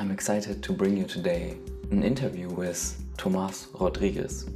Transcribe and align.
I'm 0.00 0.10
excited 0.10 0.62
to 0.62 0.72
bring 0.72 0.96
you 0.96 1.04
today 1.04 1.58
an 1.90 2.02
interview 2.02 2.48
with 2.48 2.98
Tomas 3.18 3.66
Rodriguez. 3.78 4.48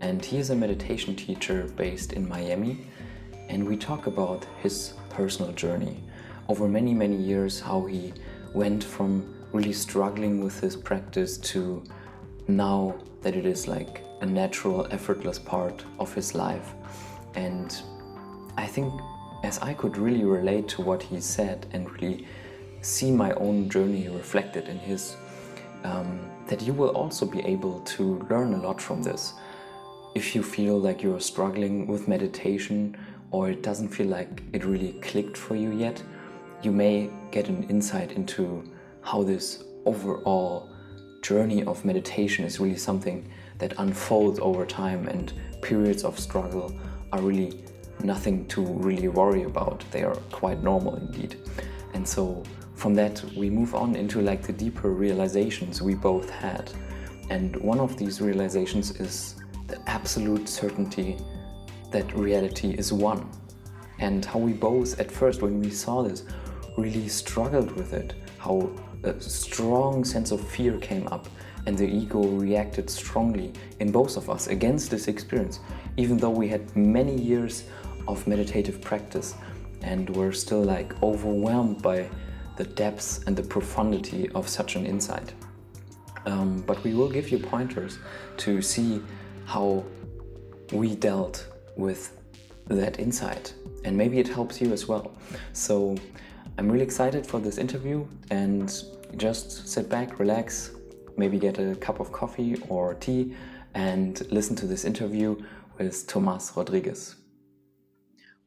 And 0.00 0.24
he 0.24 0.38
is 0.38 0.50
a 0.50 0.56
meditation 0.56 1.14
teacher 1.14 1.70
based 1.76 2.12
in 2.14 2.28
Miami. 2.28 2.88
And 3.48 3.68
we 3.68 3.76
talk 3.76 4.08
about 4.08 4.44
his 4.60 4.94
personal 5.08 5.52
journey 5.52 6.02
over 6.48 6.66
many, 6.66 6.92
many 6.92 7.14
years, 7.14 7.60
how 7.60 7.84
he 7.86 8.12
went 8.52 8.82
from 8.82 9.32
really 9.52 9.72
struggling 9.72 10.42
with 10.42 10.58
his 10.58 10.74
practice 10.74 11.38
to 11.38 11.84
now 12.48 12.96
that 13.22 13.36
it 13.36 13.46
is 13.46 13.68
like 13.68 14.02
a 14.22 14.26
natural, 14.26 14.88
effortless 14.90 15.38
part 15.38 15.84
of 16.00 16.12
his 16.12 16.34
life. 16.34 16.74
And 17.36 17.80
I 18.56 18.66
think 18.66 18.92
as 19.44 19.60
I 19.60 19.72
could 19.72 19.96
really 19.96 20.24
relate 20.24 20.66
to 20.70 20.82
what 20.82 21.00
he 21.00 21.20
said 21.20 21.68
and 21.72 21.88
really 21.92 22.26
see 22.80 23.10
my 23.10 23.32
own 23.32 23.68
journey 23.68 24.08
reflected 24.08 24.68
in 24.68 24.78
his, 24.78 25.16
um, 25.84 26.20
that 26.46 26.62
you 26.62 26.72
will 26.72 26.90
also 26.90 27.26
be 27.26 27.40
able 27.40 27.80
to 27.80 28.18
learn 28.30 28.54
a 28.54 28.60
lot 28.60 28.80
from 28.80 29.02
this. 29.02 29.34
If 30.14 30.34
you 30.34 30.42
feel 30.42 30.78
like 30.78 31.02
you're 31.02 31.20
struggling 31.20 31.86
with 31.86 32.08
meditation 32.08 32.96
or 33.30 33.50
it 33.50 33.62
doesn't 33.62 33.88
feel 33.88 34.08
like 34.08 34.42
it 34.52 34.64
really 34.64 34.94
clicked 34.94 35.36
for 35.36 35.54
you 35.54 35.70
yet, 35.72 36.02
you 36.62 36.72
may 36.72 37.10
get 37.30 37.48
an 37.48 37.64
insight 37.64 38.12
into 38.12 38.64
how 39.02 39.22
this 39.22 39.64
overall 39.86 40.68
journey 41.22 41.64
of 41.64 41.84
meditation 41.84 42.44
is 42.44 42.60
really 42.60 42.76
something 42.76 43.30
that 43.58 43.74
unfolds 43.78 44.38
over 44.40 44.66
time 44.66 45.06
and 45.08 45.32
periods 45.62 46.02
of 46.02 46.18
struggle 46.18 46.74
are 47.12 47.20
really 47.20 47.62
nothing 48.02 48.46
to 48.48 48.62
really 48.62 49.08
worry 49.08 49.44
about. 49.44 49.84
They 49.90 50.02
are 50.02 50.16
quite 50.32 50.62
normal 50.62 50.96
indeed. 50.96 51.36
And 51.94 52.06
so 52.06 52.42
from 52.80 52.94
that 52.94 53.22
we 53.36 53.50
move 53.50 53.74
on 53.74 53.94
into 53.94 54.22
like 54.22 54.40
the 54.40 54.54
deeper 54.54 54.90
realizations 54.90 55.82
we 55.82 55.94
both 55.94 56.30
had. 56.30 56.72
And 57.28 57.54
one 57.56 57.78
of 57.78 57.98
these 57.98 58.22
realizations 58.22 58.98
is 58.98 59.34
the 59.66 59.78
absolute 59.86 60.48
certainty 60.48 61.18
that 61.90 62.10
reality 62.16 62.70
is 62.70 62.90
one. 62.90 63.28
And 63.98 64.24
how 64.24 64.38
we 64.38 64.54
both 64.54 64.98
at 64.98 65.10
first 65.10 65.42
when 65.42 65.60
we 65.60 65.68
saw 65.68 66.02
this 66.02 66.24
really 66.78 67.06
struggled 67.06 67.70
with 67.72 67.92
it, 67.92 68.14
how 68.38 68.70
a 69.04 69.20
strong 69.20 70.02
sense 70.02 70.30
of 70.30 70.40
fear 70.40 70.78
came 70.78 71.06
up 71.08 71.28
and 71.66 71.76
the 71.76 71.86
ego 71.86 72.22
reacted 72.22 72.88
strongly 72.88 73.52
in 73.80 73.92
both 73.92 74.16
of 74.16 74.30
us 74.30 74.46
against 74.46 74.90
this 74.90 75.06
experience, 75.06 75.60
even 75.98 76.16
though 76.16 76.30
we 76.30 76.48
had 76.48 76.74
many 76.74 77.14
years 77.14 77.64
of 78.08 78.26
meditative 78.26 78.80
practice 78.80 79.34
and 79.82 80.08
were 80.16 80.32
still 80.32 80.62
like 80.62 80.90
overwhelmed 81.02 81.82
by 81.82 82.08
the 82.60 82.66
depths 82.84 83.20
and 83.26 83.34
the 83.34 83.46
profundity 83.56 84.28
of 84.38 84.46
such 84.46 84.76
an 84.76 84.84
insight. 84.84 85.32
Um, 86.26 86.62
but 86.66 86.84
we 86.84 86.92
will 86.92 87.08
give 87.08 87.30
you 87.32 87.38
pointers 87.38 87.98
to 88.44 88.60
see 88.60 89.00
how 89.46 89.82
we 90.70 90.94
dealt 90.94 91.36
with 91.76 92.02
that 92.68 93.00
insight 93.00 93.54
and 93.84 93.96
maybe 93.96 94.18
it 94.18 94.28
helps 94.28 94.60
you 94.60 94.74
as 94.74 94.86
well. 94.86 95.06
So 95.54 95.96
I'm 96.58 96.70
really 96.70 96.84
excited 96.84 97.26
for 97.26 97.40
this 97.40 97.56
interview 97.56 98.06
and 98.30 98.66
just 99.16 99.66
sit 99.66 99.88
back, 99.88 100.18
relax, 100.18 100.72
maybe 101.16 101.38
get 101.38 101.58
a 101.58 101.74
cup 101.76 101.98
of 101.98 102.12
coffee 102.12 102.62
or 102.68 102.92
tea 103.06 103.34
and 103.72 104.12
listen 104.30 104.54
to 104.56 104.66
this 104.66 104.84
interview 104.84 105.28
with 105.78 106.06
Tomas 106.06 106.52
Rodriguez. 106.54 107.19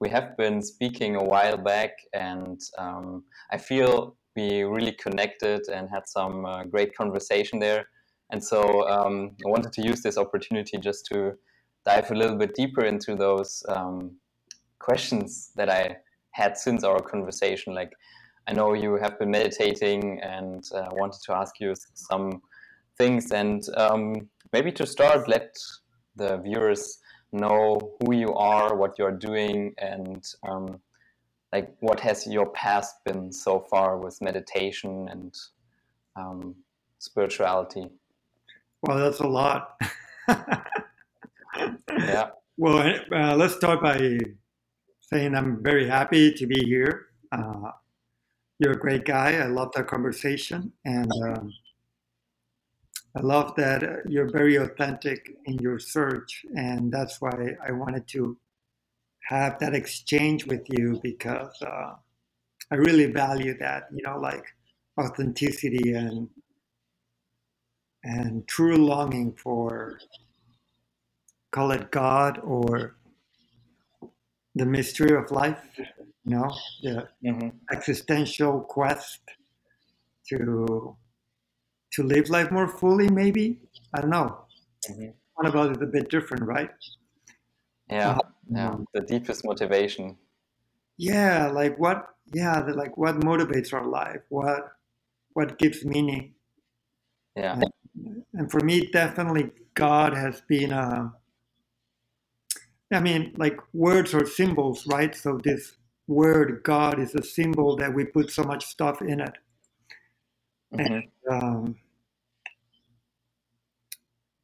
We 0.04 0.10
have 0.10 0.36
been 0.36 0.62
speaking 0.62 1.16
a 1.16 1.24
while 1.24 1.56
back, 1.56 1.92
and 2.12 2.60
um, 2.78 3.24
I 3.54 3.58
feel 3.58 4.18
we 4.36 4.64
really 4.64 4.92
connected 4.92 5.62
and 5.70 5.90
had 5.90 6.10
some 6.10 6.46
uh, 6.46 6.66
great 6.66 6.94
conversation 6.94 7.58
there. 7.58 7.88
And 8.30 8.44
so 8.44 8.86
um, 8.90 9.32
I 9.46 9.50
wanted 9.50 9.72
to 9.72 9.82
use 9.82 10.02
this 10.02 10.18
opportunity 10.18 10.78
just 10.78 11.06
to 11.06 11.36
dive 11.86 12.12
a 12.12 12.16
little 12.16 12.36
bit 12.36 12.54
deeper 12.54 12.84
into 12.84 13.16
those 13.16 13.64
um, 13.70 14.18
questions 14.80 15.52
that 15.56 15.70
I 15.70 15.96
had 16.32 16.58
since 16.58 16.84
our 16.84 17.00
conversation. 17.00 17.74
Like, 17.74 17.94
I 18.50 18.52
know 18.52 18.74
you 18.74 18.96
have 18.96 19.18
been 19.18 19.32
meditating 19.32 20.20
and 20.22 20.66
uh, 20.76 20.90
wanted 20.92 21.22
to 21.28 21.34
ask 21.34 21.62
you 21.62 21.76
some 21.94 22.42
things. 22.98 23.32
And 23.32 23.64
um, 23.78 24.28
maybe 24.52 24.74
to 24.74 24.86
start, 24.86 25.30
let 25.30 25.56
the 26.18 26.40
viewers 26.40 27.00
know 27.34 27.96
who 28.00 28.14
you 28.14 28.34
are, 28.34 28.76
what 28.76 28.98
you're 28.98 29.12
doing, 29.18 29.74
and 29.78 30.26
um, 30.48 30.80
like 31.52 31.74
what 31.80 32.00
has 32.00 32.26
your 32.28 32.50
past 32.52 32.96
been 33.06 33.32
so 33.32 33.60
far 33.70 33.98
with 33.98 34.22
meditation 34.22 35.08
and 35.10 35.36
um, 36.16 36.56
spirituality. 37.00 37.88
Well, 38.82 38.98
that's 38.98 39.20
a 39.20 39.28
lot. 39.28 39.80
yeah. 41.98 42.30
Well, 42.58 42.96
uh, 43.12 43.36
let's 43.36 43.56
start 43.56 43.82
by 43.82 44.20
saying 45.02 45.36
I'm 45.36 45.64
very 45.64 45.88
happy 45.88 46.34
to 46.34 46.48
be 46.48 46.64
here. 46.66 47.08
Uh, 47.32 47.72
you're 48.60 48.74
a 48.74 48.80
great 48.80 49.06
guy. 49.06 49.36
I 49.36 49.48
love 49.48 49.72
that 49.76 49.88
conversation. 49.88 50.72
And 50.86 51.12
um, 51.24 51.52
I 53.16 53.22
love 53.22 53.56
that 53.56 53.84
uh, 53.84 53.96
you're 54.08 54.32
very 54.32 54.56
authentic 54.56 55.36
in 55.46 55.60
your 55.60 55.80
search. 55.80 56.46
And 56.56 56.92
that's 56.92 57.22
why 57.22 57.56
I 57.66 57.72
wanted 57.72 58.08
to 58.10 58.38
have 59.28 59.60
that 59.60 59.76
exchange 59.76 60.46
with 60.46 60.66
you 60.70 61.00
because 61.04 61.56
uh, 61.62 61.94
I 62.72 62.76
really 62.76 63.06
value 63.06 63.58
that, 63.60 63.84
you 63.94 64.04
know, 64.04 64.18
like 64.18 64.46
authenticity 65.00 65.94
and 65.94 66.30
and 68.06 68.46
true 68.48 68.76
longing 68.76 69.34
for 69.34 69.98
call 71.52 71.72
it 71.72 71.90
God 71.92 72.40
or 72.44 72.98
the 74.56 74.66
mystery 74.66 75.16
of 75.16 75.32
life, 75.32 75.64
you 75.78 76.36
know, 76.36 76.54
the 76.82 77.08
mm-hmm. 77.24 77.50
existential 77.72 78.60
quest 78.60 79.22
to 80.30 80.98
to 81.94 82.04
live 82.04 82.30
life 82.30 82.52
more 82.52 82.68
fully. 82.68 83.10
Maybe 83.10 83.60
I 83.94 84.02
don't 84.02 84.10
know. 84.10 84.46
Mm-hmm. 84.90 85.10
One 85.36 85.48
about 85.48 85.72
it 85.72 85.82
a 85.82 85.88
bit 85.88 86.10
different, 86.10 86.44
right? 86.44 86.70
Yeah, 87.90 88.12
uh, 88.12 88.20
yeah. 88.50 88.76
The 88.94 89.02
deepest 89.02 89.46
motivation. 89.46 90.18
Yeah, 90.98 91.48
like 91.48 91.78
what? 91.78 92.08
Yeah, 92.34 92.62
the, 92.62 92.74
like 92.74 92.98
what 92.98 93.16
motivates 93.20 93.74
our 93.74 93.86
life? 93.86 94.22
What 94.30 94.72
what 95.34 95.58
gives 95.58 95.84
meaning? 95.86 96.34
Yeah. 97.36 97.60
And, 97.60 98.24
and 98.34 98.52
for 98.52 98.60
me, 98.60 98.90
definitely, 98.92 99.52
God 99.74 100.14
has 100.14 100.42
been 100.42 100.72
a 100.72 101.14
I 102.92 103.00
mean, 103.00 103.34
like 103.38 103.60
words 103.74 104.14
are 104.14 104.26
symbols, 104.26 104.86
right? 104.88 105.16
So 105.16 105.40
this 105.44 105.78
word 106.08 106.62
God 106.64 107.00
is 107.00 107.16
a 107.16 107.24
symbol 107.24 107.76
that 107.78 107.94
we 107.94 108.06
put 108.06 108.30
so 108.30 108.44
much 108.44 108.66
stuff 108.66 109.02
in 109.02 109.22
it. 109.22 109.34
Mm-hmm. 110.74 110.94
And, 110.94 111.04
um, 111.30 111.76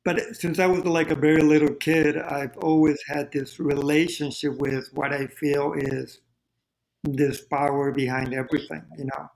but 0.05 0.35
since 0.35 0.59
I 0.59 0.65
was 0.65 0.85
like 0.85 1.11
a 1.11 1.15
very 1.15 1.41
little 1.41 1.73
kid, 1.75 2.17
I've 2.17 2.57
always 2.57 2.99
had 3.07 3.31
this 3.31 3.59
relationship 3.59 4.57
with 4.57 4.89
what 4.93 5.13
I 5.13 5.27
feel 5.27 5.73
is 5.73 6.21
this 7.03 7.41
power 7.41 7.91
behind 7.91 8.33
everything, 8.33 8.83
you 8.97 9.05
know. 9.05 9.29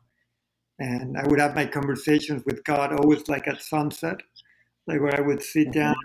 And 0.80 1.18
I 1.18 1.28
would 1.28 1.40
have 1.40 1.56
my 1.56 1.66
conversations 1.66 2.44
with 2.46 2.64
God 2.64 2.94
always 2.94 3.28
like 3.28 3.48
at 3.48 3.62
sunset, 3.62 4.22
like 4.88 5.00
where 5.00 5.16
I 5.16 5.22
would 5.22 5.44
sit 5.44 5.70
mm-hmm. 5.70 5.80
down 5.80 5.96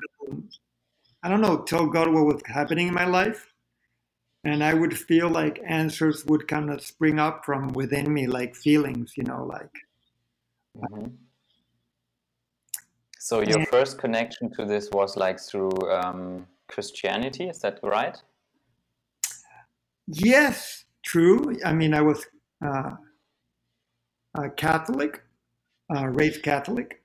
I 1.22 1.28
don't 1.28 1.40
know, 1.40 1.58
tell 1.58 1.86
God 1.86 2.12
what 2.12 2.26
was 2.26 2.42
happening 2.46 2.88
in 2.88 2.94
my 2.94 3.04
life. 3.04 3.52
And 4.44 4.62
I 4.62 4.72
would 4.72 4.96
feel 4.96 5.28
like 5.28 5.60
answers 5.66 6.24
would 6.26 6.46
kind 6.46 6.70
of 6.70 6.80
spring 6.80 7.18
up 7.18 7.44
from 7.44 7.68
within 7.72 8.12
me, 8.12 8.26
like 8.26 8.54
feelings, 8.54 9.14
you 9.16 9.24
know, 9.24 9.44
like. 9.44 9.72
Mm-hmm. 10.76 11.06
So 13.18 13.40
your 13.40 13.58
and, 13.58 13.68
first 13.68 13.98
connection 13.98 14.50
to 14.52 14.64
this 14.64 14.90
was 14.92 15.16
like 15.16 15.40
through 15.40 15.72
um, 15.90 16.46
Christianity, 16.68 17.48
is 17.48 17.60
that 17.60 17.80
right? 17.82 18.16
Yes, 20.06 20.84
true. 21.04 21.56
I 21.64 21.72
mean, 21.72 21.94
I 21.94 22.00
was 22.00 22.24
uh, 22.64 22.92
a 24.34 24.50
Catholic, 24.50 25.22
uh, 25.94 26.06
raised 26.08 26.42
Catholic. 26.42 27.02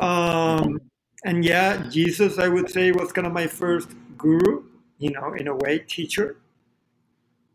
Um, 0.00 0.08
mm-hmm 0.08 0.76
and 1.24 1.44
yeah, 1.44 1.88
Jesus, 1.88 2.38
I 2.38 2.48
would 2.48 2.70
say, 2.70 2.90
was 2.90 3.12
kind 3.12 3.26
of 3.26 3.32
my 3.32 3.46
first 3.46 3.90
guru, 4.18 4.64
you 4.98 5.10
know, 5.10 5.34
in 5.34 5.46
a 5.48 5.54
way, 5.54 5.78
teacher. 5.78 6.38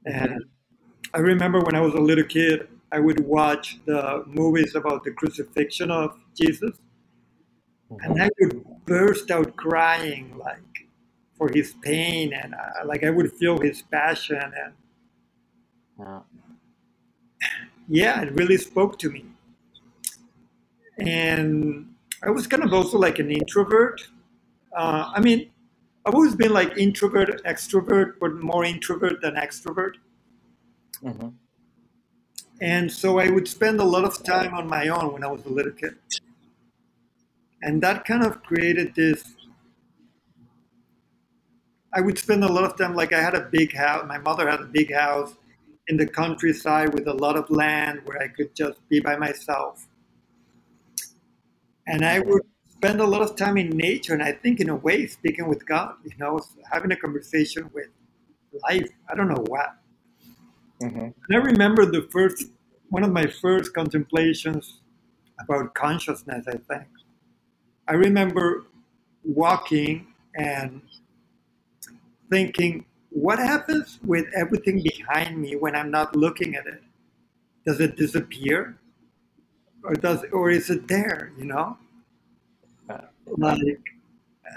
And 0.06 0.46
I 1.14 1.20
remember 1.20 1.60
when 1.60 1.76
I 1.76 1.82
was 1.82 1.94
a 1.94 2.00
little 2.00 2.24
kid, 2.24 2.70
I 2.94 3.00
would 3.00 3.20
watch 3.26 3.80
the 3.86 4.24
movies 4.26 4.76
about 4.76 5.04
the 5.04 5.12
crucifixion 5.12 5.92
of 5.92 6.18
Jesus, 6.34 6.78
and 7.90 8.22
I 8.22 8.30
would 8.40 8.64
burst 8.86 9.32
out 9.32 9.56
crying, 9.56 10.38
like 10.38 10.88
for 11.38 11.50
his 11.52 11.74
pain, 11.82 12.34
and 12.34 12.54
uh, 12.54 12.86
like 12.86 13.04
I 13.04 13.10
would 13.10 13.32
feel 13.34 13.60
his 13.60 13.82
passion, 13.82 14.42
and 14.42 14.74
yeah. 16.00 16.20
yeah, 17.88 18.22
it 18.22 18.34
really 18.34 18.58
spoke 18.58 18.98
to 19.00 19.10
me. 19.10 19.26
and 20.98 21.94
I 22.24 22.32
was 22.32 22.48
kind 22.48 22.64
of 22.64 22.74
also 22.74 22.98
like 22.98 23.20
an 23.20 23.32
introvert. 23.32 24.02
Uh, 24.76 25.12
I 25.14 25.20
mean, 25.22 25.52
I've 26.06 26.16
always 26.16 26.36
been 26.36 26.54
like 26.54 26.78
introvert, 26.78 27.44
extrovert, 27.44 28.14
but 28.20 28.34
more 28.36 28.66
introvert 28.66 29.22
than 29.22 29.36
extrovert. 29.36 29.94
Mm-hmm. 31.04 31.30
And 32.60 32.92
so 32.92 33.20
I 33.20 33.30
would 33.30 33.48
spend 33.48 33.80
a 33.80 33.84
lot 33.84 34.04
of 34.04 34.24
time 34.24 34.54
on 34.56 34.68
my 34.68 34.88
own 34.88 35.14
when 35.14 35.24
I 35.24 35.28
was 35.28 35.46
a 35.46 35.50
little 35.50 35.74
kid. 35.74 35.96
And 37.62 37.82
that 37.82 38.06
kind 38.06 38.24
of 38.24 38.44
created 38.44 38.94
this. 38.96 39.24
I 41.94 42.02
would 42.02 42.18
spend 42.20 42.44
a 42.44 42.52
lot 42.52 42.64
of 42.64 42.78
time, 42.78 42.96
like 42.96 43.14
I 43.14 43.22
had 43.22 43.34
a 43.34 43.48
big 43.52 43.76
house. 43.76 44.06
My 44.08 44.20
mother 44.20 44.50
had 44.50 44.62
a 44.62 44.66
big 44.66 44.94
house 44.94 45.34
in 45.88 45.98
the 45.98 46.06
countryside 46.06 46.94
with 46.94 47.08
a 47.08 47.14
lot 47.14 47.36
of 47.36 47.50
land 47.50 48.02
where 48.06 48.22
I 48.22 48.28
could 48.28 48.56
just 48.56 48.88
be 48.90 49.00
by 49.00 49.16
myself. 49.16 49.88
And 51.88 52.06
I 52.06 52.20
would 52.20 52.44
spend 52.70 53.00
a 53.00 53.06
lot 53.06 53.22
of 53.22 53.36
time 53.36 53.58
in 53.58 53.70
nature, 53.70 54.14
and 54.14 54.22
I 54.22 54.34
think, 54.34 54.60
in 54.60 54.70
a 54.70 54.76
way, 54.76 55.08
speaking 55.08 55.48
with 55.48 55.66
God, 55.66 55.96
you 56.04 56.12
know, 56.20 56.40
having 56.72 56.92
a 56.92 56.96
conversation 56.96 57.70
with 57.74 57.88
life. 58.70 58.90
I 59.10 59.16
don't 59.16 59.30
know 59.30 59.44
what. 59.48 59.70
Mm-hmm. 60.84 61.00
And 61.00 61.32
I 61.32 61.38
remember 61.38 61.86
the 61.86 62.08
first, 62.12 62.52
one 62.90 63.04
of 63.04 63.12
my 63.12 63.26
first 63.26 63.74
contemplations 63.74 64.82
about 65.40 65.74
consciousness, 65.74 66.46
I 66.48 66.58
think. 66.58 66.88
I 67.88 67.94
remember 67.94 68.66
walking 69.24 70.08
and 70.36 70.82
thinking, 72.30 72.86
what 73.10 73.40
happens 73.40 74.00
with 74.04 74.26
everything 74.36 74.84
behind 74.84 75.38
me 75.38 75.56
when 75.56 75.76
I'm 75.76 75.90
not 75.90 76.16
looking 76.16 76.56
at 76.56 76.68
it? 76.68 76.84
Does 77.66 77.80
it 77.80 77.96
disappear? 77.96 78.78
Or 79.84 79.94
does 79.96 80.26
or 80.32 80.50
is 80.50 80.70
it 80.70 80.88
there, 80.88 81.32
you 81.38 81.46
know? 81.46 81.78
Like 83.38 83.80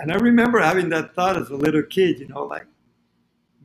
and 0.00 0.12
I 0.12 0.16
remember 0.16 0.60
having 0.60 0.88
that 0.90 1.14
thought 1.14 1.36
as 1.36 1.50
a 1.50 1.56
little 1.56 1.82
kid, 1.82 2.20
you 2.20 2.28
know, 2.28 2.44
like 2.44 2.66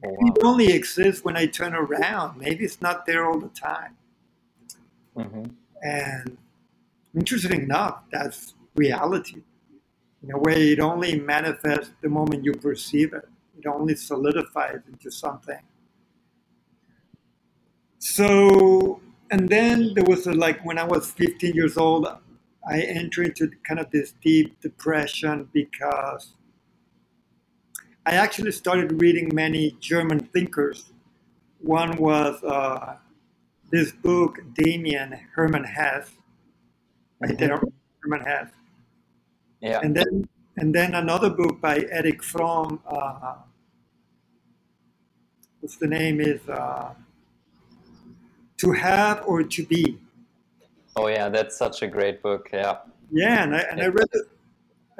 Oh, 0.03 0.09
wow. 0.09 0.17
it 0.35 0.43
only 0.43 0.71
exists 0.71 1.23
when 1.23 1.37
I 1.37 1.45
turn 1.47 1.73
around. 1.73 2.37
Maybe 2.37 2.65
it's 2.65 2.81
not 2.81 3.05
there 3.05 3.25
all 3.25 3.39
the 3.39 3.49
time. 3.49 3.97
Mhm. 5.15 5.55
And 5.81 6.37
interesting 7.15 7.63
enough, 7.63 8.03
that's 8.11 8.53
reality. 8.75 9.41
In 10.25 10.31
a 10.31 10.39
way, 10.39 10.71
it 10.71 10.79
only 10.79 11.19
manifests 11.19 11.93
the 12.01 12.09
moment 12.09 12.43
you 12.43 12.53
perceive 12.53 13.13
it. 13.13 13.29
It 13.59 13.67
only 13.67 13.95
solidifies 13.95 14.79
into 14.91 15.11
something. 15.11 15.59
So, 17.99 19.01
and 19.29 19.47
then 19.47 19.93
there 19.93 20.03
was 20.03 20.25
a, 20.25 20.33
like 20.33 20.65
when 20.65 20.79
I 20.79 20.83
was 20.83 21.11
15 21.11 21.53
years 21.53 21.77
old, 21.77 22.07
I 22.67 22.81
entered 22.81 23.27
into 23.27 23.51
kind 23.67 23.79
of 23.79 23.91
this 23.91 24.15
deep 24.23 24.59
depression 24.61 25.47
because 25.53 26.33
I 28.07 28.13
actually 28.13 28.51
started 28.51 28.99
reading 28.99 29.29
many 29.31 29.77
German 29.79 30.19
thinkers. 30.19 30.91
One 31.59 31.97
was 31.97 32.43
uh, 32.43 32.95
this 33.69 33.91
book, 33.91 34.39
Demian 34.55 35.19
Hermann 35.35 35.65
right 37.19 37.37
there, 37.37 37.61
Hermann 38.01 38.21
Hesse, 38.21 38.49
Yeah. 39.65 39.79
and 39.81 39.95
then 39.95 40.29
and 40.57 40.73
then 40.73 40.93
another 40.93 41.29
book 41.29 41.59
by 41.59 41.85
Erich 41.91 42.23
Fromm. 42.23 42.79
Uh, 42.87 43.35
what's 45.59 45.77
the 45.77 45.87
name 45.87 46.21
is 46.21 46.47
uh, 46.47 46.93
To 48.57 48.71
Have 48.71 49.23
or 49.25 49.41
To 49.43 49.65
Be. 49.65 49.97
Oh, 50.95 51.07
yeah. 51.07 51.27
That's 51.29 51.57
such 51.57 51.81
a 51.81 51.87
great 51.87 52.21
book. 52.21 52.49
Yeah. 52.53 52.77
Yeah, 53.11 53.43
and 53.43 53.55
I 53.55 53.59
and 53.71 53.81
I 53.81 53.87
read 53.87 54.07
the, 54.13 54.25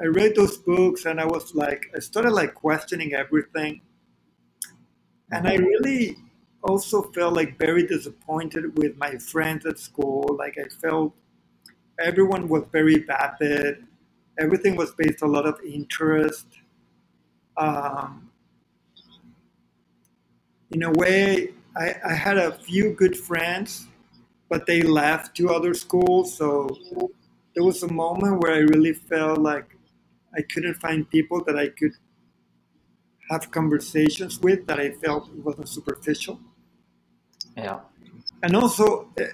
I 0.00 0.06
read 0.06 0.34
those 0.34 0.58
books 0.58 1.06
and 1.06 1.20
I 1.20 1.26
was 1.26 1.54
like 1.54 1.86
I 1.96 2.00
started 2.00 2.32
like 2.32 2.54
questioning 2.54 3.14
everything. 3.14 3.80
And 5.30 5.48
I 5.48 5.56
really 5.56 6.16
also 6.62 7.02
felt 7.02 7.34
like 7.34 7.58
very 7.58 7.86
disappointed 7.86 8.76
with 8.78 8.96
my 8.96 9.16
friends 9.16 9.64
at 9.66 9.78
school. 9.78 10.36
Like 10.38 10.56
I 10.58 10.68
felt 10.68 11.14
everyone 11.98 12.48
was 12.48 12.64
very 12.70 12.98
vapid. 12.98 13.86
Everything 14.38 14.76
was 14.76 14.92
based 14.92 15.22
a 15.22 15.26
lot 15.26 15.46
of 15.46 15.60
interest. 15.64 16.46
Um, 17.56 18.30
in 20.70 20.82
a 20.82 20.90
way, 20.90 21.54
I, 21.76 21.94
I 22.04 22.14
had 22.14 22.36
a 22.36 22.52
few 22.52 22.92
good 22.92 23.16
friends, 23.16 23.86
but 24.48 24.66
they 24.66 24.82
left 24.82 25.36
to 25.36 25.50
other 25.50 25.74
schools. 25.74 26.36
So 26.36 26.68
there 27.54 27.64
was 27.64 27.82
a 27.82 27.92
moment 27.92 28.42
where 28.42 28.52
I 28.52 28.58
really 28.58 28.92
felt 28.92 29.38
like 29.38 29.76
I 30.36 30.42
couldn't 30.42 30.74
find 30.74 31.08
people 31.08 31.42
that 31.44 31.56
I 31.58 31.68
could 31.68 31.92
have 33.30 33.50
conversations 33.50 34.38
with 34.40 34.66
that 34.66 34.78
I 34.78 34.90
felt 34.90 35.32
wasn't 35.34 35.68
superficial. 35.68 36.40
Yeah. 37.56 37.80
And 38.42 38.54
also, 38.54 39.08
eh, 39.16 39.28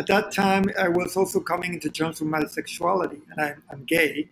at 0.00 0.06
that 0.08 0.32
time, 0.32 0.64
I 0.78 0.88
was 0.88 1.16
also 1.16 1.40
coming 1.40 1.74
into 1.74 1.90
terms 1.90 2.20
with 2.20 2.30
my 2.30 2.44
sexuality, 2.46 3.20
and 3.30 3.40
I'm, 3.40 3.62
I'm 3.70 3.84
gay. 3.84 4.30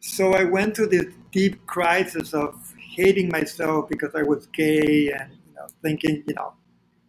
So 0.00 0.34
I 0.34 0.44
went 0.44 0.76
through 0.76 0.88
this 0.88 1.06
deep 1.32 1.66
crisis 1.66 2.34
of 2.34 2.74
hating 2.78 3.28
myself 3.30 3.88
because 3.88 4.14
I 4.14 4.22
was 4.22 4.46
gay, 4.48 5.12
and 5.12 5.32
you 5.48 5.54
know, 5.56 5.66
thinking, 5.82 6.24
you 6.28 6.34
know, 6.34 6.54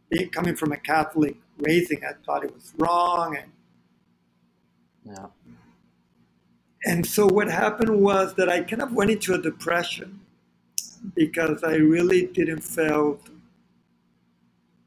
being, 0.09 0.29
coming 0.29 0.55
from 0.55 0.71
a 0.73 0.77
Catholic 0.77 1.37
raising, 1.59 2.03
I 2.05 2.13
thought 2.25 2.43
it 2.43 2.53
was 2.53 2.73
wrong, 2.79 3.37
and 3.37 3.51
Yeah. 5.05 5.27
and 6.85 7.05
so 7.05 7.27
what 7.27 7.49
happened 7.49 8.01
was 8.01 8.35
that 8.35 8.49
I 8.49 8.63
kind 8.63 8.81
of 8.81 8.93
went 8.93 9.11
into 9.11 9.33
a 9.33 9.41
depression 9.41 10.21
because 11.15 11.63
I 11.63 11.75
really 11.75 12.27
didn't 12.27 12.61
feel 12.61 13.19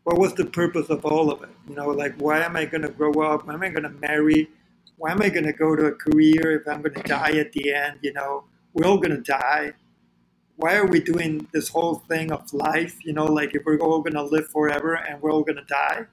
what 0.07 0.19
was 0.19 0.35
the 0.35 0.47
purpose 0.47 0.91
of 0.91 1.05
all 1.05 1.33
of 1.33 1.43
it. 1.43 1.51
You 1.69 1.77
know, 1.77 1.89
like 1.91 2.15
why 2.19 2.41
am 2.45 2.57
I 2.57 2.67
going 2.67 2.83
to 2.83 2.91
grow 3.01 3.13
up? 3.31 3.47
Why 3.49 3.55
am 3.55 3.63
I 3.65 3.71
going 3.71 3.85
to 3.85 3.97
marry? 4.09 4.51
Why 4.99 5.13
am 5.13 5.23
I 5.23 5.31
going 5.31 5.47
to 5.47 5.55
go 5.55 5.77
to 5.77 5.87
a 5.87 5.93
career 5.93 6.61
if 6.61 6.69
I'm 6.69 6.83
going 6.83 6.95
to 6.95 7.03
die 7.03 7.33
at 7.39 7.53
the 7.53 7.75
end? 7.75 7.99
You 8.03 8.15
know, 8.15 8.45
we're 8.75 8.87
all 8.87 8.99
going 8.99 9.17
to 9.17 9.23
die. 9.23 9.75
Why 10.57 10.77
are 10.77 10.87
we 10.87 11.01
doing 11.01 11.49
this 11.53 11.71
whole 11.71 11.97
thing 11.97 12.33
of 12.33 12.53
life? 12.55 13.05
You 13.05 13.15
know, 13.15 13.27
like 13.27 13.55
if 13.57 13.65
we're 13.67 13.79
all 13.79 14.01
going 14.03 14.15
to 14.15 14.23
live 14.23 14.49
forever 14.51 14.95
and 14.95 15.21
we're 15.23 15.33
all 15.33 15.45
going 15.45 15.57
to 15.59 15.65
die, 15.65 16.07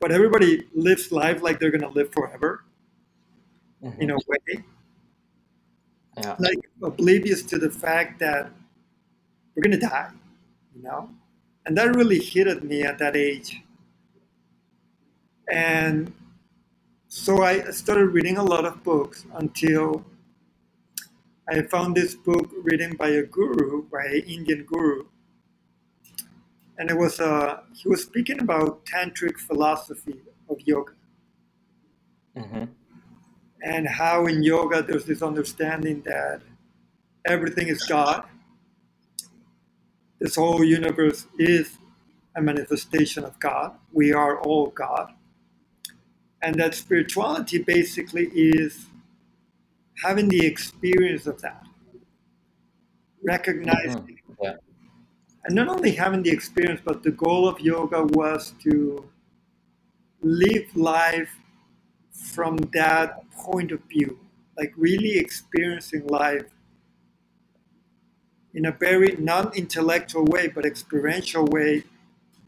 but 0.00 0.12
everybody 0.12 0.66
lives 0.74 1.12
life 1.12 1.42
like 1.42 1.60
they're 1.60 1.70
going 1.72 1.82
to 1.82 1.88
live 2.00 2.12
forever 2.12 2.64
Mhm. 3.84 3.98
in 4.00 4.10
a 4.10 4.16
way 4.28 4.64
Yeah. 6.18 6.36
like 6.40 6.58
oblivious 6.82 7.42
to 7.44 7.58
the 7.58 7.70
fact 7.70 8.20
that 8.20 8.52
we're 9.54 9.62
gonna 9.62 9.78
die, 9.80 10.10
you 10.76 10.82
know, 10.82 11.10
and 11.70 11.78
that 11.78 11.94
really 11.94 12.18
hit 12.18 12.48
at 12.48 12.64
me 12.64 12.82
at 12.82 12.98
that 12.98 13.14
age. 13.14 13.62
And 15.52 16.12
so 17.06 17.44
I 17.44 17.70
started 17.70 18.06
reading 18.06 18.38
a 18.38 18.42
lot 18.42 18.64
of 18.64 18.82
books 18.82 19.24
until 19.34 20.04
I 21.48 21.62
found 21.62 21.94
this 21.96 22.16
book 22.16 22.50
written 22.64 22.96
by 22.96 23.10
a 23.10 23.22
guru, 23.22 23.84
by 23.84 24.04
an 24.04 24.22
Indian 24.26 24.64
guru, 24.64 25.04
and 26.76 26.90
it 26.90 26.96
was 26.98 27.20
uh, 27.20 27.60
he 27.72 27.88
was 27.88 28.02
speaking 28.02 28.40
about 28.40 28.84
tantric 28.84 29.38
philosophy 29.38 30.16
of 30.48 30.58
yoga 30.66 30.94
Mhm. 32.36 32.68
and 33.62 33.86
how 33.86 34.26
in 34.26 34.42
yoga 34.42 34.82
there's 34.82 35.04
this 35.04 35.22
understanding 35.22 36.02
that 36.02 36.42
everything 37.26 37.68
is 37.68 37.84
God. 37.84 38.26
This 40.20 40.36
whole 40.36 40.62
universe 40.62 41.26
is 41.38 41.78
a 42.36 42.42
manifestation 42.42 43.24
of 43.24 43.38
God. 43.40 43.72
We 43.92 44.12
are 44.12 44.38
all 44.40 44.66
God. 44.68 45.12
And 46.42 46.54
that 46.56 46.74
spirituality 46.74 47.58
basically 47.62 48.26
is 48.32 48.86
having 50.02 50.28
the 50.28 50.46
experience 50.46 51.26
of 51.26 51.40
that, 51.42 51.64
recognizing, 53.22 54.20
mm-hmm. 54.30 54.42
Yeah. 54.42 54.54
and 55.44 55.54
not 55.54 55.68
only 55.68 55.92
having 55.92 56.22
the 56.22 56.30
experience, 56.30 56.80
but 56.84 57.02
the 57.02 57.10
goal 57.10 57.48
of 57.48 57.60
yoga 57.60 58.04
was 58.04 58.54
to 58.62 59.04
live 60.22 60.74
life 60.76 61.34
from 62.12 62.56
that 62.74 63.30
point 63.32 63.72
of 63.72 63.80
view, 63.84 64.18
like 64.56 64.72
really 64.76 65.18
experiencing 65.18 66.06
life 66.06 66.44
in 68.54 68.66
a 68.66 68.72
very 68.72 69.16
non 69.18 69.52
intellectual 69.54 70.24
way, 70.24 70.48
but 70.48 70.66
experiential 70.66 71.44
way 71.46 71.84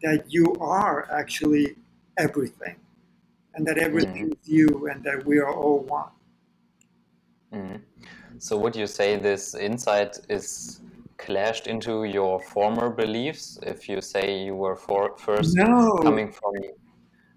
that 0.03 0.25
you 0.29 0.55
are 0.61 1.09
actually 1.11 1.77
everything 2.19 2.77
and 3.55 3.67
that 3.67 3.79
everything 3.79 4.33
is 4.33 4.49
you 4.49 4.89
and 4.91 5.03
that 5.05 5.25
we 5.25 5.39
are 5.39 5.53
all 5.53 5.81
one. 5.81 6.11
Mhm. 7.53 7.83
So 8.39 8.59
would 8.59 8.75
you 8.75 8.87
say 8.87 9.17
this 9.17 9.55
insight 9.55 10.19
is 10.29 10.81
clashed 11.19 11.67
into 11.67 12.05
your 12.05 12.41
former 12.41 12.91
beliefs? 12.91 13.59
If 13.63 13.89
you 13.89 14.01
say 14.01 14.43
you 14.45 14.57
were 14.57 14.77
for, 14.77 15.17
first 15.19 15.57
No, 15.57 15.97
coming 16.03 16.33
from 16.33 16.53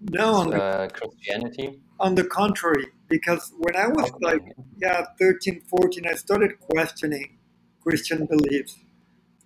no, 0.00 0.34
on 0.40 0.50
the, 0.50 0.62
uh, 0.62 0.88
Christianity? 0.88 1.80
on 2.00 2.14
the 2.14 2.24
contrary, 2.24 2.86
because 3.08 3.52
when 3.58 3.76
I 3.76 3.86
was 3.86 4.10
Okay. 4.10 4.18
like, 4.20 4.42
yeah, 4.78 5.04
13, 5.18 5.62
14, 5.68 6.06
I 6.06 6.14
started 6.14 6.58
questioning 6.60 7.38
Christian 7.86 8.26
beliefs. 8.26 8.74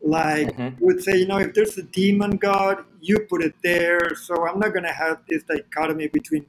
Like, 0.03 0.57
Mhm. 0.57 0.81
would 0.81 1.03
say, 1.05 1.15
you 1.19 1.27
know, 1.27 1.39
if 1.39 1.55
there's 1.55 1.77
a 1.79 1.83
demon 1.83 2.33
God, 2.39 2.85
you 3.01 3.21
put 3.33 3.43
it 3.49 3.55
there. 3.63 4.15
So 4.27 4.35
I'm 4.47 4.59
not 4.59 4.73
going 4.77 4.85
to 4.93 4.99
have 5.05 5.19
this 5.29 5.43
dichotomy 5.45 6.09
between 6.09 6.47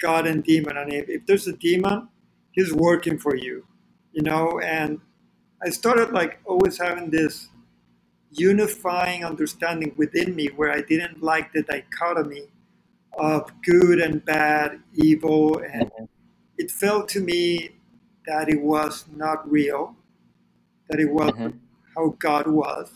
God 0.00 0.26
and 0.26 0.42
demon. 0.44 0.76
And 0.78 0.92
if, 0.92 1.08
if 1.08 1.26
there's 1.26 1.46
a 1.48 1.52
demon, 1.68 2.08
he's 2.52 2.72
working 2.72 3.18
for 3.18 3.36
you, 3.36 3.66
you 4.12 4.22
know. 4.22 4.60
And 4.60 5.00
I 5.66 5.70
started 5.70 6.12
like 6.12 6.40
always 6.46 6.78
having 6.78 7.10
this 7.10 7.48
unifying 8.32 9.24
understanding 9.24 9.92
within 9.96 10.34
me 10.34 10.48
where 10.56 10.72
I 10.72 10.82
didn't 10.82 11.22
like 11.22 11.52
the 11.52 11.62
dichotomy 11.62 12.48
of 13.18 13.50
good 13.64 14.00
and 14.00 14.24
bad, 14.24 14.80
evil, 14.94 15.58
and 15.60 15.90
Mhm. 15.90 16.08
it 16.58 16.70
felt 16.70 17.08
to 17.10 17.20
me 17.20 17.70
that 18.26 18.48
it 18.48 18.60
was 18.60 19.06
not 19.14 19.50
real, 19.50 19.96
that 20.88 21.00
it 21.00 21.10
was 21.10 21.32
Mhm. 21.32 21.58
how 21.96 22.08
God 22.18 22.46
was. 22.46 22.92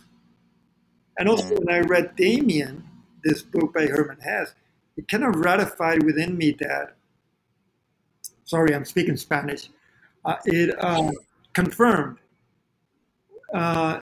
And 1.18 1.28
also, 1.28 1.54
Mm. 1.54 1.64
when 1.64 1.74
I 1.74 1.80
read 1.80 2.16
Demian, 2.16 2.82
this 3.22 3.42
book 3.42 3.74
by 3.74 3.86
Hermann 3.86 4.20
Hesse, 4.20 4.54
it 4.96 5.08
kind 5.08 5.24
of 5.24 5.36
ratified 5.36 6.02
within 6.04 6.36
me 6.36 6.52
that, 6.60 6.96
sorry, 8.44 8.74
I'm 8.74 8.84
speaking 8.84 9.16
Spanish, 9.16 9.70
uh, 10.24 10.36
it 10.44 10.76
uh, 10.82 11.10
confirmed, 11.54 12.18
uh, 13.54 14.00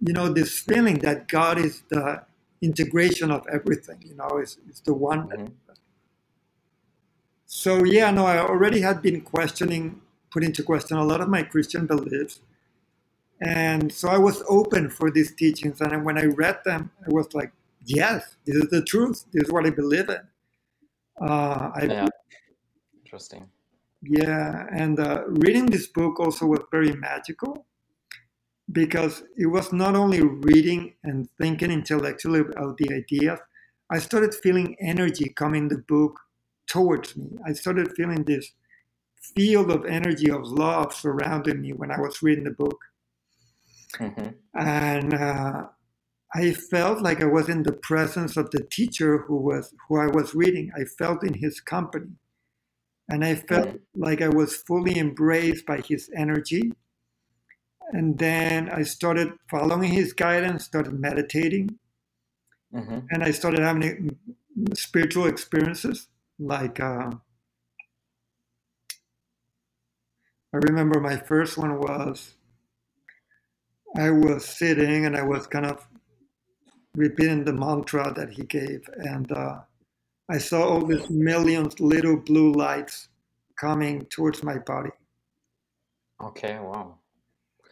you 0.00 0.12
know, 0.12 0.32
this 0.32 0.58
feeling 0.58 0.98
that 1.00 1.28
God 1.28 1.58
is 1.58 1.82
the 1.88 2.24
integration 2.62 3.30
of 3.30 3.46
everything, 3.52 4.02
you 4.02 4.14
know, 4.14 4.38
is, 4.38 4.58
is 4.70 4.80
the 4.80 4.94
one. 4.94 5.28
that- 5.28 5.38
Mhm. 5.38 5.52
So, 7.46 7.84
yeah, 7.84 8.10
no, 8.10 8.26
I 8.26 8.38
already 8.38 8.80
had 8.80 9.00
been 9.02 9.20
questioning, 9.20 10.00
put 10.30 10.42
into 10.42 10.62
question 10.64 10.96
a 10.96 11.04
lot 11.04 11.20
of 11.20 11.28
my 11.28 11.42
Christian 11.42 11.86
beliefs. 11.86 12.40
And 13.40 13.92
so 13.92 14.08
I 14.08 14.18
was 14.18 14.42
open 14.48 14.90
for 14.90 15.10
these 15.10 15.34
teachings. 15.34 15.80
And 15.80 16.04
when 16.04 16.18
I 16.18 16.24
read 16.24 16.58
them, 16.64 16.90
I 17.06 17.12
was 17.12 17.34
like, 17.34 17.52
yes, 17.84 18.36
this 18.46 18.56
is 18.56 18.70
the 18.70 18.82
truth. 18.82 19.24
This 19.32 19.44
is 19.44 19.52
what 19.52 19.66
I 19.66 19.70
believe 19.70 20.08
in. 20.08 20.20
Uh, 21.20 21.70
I, 21.74 21.84
Yeah. 21.84 22.08
Interesting. 23.04 23.48
yeah, 24.02 24.66
and 24.72 24.98
uh, 25.00 25.24
reading 25.28 25.66
this 25.66 25.86
book 25.86 26.18
also 26.20 26.46
was 26.46 26.60
very 26.70 26.92
magical 26.92 27.66
because 28.72 29.22
it 29.36 29.46
was 29.46 29.72
not 29.72 29.94
only 29.94 30.20
reading 30.22 30.94
and 31.04 31.28
thinking 31.38 31.70
intellectually 31.70 32.40
about 32.40 32.76
the 32.78 32.92
ideas, 32.92 33.38
I 33.90 34.00
started 34.00 34.34
feeling 34.34 34.76
energy 34.80 35.28
coming 35.28 35.68
the 35.68 35.78
book 35.88 36.18
towards 36.66 37.16
me. 37.16 37.38
I 37.46 37.52
started 37.52 37.92
feeling 37.96 38.24
this 38.24 38.52
field 39.34 39.70
of 39.70 39.86
energy 39.86 40.30
of 40.30 40.42
love 40.42 40.92
surrounding 40.92 41.60
me 41.60 41.72
when 41.72 41.92
I 41.92 42.00
was 42.00 42.22
reading 42.22 42.44
the 42.44 42.50
book. 42.50 42.78
Mhm. 43.98 44.34
and 44.54 45.14
uh, 45.14 45.68
I 46.34 46.52
felt 46.52 47.02
like 47.02 47.22
I 47.22 47.26
was 47.26 47.48
in 47.48 47.62
the 47.62 47.72
presence 47.72 48.36
of 48.36 48.50
the 48.50 48.64
teacher 48.70 49.18
who 49.18 49.36
was 49.36 49.74
who 49.88 49.98
I 49.98 50.06
was 50.06 50.34
reading. 50.34 50.72
I 50.76 50.84
felt 50.84 51.24
in 51.24 51.34
his 51.34 51.60
company, 51.60 52.12
and 53.08 53.24
I 53.24 53.34
felt 53.36 53.68
Mhm. 53.68 53.80
like 53.94 54.22
I 54.22 54.28
was 54.28 54.56
fully 54.56 54.98
embraced 54.98 55.66
by 55.66 55.80
his 55.80 56.10
energy. 56.16 56.72
And 57.92 58.18
then 58.18 58.68
I 58.68 58.82
started 58.84 59.32
following 59.50 59.92
his 59.92 60.12
guidance, 60.12 60.64
started 60.64 60.92
meditating, 61.00 61.78
Mhm. 62.72 63.10
and 63.10 63.22
I 63.24 63.32
started 63.32 63.60
having 63.60 64.18
spiritual 64.74 65.26
experiences. 65.26 66.08
Like 66.38 66.80
uh, 66.80 67.10
I 70.52 70.56
remember 70.56 71.00
my 71.00 71.16
first 71.18 71.58
one 71.58 71.78
was 71.78 72.35
I 73.98 74.10
was 74.10 74.44
sitting 74.44 75.06
and 75.06 75.16
I 75.16 75.22
was 75.22 75.46
kind 75.46 75.66
of 75.66 75.86
repeating 76.94 77.44
the 77.44 77.52
mantra 77.52 78.12
that 78.14 78.30
he 78.30 78.42
gave, 78.44 78.88
and 78.96 79.30
uh, 79.32 79.60
I 80.30 80.38
saw 80.38 80.62
all 80.68 80.84
these 80.84 81.08
millions 81.10 81.78
little 81.80 82.16
blue 82.16 82.52
lights 82.52 83.08
coming 83.58 84.06
towards 84.06 84.42
my 84.42 84.58
body. 84.58 84.90
Okay. 86.22 86.58
Wow. 86.58 86.98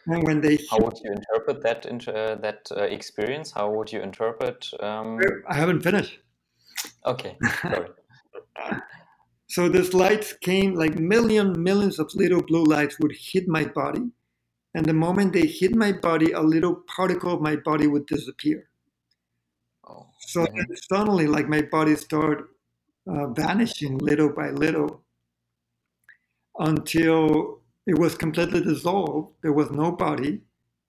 And 0.07 0.23
when 0.23 0.39
they 0.39 0.59
How 0.69 0.77
would 0.79 0.97
you 1.03 1.11
interpret 1.11 1.63
that 1.63 1.85
into 1.87 2.13
uh, 2.13 2.35
that 2.35 2.67
uh, 2.71 2.83
experience? 2.83 3.51
How 3.51 3.71
would 3.71 3.91
you 3.91 4.01
interpret? 4.01 4.69
Um... 4.79 5.19
I 5.47 5.55
haven't 5.55 5.81
finished. 5.81 6.19
Okay. 7.05 7.37
Sorry. 7.61 7.89
So 9.47 9.69
these 9.69 9.93
lights 9.93 10.33
came 10.33 10.73
like 10.73 10.99
million 10.99 11.61
millions 11.61 11.99
of 11.99 12.13
little 12.15 12.41
blue 12.41 12.65
lights 12.65 12.99
would 12.99 13.13
hit 13.15 13.47
my 13.47 13.63
body, 13.63 14.01
and 14.75 14.85
the 14.85 14.93
moment 14.93 15.33
they 15.33 15.47
hit 15.47 15.75
my 15.75 15.93
body, 15.93 16.33
a 16.33 16.41
little 16.41 16.75
particle 16.95 17.33
of 17.33 17.41
my 17.41 17.57
body 17.57 17.87
would 17.87 18.07
disappear. 18.07 18.69
Oh. 19.89 20.07
So 20.19 20.45
then 20.45 20.67
suddenly, 20.89 21.27
like 21.27 21.49
my 21.49 21.63
body 21.63 21.95
started 21.97 22.45
uh, 23.07 23.27
vanishing 23.29 23.97
little 23.99 24.29
by 24.33 24.51
little 24.51 25.03
until 26.59 27.61
it 27.87 27.99
was 27.99 28.15
completely 28.15 28.61
dissolved. 28.61 29.33
There 29.43 29.53
was 29.53 29.71
no 29.71 29.91
body, 29.93 30.41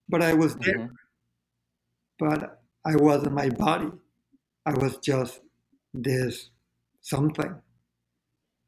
but 0.09 0.23
I 0.23 0.35
was 0.35 0.57
there. 0.57 0.79
Mhm. 0.79 0.97
But 2.19 2.63
I 2.87 2.97
wasn't 2.97 3.35
my 3.35 3.51
body. 3.51 3.93
I 4.67 4.75
was 4.75 4.99
just 4.99 5.43
this 5.95 6.51
something. 7.03 7.55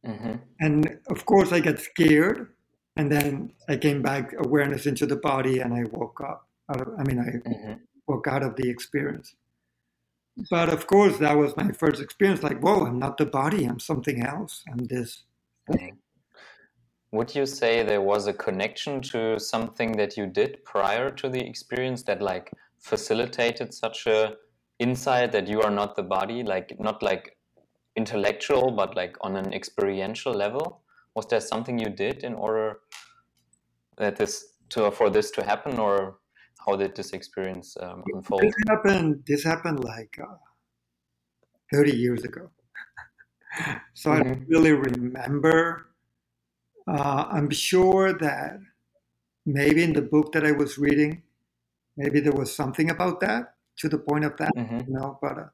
Mhm. 0.06 0.40
And 0.60 1.00
of 1.08 1.26
course, 1.26 1.52
I 1.52 1.60
got 1.60 1.78
scared, 1.80 2.54
and 2.98 3.12
then 3.12 3.52
I 3.68 3.76
came 3.78 4.02
back 4.02 4.34
awareness 4.38 4.86
into 4.86 5.06
the 5.06 5.16
body, 5.16 5.60
and 5.60 5.74
I 5.74 5.84
woke 5.92 6.20
up. 6.22 6.48
Out 6.70 6.82
of, 6.82 6.88
I 7.00 7.04
mean, 7.04 7.20
I 7.20 7.30
Mhm. 7.50 7.80
woke 8.08 8.28
out 8.28 8.44
of 8.44 8.56
the 8.56 8.68
experience. 8.70 9.36
But 10.50 10.70
of 10.70 10.86
course, 10.86 11.18
that 11.18 11.36
was 11.36 11.56
my 11.56 11.72
first 11.72 12.02
experience. 12.02 12.42
Like, 12.44 12.60
whoa, 12.60 12.86
I'm 12.86 12.98
not 13.00 13.18
the 13.18 13.26
body. 13.26 13.64
I'm 13.66 13.80
something 13.80 14.22
else. 14.24 14.64
I'm 14.72 14.86
this. 14.86 15.24
thing. 15.72 15.98
Would 17.12 17.34
you 17.34 17.46
say 17.46 17.82
there 17.84 18.02
was 18.02 18.26
a 18.26 18.34
connection 18.34 19.00
to 19.12 19.38
something 19.40 19.92
that 19.92 20.16
you 20.18 20.26
did 20.26 20.64
prior 20.64 21.10
to 21.12 21.28
the 21.30 21.40
experience 21.46 22.02
that 22.04 22.22
like 22.22 22.52
facilitated 22.80 23.74
such 23.74 24.06
a 24.06 24.36
insight 24.78 25.32
that 25.32 25.48
you 25.48 25.62
are 25.62 25.70
not 25.70 25.96
the 25.96 26.02
body, 26.02 26.42
like 26.42 26.78
not 26.80 27.02
like 27.02 27.36
intellectual, 27.96 28.72
but 28.72 28.96
like 28.96 29.16
on 29.22 29.36
an 29.36 29.54
experiential 29.54 30.34
level? 30.34 30.82
Was 31.18 31.26
there 31.26 31.40
something 31.40 31.80
you 31.80 31.90
did 31.90 32.22
in 32.22 32.34
order 32.34 32.78
that 33.96 34.14
this 34.14 34.54
to 34.70 34.88
for 34.92 35.10
this 35.10 35.32
to 35.32 35.42
happen, 35.42 35.76
or 35.80 36.20
how 36.64 36.76
did 36.76 36.94
this 36.94 37.12
experience 37.12 37.76
um, 37.80 38.04
unfold? 38.14 38.42
This 38.42 38.54
happened. 38.68 39.24
This 39.26 39.42
happened 39.42 39.82
like 39.82 40.16
uh, 40.22 40.36
30 41.72 41.96
years 41.96 42.22
ago. 42.24 42.50
so 43.94 44.12
I 44.12 44.20
don't 44.20 44.38
Mhm. 44.38 44.46
really 44.48 44.72
remember. 44.72 45.88
Uh, 46.86 47.26
I'm 47.30 47.50
sure 47.50 48.12
that 48.12 48.60
maybe 49.46 49.82
in 49.82 49.94
the 49.94 50.02
book 50.02 50.32
that 50.32 50.46
I 50.46 50.52
was 50.52 50.78
reading, 50.78 51.22
maybe 51.96 52.20
there 52.20 52.32
was 52.32 52.54
something 52.54 52.90
about 52.90 53.20
that 53.20 53.56
to 53.78 53.88
the 53.88 53.98
point 53.98 54.24
of 54.24 54.36
that, 54.38 54.52
Mhm. 54.56 54.86
you 54.86 54.94
know. 54.94 55.18
But 55.22 55.38
uh, 55.38 55.48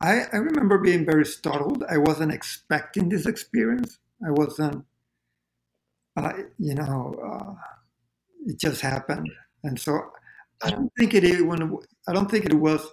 I, 0.00 0.22
I 0.32 0.36
remember 0.36 0.78
being 0.78 1.04
very 1.04 1.24
startled. 1.26 1.84
I 1.88 1.98
wasn't 1.98 2.32
expecting 2.32 3.08
this 3.08 3.26
experience. 3.26 3.98
I 4.26 4.30
wasn't, 4.30 4.84
uh, 6.16 6.32
you 6.58 6.74
know, 6.74 7.14
uh, 7.24 7.54
it 8.46 8.58
just 8.58 8.80
happened, 8.80 9.30
and 9.64 9.80
so 9.80 10.12
I 10.62 10.70
don't 10.70 10.92
think 10.98 11.14
it 11.14 11.24
even. 11.24 11.78
I 12.08 12.12
don't 12.12 12.30
think 12.30 12.46
it 12.46 12.54
was. 12.54 12.86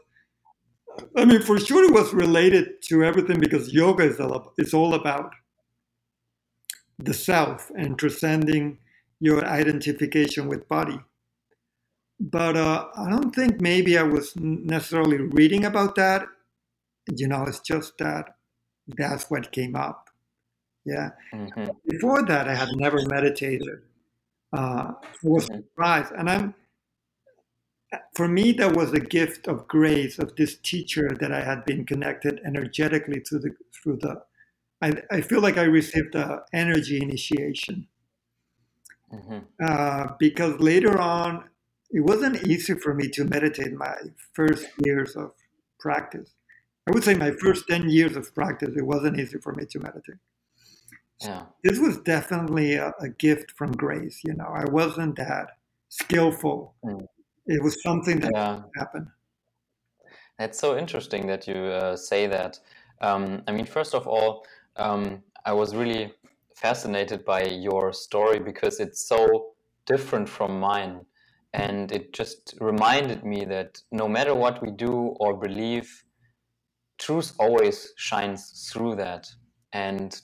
I 1.18 1.26
mean, 1.26 1.42
for 1.42 1.60
sure, 1.60 1.86
it 1.86 1.94
was 1.94 2.14
related 2.14 2.82
to 2.84 3.04
everything 3.04 3.40
because 3.40 3.74
yoga 3.74 4.04
is 4.04 4.20
all, 4.20 4.54
it's 4.58 4.74
all 4.74 4.94
about 4.94 5.32
the 7.00 7.14
self 7.14 7.72
and 7.78 7.98
transcending 7.98 8.78
your 9.20 9.46
identification 9.46 10.48
with 10.48 10.68
body. 10.68 11.00
But 12.20 12.56
uh, 12.56 12.88
I 12.96 13.10
don't 13.10 13.34
think 13.34 13.62
maybe 13.62 13.98
I 13.98 14.04
was 14.04 14.36
necessarily 14.36 15.18
reading 15.18 15.66
about 15.66 15.96
that. 15.96 16.28
You 17.16 17.28
know, 17.28 17.46
it's 17.46 17.62
just 17.62 17.98
that 17.98 18.36
that's 18.88 19.30
what 19.32 19.52
came 19.52 19.76
up. 19.76 20.11
Yeah. 20.86 21.12
Mhm. 21.34 21.82
Before 21.88 22.24
that, 22.26 22.48
I 22.48 22.56
had 22.56 22.70
never 22.76 23.00
meditated. 23.08 23.84
Uh, 24.54 24.94
was 25.24 25.48
Mhm. 25.48 25.64
surprised, 25.70 26.14
and 26.14 26.30
I'm. 26.30 26.56
For 28.16 28.28
me, 28.28 28.52
that 28.54 28.74
was 28.76 28.94
a 28.94 29.00
gift 29.02 29.48
of 29.48 29.68
grace 29.68 30.18
of 30.18 30.36
this 30.36 30.56
teacher 30.58 31.10
that 31.20 31.32
I 31.34 31.42
had 31.44 31.66
been 31.66 31.86
connected 31.86 32.40
energetically 32.46 33.20
to 33.26 33.40
the 33.40 33.56
through 33.74 33.98
the. 33.98 34.24
I, 34.82 35.04
I 35.12 35.22
feel 35.22 35.42
like 35.42 35.58
I 35.58 35.64
received 35.64 36.14
the 36.14 36.46
energy 36.54 37.02
initiation 37.02 37.88
Mhm. 39.12 39.48
uh, 39.64 40.14
because 40.20 40.60
later 40.60 40.98
on, 41.00 41.50
it 41.92 42.02
wasn't 42.02 42.48
easy 42.48 42.74
for 42.74 42.94
me 42.94 43.10
to 43.10 43.26
meditate 43.26 43.74
my 43.74 43.96
first 44.34 44.68
years 44.86 45.16
of 45.16 45.34
practice. 45.80 46.34
I 46.88 46.92
would 46.92 47.04
say 47.04 47.16
my 47.16 47.32
first 47.32 47.68
10 47.68 47.90
years 47.90 48.16
of 48.16 48.34
practice, 48.34 48.76
it 48.76 48.86
wasn't 48.86 49.20
easy 49.20 49.38
for 49.40 49.54
me 49.54 49.66
to 49.66 49.80
meditate. 49.80 50.16
Yeah. 51.22 51.46
This 51.64 51.80
was 51.80 52.00
definitely 52.00 52.76
a, 52.76 52.94
a 53.00 53.10
gift 53.10 53.52
from 53.52 53.72
grace. 53.72 54.22
You 54.24 54.34
know, 54.34 54.48
I 54.48 54.66
wasn't 54.70 55.16
that 55.18 55.58
skillful. 55.90 56.76
Mm. 56.84 57.06
It 57.46 57.64
was 57.64 57.82
something 57.84 58.20
that 58.22 58.32
Yeah. 58.34 58.64
happened. 58.76 59.08
That's 60.40 60.60
so 60.60 60.78
interesting 60.78 61.28
that 61.28 61.48
you 61.48 61.56
uh, 61.56 61.96
say 61.96 62.28
that. 62.28 62.60
Um, 63.02 63.44
I 63.48 63.52
mean, 63.52 63.66
first 63.66 63.94
of 63.94 64.08
all, 64.08 64.46
um, 64.76 65.24
I 65.46 65.54
was 65.54 65.76
really 65.76 66.14
fascinated 66.56 67.26
by 67.26 67.44
your 67.44 67.94
story 67.94 68.40
because 68.40 68.80
it's 68.80 69.08
so 69.08 69.54
different 69.86 70.30
from 70.30 70.60
mine. 70.60 71.06
And 71.54 71.92
it 71.92 72.14
just 72.14 72.56
reminded 72.62 73.24
me 73.26 73.46
that 73.46 73.82
no 73.92 74.08
matter 74.08 74.34
what 74.34 74.62
we 74.62 74.72
do 74.72 74.94
or 75.20 75.36
believe, 75.38 76.06
truth 76.98 77.34
always 77.40 77.92
shines 77.98 78.70
through 78.72 78.96
that. 78.96 79.28
And 79.74 80.20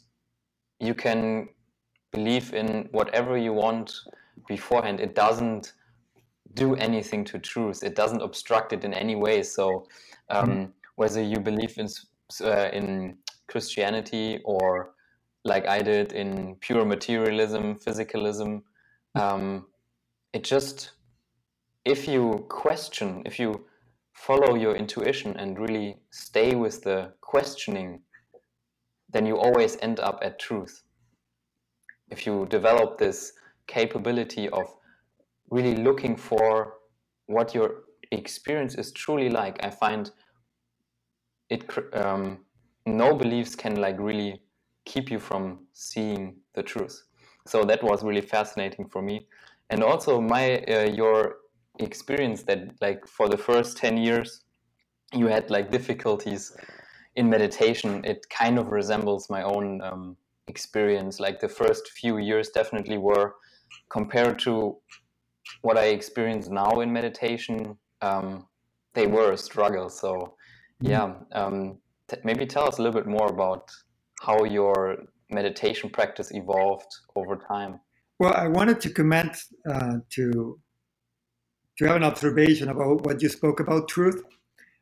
you 0.79 0.93
can 0.93 1.49
believe 2.11 2.53
in 2.53 2.87
whatever 2.91 3.37
you 3.37 3.53
want 3.53 3.93
beforehand. 4.47 4.99
It 4.99 5.15
doesn't 5.15 5.73
do 6.53 6.75
anything 6.75 7.23
to 7.25 7.39
truth. 7.39 7.83
It 7.83 7.95
doesn't 7.95 8.21
obstruct 8.21 8.73
it 8.73 8.83
in 8.83 8.93
any 8.93 9.15
way. 9.15 9.43
So 9.43 9.87
um, 10.29 10.73
whether 10.95 11.21
you 11.21 11.39
believe 11.39 11.77
in 11.77 11.87
uh, 12.43 12.69
in 12.73 13.17
Christianity 13.47 14.41
or 14.43 14.91
like 15.45 15.65
I 15.67 15.79
did 15.79 16.11
in 16.11 16.55
pure 16.59 16.83
materialism, 16.83 17.75
physicalism, 17.75 18.63
um, 19.15 19.67
it 20.33 20.43
just 20.43 20.91
if 21.85 22.07
you 22.07 22.45
question, 22.49 23.23
if 23.25 23.39
you 23.39 23.65
follow 24.11 24.55
your 24.55 24.75
intuition 24.75 25.37
and 25.37 25.57
really 25.57 25.97
stay 26.11 26.55
with 26.55 26.83
the 26.83 27.13
questioning, 27.21 28.01
then 29.17 29.25
you 29.25 29.35
always 29.35 29.77
end 29.81 29.99
up 29.99 30.19
at 30.21 30.37
truth. 30.37 30.83
If 32.11 32.27
you 32.27 32.45
develop 32.51 32.99
this 32.99 33.33
capability 33.65 34.47
of 34.49 34.67
really 35.49 35.75
looking 35.75 36.15
for 36.15 36.75
what 37.25 37.55
your 37.55 37.85
experience 38.11 38.75
is 38.75 38.91
truly 38.91 39.29
like, 39.29 39.57
I 39.65 39.71
find 39.71 40.11
it 41.49 41.63
um, 41.93 42.45
no 42.85 43.15
beliefs 43.15 43.55
can 43.55 43.81
like 43.81 43.97
really 43.99 44.39
keep 44.85 45.09
you 45.09 45.17
from 45.17 45.65
seeing 45.73 46.35
the 46.53 46.61
truth. 46.61 47.01
So 47.47 47.63
that 47.63 47.81
was 47.81 48.03
really 48.03 48.21
fascinating 48.21 48.87
for 48.87 49.01
me, 49.01 49.27
and 49.71 49.83
also 49.83 50.21
my 50.21 50.59
uh, 50.59 50.89
your 50.91 51.37
experience 51.79 52.43
that 52.43 52.59
like 52.81 53.07
for 53.07 53.29
the 53.29 53.37
first 53.37 53.77
ten 53.77 53.97
years 53.97 54.43
you 55.13 55.27
had 55.27 55.49
like 55.49 55.71
difficulties 55.71 56.55
in 57.17 57.29
meditation. 57.29 58.05
It 58.05 58.19
kind 58.29 58.57
of 58.59 58.65
resembles 58.71 59.29
my 59.29 59.43
own 59.43 59.81
um, 59.81 60.17
experience. 60.47 61.19
Like 61.19 61.39
the 61.39 61.49
first 61.61 61.83
few 61.99 62.19
years 62.19 62.49
definitely 62.49 62.99
were 63.09 63.35
compared 63.89 64.39
to 64.39 64.77
what 65.61 65.77
I 65.77 65.87
experience 65.99 66.47
now 66.47 66.79
in 66.83 66.93
meditation. 66.93 67.77
Um, 68.01 68.47
they 68.93 69.07
were 69.07 69.31
a 69.33 69.37
struggle. 69.37 69.89
So 69.89 70.35
yeah, 70.79 71.07
um, 71.33 71.57
t- 72.07 72.23
maybe 72.23 72.45
tell 72.45 72.67
us 72.67 72.77
a 72.77 72.81
little 72.83 72.99
bit 73.01 73.09
more 73.17 73.27
about 73.27 73.63
how 74.21 74.43
your 74.43 74.77
meditation 75.29 75.89
practice 75.89 76.29
evolved 76.31 76.91
over 77.15 77.35
time. 77.35 77.79
Well, 78.19 78.33
I 78.33 78.47
wanted 78.47 78.79
to 78.81 78.89
comment 78.89 79.33
uh, 79.71 79.97
to 80.15 80.59
to 81.77 81.85
have 81.87 81.95
an 81.95 82.03
observation 82.03 82.69
about 82.69 83.05
what 83.05 83.21
you 83.21 83.29
spoke 83.29 83.59
about 83.59 83.87
truth, 83.87 84.19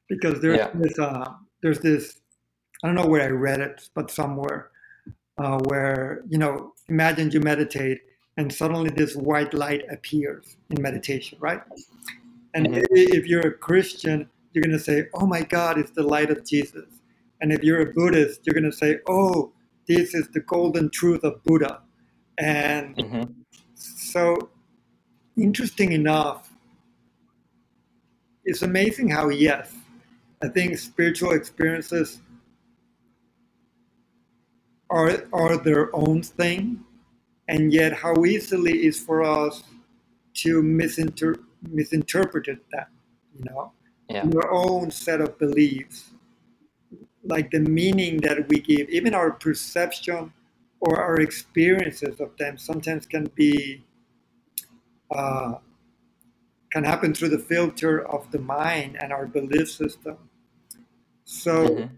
because 0.08 0.36
there's 0.42 0.58
Yeah. 0.58 0.72
this 0.74 1.00
uh, 1.00 1.25
there's 1.62 1.80
this 1.80 2.22
I 2.84 2.88
don't 2.88 2.96
know 2.96 3.08
where 3.08 3.24
I 3.24 3.32
read 3.32 3.62
it, 3.62 3.89
but 3.96 4.12
somewhere 4.12 4.72
uh, 5.38 5.60
where 5.70 6.24
you 6.29 6.38
know 6.38 6.74
imagine 6.89 7.32
you 7.32 7.39
meditate 7.41 8.01
and 8.38 8.53
suddenly 8.53 8.89
this 8.91 9.15
white 9.15 9.53
light 9.53 9.84
appears 9.91 10.58
in 10.70 10.82
meditation, 10.82 11.38
right? 11.41 11.62
And 12.54 12.67
Mhm. 12.67 12.86
if 12.91 13.28
you're 13.28 13.47
a 13.47 13.54
Christian, 13.54 14.30
you're 14.54 14.63
gonna 14.63 14.80
say, 14.80 15.08
"Oh 15.13 15.28
my 15.28 15.43
God, 15.43 15.78
it's 15.80 15.91
the 15.91 16.04
light 16.04 16.32
of 16.32 16.45
Jesus," 16.45 16.89
and 17.41 17.54
if 17.54 17.63
you're 17.63 17.82
a 17.82 17.93
Buddhist, 17.93 18.41
you're 18.45 18.56
gonna 18.56 18.71
say, 18.73 18.99
"Oh, 19.08 19.54
this 19.88 20.15
is 20.15 20.30
the 20.30 20.41
golden 20.41 20.89
truth 20.89 21.23
of 21.23 21.43
Buddha," 21.43 21.82
and 22.38 22.97
hmm 22.97 23.23
so, 23.76 24.49
interesting 25.38 25.93
enough, 25.93 26.52
it's 28.45 28.62
amazing 28.63 29.10
how, 29.10 29.30
yes, 29.30 29.73
I 30.43 30.49
think 30.49 30.78
spiritual 30.78 31.32
experiences 31.34 32.21
are, 34.89 35.24
are 35.34 35.58
their 35.58 35.95
own 35.95 36.21
thing, 36.24 36.84
and 37.48 37.74
yet 37.74 37.93
how 37.93 38.26
easily 38.26 38.86
is 38.86 39.00
for 39.00 39.24
us 39.24 39.63
to 40.36 40.62
misinter- 40.62 41.43
misinterpret 41.69 42.45
that, 42.71 42.89
you 43.38 43.45
know, 43.45 43.71
Yeah. 44.10 44.28
your 44.30 44.52
own 44.52 44.91
set 44.91 45.19
of 45.21 45.38
beliefs, 45.39 46.12
like 47.24 47.50
the 47.50 47.60
meaning 47.60 48.17
that 48.21 48.48
we 48.48 48.60
give, 48.60 48.89
even 48.89 49.15
our 49.15 49.32
perception 49.32 50.32
or 50.80 51.02
our 51.02 51.19
experiences 51.19 52.19
of 52.19 52.38
them 52.38 52.58
sometimes 52.58 53.06
can 53.08 53.26
be 53.36 53.84
uh, 55.12 55.56
can 56.71 56.84
happen 56.84 57.13
through 57.13 57.30
the 57.30 57.39
filter 57.39 58.06
of 58.06 58.30
the 58.32 58.39
mind 58.39 58.98
and 59.00 59.13
our 59.13 59.26
belief 59.26 59.69
system. 59.69 60.17
So 61.24 61.67
Mhm. 61.67 61.89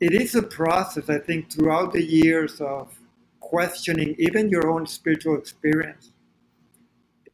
It 0.00 0.12
is 0.12 0.34
a 0.34 0.42
process, 0.42 1.08
I 1.08 1.18
think, 1.18 1.50
throughout 1.50 1.92
the 1.92 2.02
years 2.02 2.60
of 2.60 2.98
questioning 3.40 4.14
even 4.18 4.48
your 4.48 4.70
own 4.70 4.86
spiritual 4.86 5.36
experience 5.38 6.12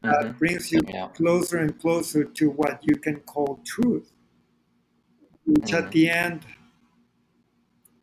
that 0.01 0.25
Mhm. 0.25 0.37
brings 0.37 0.71
you 0.71 0.81
Yeah. 0.87 1.07
closer 1.09 1.57
and 1.57 1.79
closer 1.79 2.23
to 2.23 2.49
what 2.49 2.79
you 2.83 2.95
can 2.95 3.21
call 3.21 3.59
truth, 3.65 4.11
which 5.45 5.73
at 5.73 5.85
Mhm. 5.85 5.91
the 5.91 6.09
end, 6.09 6.45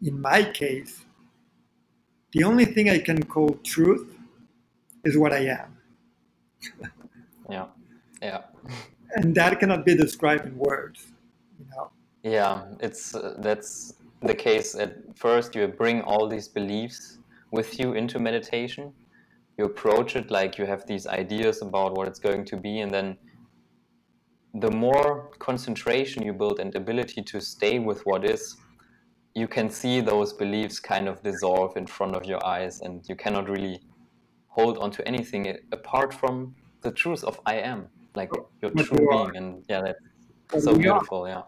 in 0.02 0.20
my 0.20 0.42
case, 0.42 1.04
the 2.32 2.44
only 2.44 2.64
thing 2.64 2.88
I 2.88 2.98
can 2.98 3.22
call 3.22 3.50
truth 3.64 4.16
is 5.04 5.16
what 5.16 5.32
I 5.32 5.46
am. 5.60 5.76
Yeah. 7.50 7.66
Yeah. 8.22 8.42
And 9.16 9.34
that 9.34 9.58
cannot 9.58 9.84
be 9.84 9.96
described 9.96 10.46
in 10.46 10.56
words. 10.56 11.12
You 11.58 11.66
know? 11.70 11.90
Yeah, 12.22 12.64
it's 12.80 13.14
uh, 13.14 13.34
that's 13.38 13.94
the 14.22 14.34
case. 14.34 14.74
At 14.74 15.16
first, 15.16 15.54
you 15.54 15.66
bring 15.68 16.02
all 16.02 16.28
these 16.28 16.48
beliefs 16.48 17.18
with 17.52 17.78
you 17.78 17.94
into 17.94 18.18
meditation. 18.18 18.92
You 19.58 19.64
approach 19.66 20.16
it 20.16 20.30
like 20.30 20.58
you 20.58 20.66
have 20.66 20.86
these 20.86 21.06
ideas 21.06 21.62
about 21.62 21.96
what 21.96 22.08
it's 22.08 22.18
going 22.18 22.44
to 22.46 22.56
be, 22.56 22.80
and 22.80 22.90
then 22.92 23.18
the 24.54 24.70
more 24.70 25.30
concentration 25.38 26.24
you 26.24 26.32
build 26.32 26.58
and 26.60 26.74
ability 26.74 27.22
to 27.22 27.40
stay 27.40 27.78
with 27.78 28.00
what 28.04 28.24
is, 28.24 28.56
you 29.34 29.46
can 29.46 29.70
see 29.70 30.00
those 30.00 30.32
beliefs 30.32 30.80
kind 30.80 31.06
of 31.08 31.22
dissolve 31.22 31.76
in 31.76 31.86
front 31.86 32.16
of 32.16 32.24
your 32.24 32.44
eyes, 32.44 32.80
and 32.80 33.04
you 33.08 33.14
cannot 33.14 33.48
really 33.48 33.80
hold 34.48 34.78
on 34.78 34.90
to 34.90 35.06
anything 35.06 35.56
apart 35.72 36.12
from 36.12 36.54
the 36.82 36.90
truth 36.90 37.22
of 37.24 37.38
I 37.46 37.56
am, 37.56 37.86
like 38.16 38.30
your 38.60 38.70
true 38.72 39.08
being. 39.08 39.36
And 39.36 39.64
yeah, 39.68 39.92
that's 40.50 40.64
so 40.64 40.74
beautiful. 40.74 41.28
Yeah. 41.28 41.42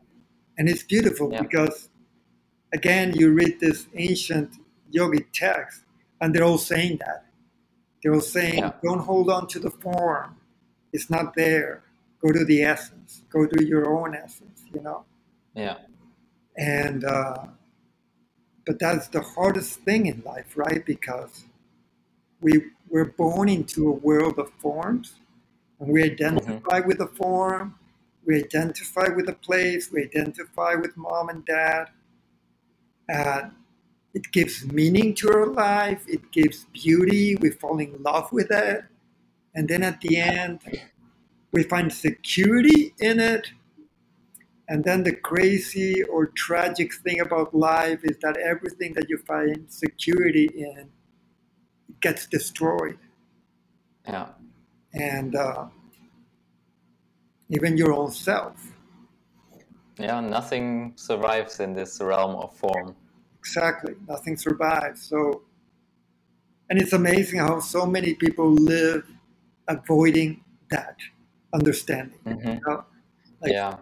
And 0.58 0.68
it's 0.68 0.84
beautiful 0.84 1.32
Yeah. 1.32 1.42
because, 1.42 1.88
again, 2.72 3.12
you 3.14 3.32
read 3.32 3.60
this 3.60 3.86
ancient 3.94 4.56
yogic 4.92 5.26
text, 5.32 5.82
and 6.20 6.34
they're 6.34 6.44
all 6.44 6.58
saying 6.58 6.98
that. 6.98 7.26
They're 8.02 8.14
all 8.14 8.20
saying, 8.20 8.58
Yeah. 8.58 8.72
don't 8.82 9.00
hold 9.00 9.30
on 9.30 9.46
to 9.48 9.58
the 9.58 9.70
form. 9.70 10.36
It's 10.92 11.08
not 11.10 11.34
there. 11.34 11.82
Go 12.20 12.32
to 12.32 12.44
the 12.44 12.62
essence. 12.62 13.22
Go 13.30 13.46
to 13.46 13.64
your 13.64 13.92
own 13.98 14.14
essence, 14.14 14.64
you 14.74 14.80
know? 14.82 15.04
Yeah. 15.54 15.78
And, 16.56 17.04
uh, 17.04 17.46
but 18.66 18.78
that's 18.78 19.08
the 19.08 19.22
hardest 19.22 19.80
thing 19.80 20.06
in 20.06 20.22
life, 20.24 20.56
right? 20.56 20.84
Because 20.84 21.44
we, 22.40 22.62
we're 22.88 23.06
born 23.06 23.48
into 23.48 23.88
a 23.88 23.92
world 23.92 24.38
of 24.38 24.50
forms, 24.58 25.14
and 25.80 25.88
we 25.92 26.02
identify 26.02 26.80
with 26.80 26.98
the 26.98 27.08
form, 27.08 27.76
we 28.24 28.36
identify 28.36 29.08
with 29.08 29.26
the 29.26 29.34
place, 29.34 29.90
we 29.90 30.02
identify 30.04 30.74
with 30.74 30.96
mom 30.96 31.28
and 31.28 31.44
dad. 31.44 31.86
And 33.08 33.52
it 34.14 34.30
gives 34.32 34.64
meaning 34.66 35.14
to 35.16 35.30
our 35.30 35.46
life, 35.46 36.04
it 36.06 36.30
gives 36.32 36.66
beauty, 36.72 37.36
we 37.36 37.50
fall 37.50 37.78
in 37.78 38.02
love 38.02 38.30
with 38.32 38.50
it. 38.50 38.84
And 39.54 39.68
then 39.68 39.82
at 39.82 40.00
the 40.00 40.18
end, 40.18 40.60
we 41.52 41.62
find 41.62 41.92
security 41.92 42.94
in 42.98 43.20
it. 43.20 43.48
And 44.68 44.84
then 44.84 45.02
the 45.02 45.14
crazy 45.14 46.02
or 46.04 46.26
tragic 46.28 46.94
thing 46.94 47.20
about 47.20 47.54
life 47.54 48.00
is 48.04 48.16
that 48.22 48.36
everything 48.38 48.94
that 48.94 49.08
you 49.08 49.18
find 49.18 49.66
security 49.68 50.48
in 50.54 50.88
gets 52.00 52.26
destroyed. 52.26 52.98
Yeah. 54.06 54.28
And 54.94 55.34
uh, 55.34 55.66
even 57.50 57.76
your 57.76 57.92
own 57.92 58.10
self. 58.10 58.71
Yeah, 60.02 60.20
nothing 60.20 60.92
survives 60.96 61.60
in 61.60 61.74
this 61.74 62.00
realm 62.00 62.36
of 62.36 62.54
form. 62.56 62.94
Exactly, 63.38 63.94
nothing 64.08 64.36
survives. 64.36 65.02
So, 65.02 65.42
and 66.70 66.80
it's 66.80 66.92
amazing 66.92 67.40
how 67.40 67.60
so 67.60 67.86
many 67.86 68.14
people 68.14 68.52
live 68.52 69.04
avoiding 69.68 70.42
that 70.70 70.96
understanding. 71.52 72.18
Mm-hmm. 72.26 72.48
You 72.48 72.60
know? 72.66 72.84
like, 73.40 73.52
yeah. 73.52 73.76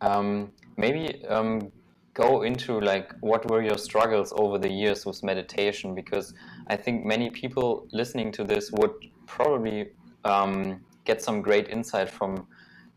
Um, 0.00 0.52
maybe 0.76 1.24
um, 1.26 1.72
go 2.14 2.42
into 2.42 2.80
like 2.80 3.12
what 3.20 3.48
were 3.50 3.62
your 3.62 3.78
struggles 3.78 4.32
over 4.36 4.58
the 4.58 4.70
years 4.70 5.04
with 5.04 5.22
meditation 5.22 5.94
because 5.94 6.34
I 6.68 6.76
think 6.76 7.04
many 7.04 7.30
people 7.30 7.86
listening 7.92 8.32
to 8.32 8.44
this 8.44 8.70
would 8.72 8.94
probably 9.26 9.90
um, 10.24 10.80
get 11.04 11.22
some 11.22 11.42
great 11.42 11.68
insight 11.68 12.08
from 12.08 12.46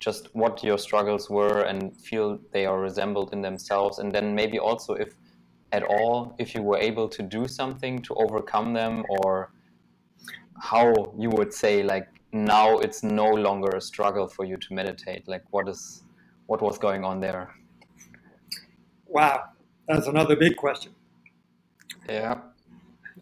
just 0.01 0.27
what 0.33 0.63
your 0.63 0.77
struggles 0.77 1.29
were 1.29 1.61
and 1.61 1.95
feel 1.95 2.39
they 2.51 2.65
are 2.65 2.81
resembled 2.81 3.31
in 3.33 3.41
themselves. 3.41 3.99
And 3.99 4.11
then 4.11 4.35
maybe 4.35 4.59
also 4.59 4.93
if 4.95 5.13
at 5.71 5.83
all 5.83 6.35
if 6.39 6.53
you 6.55 6.63
were 6.63 6.77
able 6.77 7.07
to 7.07 7.21
do 7.23 7.47
something 7.47 8.01
to 8.01 8.13
overcome 8.15 8.73
them 8.73 9.05
or 9.09 9.53
how 10.59 11.13
you 11.17 11.29
would 11.29 11.53
say 11.53 11.83
like 11.83 12.07
now 12.33 12.79
it's 12.79 13.03
no 13.03 13.29
longer 13.29 13.69
a 13.77 13.81
struggle 13.81 14.27
for 14.27 14.43
you 14.43 14.57
to 14.57 14.73
meditate. 14.73 15.27
Like 15.27 15.43
what 15.51 15.69
is 15.69 16.03
what 16.47 16.61
was 16.61 16.77
going 16.77 17.03
on 17.05 17.19
there? 17.21 17.55
Wow, 19.07 19.43
that's 19.87 20.07
another 20.07 20.35
big 20.35 20.57
question. 20.57 20.93
yeah. 22.09 22.39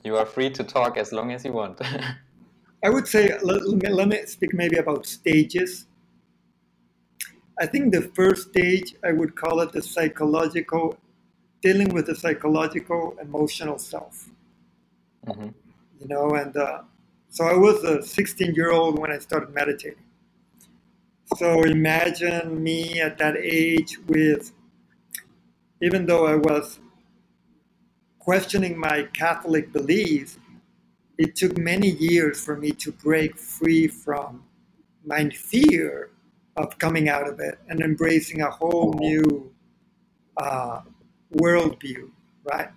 You 0.04 0.16
are 0.16 0.26
free 0.26 0.50
to 0.52 0.64
talk 0.64 0.96
as 0.98 1.12
long 1.12 1.32
as 1.34 1.44
you 1.44 1.52
want. 1.52 1.82
I 2.86 2.90
would 2.90 3.08
say 3.08 3.38
let, 3.44 3.68
let 3.68 3.84
me, 3.84 3.90
let 3.90 4.08
me 4.08 4.26
speak 4.26 4.54
maybe 4.54 4.78
about 4.78 5.06
stages. 5.06 5.88
I 7.60 7.68
think 7.68 7.94
the 7.94 8.02
first 8.02 8.50
stage 8.50 8.96
I 9.04 9.12
would 9.12 9.36
call 9.36 9.60
it 9.62 9.72
the 9.72 9.82
psychological, 9.84 10.98
dealing 11.62 11.90
with 11.94 12.08
the 12.08 12.16
psychological 12.16 13.16
emotional 13.22 13.78
self. 13.78 14.30
hmm 15.26 15.50
You 16.00 16.08
know, 16.08 16.36
and 16.36 16.56
uh, 16.58 16.82
so 17.30 17.46
I 17.46 17.54
was 17.56 17.84
a 17.84 18.02
16 18.02 18.56
year 18.56 18.72
old 18.72 18.98
when 19.00 19.12
I 19.12 19.20
started 19.20 19.54
meditating. 19.54 20.04
So 21.38 21.64
imagine 21.64 22.62
me 22.62 23.00
at 23.00 23.18
that 23.20 23.38
age 23.38 23.98
with, 24.08 24.52
even 25.82 26.06
though 26.06 26.26
I 26.26 26.36
was 26.36 26.80
questioning 28.20 28.78
my 28.78 29.04
Catholic 29.14 29.72
beliefs, 29.74 30.38
it 31.18 31.36
took 31.36 31.58
many 31.58 31.90
years 31.90 32.44
for 32.44 32.56
me 32.58 32.72
to 32.72 32.92
break 32.92 33.38
free 33.38 33.88
from 33.88 34.44
my 35.06 35.30
fear 35.30 36.12
of 36.64 36.78
coming 36.80 37.10
out 37.10 37.28
of 37.28 37.40
it 37.40 37.60
and 37.70 37.82
embracing 37.82 38.42
a 38.42 38.50
whole 38.50 38.94
new 39.00 39.52
uh, 40.38 40.82
worldview, 41.36 42.12
right? 42.52 42.70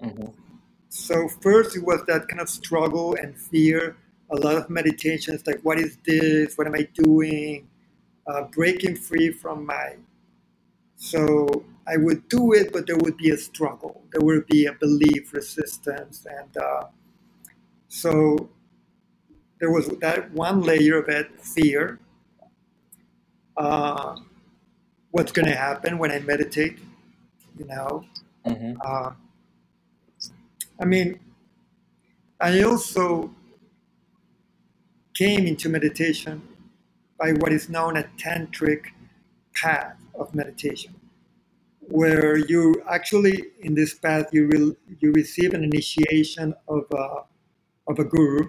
hmm 0.00 0.26
So 0.88 1.28
first 1.28 1.76
it 1.76 1.84
was 1.84 2.02
that 2.06 2.28
kind 2.28 2.40
of 2.40 2.48
struggle 2.48 3.14
and 3.16 3.38
fear. 3.38 3.96
A 4.30 4.36
lot 4.36 4.56
of 4.56 4.70
meditations 4.70 5.46
like, 5.46 5.60
what 5.62 5.78
is 5.80 5.98
this? 6.06 6.56
What 6.56 6.66
am 6.66 6.74
I 6.74 6.88
doing? 6.94 7.68
Uh, 8.26 8.44
breaking 8.44 8.96
free 8.96 9.30
from 9.32 9.66
my. 9.66 9.96
So 10.96 11.64
I 11.86 11.96
would 11.96 12.28
do 12.28 12.52
it, 12.52 12.72
but 12.72 12.86
there 12.86 12.96
would 12.98 13.16
be 13.16 13.30
a 13.30 13.36
struggle. 13.36 14.02
There 14.12 14.20
would 14.22 14.46
be 14.46 14.66
a 14.66 14.72
belief 14.72 15.32
resistance, 15.32 16.26
and 16.26 16.56
uh, 16.56 16.84
so 17.88 18.50
there 19.60 19.70
was 19.70 19.88
that 20.00 20.32
one 20.32 20.62
layer 20.62 20.98
of 20.98 21.08
it, 21.08 21.28
fear. 21.40 21.98
Uh, 23.56 24.16
what's 25.12 25.32
going 25.32 25.46
to 25.46 25.56
happen 25.56 25.98
when 25.98 26.10
I 26.12 26.20
meditate? 26.20 26.78
You 27.58 27.66
know, 27.66 28.04
hmm 28.46 28.74
uh, 28.84 29.12
I 30.80 30.84
mean, 30.86 31.20
I 32.40 32.62
also 32.62 33.32
came 35.14 35.46
into 35.46 35.68
meditation 35.68 36.42
by 37.18 37.32
what 37.32 37.52
is 37.52 37.68
known 37.68 37.96
as 37.96 38.06
tantric 38.18 38.86
path 39.54 39.96
of 40.14 40.34
meditation, 40.34 40.94
where 41.80 42.36
you 42.38 42.82
actually 42.88 43.46
in 43.60 43.74
this 43.74 43.94
path 43.94 44.26
you 44.32 44.48
will 44.48 44.76
you 45.00 45.12
receive 45.12 45.54
an 45.54 45.64
initiation 45.64 46.54
of 46.68 46.84
a, 46.92 47.08
of 47.88 47.98
a 47.98 48.04
guru, 48.04 48.48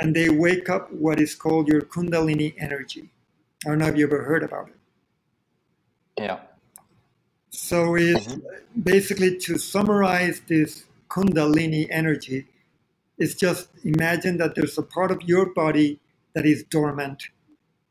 and 0.00 0.16
they 0.16 0.28
wake 0.30 0.68
up 0.70 0.92
what 0.92 1.20
is 1.20 1.34
called 1.34 1.68
your 1.68 1.82
kundalini 1.82 2.54
energy. 2.58 3.10
I 3.66 3.70
don't 3.70 3.78
know 3.78 3.88
if 3.88 3.96
you 3.96 4.06
ever 4.06 4.24
heard 4.24 4.42
about 4.44 4.68
it. 4.68 4.76
yeah 6.18 6.38
So 7.50 7.96
it's 7.96 8.38
basically 8.82 9.38
to 9.38 9.58
summarize 9.58 10.40
this 10.48 10.84
kundalini 11.10 11.86
energy, 11.90 12.46
it's 13.18 13.34
just 13.34 13.68
imagine 13.84 14.38
that 14.38 14.54
there's 14.56 14.78
a 14.78 14.82
part 14.82 15.10
of 15.10 15.22
your 15.22 15.54
body 15.54 16.00
that 16.34 16.46
is 16.46 16.64
dormant. 16.64 17.24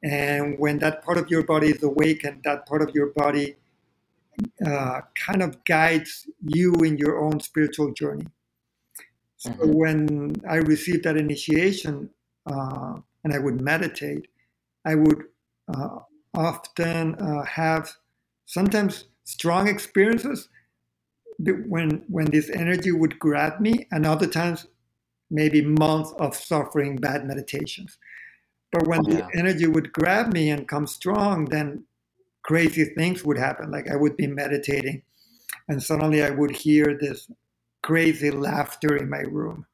And 0.04 0.60
when 0.60 0.80
that 0.80 1.04
part 1.04 1.18
of 1.18 1.30
your 1.30 1.44
body 1.44 1.70
is 1.70 1.84
awakened, 1.84 2.44
that 2.44 2.68
part 2.68 2.82
of 2.82 2.92
your 2.96 3.08
body 3.08 3.56
uh, 4.66 5.02
kind 5.16 5.44
of 5.44 5.64
guides 5.66 6.28
you 6.42 6.74
in 6.76 6.98
your 6.98 7.24
own 7.24 7.40
spiritual 7.40 7.94
journey. 7.94 8.28
So 9.38 9.52
Mhm. 9.52 9.68
when 9.68 10.36
I 10.50 10.58
received 10.58 11.06
that 11.06 11.18
initiation 11.18 12.10
uh, 12.48 12.96
and 13.24 13.34
I 13.34 13.40
would 13.40 13.62
meditate, 13.62 14.28
I 14.86 14.96
would 14.96 15.26
often 16.34 17.16
uh, 17.16 17.44
have 17.46 17.92
sometimes 18.46 19.06
strong 19.24 19.68
experiences 19.68 20.50
when 21.40 22.04
when 22.08 22.30
this 22.32 22.50
energy 22.50 22.92
would 22.92 23.18
grab 23.20 23.60
me, 23.60 23.88
and 23.92 24.06
other 24.06 24.28
times 24.28 24.68
maybe 25.30 25.62
months 25.62 26.14
of 26.20 26.36
suffering 26.36 26.98
bad 26.98 27.26
meditations. 27.26 27.98
But 28.72 28.88
when 28.88 29.02
Yeah. 29.08 29.18
the 29.18 29.40
energy 29.40 29.68
would 29.68 29.92
grab 29.92 30.34
me 30.34 30.50
and 30.52 30.68
come 30.68 30.88
strong, 30.88 31.46
then 31.46 31.86
crazy 32.44 32.86
things 32.96 33.24
would 33.24 33.38
happen. 33.38 33.72
Like 33.72 33.90
I 33.90 33.96
would 33.96 34.18
be 34.18 34.28
meditating, 34.28 35.04
and 35.68 35.82
suddenly 35.82 36.24
I 36.24 36.30
would 36.30 36.52
hear 36.52 36.98
this 37.00 37.30
crazy 37.84 38.32
laughter 38.32 38.96
in 38.98 39.10
my 39.10 39.22
room, 39.22 39.66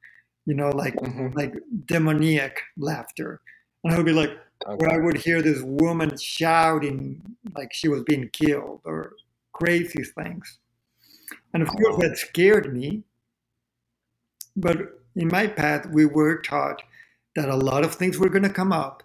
you 0.46 0.54
know, 0.54 0.70
like 0.70 0.94
Mhm. 0.96 1.34
like 1.34 1.54
demoniac 1.86 2.62
laughter, 2.76 3.40
and 3.84 3.92
I 3.92 3.96
would 3.96 4.06
be 4.06 4.12
like, 4.12 4.30
where 4.66 4.90
I 4.90 4.98
would 4.98 5.18
hear 5.18 5.40
this 5.42 5.62
woman 5.62 6.16
shouting 6.16 7.36
like 7.56 7.72
she 7.72 7.88
was 7.88 8.02
being 8.02 8.28
killed 8.30 8.80
or 8.84 9.12
crazy 9.52 10.02
things. 10.02 10.58
And 11.52 11.62
of 11.62 11.68
course, 11.68 11.96
that 12.02 12.18
scared 12.18 12.72
me. 12.72 13.04
But 14.56 14.78
in 15.14 15.28
my 15.28 15.46
path, 15.46 15.86
we 15.92 16.04
were 16.04 16.40
taught 16.42 16.82
that 17.36 17.48
a 17.48 17.56
lot 17.56 17.84
of 17.84 17.94
things 17.94 18.18
were 18.18 18.28
going 18.28 18.42
to 18.42 18.48
come 18.48 18.72
up, 18.72 19.02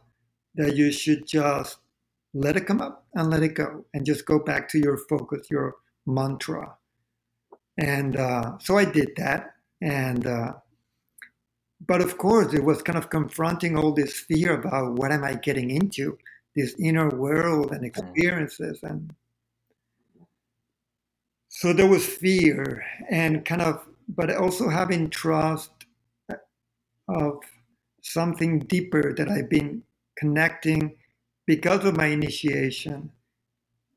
that 0.56 0.76
you 0.76 0.92
should 0.92 1.28
just 1.28 1.78
let 2.34 2.58
it 2.58 2.66
come 2.66 2.82
up 2.82 3.06
and 3.14 3.30
let 3.30 3.44
it 3.44 3.54
go 3.54 3.86
and 3.94 4.06
just 4.06 4.26
go 4.26 4.40
back 4.40 4.68
to 4.70 4.80
your 4.80 4.98
focus, 4.98 5.48
your 5.52 5.76
mantra. 6.06 6.76
And 7.78 8.18
uh, 8.18 8.58
so 8.60 8.78
I 8.78 8.86
did 8.86 9.12
that. 9.18 9.54
And, 9.82 10.26
uh, 10.26 10.54
but 11.88 12.02
of 12.02 12.18
course, 12.18 12.54
it 12.54 12.64
was 12.64 12.82
kind 12.82 12.98
of 12.98 13.10
confronting 13.10 13.78
all 13.78 13.94
this 13.94 14.20
fear 14.20 14.54
about 14.60 14.94
what 14.94 15.12
am 15.12 15.24
I 15.24 15.36
getting 15.36 15.70
into, 15.72 16.18
this 16.56 16.76
inner 16.80 17.10
world 17.10 17.72
and 17.72 17.84
experiences. 17.86 18.84
And 18.84 19.14
so 21.50 21.74
there 21.74 21.88
was 21.88 22.06
fear 22.06 22.86
and 23.10 23.44
kind 23.46 23.62
of, 23.62 23.86
but 24.08 24.34
also 24.36 24.70
having 24.70 25.10
trust 25.10 25.72
of 27.08 27.40
something 28.02 28.60
deeper 28.60 29.14
that 29.14 29.30
I've 29.30 29.50
been 29.50 29.84
connecting 30.18 30.96
because 31.46 31.86
of 31.86 31.98
my 31.98 32.08
initiation, 32.08 33.12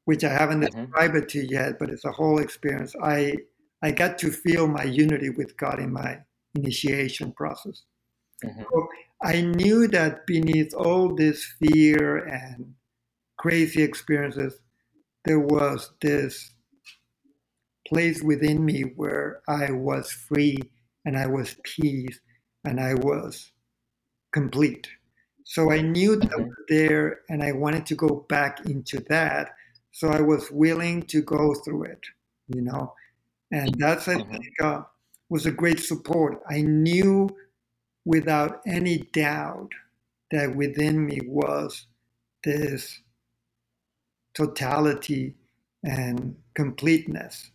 which 0.04 0.24
I 0.24 0.30
haven't 0.30 0.62
Mhm. 0.62 0.92
described 0.92 1.16
it 1.16 1.28
to 1.30 1.46
yet, 1.46 1.78
but 1.78 1.90
it's 1.90 2.04
a 2.04 2.12
whole 2.12 2.38
experience. 2.38 2.94
I 3.02 3.36
I 3.82 3.90
got 3.92 4.18
to 4.18 4.30
feel 4.32 4.66
my 4.66 4.84
unity 4.84 5.30
with 5.30 5.56
God 5.56 5.78
in 5.78 5.92
my 5.92 6.20
initiation 6.56 7.32
process. 7.32 7.84
Mhm. 8.42 8.66
So 8.70 8.88
I 9.22 9.42
knew 9.42 9.88
that 9.88 10.26
beneath 10.26 10.74
all 10.74 11.14
this 11.14 11.44
fear 11.60 12.18
and 12.26 12.74
crazy 13.38 13.82
experiences, 13.82 14.60
there 15.24 15.40
was 15.40 15.92
this 16.00 16.52
place 17.88 18.22
within 18.22 18.64
me 18.64 18.82
where 18.82 19.42
I 19.48 19.70
was 19.72 20.10
free 20.12 20.58
and 21.04 21.16
I 21.16 21.26
was 21.26 21.56
peace 21.62 22.20
and 22.64 22.80
I 22.80 22.94
was 22.94 23.52
complete. 24.32 24.88
So 25.44 25.72
I 25.72 25.80
knew 25.82 26.16
that 26.16 26.38
Mhm. 26.38 26.48
was 26.48 26.66
there 26.68 27.20
and 27.28 27.42
I 27.42 27.52
wanted 27.52 27.86
to 27.86 27.94
go 27.96 28.26
back 28.28 28.66
into 28.66 29.00
that. 29.08 29.54
So 29.92 30.08
I 30.08 30.20
was 30.20 30.50
willing 30.50 31.02
to 31.04 31.22
go 31.22 31.54
through 31.54 31.84
it, 31.84 32.00
you 32.48 32.62
know. 32.62 32.94
And 33.52 33.74
that's, 33.78 34.08
I 34.08 34.16
Mhm. 34.16 34.40
think, 34.40 34.54
uh, 34.62 34.82
was 35.28 35.46
a 35.46 35.52
great 35.52 35.80
support. 35.80 36.40
I 36.48 36.62
knew 36.62 37.28
without 38.04 38.60
any 38.66 38.98
doubt 39.12 39.72
that 40.30 40.54
within 40.54 41.04
me 41.04 41.20
was 41.24 41.86
this 42.44 43.00
totality 44.34 45.34
and 45.82 46.36
completeness, 46.54 47.50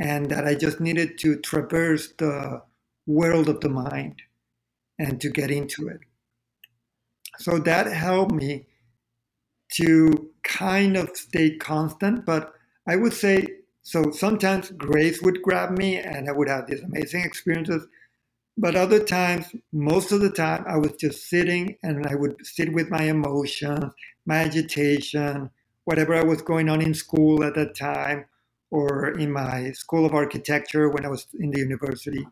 and 0.00 0.30
that 0.30 0.46
I 0.46 0.54
just 0.54 0.80
needed 0.80 1.18
to 1.18 1.36
traverse 1.36 2.12
the 2.18 2.62
world 3.06 3.48
of 3.48 3.60
the 3.60 3.68
mind 3.68 4.22
and 4.98 5.20
to 5.20 5.30
get 5.30 5.50
into 5.50 5.88
it. 5.88 6.00
So 7.38 7.58
that 7.58 7.86
helped 7.86 8.32
me 8.32 8.66
to 9.74 10.30
kind 10.42 10.96
of 10.96 11.16
stay 11.16 11.56
constant, 11.56 12.24
but 12.24 12.54
I 12.86 12.96
would 12.96 13.12
say 13.12 13.46
so 13.88 14.10
sometimes 14.10 14.70
grace 14.72 15.22
would 15.22 15.40
grab 15.40 15.78
me 15.78 15.96
and 15.96 16.28
I 16.28 16.32
would 16.32 16.46
have 16.46 16.66
these 16.66 16.82
amazing 16.82 17.22
experiences. 17.22 17.86
But 18.58 18.76
other 18.76 19.02
times, 19.02 19.46
most 19.72 20.12
of 20.12 20.20
the 20.20 20.28
time, 20.28 20.62
I 20.68 20.76
was 20.76 20.92
just 21.00 21.30
sitting 21.30 21.78
and 21.82 22.06
I 22.06 22.14
would 22.14 22.36
sit 22.44 22.70
with 22.74 22.90
my 22.90 23.04
emotions, 23.04 23.90
my 24.26 24.40
agitation, 24.40 25.48
whatever 25.86 26.14
I 26.14 26.22
was 26.22 26.42
going 26.42 26.68
on 26.68 26.82
in 26.82 26.92
school 26.92 27.42
at 27.42 27.54
that 27.54 27.74
time 27.76 28.26
or 28.70 29.18
in 29.18 29.32
my 29.32 29.72
school 29.72 30.04
of 30.04 30.12
architecture 30.12 30.90
when 30.90 31.06
I 31.06 31.08
was 31.08 31.26
in 31.40 31.50
the 31.50 31.60
university. 31.60 32.28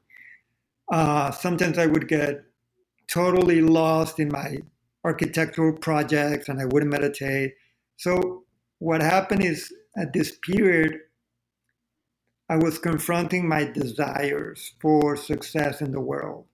Uh, 0.92 1.30
sometimes 1.30 1.78
I 1.78 1.86
would 1.86 2.06
get 2.06 2.44
totally 3.08 3.62
lost 3.62 4.20
in 4.20 4.28
my 4.28 4.58
architectural 5.04 5.72
projects 5.72 6.50
and 6.50 6.60
I 6.60 6.66
wouldn't 6.66 6.92
meditate. 6.92 7.54
So, 7.96 8.44
what 8.78 9.00
happened 9.00 9.42
is 9.42 9.72
at 9.96 10.12
this 10.12 10.36
period, 10.42 11.00
I 12.48 12.56
was 12.56 12.78
confronting 12.78 13.48
my 13.48 13.64
desires 13.64 14.74
for 14.80 15.16
success 15.16 15.80
in 15.80 15.90
the 15.90 16.00
world. 16.00 16.46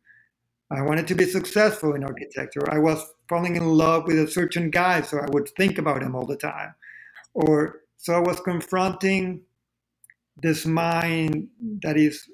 I 0.71 0.81
wanted 0.81 1.07
to 1.09 1.15
be 1.15 1.27
successful 1.27 1.95
in 1.95 2.03
architecture. 2.03 2.63
I 2.71 2.79
was 2.79 3.05
falling 3.29 3.57
in 3.57 3.65
love 3.65 4.05
with 4.07 4.19
a 4.19 4.27
certain 4.27 4.71
guy, 4.71 5.03
so 5.03 5.19
I 5.19 5.27
would 5.31 5.51
think 5.57 5.77
about 5.77 6.03
him 6.03 6.15
all 6.15 6.25
the 6.25 6.37
time. 6.37 6.75
Or 7.35 7.83
so 7.99 8.15
I 8.15 8.21
was 8.21 8.41
confronting 8.41 9.43
this 10.37 10.65
mind 10.65 11.49
that 11.83 11.99
is 11.99 12.27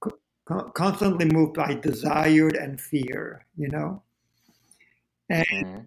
co- 0.00 0.70
constantly 0.70 1.26
moved 1.26 1.54
by 1.54 1.74
desire 1.74 2.48
and 2.48 2.80
fear, 2.80 3.44
you 3.56 3.68
know? 3.68 4.02
And 5.28 5.46
mm-hmm. 5.46 5.80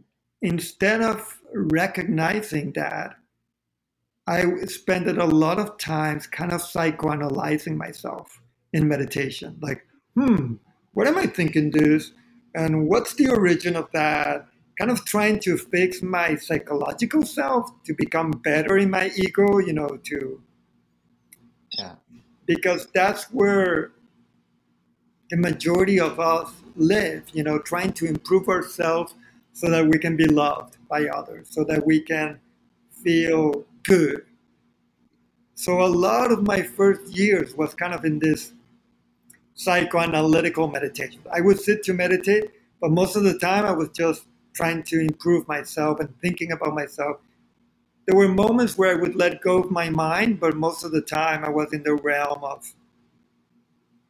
instead 0.43 1.02
of 1.02 1.39
recognizing 1.54 2.72
that, 2.74 3.15
I 4.29 4.45
spent 4.65 5.07
a 5.07 5.25
lot 5.25 5.57
of 5.57 5.79
times 5.79 6.27
kind 6.27 6.51
of 6.51 6.61
psychoanalyzing 6.61 7.75
myself 7.75 8.39
in 8.73 8.87
meditation. 8.87 9.57
Like, 9.59 9.83
hmm, 10.13 10.53
what 10.93 11.07
am 11.07 11.17
I 11.17 11.25
thinking 11.25 11.71
this? 11.71 12.11
And 12.53 12.87
what's 12.87 13.15
the 13.15 13.29
origin 13.29 13.75
of 13.75 13.89
that? 13.93 14.45
Kind 14.77 14.91
of 14.91 15.03
trying 15.03 15.39
to 15.39 15.57
fix 15.57 16.03
my 16.03 16.35
psychological 16.35 17.25
self 17.25 17.71
to 17.85 17.93
become 17.95 18.29
better 18.29 18.77
in 18.77 18.91
my 18.91 19.09
ego, 19.15 19.57
you 19.57 19.73
know, 19.73 19.97
to. 20.03 20.39
Yeah. 21.79 21.95
Because 22.45 22.87
that's 22.93 23.23
where 23.31 23.93
the 25.31 25.37
majority 25.37 25.99
of 25.99 26.19
us 26.19 26.51
live, 26.75 27.23
you 27.33 27.41
know, 27.41 27.57
trying 27.57 27.93
to 27.93 28.05
improve 28.05 28.47
ourselves 28.47 29.15
so 29.53 29.71
that 29.71 29.87
we 29.87 29.97
can 29.97 30.15
be 30.15 30.27
loved 30.27 30.77
by 30.87 31.07
others, 31.07 31.47
so 31.49 31.63
that 31.63 31.83
we 31.83 31.99
can 31.99 32.39
feel 32.91 33.65
good. 33.83 34.25
So 35.55 35.81
a 35.81 35.87
lot 35.87 36.31
of 36.31 36.43
my 36.43 36.61
first 36.61 37.11
years 37.11 37.53
was 37.55 37.73
kind 37.73 37.93
of 37.93 38.05
in 38.05 38.19
this 38.19 38.53
psychoanalytical 39.57 40.71
meditation. 40.71 41.21
I 41.33 41.41
would 41.41 41.59
sit 41.59 41.83
to 41.83 41.93
meditate, 41.93 42.51
but 42.79 42.91
most 42.91 43.15
of 43.15 43.23
the 43.23 43.37
time 43.37 43.65
I 43.65 43.71
was 43.71 43.89
just 43.89 44.23
trying 44.53 44.83
to 44.83 44.99
improve 44.99 45.47
myself 45.47 45.99
and 45.99 46.09
thinking 46.21 46.53
about 46.53 46.73
myself. 46.73 47.17
There 48.05 48.15
were 48.15 48.29
moments 48.29 48.77
where 48.77 48.91
I 48.91 48.99
would 48.99 49.15
let 49.15 49.41
go 49.41 49.59
of 49.59 49.69
my 49.69 49.89
mind, 49.89 50.39
but 50.39 50.55
most 50.55 50.83
of 50.83 50.91
the 50.91 51.01
time 51.01 51.43
I 51.43 51.49
was 51.49 51.73
in 51.73 51.83
the 51.83 51.95
realm 51.95 52.43
of 52.43 52.65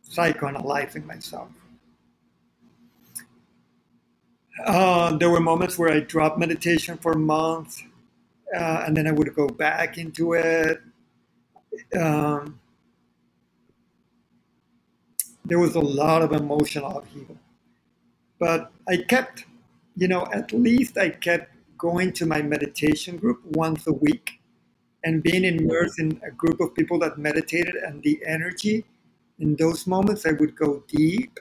psychoanalyzing 0.08 1.06
myself. 1.06 1.50
Uh, 4.66 5.18
there 5.18 5.30
were 5.30 5.40
moments 5.40 5.78
where 5.78 5.92
I 5.92 6.00
dropped 6.02 6.38
meditation 6.38 6.98
for 6.98 7.14
months 7.16 7.84
uh, 8.56 8.84
and 8.86 8.96
then 8.96 9.08
I 9.08 9.12
would 9.12 9.34
go 9.36 9.48
back 9.48 9.98
into 9.98 10.34
it. 10.34 10.82
Um, 12.00 12.60
there 15.46 15.60
was 15.60 15.76
a 15.76 15.80
lot 15.80 16.22
of 16.22 16.32
emotional 16.34 17.00
upheaval, 17.00 17.38
but 18.40 18.72
I 18.88 18.98
kept, 18.98 19.46
you 19.96 20.08
know, 20.08 20.28
at 20.34 20.52
least 20.52 20.98
I 20.98 21.10
kept 21.10 21.54
going 21.78 22.12
to 22.14 22.26
my 22.26 22.42
meditation 22.42 23.18
group 23.18 23.42
once 23.46 23.88
a 23.88 23.94
week 23.94 24.40
and 25.04 25.24
being 25.24 25.46
immersed 25.46 26.00
in 26.00 26.20
a 26.28 26.32
group 26.32 26.60
of 26.60 26.76
people 26.76 27.00
that 27.00 27.18
meditated 27.18 27.76
and 27.76 28.04
the 28.04 28.20
energy 28.26 28.86
in 29.40 29.56
those 29.56 29.88
moments 29.88 30.26
I 30.26 30.34
would 30.34 30.56
go 30.56 30.84
deep. 30.88 31.40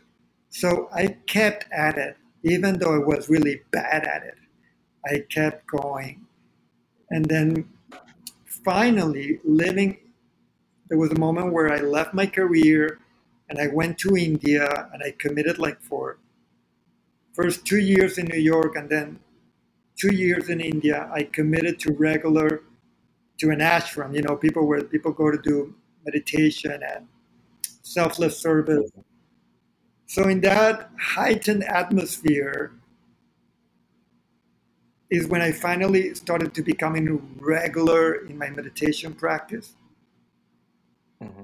So 0.51 0.89
I 0.95 1.09
kept 1.27 1.67
at 1.73 1.99
it, 1.99 2.17
even 2.45 2.79
though 2.79 2.95
I 2.95 2.99
was 2.99 3.29
really 3.29 3.63
bad 3.73 4.05
at 4.05 4.23
it. 4.23 4.37
I 5.05 5.25
kept 5.29 5.67
going 5.67 6.27
and 7.11 7.25
then 7.25 7.69
finally, 8.45 9.41
living, 9.45 9.99
there 10.89 10.99
was 10.99 11.11
a 11.11 11.19
moment 11.19 11.53
where 11.53 11.73
I 11.73 11.79
left 11.79 12.15
my 12.15 12.27
career 12.27 12.99
and 13.49 13.59
I 13.59 13.69
went 13.69 13.99
to 13.99 14.17
India 14.17 14.89
and 14.93 15.03
I 15.03 15.15
committed 15.19 15.59
like 15.59 15.81
for 15.83 16.19
first 17.35 17.65
two 17.65 17.79
years 17.79 18.19
in 18.19 18.27
New 18.27 18.41
York 18.41 18.77
and 18.77 18.91
then 18.91 19.21
two 19.97 20.15
years 20.15 20.49
in 20.49 20.61
India. 20.61 21.11
I 21.13 21.25
committed 21.25 21.79
to 21.81 21.93
regular, 21.93 22.63
to 23.39 23.51
an 23.51 23.61
ashram, 23.61 24.15
you 24.15 24.23
know, 24.23 24.37
people 24.37 24.67
where 24.67 24.83
people 24.83 25.13
go 25.13 25.31
to 25.31 25.39
do 25.39 25.75
meditation 26.05 26.83
and 26.83 27.07
selfless 27.83 28.39
service. 28.39 28.91
So 30.07 30.29
in 30.29 30.41
that 30.41 30.91
heightened 30.99 31.65
atmosphere, 31.65 32.73
is 35.11 35.27
when 35.27 35.41
I 35.41 35.53
finally 35.53 36.15
started 36.15 36.55
to 36.55 36.63
becoming 36.63 37.37
regular 37.41 38.27
in 38.27 38.37
my 38.37 38.51
meditation 38.51 39.15
practice. 39.15 39.75
Mm-hmm. 41.23 41.43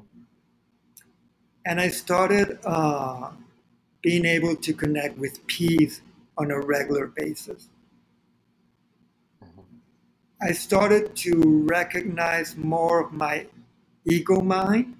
And 1.67 1.81
I 1.81 1.89
started 1.89 2.59
uh, 2.65 3.31
being 4.03 4.27
able 4.27 4.55
to 4.57 4.73
connect 4.75 5.17
with 5.17 5.47
peace 5.47 6.03
on 6.37 6.51
a 6.51 6.61
regular 6.61 7.07
basis. 7.07 7.69
Mm-hmm. 9.43 9.63
I 10.43 10.53
started 10.53 11.17
to 11.17 11.65
recognize 11.67 12.57
more 12.57 13.01
of 13.01 13.13
my 13.13 13.47
ego 14.05 14.43
mind 14.43 14.97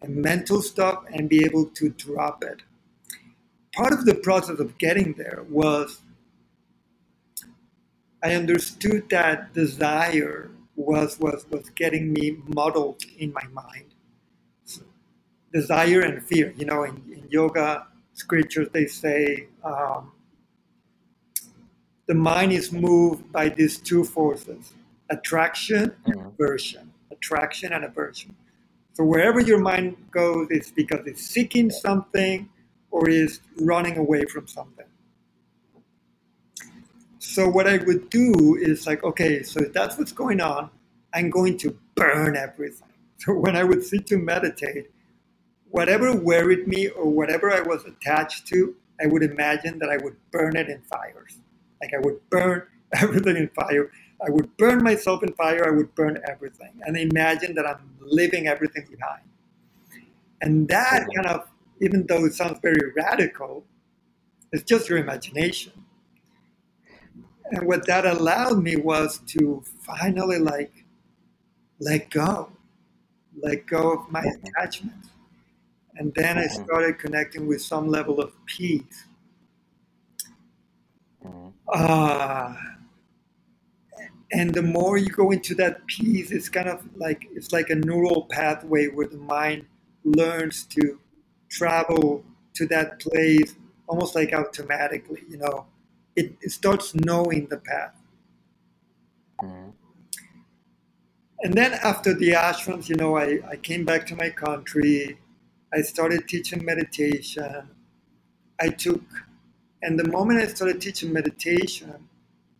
and 0.00 0.14
mental 0.14 0.62
stuff 0.62 1.04
and 1.12 1.28
be 1.28 1.44
able 1.44 1.66
to 1.66 1.88
drop 1.90 2.44
it. 2.44 2.62
Part 3.74 3.92
of 3.92 4.04
the 4.04 4.14
process 4.14 4.60
of 4.60 4.78
getting 4.78 5.14
there 5.14 5.44
was 5.50 6.02
I 8.22 8.34
understood 8.34 9.08
that 9.10 9.52
desire 9.54 10.50
was 10.74 11.18
was 11.18 11.46
was 11.50 11.70
getting 11.70 12.12
me 12.12 12.36
muddled 12.46 13.02
in 13.18 13.32
my 13.32 13.46
mind. 13.52 13.94
So 14.64 14.82
desire 15.52 16.00
and 16.00 16.22
fear. 16.26 16.52
You 16.56 16.66
know, 16.66 16.84
in, 16.84 16.96
in 17.12 17.26
yoga 17.30 17.86
scriptures 18.14 18.68
they 18.72 18.86
say 18.86 19.48
um, 19.64 20.12
the 22.06 22.14
mind 22.14 22.52
is 22.52 22.72
moved 22.72 23.30
by 23.32 23.48
these 23.48 23.78
two 23.78 24.04
forces: 24.04 24.72
attraction 25.10 25.94
and 26.06 26.16
mm-hmm. 26.16 26.28
aversion. 26.28 26.92
Attraction 27.10 27.72
and 27.72 27.84
aversion. 27.84 28.34
So 28.92 29.04
wherever 29.04 29.40
your 29.40 29.58
mind 29.58 29.96
goes, 30.10 30.48
it's 30.50 30.70
because 30.70 31.06
it's 31.06 31.22
seeking 31.22 31.70
something 31.70 32.48
or 32.90 33.08
is 33.08 33.40
running 33.60 33.98
away 33.98 34.24
from 34.24 34.46
something. 34.46 34.86
So 37.26 37.48
what 37.48 37.66
I 37.66 37.78
would 37.78 38.08
do 38.08 38.56
is 38.58 38.86
like, 38.86 39.02
okay, 39.02 39.42
so 39.42 39.60
if 39.60 39.72
that's 39.72 39.98
what's 39.98 40.12
going 40.12 40.40
on, 40.40 40.70
I'm 41.12 41.28
going 41.28 41.58
to 41.58 41.76
burn 41.94 42.36
everything. 42.36 42.88
So 43.18 43.32
when 43.32 43.56
I 43.56 43.64
would 43.64 43.82
sit 43.82 44.06
to 44.08 44.18
meditate, 44.18 44.90
whatever 45.70 46.14
worried 46.14 46.68
me 46.68 46.88
or 46.88 47.10
whatever 47.10 47.50
I 47.50 47.60
was 47.62 47.82
attached 47.86 48.46
to, 48.48 48.76
I 49.02 49.06
would 49.06 49.22
imagine 49.22 49.78
that 49.78 49.88
I 49.88 49.96
would 49.96 50.16
burn 50.30 50.54
it 50.54 50.68
in 50.68 50.82
fires. 50.82 51.38
Like 51.80 51.94
I 51.94 51.98
would 51.98 52.20
burn 52.28 52.64
everything 52.92 53.36
in 53.36 53.48
fire. 53.48 53.90
I 54.24 54.28
would 54.28 54.54
burn 54.58 54.82
myself 54.82 55.22
in 55.22 55.32
fire. 55.32 55.66
I 55.66 55.70
would 55.70 55.94
burn 55.94 56.18
everything. 56.28 56.72
And 56.82 56.94
imagine 56.94 57.54
that 57.54 57.66
I'm 57.66 57.96
leaving 58.00 58.48
everything 58.48 58.86
behind. 58.90 59.22
And 60.42 60.68
that 60.68 61.06
kind 61.14 61.26
of, 61.26 61.48
even 61.80 62.06
though 62.06 62.26
it 62.26 62.34
sounds 62.34 62.58
very 62.60 62.92
radical, 62.94 63.64
it's 64.52 64.62
just 64.62 64.90
your 64.90 64.98
imagination 64.98 65.72
and 67.50 67.66
what 67.66 67.86
that 67.86 68.04
allowed 68.04 68.62
me 68.62 68.76
was 68.76 69.18
to 69.26 69.62
finally 69.80 70.38
like 70.38 70.84
let 71.78 72.10
go 72.10 72.50
let 73.42 73.66
go 73.66 73.92
of 73.92 74.10
my 74.10 74.24
attachments 74.42 75.08
and 75.96 76.12
then 76.14 76.38
i 76.38 76.44
mm-hmm. 76.44 76.64
started 76.64 76.98
connecting 76.98 77.46
with 77.46 77.60
some 77.62 77.88
level 77.88 78.20
of 78.20 78.32
peace 78.46 79.04
mm-hmm. 81.24 81.48
uh, 81.72 82.54
and 84.32 84.52
the 84.52 84.62
more 84.62 84.96
you 84.96 85.08
go 85.08 85.30
into 85.30 85.54
that 85.54 85.86
peace 85.86 86.30
it's 86.30 86.48
kind 86.48 86.68
of 86.68 86.82
like 86.96 87.28
it's 87.34 87.52
like 87.52 87.70
a 87.70 87.74
neural 87.74 88.26
pathway 88.30 88.86
where 88.88 89.06
the 89.06 89.18
mind 89.18 89.64
learns 90.04 90.64
to 90.64 90.98
travel 91.50 92.24
to 92.54 92.66
that 92.66 93.00
place 93.00 93.54
almost 93.88 94.14
like 94.14 94.32
automatically. 94.32 95.22
You 95.28 95.38
know, 95.38 95.66
it, 96.16 96.36
it 96.40 96.50
starts 96.50 96.94
knowing 96.94 97.46
the 97.46 97.58
path. 97.58 97.94
Mm. 99.42 99.72
And 101.42 101.54
then 101.54 101.74
after 101.74 102.14
the 102.14 102.30
ashrams, 102.30 102.88
you 102.88 102.96
know, 102.96 103.16
I, 103.16 103.40
I 103.48 103.56
came 103.56 103.84
back 103.84 104.06
to 104.06 104.16
my 104.16 104.30
country. 104.30 105.18
I 105.72 105.82
started 105.82 106.26
teaching 106.26 106.64
meditation. 106.64 107.68
I 108.58 108.70
took, 108.70 109.02
and 109.82 109.98
the 109.98 110.08
moment 110.08 110.40
I 110.40 110.46
started 110.46 110.80
teaching 110.80 111.12
meditation, 111.12 112.08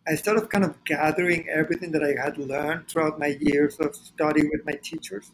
I 0.07 0.15
started 0.15 0.49
kind 0.49 0.63
of 0.63 0.81
gathering 0.85 1.49
everything 1.49 1.91
that 1.91 2.03
I 2.03 2.15
had 2.23 2.37
learned 2.37 2.87
throughout 2.87 3.19
my 3.19 3.37
years 3.41 3.77
of 3.79 3.95
study 3.95 4.43
with 4.43 4.65
my 4.65 4.73
teachers 4.81 5.31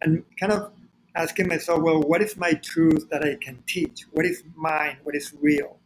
and 0.00 0.24
kind 0.40 0.52
of 0.52 0.72
asking 1.14 1.48
myself, 1.48 1.82
well, 1.82 2.00
what 2.00 2.22
is 2.22 2.36
my 2.36 2.52
truth 2.54 3.06
that 3.10 3.22
I 3.22 3.36
can 3.36 3.62
teach? 3.66 4.06
What 4.12 4.24
is 4.24 4.42
mine? 4.56 4.96
What 5.02 5.14
is 5.14 5.34
real? 5.40 5.77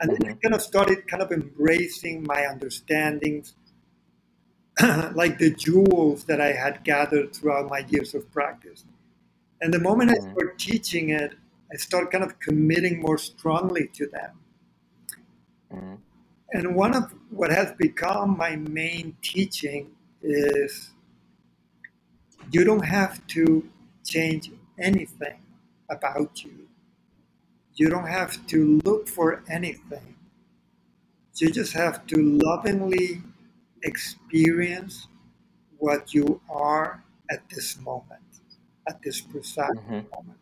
And 0.00 0.10
then 0.10 0.30
I 0.30 0.34
kind 0.34 0.54
of 0.54 0.62
started 0.62 1.06
kind 1.06 1.22
of 1.22 1.30
embracing 1.30 2.24
my 2.24 2.46
understandings, 2.46 3.54
like 5.14 5.38
the 5.38 5.50
jewels 5.50 6.24
that 6.24 6.40
I 6.40 6.52
had 6.52 6.84
gathered 6.84 7.34
throughout 7.34 7.68
my 7.68 7.84
years 7.88 8.14
of 8.14 8.30
practice. 8.32 8.84
And 9.60 9.74
the 9.74 9.78
moment 9.78 10.10
I 10.10 10.14
started 10.14 10.58
teaching 10.58 11.10
it, 11.10 11.34
I 11.70 11.76
started 11.76 12.10
kind 12.10 12.24
of 12.24 12.40
committing 12.40 13.00
more 13.00 13.18
strongly 13.18 13.88
to 13.94 14.06
them. 14.06 14.30
Mm. 15.72 15.98
And 16.52 16.74
one 16.74 16.96
of 16.96 17.14
what 17.28 17.50
has 17.50 17.72
become 17.72 18.36
my 18.36 18.56
main 18.56 19.16
teaching 19.22 19.90
is 20.22 20.90
you 22.50 22.64
don't 22.64 22.84
have 22.84 23.24
to 23.28 23.68
change 24.04 24.50
anything 24.78 25.40
about 25.88 26.42
you. 26.42 26.69
You 27.80 27.88
don't 27.88 28.08
have 28.08 28.46
to 28.48 28.78
look 28.84 29.08
for 29.08 29.42
anything. 29.48 30.14
You 31.36 31.50
just 31.50 31.72
have 31.72 32.06
to 32.08 32.38
lovingly 32.44 33.22
experience 33.82 35.08
what 35.78 36.12
you 36.12 36.42
are 36.50 37.02
at 37.30 37.48
this 37.48 37.78
moment, 37.78 38.42
at 38.86 39.00
this 39.00 39.22
precise 39.22 39.70
Mhm. 39.76 40.10
moment. 40.12 40.40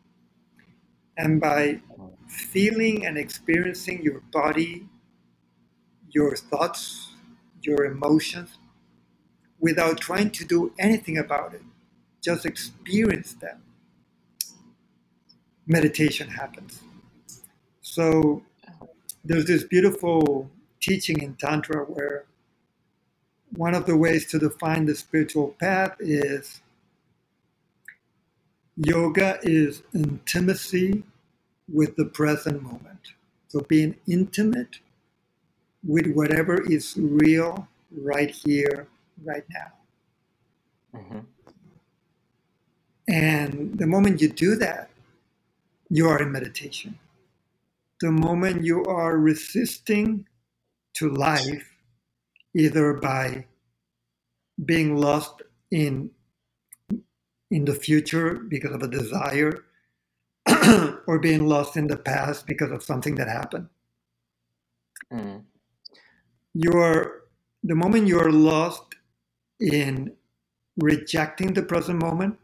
And 1.16 1.40
by 1.40 1.80
feeling 2.26 3.06
and 3.06 3.16
experiencing 3.16 4.02
your 4.02 4.20
body, 4.32 4.88
your 6.10 6.34
thoughts, 6.34 7.14
your 7.62 7.84
emotions, 7.84 8.58
without 9.60 10.00
trying 10.00 10.32
to 10.32 10.44
do 10.44 10.74
anything 10.76 11.16
about 11.18 11.54
it, 11.54 11.62
just 12.20 12.44
experience 12.44 13.34
them, 13.34 13.62
meditation 15.66 16.30
happens. 16.30 16.82
So 17.98 18.44
there's 19.24 19.46
this 19.46 19.64
beautiful 19.64 20.48
teaching 20.80 21.20
in 21.20 21.34
Tantra 21.34 21.84
where 21.84 22.26
one 23.56 23.74
of 23.74 23.86
the 23.86 23.96
ways 23.96 24.24
to 24.26 24.38
define 24.38 24.86
the 24.86 24.94
spiritual 24.94 25.56
path 25.58 25.96
is 25.98 26.60
yoga 28.76 29.40
is 29.42 29.82
intimacy 29.92 31.02
with 31.68 31.96
the 31.96 32.04
present 32.04 32.62
moment. 32.62 33.14
So 33.48 33.62
being 33.62 33.96
intimate 34.06 34.78
with 35.82 36.06
whatever 36.12 36.62
is 36.70 36.94
real 36.96 37.66
right 37.90 38.30
here, 38.30 38.86
right 39.24 39.44
now. 39.50 39.72
Mhm. 40.94 41.26
And 43.08 43.76
the 43.76 43.88
moment 43.88 44.20
you 44.20 44.28
do 44.28 44.54
that, 44.54 44.88
you 45.90 46.08
are 46.08 46.22
in 46.22 46.30
meditation. 46.30 46.96
The 48.00 48.12
moment 48.12 48.64
you 48.64 48.84
are 48.84 49.18
resisting 49.18 50.26
to 50.96 51.10
life, 51.10 51.68
either 52.54 52.94
by 52.94 53.46
being 54.64 54.96
lost 54.96 55.42
in 55.70 56.10
in 57.50 57.64
the 57.66 57.74
future 57.74 58.34
because 58.34 58.72
of 58.72 58.82
a 58.82 58.88
desire, 58.88 59.64
or 61.08 61.18
being 61.20 61.48
lost 61.48 61.76
in 61.76 61.88
the 61.88 61.96
past 61.96 62.46
because 62.46 62.72
of 62.72 62.82
something 62.82 63.16
that 63.16 63.28
happened, 63.28 63.68
Mm. 65.12 65.44
you 66.54 66.72
are 66.72 67.22
the 67.64 67.74
moment 67.76 68.08
you 68.08 68.20
are 68.20 68.32
lost 68.32 68.96
in 69.60 70.12
rejecting 70.78 71.54
the 71.54 71.62
present 71.62 72.00
moment, 72.02 72.38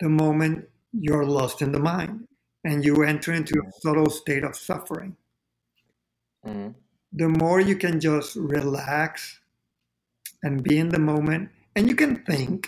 the 0.00 0.08
moment 0.08 0.68
you're 0.92 1.26
lost 1.26 1.62
in 1.62 1.72
the 1.72 1.80
mind 1.80 2.26
and 2.66 2.84
you 2.84 3.04
enter 3.04 3.32
into 3.32 3.62
a 3.62 3.72
subtle 3.80 4.10
state 4.10 4.42
of 4.42 4.56
suffering. 4.56 5.16
Mm. 6.44 6.74
The 7.12 7.28
more 7.28 7.60
you 7.60 7.76
can 7.76 8.00
just 8.00 8.34
relax 8.34 9.38
and 10.42 10.64
be 10.64 10.76
in 10.78 10.88
the 10.88 10.98
moment, 10.98 11.50
and 11.76 11.88
you 11.88 11.94
can 11.94 12.24
think 12.24 12.66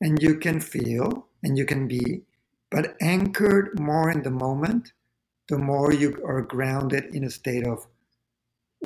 and 0.00 0.22
you 0.22 0.38
can 0.38 0.60
feel 0.60 1.26
and 1.42 1.58
you 1.58 1.66
can 1.66 1.88
be, 1.88 2.22
but 2.70 2.96
anchored 3.00 3.78
more 3.80 4.10
in 4.12 4.22
the 4.22 4.30
moment, 4.30 4.92
the 5.48 5.58
more 5.58 5.92
you 5.92 6.22
are 6.24 6.42
grounded 6.42 7.04
in 7.12 7.24
a 7.24 7.30
state 7.30 7.66
of 7.66 7.84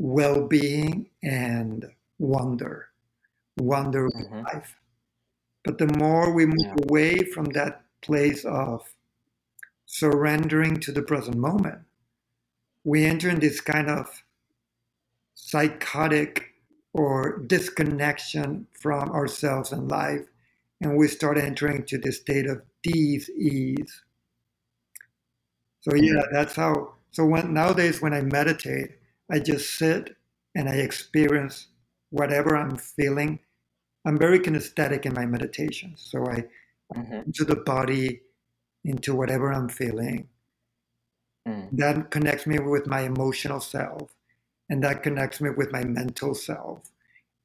well 0.01 0.47
being 0.47 1.11
and 1.23 1.85
wonder, 2.19 2.89
wonder 3.59 4.09
Mhm. 4.09 4.45
life. 4.45 4.75
But 5.65 5.77
the 5.77 5.93
more 5.99 6.33
we 6.33 6.47
move 6.47 6.73
Yeah. 6.73 6.77
away 6.85 7.25
from 7.25 7.47
that 7.53 7.85
place 8.01 8.47
of 8.47 8.89
surrendering 9.91 10.79
to 10.79 10.93
the 10.93 11.03
present 11.03 11.37
moment, 11.37 11.81
we 12.85 13.05
enter 13.05 13.29
in 13.29 13.41
this 13.41 13.61
kind 13.61 13.91
of 13.91 14.23
psychotic 15.35 16.45
or 16.93 17.39
disconnection 17.47 18.69
from 18.81 19.11
ourselves 19.11 19.73
and 19.73 19.91
life, 19.91 20.27
and 20.81 20.97
we 20.97 21.09
start 21.09 21.37
entering 21.37 21.85
to 21.85 21.99
this 21.99 22.19
state 22.19 22.47
of 22.47 22.63
dis-ease. 22.85 24.03
So 25.81 25.95
yeah, 25.97 26.23
that's 26.33 26.55
how. 26.55 26.95
So 27.11 27.25
when 27.25 27.53
nowadays 27.53 28.01
when 28.01 28.15
I 28.15 28.21
meditate, 28.21 28.93
I 29.29 29.41
just 29.41 29.77
sit 29.77 30.17
and 30.55 30.69
I 30.69 30.75
experience 30.75 31.67
whatever 32.11 32.57
I'm 32.57 32.77
feeling. 32.77 33.41
I'm 34.07 34.19
very 34.19 34.39
kinesthetic 34.39 35.05
in 35.05 35.15
my 35.15 35.27
meditation, 35.27 35.95
so 35.97 36.25
I 36.27 36.45
Mhm. 36.97 37.27
into 37.27 37.45
the 37.45 37.57
body, 37.57 38.23
into 38.85 39.15
whatever 39.15 39.53
I'm 39.53 39.69
feeling. 39.69 40.29
Mm. 41.47 41.69
That 41.73 42.11
connects 42.11 42.47
me 42.47 42.59
with 42.59 42.87
my 42.87 43.01
emotional 43.03 43.61
self, 43.61 44.11
and 44.69 44.83
that 44.85 45.03
connects 45.03 45.41
me 45.41 45.51
with 45.51 45.73
my 45.73 45.85
mental 45.85 46.35
self. 46.35 46.83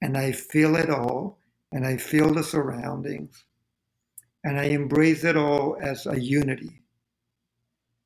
And 0.01 0.17
I 0.17 0.31
feel 0.31 0.75
it 0.75 0.89
all, 0.89 1.37
and 1.71 1.85
I 1.85 1.97
feel 1.97 2.33
the 2.33 2.43
surroundings, 2.43 3.45
and 4.43 4.59
I 4.59 4.65
embrace 4.65 5.23
it 5.23 5.37
all 5.37 5.77
as 5.81 6.05
a 6.05 6.19
unity. 6.19 6.81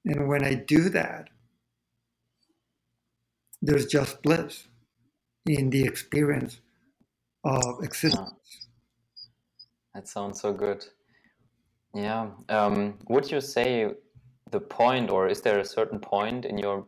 And 0.05 0.27
when 0.27 0.43
I 0.43 0.55
do 0.55 0.89
that, 0.89 1.29
there's 3.61 3.87
just 3.87 4.21
bliss 4.23 4.67
in 5.45 5.69
the 5.69 5.83
experience 5.83 6.61
of 7.43 7.83
existence. 7.83 8.31
That 9.93 10.07
sounds 10.07 10.41
so 10.41 10.53
good. 10.53 10.85
Yeah. 11.93 12.27
Um, 12.49 12.99
would 13.07 13.29
you 13.31 13.41
say 13.41 13.91
the 14.51 14.59
point, 14.59 15.09
or 15.09 15.27
is 15.27 15.41
there 15.41 15.59
a 15.59 15.65
certain 15.65 15.99
point 15.99 16.45
in 16.45 16.57
your 16.57 16.85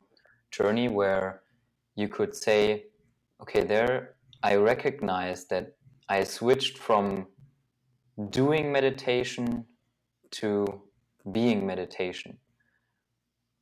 journey 0.51 0.89
where 0.89 1.41
you 1.95 2.07
could 2.07 2.35
say, 2.35 2.85
okay, 3.41 3.63
there 3.63 4.15
I 4.43 4.55
recognize 4.55 5.45
that 5.45 5.73
I 6.09 6.23
switched 6.23 6.77
from 6.77 7.27
doing 8.29 8.71
meditation 8.71 9.65
to 10.31 10.81
being 11.31 11.65
meditation? 11.65 12.37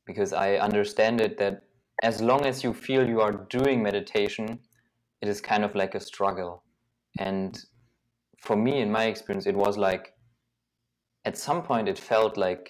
Because 0.06 0.32
I 0.32 0.56
understand 0.56 1.20
it 1.20 1.38
that 1.38 1.62
as 2.02 2.20
long 2.20 2.44
as 2.46 2.64
you 2.64 2.72
feel 2.72 3.06
you 3.06 3.20
are 3.20 3.46
doing 3.50 3.82
meditation, 3.82 4.58
it 5.20 5.28
is 5.28 5.40
kind 5.40 5.64
of 5.64 5.74
like 5.74 5.94
a 5.94 6.00
struggle. 6.00 6.64
And 7.18 7.58
for 8.38 8.56
me, 8.56 8.80
in 8.80 8.90
my 8.90 9.04
experience, 9.04 9.46
it 9.46 9.56
was 9.56 9.76
like 9.76 10.14
at 11.30 11.38
some 11.38 11.62
point 11.62 11.88
it 11.88 11.98
felt 11.98 12.36
like 12.36 12.64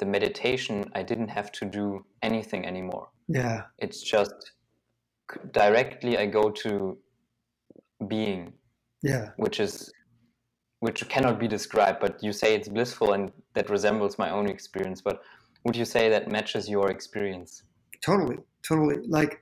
the 0.00 0.06
meditation, 0.16 0.74
I 0.94 1.02
didn't 1.10 1.32
have 1.38 1.50
to 1.58 1.64
do 1.80 2.04
anything 2.22 2.62
anymore. 2.72 3.06
Yeah, 3.28 3.62
It's 3.78 4.00
just 4.02 4.38
directly 5.52 6.12
I 6.18 6.26
go 6.26 6.44
to 6.64 6.98
being, 8.06 8.52
yeah. 9.02 9.30
which 9.44 9.58
is 9.66 9.74
which 10.80 11.00
cannot 11.08 11.36
be 11.44 11.48
described. 11.48 11.98
But 12.04 12.22
you 12.26 12.32
say 12.40 12.54
it's 12.54 12.68
blissful, 12.68 13.12
and 13.16 13.32
that 13.54 13.70
resembles 13.76 14.18
my 14.24 14.30
own 14.30 14.46
experience. 14.56 15.00
But 15.08 15.16
would 15.64 15.76
you 15.76 15.86
say 15.94 16.04
that 16.10 16.30
matches 16.36 16.68
your 16.68 16.86
experience? 16.96 17.52
totally 18.04 18.38
totally 18.68 18.98
like 19.18 19.40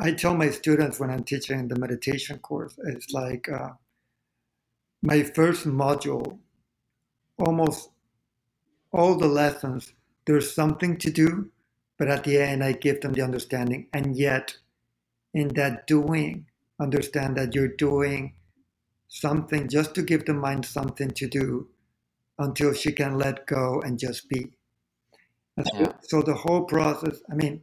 I 0.00 0.12
tell 0.12 0.34
my 0.34 0.50
students 0.50 0.98
when 0.98 1.10
I'm 1.10 1.24
teaching 1.24 1.68
the 1.68 1.78
meditation 1.78 2.38
course, 2.38 2.74
it's 2.86 3.12
like 3.12 3.46
uh, 3.50 3.70
my 5.02 5.22
first 5.22 5.66
module, 5.66 6.38
almost 7.46 7.90
all 8.92 9.16
the 9.16 9.28
lessons, 9.28 9.94
there's 10.26 10.54
something 10.54 10.96
to 10.98 11.10
do, 11.10 11.50
but 11.98 12.08
at 12.08 12.24
the 12.24 12.38
end, 12.38 12.62
I 12.64 12.72
give 12.72 13.00
them 13.00 13.12
the 13.12 13.22
understanding. 13.22 13.88
And 13.92 14.16
yet, 14.16 14.58
in 15.34 15.48
that 15.54 15.86
doing, 15.86 16.46
understand 16.80 17.36
that 17.36 17.54
you're 17.54 17.68
doing 17.68 18.34
something 19.08 19.68
just 19.68 19.94
to 19.94 20.02
give 20.02 20.24
the 20.26 20.34
mind 20.34 20.66
something 20.66 21.10
to 21.12 21.28
do 21.28 21.68
until 22.38 22.72
she 22.74 22.92
can 22.92 23.18
let 23.18 23.46
go 23.46 23.80
and 23.82 23.98
just 23.98 24.28
be. 24.28 24.52
And 25.56 25.66
so, 25.66 25.78
Yeah. 25.80 25.92
so 26.02 26.22
the 26.22 26.34
whole 26.34 26.64
process, 26.64 27.22
I 27.30 27.34
mean, 27.34 27.62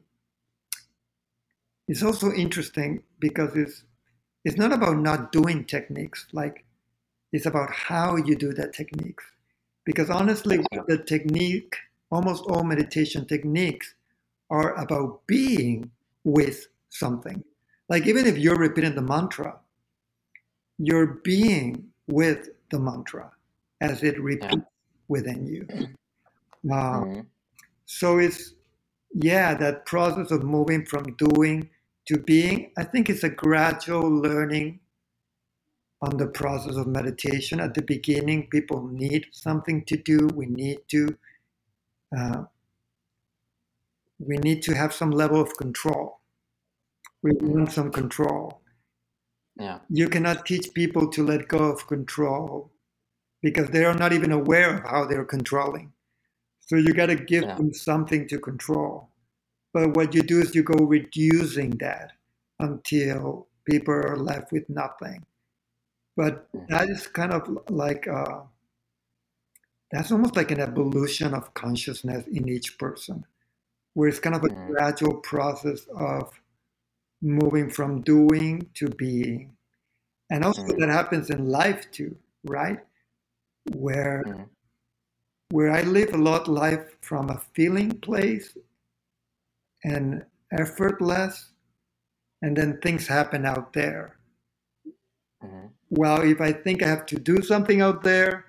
it's 1.88 2.04
also 2.04 2.32
interesting 2.32 3.04
because 3.20 3.56
it's 3.56 3.84
it's 4.46 4.58
not 4.58 4.74
about 4.74 4.98
not 5.00 5.32
doing 5.32 5.66
techniques, 5.66 6.28
like 6.34 6.66
it's 7.34 7.46
about 7.46 7.72
how 7.74 8.16
you 8.18 8.36
do 8.36 8.54
that 8.54 8.74
techniques. 8.74 9.26
Because 9.90 10.12
honestly, 10.12 10.60
the 10.88 11.00
technique, 11.00 11.74
almost 12.12 12.44
all 12.46 12.64
meditation 12.64 13.26
techniques 13.26 13.96
are 14.52 14.76
about 14.76 15.26
being 15.26 15.90
with 16.24 16.68
something. 16.90 17.44
Like 17.88 18.06
even 18.06 18.28
if 18.28 18.38
you're 18.38 18.56
repeating 18.68 18.94
the 18.94 19.02
mantra, 19.02 19.58
you're 20.78 21.20
being 21.24 21.90
with 22.06 22.50
the 22.70 22.80
mantra 22.80 23.32
as 23.82 24.04
it 24.04 24.22
repeats 24.22 24.70
within 25.08 25.48
you. 25.48 25.66
Uh, 26.72 27.02
Mhm. 27.02 27.26
so 27.88 28.20
it's, 28.20 28.54
yeah, 29.16 29.56
that 29.56 29.88
process 29.88 30.30
of 30.30 30.44
moving 30.44 30.86
from 30.86 31.16
doing 31.16 31.68
to 32.06 32.20
being, 32.20 32.72
I 32.78 32.84
think 32.84 33.10
it's 33.10 33.24
a 33.24 33.30
gradual 33.46 34.08
learning 34.08 34.82
on 36.02 36.18
the 36.18 36.28
process 36.28 36.76
of 36.76 36.88
meditation. 36.88 37.60
At 37.60 37.74
the 37.74 37.82
beginning, 37.82 38.48
people 38.48 38.88
need 38.88 39.28
something 39.32 39.84
to 39.86 39.98
do. 39.98 40.28
We 40.34 40.46
need 40.46 40.80
to, 40.90 41.18
uh, 42.18 42.44
we 44.20 44.38
need 44.38 44.62
to 44.64 44.76
have 44.76 44.94
some 44.94 45.12
level 45.12 45.42
of 45.42 45.56
control. 45.58 46.20
We 47.22 47.32
want 47.34 47.72
some 47.72 47.92
control. 47.92 48.62
Yeah. 49.58 49.80
You 49.90 50.08
cannot 50.08 50.46
teach 50.46 50.74
people 50.74 51.10
to 51.10 51.24
let 51.24 51.50
go 51.50 51.60
of 51.60 51.86
control 51.88 52.72
because 53.42 53.70
they 53.70 53.84
are 53.84 53.94
not 53.94 54.14
even 54.14 54.32
aware 54.32 54.78
of 54.78 54.84
how 54.84 55.06
they're 55.06 55.26
controlling. 55.26 55.92
So 56.60 56.76
you 56.78 56.94
got 56.94 57.08
to 57.08 57.16
give 57.16 57.44
Yeah. 57.44 57.56
them 57.56 57.74
something 57.74 58.28
to 58.30 58.40
control. 58.40 59.10
But 59.74 59.96
what 59.96 60.16
you 60.16 60.22
do 60.22 60.40
is 60.40 60.56
you 60.56 60.64
go 60.64 60.86
reducing 60.86 61.72
that 61.80 62.14
until 62.60 63.48
people 63.66 63.94
are 63.94 64.18
left 64.18 64.52
with 64.52 64.70
nothing. 64.70 65.26
But 66.20 66.50
Mhm. 66.54 66.68
that 66.68 66.90
is 66.90 67.08
kind 67.08 67.32
of 67.32 67.44
like 67.70 68.06
uh, 68.10 68.42
that's 69.92 70.12
almost 70.12 70.36
like 70.36 70.52
an 70.52 70.60
evolution 70.60 71.34
of 71.34 71.54
consciousness 71.54 72.28
in 72.28 72.50
each 72.50 72.78
person, 72.78 73.26
where 73.96 74.10
it's 74.10 74.20
kind 74.20 74.36
of 74.36 74.44
a 74.44 74.50
Mhm. 74.50 74.70
gradual 74.70 75.18
process 75.22 75.88
of 75.96 76.42
moving 77.22 77.70
from 77.70 78.02
doing 78.02 78.70
to 78.76 78.90
being. 78.90 79.56
And 80.32 80.44
also 80.46 80.62
Mhm. 80.62 80.80
that 80.80 80.90
happens 80.90 81.30
in 81.30 81.48
life 81.50 81.92
too, 81.92 82.18
right? 82.46 82.80
Where 83.76 84.24
Mhm. 84.26 84.50
where 85.52 85.72
I 85.72 85.82
live 85.84 86.14
a 86.14 86.18
lot 86.18 86.48
life 86.48 86.98
from 87.02 87.30
a 87.30 87.42
feeling 87.54 88.00
place 88.02 88.58
and 89.84 90.26
effortless, 90.52 91.52
and 92.42 92.58
then 92.58 92.80
things 92.82 93.08
happen 93.08 93.46
out 93.46 93.74
there. 93.74 94.18
Mhm. 95.42 95.79
Well, 95.90 96.22
if 96.22 96.40
I 96.42 96.52
think 96.52 96.84
I 96.84 96.88
have 96.88 97.06
to 97.08 97.20
do 97.20 97.42
something 97.42 97.82
out 97.82 98.04
there, 98.04 98.46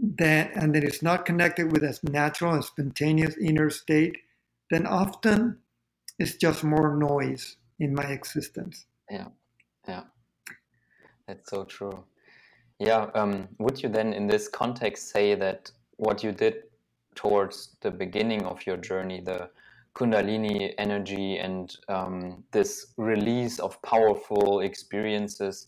then 0.00 0.50
and 0.54 0.74
then 0.74 0.82
it's 0.82 1.02
not 1.02 1.26
connected 1.26 1.72
with 1.72 1.82
a 1.82 1.98
natural 2.10 2.54
and 2.54 2.64
spontaneous 2.64 3.36
inner 3.36 3.70
state, 3.70 4.18
then 4.70 4.86
often 4.86 5.58
it's 6.18 6.36
just 6.36 6.64
more 6.64 6.96
noise 6.96 7.56
in 7.78 7.94
my 7.94 8.04
existence. 8.04 8.86
Yeah. 9.10 9.28
Yeah. 9.86 10.02
That's 11.26 11.48
so 11.50 11.64
true. 11.64 12.04
Yeah. 12.78 13.10
Um, 13.14 13.48
would 13.58 13.82
you 13.82 13.88
then, 13.88 14.12
in 14.12 14.26
this 14.26 14.48
context, 14.48 15.10
say 15.10 15.34
that 15.34 15.70
what 15.96 16.22
you 16.24 16.32
did 16.32 16.64
towards 17.14 17.76
the 17.80 17.90
beginning 17.90 18.44
of 18.44 18.64
your 18.66 18.76
journey, 18.76 19.20
the 19.20 19.50
Kundalini 19.98 20.74
energy 20.78 21.38
and 21.38 21.76
um, 21.88 22.44
this 22.52 22.92
release 22.96 23.58
of 23.58 23.80
powerful 23.82 24.60
experiences, 24.60 25.66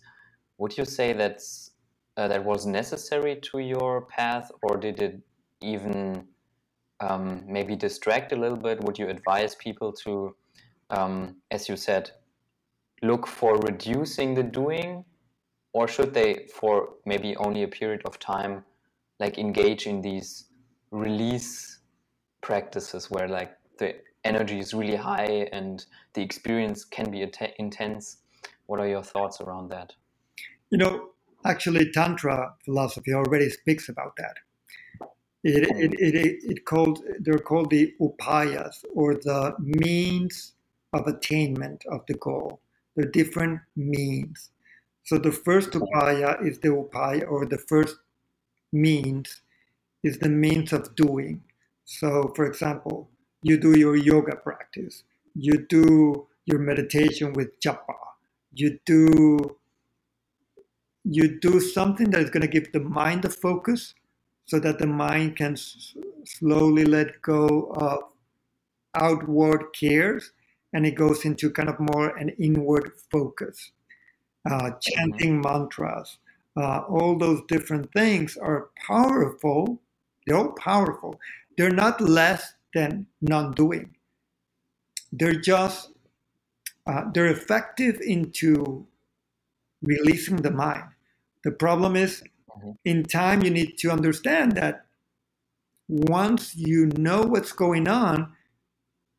would 0.58 0.76
you 0.78 0.84
say 0.84 1.12
that's 1.12 1.72
uh, 2.16 2.28
that 2.28 2.44
was 2.44 2.64
necessary 2.64 3.40
to 3.50 3.58
your 3.58 4.02
path, 4.02 4.50
or 4.62 4.76
did 4.76 5.00
it 5.02 5.20
even 5.62 6.26
um, 7.00 7.42
maybe 7.46 7.74
distract 7.74 8.32
a 8.32 8.36
little 8.36 8.58
bit? 8.58 8.80
Would 8.84 8.98
you 8.98 9.08
advise 9.08 9.54
people 9.54 9.92
to, 10.04 10.36
um, 10.90 11.36
as 11.50 11.68
you 11.68 11.76
said, 11.76 12.10
look 13.02 13.26
for 13.26 13.56
reducing 13.58 14.34
the 14.34 14.42
doing, 14.42 15.04
or 15.72 15.88
should 15.88 16.12
they, 16.14 16.46
for 16.54 16.90
maybe 17.06 17.36
only 17.36 17.62
a 17.62 17.68
period 17.68 18.02
of 18.04 18.18
time, 18.18 18.64
like 19.18 19.38
engage 19.38 19.86
in 19.86 20.02
these 20.02 20.44
release 20.90 21.78
practices 22.42 23.10
where 23.10 23.28
like 23.28 23.56
the 23.78 23.94
energy 24.24 24.58
is 24.58 24.74
really 24.74 24.96
high 24.96 25.48
and 25.52 25.84
the 26.14 26.22
experience 26.22 26.84
can 26.84 27.10
be 27.10 27.26
intense? 27.58 28.18
What 28.66 28.80
are 28.80 28.88
your 28.88 29.02
thoughts 29.02 29.40
around 29.40 29.70
that? 29.70 29.92
You 30.70 30.78
know, 30.78 31.10
actually, 31.44 31.90
Tantra 31.90 32.54
philosophy 32.64 33.12
already 33.12 33.50
speaks 33.50 33.88
about 33.88 34.14
that. 34.16 34.36
It, 35.42 35.70
hmm. 35.70 35.80
it, 35.80 35.94
it, 35.94 36.14
it, 36.14 36.38
it 36.42 36.64
called 36.64 37.02
they're 37.20 37.38
called 37.38 37.70
the 37.70 37.94
upayas 38.00 38.84
or 38.94 39.14
the 39.14 39.54
means 39.58 40.52
of 40.92 41.06
attainment 41.06 41.84
of 41.90 42.04
the 42.06 42.14
goal. 42.14 42.60
They're 42.96 43.06
different 43.06 43.60
means. 43.76 44.50
So 45.04 45.18
the 45.18 45.32
first 45.32 45.70
upaya 45.70 46.46
is 46.46 46.58
the 46.60 46.68
upaya 46.68 47.28
or 47.28 47.46
the 47.46 47.58
first 47.58 47.96
means 48.72 49.42
is 50.02 50.18
the 50.18 50.28
means 50.28 50.72
of 50.72 50.94
doing. 50.94 51.42
So 51.84 52.32
for 52.36 52.46
example, 52.46 53.09
you 53.42 53.58
do 53.58 53.78
your 53.78 53.96
yoga 53.96 54.36
practice, 54.36 55.04
you 55.34 55.66
do 55.68 56.26
your 56.46 56.58
meditation 56.60 57.32
with 57.34 57.58
japa, 57.60 57.96
you 58.52 58.78
do 58.86 59.56
you 61.04 61.40
do 61.40 61.60
something 61.60 62.10
that 62.10 62.20
is 62.22 62.30
going 62.30 62.42
to 62.42 62.48
give 62.48 62.72
the 62.72 62.80
mind 62.80 63.24
a 63.24 63.30
focus 63.30 63.94
so 64.46 64.60
that 64.60 64.78
the 64.78 64.86
mind 64.86 65.36
can 65.36 65.54
s- 65.54 65.96
slowly 66.24 66.84
let 66.84 67.22
go 67.22 67.72
of 67.76 68.00
outward 68.94 69.66
cares 69.78 70.32
and 70.72 70.86
it 70.86 70.92
goes 70.96 71.24
into 71.24 71.50
kind 71.50 71.68
of 71.68 71.80
more 71.80 72.16
an 72.16 72.30
inward 72.40 72.92
focus. 73.10 73.72
Uh, 74.50 74.70
chanting 74.80 75.40
mantras, 75.40 76.18
uh, 76.56 76.80
all 76.88 77.18
those 77.18 77.42
different 77.48 77.92
things 77.92 78.36
are 78.38 78.70
powerful. 78.86 79.80
They're 80.26 80.36
all 80.36 80.52
powerful. 80.52 81.20
They're 81.58 81.70
not 81.70 82.00
less 82.00 82.54
than 82.74 83.06
non 83.22 83.52
doing. 83.52 83.96
They're 85.12 85.40
just, 85.40 85.90
uh, 86.86 87.04
they're 87.14 87.28
effective 87.32 88.00
into 88.00 88.86
releasing 89.82 90.38
the 90.38 90.50
mind. 90.52 90.84
The 91.44 91.52
problem 91.52 91.96
is, 91.96 92.22
Mhm. 92.56 92.76
in 92.84 93.04
time, 93.04 93.42
you 93.42 93.50
need 93.50 93.78
to 93.78 93.90
understand 93.90 94.52
that 94.54 94.86
once 95.88 96.56
you 96.56 96.86
know 96.98 97.22
what's 97.22 97.52
going 97.52 97.88
on, 97.88 98.34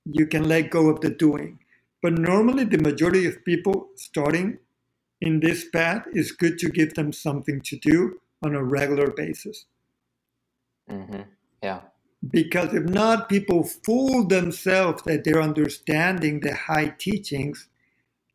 you 0.05 0.27
can 0.27 0.47
let 0.47 0.71
go 0.71 0.89
of 0.89 1.01
the 1.01 1.11
doing. 1.11 1.59
But 2.01 2.13
normally, 2.13 2.65
the 2.65 2.79
majority 2.79 3.25
of 3.27 3.45
people 3.45 3.89
starting 3.95 4.59
in 5.21 5.41
this 5.41 5.69
path 5.69 6.05
is 6.13 6.31
good 6.31 6.59
to 6.59 6.69
give 6.69 6.95
them 6.95 7.13
something 7.13 7.61
to 7.61 7.77
do 7.77 8.21
on 8.43 8.55
a 8.55 8.63
regular 8.63 9.11
basis. 9.11 9.65
hmm 10.89 11.21
Yeah. 11.63 11.81
Because 12.29 12.73
if 12.73 12.83
not, 12.83 13.29
people 13.29 13.63
fool 13.63 14.27
themselves 14.27 15.03
that 15.03 15.23
they're 15.23 15.41
understanding 15.41 16.39
the 16.41 16.55
high 16.55 16.93
teachings, 16.99 17.67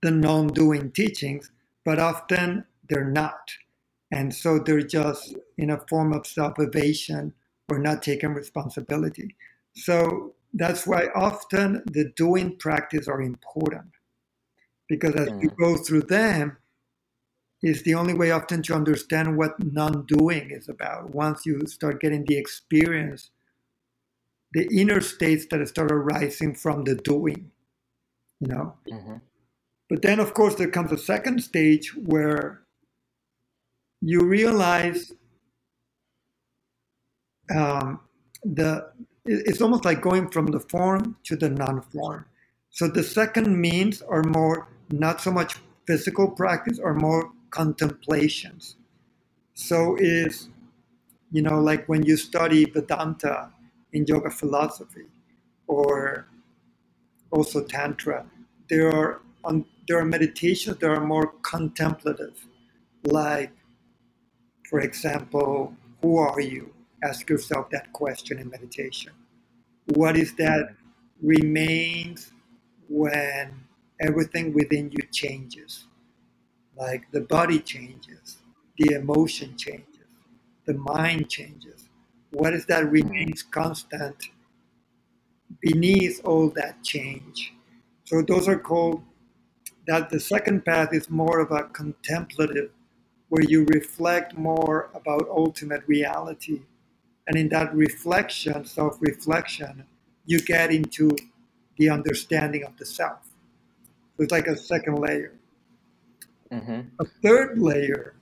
the 0.02 0.10
non 0.10 0.48
doing 0.48 0.92
teachings, 0.92 1.50
but 1.84 1.98
often 1.98 2.64
they're 2.88 3.10
not. 3.10 3.50
And 4.12 4.34
so 4.34 4.58
they're 4.58 4.82
just 4.82 5.36
in 5.58 5.70
a 5.70 5.84
form 5.88 6.12
of 6.12 6.26
self 6.26 6.54
evasion 6.58 7.32
or 7.70 7.78
not 7.78 8.02
taking 8.02 8.34
responsibility. 8.34 9.36
So 9.74 10.34
that's 10.54 10.86
why 10.86 11.08
often 11.14 11.82
the 11.90 12.12
doing 12.16 12.56
practice 12.58 13.08
are 13.08 13.22
important. 13.22 13.90
Because 14.88 15.14
as 15.16 15.28
you 15.40 15.48
Mhm. 15.48 15.56
go 15.60 15.76
through 15.76 16.02
them, 16.02 16.58
is 17.62 17.82
the 17.82 17.94
only 17.94 18.14
way 18.14 18.30
often 18.30 18.62
to 18.62 18.74
understand 18.74 19.36
what 19.36 19.62
non-doing 19.62 20.50
is 20.50 20.68
about. 20.68 21.14
Once 21.14 21.46
you 21.46 21.66
start 21.66 22.00
getting 22.00 22.24
the 22.26 22.38
experience, 22.38 23.30
the 24.52 24.68
inner 24.72 25.00
states 25.00 25.46
that 25.50 25.66
start 25.68 25.92
arising 25.92 26.54
from 26.54 26.84
the 26.84 26.96
doing. 26.96 27.50
you 28.40 28.48
know. 28.48 28.74
Mhm. 28.90 29.22
But 29.90 30.02
then, 30.02 30.20
of 30.20 30.34
course, 30.34 30.56
there 30.56 30.70
comes 30.70 30.92
a 30.92 30.98
second 30.98 31.42
stage 31.44 31.94
where 31.96 32.62
you 34.02 34.20
realize 34.24 35.12
um, 37.54 38.00
the 38.44 38.92
it's 39.26 39.60
almost 39.62 39.84
like 39.84 40.02
going 40.02 40.30
from 40.30 40.46
the 40.48 40.60
form 40.60 41.16
to 41.24 41.36
the 41.36 41.50
non-form. 41.50 42.26
So 42.70 42.88
the 42.88 43.02
second 43.04 43.60
means 43.60 44.02
are 44.02 44.22
more 44.24 44.68
not 44.90 45.20
so 45.20 45.32
much 45.32 45.56
physical 45.86 46.30
practice 46.30 46.78
or 46.78 46.94
more 46.94 47.32
contemplations. 47.50 48.76
So 49.54 49.96
is 49.96 50.50
you 51.32 51.42
know 51.42 51.60
like 51.60 51.88
when 51.88 52.04
you 52.04 52.16
study 52.16 52.66
Vedanta 52.66 53.50
in 53.96 54.06
yoga 54.06 54.30
philosophy 54.30 55.06
or 55.66 56.28
also 57.30 57.64
tantra, 57.64 58.26
there 58.68 58.88
are 58.92 59.20
on 59.44 59.64
there 59.88 59.98
are 59.98 60.04
meditations 60.04 60.76
that 60.78 60.90
are 60.90 61.04
more 61.06 61.28
contemplative, 61.42 62.36
like 63.04 63.52
for 64.68 64.80
example, 64.80 65.74
who 66.02 66.18
are 66.18 66.40
you? 66.40 66.72
Ask 67.02 67.28
yourself 67.30 67.70
that 67.70 67.92
question 67.92 68.38
in 68.38 68.50
meditation. 68.50 69.12
What 69.94 70.16
is 70.16 70.34
that 70.36 70.74
remains 71.22 72.32
when 72.88 73.54
everything 74.00 74.52
within 74.52 74.90
you 74.90 75.04
changes? 75.12 75.86
Like 76.76 77.10
the 77.12 77.20
body 77.20 77.60
changes, 77.60 78.38
the 78.78 78.94
emotion 78.94 79.56
changes, 79.56 80.10
the 80.66 80.74
mind 80.74 81.30
changes. 81.30 81.85
What 82.30 82.54
is 82.54 82.66
that 82.66 82.90
remains 82.90 83.42
constant 83.42 84.16
beneath 85.60 86.20
all 86.24 86.50
that 86.50 86.82
change? 86.82 87.54
So 88.04 88.22
those 88.22 88.48
are 88.48 88.58
called 88.58 89.02
that 89.86 90.10
the 90.10 90.20
second 90.20 90.64
path 90.64 90.92
is 90.92 91.10
more 91.10 91.40
of 91.40 91.50
a 91.50 91.64
contemplative 91.64 92.70
where 93.28 93.42
you 93.42 93.64
reflect 93.66 94.36
more 94.36 94.90
about 94.94 95.28
ultimate 95.28 95.82
reality 95.86 96.62
and 97.26 97.36
in 97.36 97.48
that 97.50 97.74
reflection 97.74 98.64
self-reflection 98.64 99.84
you 100.26 100.40
get 100.40 100.72
into 100.72 101.16
the 101.78 101.88
understanding 101.90 102.64
of 102.64 102.76
the 102.78 102.86
self 102.86 103.20
so 104.16 104.22
it's 104.24 104.32
like 104.32 104.46
a 104.46 104.56
second 104.56 104.96
layer 105.00 105.32
Mhm. 106.52 106.90
a 107.00 107.04
third 107.22 107.58
layer 107.58 108.14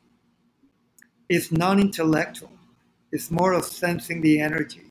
is 1.29 1.53
non-intellectual 1.53 2.53
it's 3.15 3.31
more 3.31 3.53
of 3.53 3.65
sensing 3.65 4.21
the 4.23 4.41
energy. 4.41 4.91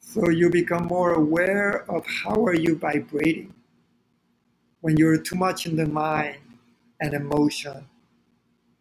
So 0.00 0.30
you 0.30 0.48
become 0.48 0.86
more 0.86 1.12
aware 1.12 1.84
of 1.90 2.06
how 2.06 2.46
are 2.46 2.54
you 2.54 2.76
vibrating 2.76 3.52
when 4.80 4.96
you're 4.96 5.18
too 5.18 5.36
much 5.36 5.66
in 5.66 5.76
the 5.76 5.84
mind 5.84 6.38
and 7.02 7.12
emotion 7.12 7.86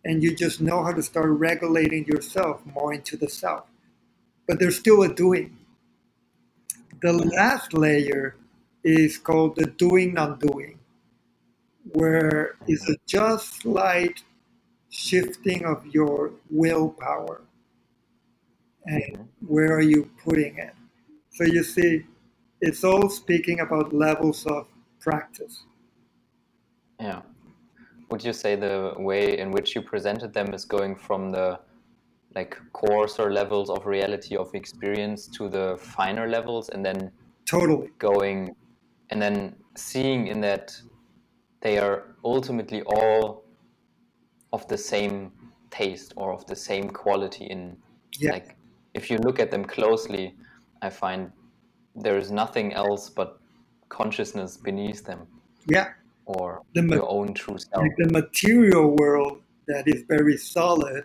and 0.05 0.24
you 0.24 0.34
just 0.34 0.61
know 0.61 0.82
how 0.86 0.93
to 0.93 1.03
start 1.03 1.32
regulating 1.32 2.05
yourself 2.05 2.65
more 2.65 2.93
into 2.93 3.17
the 3.17 3.30
self. 3.30 3.65
But 4.47 4.57
there's 4.57 4.80
still 4.80 5.03
a 5.03 5.13
doing. 5.13 5.57
The 7.01 7.11
last 7.11 7.74
layer 7.74 8.38
is 8.86 9.17
called 9.17 9.57
the 9.57 9.65
doing 9.65 10.13
non-doing 10.13 10.80
where 11.91 12.55
it's 12.67 12.89
a 12.89 12.95
just 13.05 13.61
slight 13.61 14.24
shifting 14.89 15.65
of 15.65 15.86
your 15.88 16.32
willpower 16.49 17.41
and 18.86 19.17
Mhm. 19.17 19.27
where 19.47 19.73
are 19.73 19.81
you 19.81 20.09
putting 20.23 20.57
it 20.57 20.73
so 21.29 21.43
you 21.43 21.63
see 21.63 22.05
it's 22.61 22.84
all 22.84 23.09
speaking 23.09 23.59
about 23.59 23.93
levels 23.93 24.45
of 24.45 24.67
practice 24.99 25.65
Yeah. 26.99 27.21
Would 28.09 28.23
you 28.23 28.34
say 28.34 28.55
the 28.55 28.93
way 28.97 29.38
in 29.38 29.51
which 29.51 29.75
you 29.75 29.81
presented 29.81 30.34
them 30.34 30.53
is 30.53 30.65
going 30.65 30.95
from 30.95 31.31
the 31.31 31.59
like 32.36 32.57
coarser 32.73 33.31
levels 33.31 33.69
of 33.69 33.86
reality 33.86 34.36
of 34.36 34.53
experience 34.55 35.27
to 35.27 35.49
the 35.49 35.77
finer 35.77 36.27
levels 36.27 36.69
and 36.69 36.86
then 36.86 37.11
totally 37.45 37.89
going 37.99 38.55
and 39.09 39.21
then 39.21 39.55
seeing 39.75 40.27
in 40.27 40.41
that 40.41 40.73
they 41.61 41.77
are 41.77 42.15
ultimately 42.23 42.81
all 42.84 43.43
of 44.51 44.67
the 44.67 44.77
same 44.77 45.31
taste 45.69 46.13
or 46.15 46.34
of 46.34 46.45
the 46.47 46.55
same 46.55 46.89
quality 46.89 47.45
in 47.45 47.77
yeah 48.19 48.31
like 48.31 48.55
if 48.94 49.10
you 49.10 49.18
look 49.20 49.39
at 49.39 49.50
them 49.52 49.66
closely 49.66 50.36
i 50.82 50.89
find 50.89 51.32
there 51.96 52.18
is 52.18 52.32
nothing 52.32 52.74
else 52.74 53.10
but 53.10 53.39
consciousness 53.89 54.58
beneath 54.58 55.04
them. 55.06 55.28
Yeah. 55.68 55.89
Or 56.26 56.62
The 56.74 56.82
ma- 56.82 56.96
your 56.96 57.10
own 57.10 57.34
true 57.34 57.58
self. 57.58 57.84
like 57.84 57.96
the 57.98 58.10
material 58.12 58.96
world 58.98 59.41
that 59.68 59.88
is 59.88 60.04
very 60.08 60.38
solid 60.38 61.04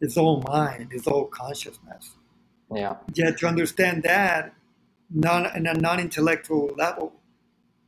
is 0.00 0.16
all 0.16 0.42
mind 0.42 0.92
is 0.92 1.06
all 1.06 1.26
consciousness. 1.26 2.16
Yeah. 2.72 2.96
Yet 3.14 3.38
to 3.38 3.48
understand 3.48 4.04
that 4.04 4.54
non 5.12 5.46
in 5.56 5.66
a 5.66 5.74
non-intellectual 5.74 6.74
level 6.76 7.12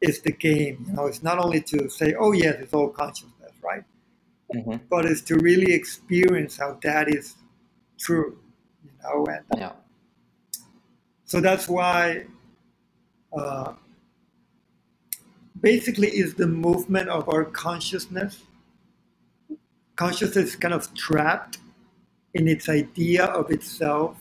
is 0.01 0.21
the 0.23 0.33
game 0.33 0.85
you 0.87 0.95
know. 0.95 1.07
It's 1.07 1.23
not 1.23 1.39
only 1.39 1.61
to 1.63 1.89
say 1.89 2.15
oh 2.19 2.33
yes 2.33 2.57
it's 2.59 2.75
all 2.75 2.89
consciousness 2.89 3.53
right? 3.63 3.85
Hmm 4.53 4.77
but 4.91 5.07
it's 5.07 5.23
to 5.23 5.37
really 5.37 5.73
experience 5.73 6.57
how 6.59 6.79
that 6.83 7.09
is 7.09 7.37
true 7.99 8.39
know 9.03 9.26
and 9.26 9.44
yeah. 9.57 9.72
So 11.24 11.40
that's 11.40 11.68
why 11.68 12.26
uh, 13.36 13.72
basically 15.61 16.09
is 16.09 16.34
the 16.34 16.46
movement 16.46 17.09
of 17.09 17.28
our 17.28 17.44
consciousness. 17.44 18.42
Consciousness 19.96 20.48
is 20.50 20.57
kind 20.57 20.74
of 20.74 20.92
trapped 20.94 21.59
in 22.34 22.48
its 22.48 22.68
idea 22.68 23.26
of 23.26 23.50
itself 23.50 24.16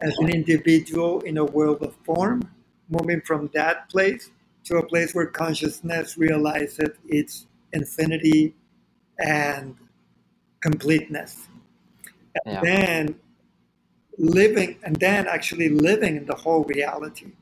as 0.00 0.16
an 0.18 0.30
individual 0.30 1.20
in 1.20 1.38
a 1.38 1.44
world 1.44 1.82
of 1.82 1.94
form 2.04 2.48
moving 2.88 3.20
from 3.20 3.48
that 3.54 3.88
place 3.88 4.30
to 4.64 4.76
a 4.76 4.86
place 4.86 5.14
where 5.14 5.26
consciousness 5.26 6.16
realizes 6.18 6.90
its 7.08 7.46
infinity 7.72 8.54
and 9.18 9.76
completeness. 10.60 11.48
And 12.44 12.54
Yeah. 12.54 12.60
then 12.62 13.20
living 14.18 14.78
and 14.84 14.96
then 14.96 15.26
actually 15.26 15.68
living 15.68 16.16
in 16.16 16.26
the 16.26 16.34
whole 16.34 16.64
reality. 16.64 17.32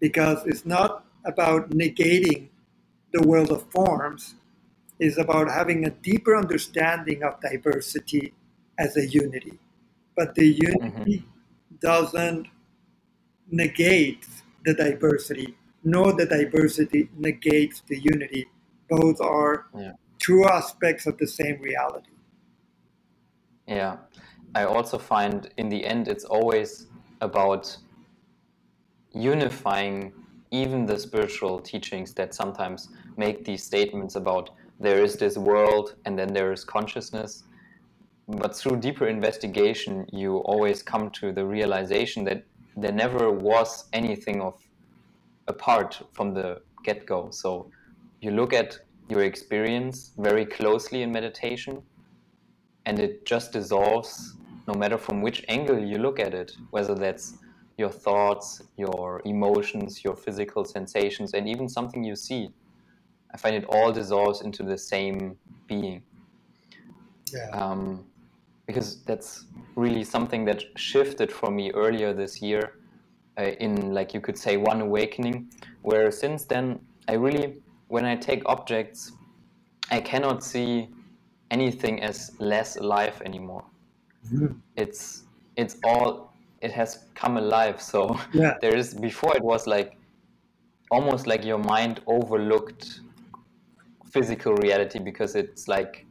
Because 0.00 0.46
it's 0.46 0.64
not 0.64 1.04
about 1.24 1.70
negating 1.70 2.48
the 3.12 3.22
world 3.26 3.50
of 3.50 3.70
forms 3.72 4.34
it's 4.98 5.18
about 5.18 5.50
having 5.50 5.84
a 5.86 5.90
deeper 5.90 6.36
understanding 6.36 7.22
of 7.22 7.40
diversity 7.40 8.32
as 8.78 8.96
a 8.96 9.06
unity. 9.06 9.58
But 10.16 10.34
the 10.34 10.46
unity 10.46 11.18
mm-hmm. 11.18 11.76
doesn't 11.80 12.48
negate 13.50 14.26
the 14.64 14.74
diversity 14.74 15.56
nor 15.84 16.12
the 16.12 16.26
diversity 16.26 17.08
negates 17.16 17.82
the 17.86 17.98
unity. 18.00 18.46
Both 18.90 19.20
are 19.20 19.66
Yeah. 19.74 19.92
true 20.18 20.46
aspects 20.46 21.06
of 21.06 21.16
the 21.18 21.26
same 21.26 21.60
reality. 21.62 22.10
Yeah, 23.66 23.98
I 24.54 24.64
also 24.64 24.98
find 24.98 25.50
in 25.56 25.68
the 25.68 25.84
end 25.84 26.08
it's 26.08 26.24
always 26.24 26.86
about 27.20 27.76
unifying 29.12 30.12
even 30.50 30.86
the 30.86 30.98
spiritual 30.98 31.60
teachings 31.60 32.14
that 32.14 32.34
sometimes 32.34 32.88
make 33.16 33.44
these 33.44 33.62
statements 33.62 34.16
about 34.16 34.50
there 34.80 35.02
is 35.02 35.16
this 35.16 35.36
world 35.36 35.96
and 36.04 36.18
then 36.18 36.32
there 36.32 36.52
is 36.52 36.64
consciousness. 36.64 37.44
But 38.28 38.54
through 38.54 38.76
deeper 38.76 39.08
investigation, 39.08 40.06
you 40.12 40.38
always 40.38 40.82
come 40.82 41.10
to 41.12 41.32
the 41.32 41.44
realization 41.44 42.24
that 42.24 42.44
there 42.76 42.92
never 42.92 43.30
was 43.30 43.86
anything 43.92 44.40
of 44.40 44.54
apart 45.48 46.00
from 46.12 46.32
the 46.32 46.60
get 46.84 47.06
go. 47.06 47.30
So 47.30 47.70
you 48.20 48.30
look 48.30 48.52
at 48.52 48.78
your 49.08 49.22
experience 49.22 50.12
very 50.18 50.44
closely 50.44 51.02
in 51.02 51.10
meditation 51.10 51.82
and 52.88 52.98
it 52.98 53.26
just 53.26 53.52
dissolves 53.52 54.34
no 54.66 54.74
matter 54.74 54.98
from 54.98 55.20
which 55.20 55.44
angle 55.48 55.78
you 55.78 55.98
look 55.98 56.18
at 56.18 56.32
it, 56.32 56.50
whether 56.70 56.94
that's 56.94 57.36
your 57.76 57.90
thoughts, 57.90 58.62
your 58.76 59.20
emotions, 59.26 60.02
your 60.02 60.16
physical 60.16 60.64
sensations, 60.64 61.34
and 61.34 61.46
even 61.48 61.68
something 61.68 62.02
you 62.02 62.16
see. 62.16 62.48
I 63.32 63.36
find 63.36 63.54
it 63.54 63.66
all 63.68 63.92
dissolves 63.92 64.40
into 64.40 64.62
the 64.62 64.78
same 64.78 65.36
being. 65.66 66.02
yeah 67.32 67.50
Um, 67.52 68.04
because 68.66 69.04
that's 69.04 69.44
really 69.76 70.04
something 70.04 70.44
that 70.46 70.60
shifted 70.76 71.30
for 71.30 71.50
me 71.50 71.70
earlier 71.72 72.12
this 72.12 72.42
year 72.42 72.64
uh, 73.38 73.52
in, 73.64 73.92
like 73.92 74.12
you 74.14 74.20
could 74.20 74.38
say, 74.38 74.56
one 74.56 74.80
awakening, 74.80 75.50
where 75.82 76.10
since 76.10 76.44
then 76.46 76.80
I 77.06 77.14
really, 77.14 77.62
when 77.88 78.04
I 78.04 78.16
take 78.16 78.42
objects, 78.46 79.12
I 79.90 80.00
cannot 80.00 80.42
see 80.42 80.88
anything 81.50 82.02
as 82.02 82.32
less 82.38 82.76
alive 82.76 83.20
anymore. 83.24 83.64
Mhm. 84.32 84.60
It's 84.76 85.24
it's 85.56 85.76
all 85.84 86.32
it 86.60 86.72
has 86.72 87.06
come 87.14 87.36
alive. 87.38 87.80
So 87.80 88.18
yeah 88.32 88.54
there 88.62 88.76
is 88.76 88.94
before 88.94 89.36
it 89.36 89.42
was 89.42 89.66
like 89.66 89.96
almost 90.90 91.26
like 91.26 91.44
your 91.44 91.58
mind 91.58 92.00
overlooked 92.06 93.00
physical 94.10 94.54
reality 94.54 94.98
because 94.98 95.36
it's 95.36 95.68
like 95.68 96.06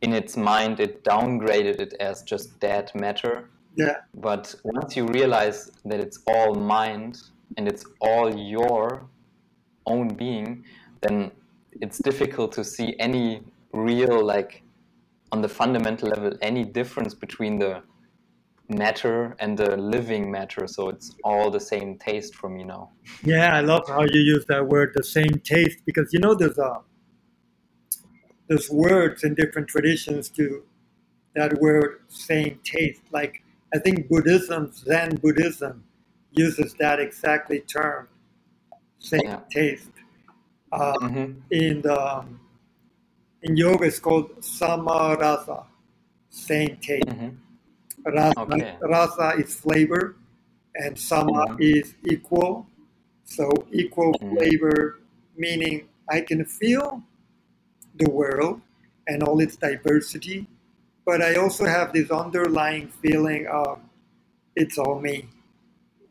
in 0.00 0.12
its 0.12 0.36
mind 0.36 0.80
it 0.80 1.04
downgraded 1.04 1.80
it 1.80 1.94
as 2.00 2.22
just 2.22 2.58
dead 2.60 2.90
matter 2.94 3.48
Yeah. 3.76 3.96
but 4.14 4.54
once 4.64 4.96
you 4.96 5.06
realize 5.06 5.70
that 5.84 6.00
it's 6.00 6.18
all 6.26 6.54
mind 6.54 7.22
and 7.56 7.68
it's 7.68 7.84
all 8.00 8.34
your 8.36 9.08
own 9.86 10.08
being 10.08 10.64
then 11.00 11.30
it's 11.80 11.98
difficult 11.98 12.50
to 12.52 12.64
see 12.64 12.96
any 12.98 13.42
real 13.72 14.24
like 14.24 14.62
on 15.32 15.42
the 15.42 15.48
fundamental 15.48 16.08
level 16.10 16.32
any 16.42 16.64
difference 16.64 17.14
between 17.14 17.58
the 17.58 17.82
matter 18.70 19.36
and 19.40 19.58
the 19.58 19.76
living 19.76 20.30
matter 20.30 20.66
so 20.68 20.88
it's 20.90 21.16
all 21.24 21.50
the 21.50 21.60
same 21.60 21.98
taste 21.98 22.34
for 22.36 22.48
me 22.50 22.64
now 22.64 22.92
Yeah, 23.24 23.56
I 23.56 23.60
love 23.60 23.88
how 23.88 24.02
you 24.04 24.20
use 24.20 24.46
that 24.48 24.66
word, 24.68 24.92
the 24.94 25.04
same 25.04 25.40
taste, 25.44 25.80
because 25.86 26.12
you 26.12 26.20
know 26.20 26.34
there's 26.34 26.58
a 26.58 26.80
there's 28.48 28.70
words 28.70 29.24
in 29.24 29.34
different 29.34 29.68
traditions 29.68 30.30
to 30.30 30.64
that 31.36 31.60
word 31.60 32.00
same 32.08 32.60
taste. 32.64 33.02
Like 33.12 33.42
I 33.74 33.78
think 33.78 34.08
Buddhism, 34.08 34.72
Zen 34.72 35.16
Buddhism, 35.16 35.84
uses 36.32 36.74
that 36.80 37.00
exactly 37.00 37.60
term, 37.60 38.08
same 39.00 39.22
Yeah. 39.24 39.40
taste. 39.50 39.90
Uh, 40.72 40.96
hmm 41.00 41.32
in 41.50 41.82
the 41.82 42.24
in 43.42 43.56
yoga, 43.56 43.84
it's 43.86 43.98
called 44.00 44.36
samarasa, 44.40 45.64
same 46.30 46.76
taste. 46.80 47.08
hmm 47.08 47.30
Rasa, 48.06 48.34
Okay. 48.42 48.76
rasa 48.82 49.34
is 49.38 49.54
flavor, 49.54 50.16
and 50.76 50.98
sama 50.98 51.44
Mhm. 51.46 51.60
is 51.60 51.94
equal. 52.04 52.66
So 53.24 53.50
equal 53.72 54.14
Mhm. 54.14 54.38
flavor, 54.38 55.00
meaning 55.36 55.88
I 56.10 56.20
can 56.22 56.44
feel 56.44 57.02
the 57.96 58.10
world 58.10 58.60
and 59.08 59.22
all 59.22 59.40
its 59.40 59.56
diversity, 59.56 60.46
but 61.04 61.22
I 61.22 61.34
also 61.36 61.66
have 61.66 61.92
this 61.92 62.10
underlying 62.10 62.88
feeling 63.02 63.46
of 63.46 63.80
it's 64.56 64.78
all 64.78 65.00
me. 65.00 65.28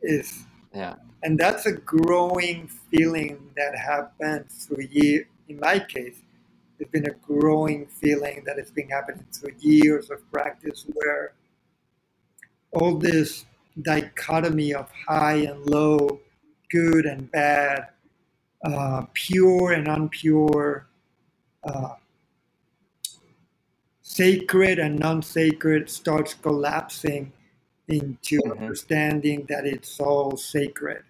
Is 0.02 0.46
yeah 0.74 0.96
and 1.24 1.40
that's 1.40 1.66
a 1.66 1.74
growing 1.74 2.68
feeling 2.92 3.52
that 3.56 3.76
happens 3.78 4.66
through 4.66 4.86
year. 4.92 5.28
In 5.50 5.60
my 5.60 5.80
case, 5.80 6.22
it's 6.80 6.92
been 6.92 7.08
a 7.08 7.14
growing 7.26 7.88
feeling 7.88 8.44
that 8.46 8.58
it's 8.58 8.72
been 8.72 8.90
happening 8.90 9.26
through 9.32 9.54
years 9.60 10.10
of 10.10 10.20
practice, 10.32 10.86
where 10.94 11.34
all 12.74 12.98
this 12.98 13.46
dichotomy 13.82 14.74
of 14.74 14.90
high 15.08 15.36
and 15.36 15.66
low, 15.66 16.20
good 16.70 17.06
and 17.06 17.32
bad, 17.32 17.88
uh, 18.66 19.06
pure 19.14 19.72
and 19.74 19.88
unpure, 19.88 20.86
uh, 21.64 21.96
sacred 24.02 24.80
and 24.80 24.98
non-sacred 25.00 25.90
starts 25.90 26.34
collapsing 26.34 27.32
into 27.88 28.40
Mhm. 28.42 28.60
understanding 28.62 29.46
that 29.50 29.66
it's 29.66 30.00
all 30.00 30.36
sacred 30.38 31.04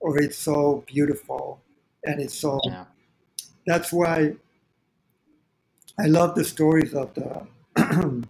or 0.00 0.18
it's 0.20 0.46
all 0.48 0.82
beautiful 0.86 1.60
and 2.04 2.20
it's 2.20 2.44
all. 2.44 2.60
yeah 2.64 2.84
that's 3.66 3.92
why 3.92 4.34
I 6.00 6.06
love 6.06 6.34
the 6.36 6.44
stories 6.44 6.94
of 6.94 7.14
the 7.14 7.46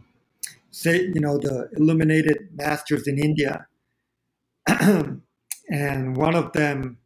say 0.70 1.02
you 1.14 1.20
know 1.20 1.38
the 1.38 1.70
illuminated 1.76 2.50
masters 2.54 3.06
in 3.08 3.18
India. 3.18 3.66
And 5.70 6.16
one 6.16 6.34
of 6.34 6.52
them 6.52 6.98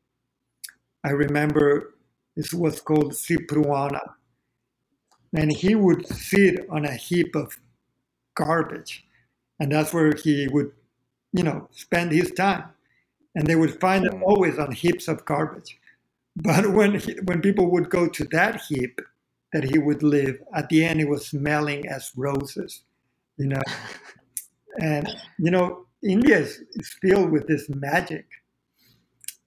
I 1.05 1.11
remember 1.11 1.95
this 2.37 2.53
was 2.55 2.81
called 2.81 3.13
Sipruana. 3.13 4.01
And 5.37 5.53
he 5.53 5.75
would 5.75 6.07
sit 6.09 6.67
on 6.71 6.85
a 6.85 6.95
heap 6.95 7.35
of 7.37 7.59
garbage. 8.37 9.05
And 9.61 9.73
that's 9.73 9.95
where 9.95 10.13
he 10.15 10.49
would 10.53 10.73
you 11.33 11.45
know 11.45 11.69
spend 11.73 12.13
his 12.13 12.33
time. 12.33 12.65
And 13.35 13.47
they 13.47 13.57
would 13.57 13.81
find 13.81 14.05
him 14.07 14.21
Mm. 14.21 14.23
always 14.23 14.59
on 14.59 14.73
heaps 14.73 15.09
of 15.09 15.25
garbage. 15.27 15.79
But 16.37 16.73
when 16.73 17.01
he, 17.01 17.15
when 17.25 17.43
people 17.43 17.71
would 17.73 17.91
go 17.91 18.09
to 18.09 18.25
that 18.33 18.63
heap 18.63 19.01
that 19.53 19.65
he 19.65 19.79
would 19.79 20.03
live. 20.03 20.37
At 20.55 20.69
the 20.69 20.85
end 20.85 21.01
it 21.01 21.09
was 21.09 21.27
smelling 21.29 21.89
as 21.89 22.13
roses 22.17 22.83
you 23.39 23.49
know? 23.49 23.61
And 24.81 25.07
you 25.39 25.51
know 25.51 25.87
india 26.03 26.39
is, 26.39 26.63
is 26.75 26.89
filled 27.03 27.31
with 27.31 27.47
this 27.47 27.69
magic. 27.69 28.27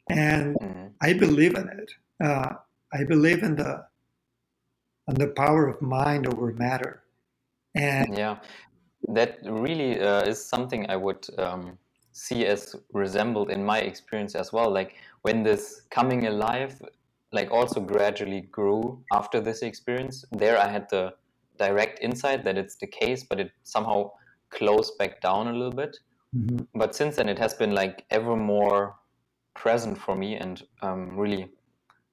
And 0.10 0.58
Mhm. 0.62 0.94
i 1.02 1.14
believe 1.14 1.56
in 1.56 1.68
it. 1.70 1.92
Uh, 2.24 2.50
i 2.94 3.04
believe 3.04 3.44
in 3.44 3.56
the 3.56 3.86
in 5.08 5.16
the 5.16 5.28
power 5.28 5.68
of 5.68 5.82
mind 5.82 6.28
over 6.28 6.54
matter. 6.54 7.04
And 7.76 8.18
Yeah, 8.18 8.38
that 9.10 9.40
really 9.44 10.00
uh, 10.00 10.24
is 10.24 10.44
something 10.44 10.90
I 10.90 10.96
would 10.96 11.28
um, 11.38 11.78
see 12.14 12.46
as 12.46 12.76
resembled 12.94 13.50
in 13.52 13.64
my 13.64 13.80
experience 13.80 14.36
as 14.36 14.54
well. 14.54 14.72
Like 14.72 14.96
when 15.24 15.44
this 15.44 15.82
coming 15.90 16.28
alive, 16.28 16.82
like 17.36 17.52
also 17.52 17.80
gradually 17.82 18.42
grew 18.58 19.04
after 19.12 19.42
this 19.42 19.62
experience. 19.62 20.26
There, 20.32 20.58
I 20.58 20.68
had 20.68 20.90
the 20.90 21.14
direct 21.60 22.00
insight 22.02 22.44
that 22.46 22.58
it's 22.58 22.78
the 22.78 22.88
case, 22.88 23.24
but 23.30 23.40
it 23.40 23.52
somehow 23.64 24.12
closed 24.50 24.98
back 24.98 25.22
down 25.22 25.48
a 25.48 25.54
little 25.54 25.78
bit. 25.84 25.98
Mhm. 26.34 26.68
But 26.74 26.96
since 26.96 27.18
then, 27.18 27.30
it 27.30 27.40
has 27.40 27.54
been 27.54 27.74
like 27.76 28.06
ever 28.10 28.36
more 28.36 28.96
present 29.54 29.98
for 29.98 30.16
me, 30.16 30.36
and 30.36 30.64
um, 30.82 31.18
really, 31.18 31.46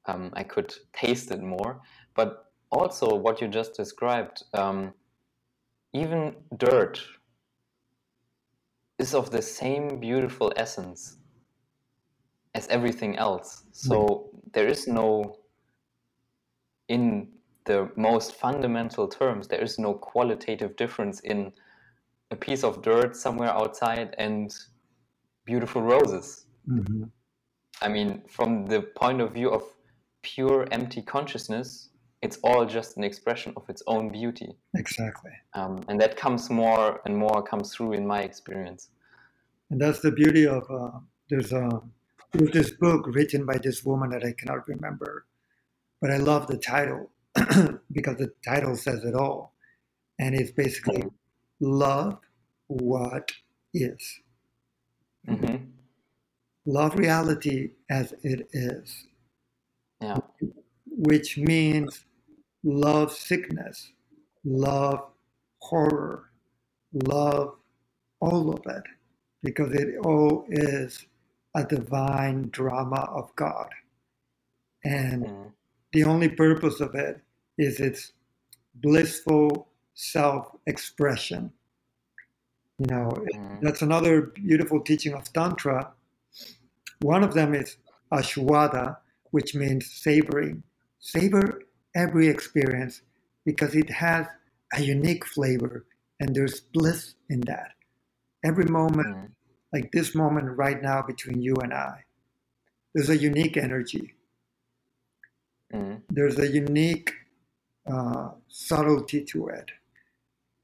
um, 0.06 0.30
I 0.34 0.42
could 0.42 0.74
taste 0.92 1.30
it 1.30 1.42
more. 1.42 1.80
But 2.14 2.30
also, 2.70 3.14
what 3.14 3.40
you 3.40 3.48
just 3.48 3.76
described. 3.76 4.44
Um, 4.54 4.94
even 5.92 6.34
dirt 6.56 7.00
is 8.98 9.14
of 9.14 9.30
the 9.30 9.42
same 9.42 10.00
beautiful 10.00 10.52
essence 10.56 11.18
as 12.54 12.66
everything 12.68 13.16
else. 13.16 13.64
So 13.72 14.30
there 14.52 14.66
is 14.66 14.86
no, 14.86 15.38
in 16.88 17.28
the 17.64 17.90
most 17.96 18.34
fundamental 18.34 19.08
terms, 19.08 19.48
there 19.48 19.62
is 19.62 19.78
no 19.78 19.94
qualitative 19.94 20.76
difference 20.76 21.20
in 21.20 21.52
a 22.30 22.36
piece 22.36 22.64
of 22.64 22.82
dirt 22.82 23.16
somewhere 23.16 23.50
outside 23.50 24.14
and 24.18 24.54
beautiful 25.44 25.82
roses. 25.82 26.46
Mhm. 26.68 27.10
I 27.80 27.88
mean, 27.88 28.22
from 28.28 28.66
the 28.66 28.82
point 28.82 29.20
of 29.20 29.32
view 29.32 29.50
of 29.50 29.64
pure 30.22 30.66
empty 30.70 31.02
consciousness, 31.02 31.90
it's 32.22 32.38
all 32.44 32.64
just 32.64 32.96
an 32.96 33.04
expression 33.04 33.52
of 33.56 33.68
its 33.68 33.82
own 33.86 34.10
beauty. 34.10 34.56
exactly 34.74 35.32
um, 35.54 35.84
and 35.88 36.00
that 36.00 36.16
comes 36.16 36.48
more 36.48 37.00
and 37.04 37.16
more 37.16 37.42
comes 37.42 37.74
through 37.74 37.92
in 37.92 38.06
my 38.06 38.20
experience 38.22 38.90
and 39.70 39.80
that's 39.80 40.00
the 40.00 40.10
beauty 40.10 40.46
of 40.46 40.62
uh, 40.70 40.98
there's 41.28 41.52
a 41.52 41.68
there's 42.32 42.52
this 42.52 42.70
book 42.72 43.06
written 43.08 43.46
by 43.46 43.58
this 43.58 43.84
woman 43.84 44.10
that 44.10 44.24
i 44.24 44.32
cannot 44.32 44.66
remember 44.68 45.26
but 46.00 46.10
i 46.10 46.18
love 46.18 46.46
the 46.48 46.58
title 46.58 47.10
because 47.92 48.16
the 48.18 48.32
title 48.46 48.76
says 48.76 49.04
it 49.04 49.14
all. 49.14 49.54
And 50.18 50.34
it's 50.34 50.52
basically 50.52 51.04
love 51.60 52.18
what 52.68 53.32
is. 53.74 54.20
Hmm 55.28 55.56
love 56.66 56.94
reality 56.96 57.70
as 57.90 58.14
it 58.22 58.48
is. 58.52 59.06
Yeah. 60.00 60.18
Which 60.86 61.38
means 61.38 62.04
love 62.64 63.12
sickness 63.12 63.90
love 64.44 65.00
horror 65.60 66.30
love 66.92 67.54
all 68.20 68.52
of 68.54 68.60
it 68.66 68.82
because 69.42 69.72
it 69.74 69.96
all 70.04 70.44
is 70.50 71.06
a 71.54 71.64
divine 71.64 72.48
drama 72.50 73.02
of 73.14 73.34
god 73.36 73.70
and 74.84 75.24
Mhm. 75.26 75.52
the 75.92 76.04
only 76.04 76.28
purpose 76.28 76.80
of 76.80 76.94
it 76.94 77.22
is 77.58 77.80
its 77.80 78.12
blissful 78.76 79.68
self-expression 79.94 81.52
you 82.78 82.86
know 82.86 83.10
Mhm. 83.34 83.60
that's 83.62 83.82
another 83.82 84.22
beautiful 84.22 84.80
teaching 84.80 85.14
of 85.14 85.32
tantra 85.32 85.92
one 87.02 87.22
of 87.24 87.34
them 87.34 87.54
is 87.54 87.76
ashwada 88.12 88.98
which 89.32 89.54
means 89.54 89.90
savoring 89.92 90.62
savor 91.00 91.62
every 91.94 92.28
experience 92.28 93.02
because 93.44 93.74
it 93.74 93.90
has 93.90 94.26
a 94.74 94.82
unique 94.82 95.26
flavor 95.26 95.86
and 96.20 96.34
there's 96.34 96.60
bliss 96.60 97.14
in 97.28 97.40
that 97.42 97.72
every 98.44 98.64
moment 98.66 99.08
Mhm. 99.08 99.32
Like 99.72 99.92
this 99.92 100.14
moment 100.14 100.56
right 100.58 100.82
now 100.82 101.02
between 101.02 101.42
you 101.42 101.54
and 101.56 101.74
i 101.74 102.04
there's 102.94 103.10
a 103.10 103.18
unique 103.18 103.56
energy 103.56 104.14
Mhm. 105.74 106.02
there's 106.10 106.38
a 106.38 106.48
unique 106.48 107.12
uh, 107.90 108.30
subtlety 108.48 109.24
to 109.24 109.48
it. 109.48 109.70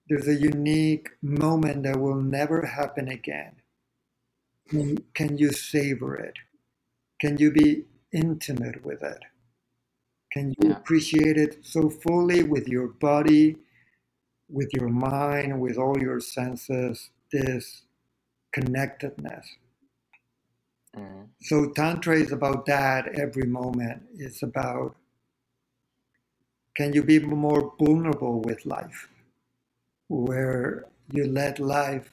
There's 0.09 0.29
a 0.29 0.35
unique 0.35 1.11
moment 1.23 1.85
that 1.85 2.01
will 2.01 2.21
never 2.23 2.67
happen 2.67 3.09
again. 3.09 3.57
Can, 4.69 4.99
can 5.15 5.39
you 5.39 5.53
savor 5.53 6.17
it? 6.17 6.35
Can 7.21 7.39
you 7.39 7.53
be 7.53 7.87
intimate 8.13 8.85
with 8.85 9.03
it? 9.03 9.21
Can 10.33 10.55
you 10.61 10.71
Yeah. 10.71 10.73
appreciate 10.73 11.39
it 11.39 11.59
so 11.67 11.91
fully 11.91 12.43
with 12.45 12.69
your 12.69 12.89
body, 12.89 13.59
with 14.51 14.71
your 14.75 14.89
mind, 14.89 15.61
with 15.61 15.79
all 15.79 15.99
your 16.01 16.21
senses, 16.21 17.11
this 17.33 17.83
connectedness? 18.59 19.57
Mhm. 20.97 21.29
So 21.41 21.71
Tantra 21.71 22.17
is 22.17 22.33
about 22.33 22.67
that 22.67 23.09
every 23.19 23.47
moment. 23.47 24.03
It's 24.15 24.43
about 24.43 24.97
can 26.77 26.93
you 26.93 27.03
be 27.03 27.19
more 27.19 27.75
vulnerable 27.79 28.41
with 28.41 28.65
life, 28.67 29.09
where 30.09 30.87
you 31.11 31.27
let 31.27 31.59
life 31.59 32.11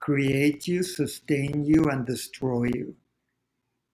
create 0.00 0.66
you, 0.68 0.82
sustain 0.82 1.64
you, 1.64 1.84
and 1.84 2.06
destroy 2.06 2.64
you. 2.64 2.96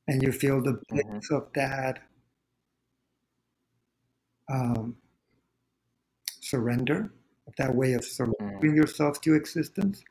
And 0.08 0.22
you 0.22 0.32
feel 0.32 0.62
the 0.62 0.80
bliss 0.88 1.30
of 1.30 1.52
that 1.54 2.02
um, 4.48 4.96
surrender, 6.40 7.12
that 7.58 7.74
way 7.74 7.92
of 7.94 8.04
surrendering 8.04 8.74
yourself 8.74 9.20
to 9.22 9.34
existence. 9.34 10.04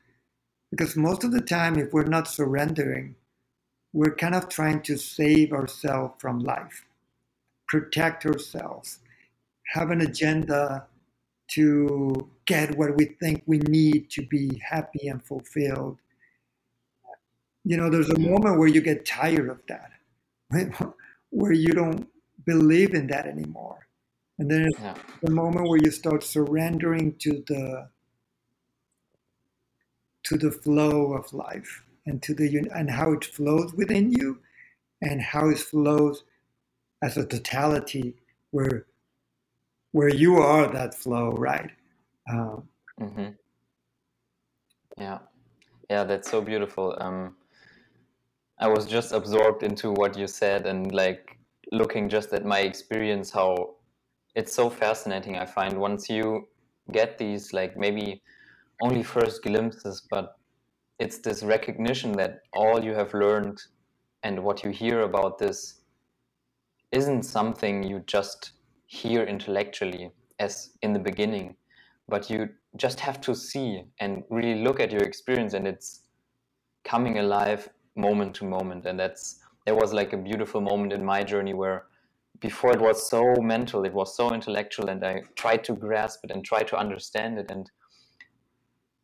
Because 0.71 0.95
most 0.95 1.23
of 1.23 1.31
the 1.31 1.41
time, 1.41 1.77
if 1.77 1.93
we're 1.93 2.03
not 2.05 2.27
surrendering, 2.27 3.15
we're 3.93 4.15
kind 4.15 4.35
of 4.35 4.49
trying 4.49 4.81
to 4.83 4.97
save 4.97 5.51
ourselves 5.51 6.15
from 6.19 6.39
life, 6.39 6.85
protect 7.67 8.25
ourselves, 8.25 8.99
have 9.73 9.91
an 9.91 10.01
agenda 10.01 10.87
to 11.49 12.29
get 12.45 12.77
what 12.77 12.95
we 12.95 13.05
think 13.19 13.43
we 13.45 13.57
need 13.59 14.09
to 14.11 14.25
be 14.27 14.61
happy 14.63 15.07
and 15.09 15.23
fulfilled. 15.23 15.97
You 17.65 17.77
know, 17.77 17.89
there's 17.89 18.09
a 18.09 18.19
moment 18.19 18.57
where 18.57 18.67
you 18.69 18.81
get 18.81 19.05
tired 19.05 19.49
of 19.49 19.59
that, 19.67 19.91
where 21.29 21.51
you 21.51 21.73
don't 21.73 22.07
believe 22.45 22.93
in 22.93 23.07
that 23.07 23.27
anymore. 23.27 23.87
And 24.39 24.49
then 24.49 24.61
there's 24.63 24.79
Yeah. 24.81 24.95
the 25.21 25.31
moment 25.31 25.67
where 25.67 25.79
you 25.83 25.91
start 25.91 26.23
surrendering 26.23 27.15
to 27.19 27.43
the 27.47 27.89
to 30.23 30.37
the 30.37 30.51
flow 30.51 31.13
of 31.13 31.33
life 31.33 31.83
and 32.05 32.21
to 32.23 32.33
the 32.33 32.67
and 32.73 32.89
how 32.91 33.11
it 33.13 33.25
flows 33.25 33.73
within 33.73 34.11
you 34.11 34.39
and 35.01 35.21
how 35.21 35.49
it 35.49 35.59
flows 35.59 36.23
as 37.03 37.17
a 37.17 37.25
totality 37.25 38.15
where 38.51 38.85
where 39.91 40.09
you 40.09 40.37
are 40.37 40.71
that 40.71 40.95
flow 40.95 41.31
right 41.31 41.71
um, 42.31 42.67
hmm 42.99 43.29
Yeah, 44.97 45.19
yeah, 45.89 46.03
that's 46.03 46.29
so 46.29 46.41
beautiful. 46.41 46.95
Um, 46.99 47.35
I 48.59 48.67
was 48.67 48.85
just 48.85 49.11
absorbed 49.11 49.63
into 49.63 49.91
what 49.91 50.17
you 50.17 50.27
said 50.27 50.65
and 50.65 50.91
like 50.93 51.37
looking 51.71 52.09
just 52.09 52.33
at 52.33 52.45
my 52.45 52.59
experience, 52.59 53.31
how 53.31 53.75
it's 54.35 54.53
so 54.53 54.69
fascinating. 54.69 55.37
I 55.37 55.45
find 55.45 55.79
once 55.79 56.09
you 56.09 56.47
get 56.91 57.17
these 57.17 57.53
like 57.53 57.75
maybe 57.77 58.21
only 58.81 59.03
first 59.03 59.43
glimpses, 59.43 60.01
but 60.09 60.35
it's 60.99 61.19
this 61.19 61.43
recognition 61.43 62.11
that 62.13 62.41
all 62.53 62.83
you 62.83 62.93
have 62.93 63.13
learned 63.13 63.61
and 64.23 64.43
what 64.43 64.63
you 64.63 64.71
hear 64.71 65.01
about 65.01 65.37
this 65.37 65.81
isn't 66.91 67.23
something 67.23 67.83
you 67.83 68.03
just 68.05 68.51
hear 68.85 69.23
intellectually 69.23 70.11
as 70.39 70.71
in 70.81 70.91
the 70.91 70.99
beginning 70.99 71.55
but 72.11 72.29
you 72.29 72.49
just 72.75 72.99
have 72.99 73.21
to 73.21 73.33
see 73.33 73.83
and 73.99 74.23
really 74.29 74.61
look 74.61 74.79
at 74.79 74.91
your 74.91 75.01
experience 75.01 75.53
and 75.53 75.65
it's 75.65 76.01
coming 76.83 77.19
alive 77.19 77.69
moment 77.95 78.35
to 78.35 78.45
moment. 78.45 78.85
And 78.85 78.99
that's 78.99 79.39
there 79.65 79.75
was 79.75 79.93
like 79.93 80.13
a 80.13 80.17
beautiful 80.17 80.61
moment 80.61 80.91
in 80.93 81.03
my 81.05 81.23
journey 81.23 81.53
where 81.53 81.85
before 82.39 82.71
it 82.71 82.81
was 82.81 83.09
so 83.09 83.35
mental 83.39 83.85
it 83.85 83.93
was 83.93 84.15
so 84.17 84.33
intellectual 84.33 84.89
and 84.89 85.03
i 85.03 85.21
tried 85.35 85.63
to 85.63 85.73
grasp 85.73 86.21
it 86.23 86.31
and 86.31 86.43
try 86.43 86.63
to 86.63 86.77
understand 86.77 87.37
it. 87.37 87.49
And 87.49 87.69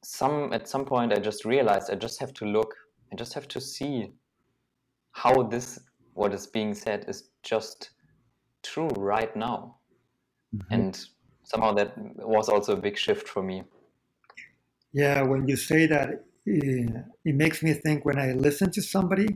some 0.09 0.53
at 0.53 0.67
some 0.67 0.85
point 0.85 1.11
i 1.11 1.19
just 1.19 1.43
realized 1.43 1.91
i 1.91 1.95
just 1.95 2.19
have 2.19 2.33
to 2.33 2.45
look 2.45 2.73
i 3.11 3.15
just 3.15 3.33
have 3.33 3.47
to 3.47 3.59
see 3.59 4.11
how 5.11 5.43
this 5.43 5.79
what 6.13 6.33
is 6.33 6.47
being 6.47 6.73
said 6.73 7.05
is 7.07 7.29
just 7.43 7.91
true 8.63 8.89
right 8.97 9.35
now. 9.35 9.77
And 10.71 10.99
somehow 11.43 11.73
that 11.73 11.93
was 12.17 12.49
also 12.49 12.73
a 12.73 12.81
big 12.87 12.97
shift 12.97 13.27
for 13.27 13.43
me. 13.43 13.63
Yeah 14.93 15.21
when 15.23 15.47
you 15.47 15.55
say 15.55 15.85
that 15.87 16.09
it, 16.45 17.05
it 17.25 17.35
makes 17.35 17.61
me 17.61 17.73
think 17.73 18.05
when 18.05 18.17
i 18.17 18.31
listen 18.31 18.71
to 18.71 18.81
somebody 18.81 19.27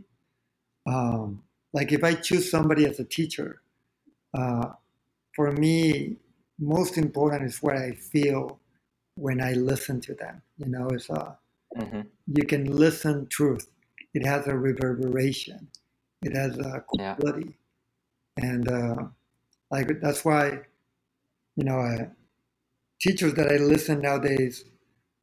um, 0.87 1.43
like 1.73 1.91
if 1.91 2.03
i 2.03 2.13
choose 2.13 2.49
somebody 2.49 2.85
as 2.85 2.99
a 2.99 3.03
teacher 3.03 3.61
uh, 4.33 4.67
for 5.35 5.51
me 5.51 6.17
most 6.57 6.97
important 6.97 7.43
is 7.43 7.61
what 7.61 7.75
i 7.75 7.91
feel 7.91 8.61
when 9.15 9.41
i 9.41 9.53
listen 9.53 10.01
to 10.01 10.13
them 10.15 10.41
you 10.57 10.67
know 10.67 10.87
it's 10.89 11.09
uh, 11.09 11.35
hmm 11.77 12.01
you 12.27 12.45
can 12.45 12.65
listen 12.77 13.27
truth 13.27 13.67
it 14.13 14.25
has 14.25 14.47
a 14.47 14.57
reverberation 14.57 15.67
it 16.23 16.35
has 16.35 16.57
a 16.59 16.83
Yeah. 16.97 17.15
quality 17.17 17.57
and 18.37 18.69
uh, 18.69 18.95
like 19.71 19.89
that's 20.01 20.25
why 20.25 20.59
you 21.57 21.63
know 21.65 21.79
uh, 21.79 22.05
teachers 23.01 23.33
that 23.35 23.51
i 23.51 23.57
listen 23.57 24.01
nowadays 24.01 24.65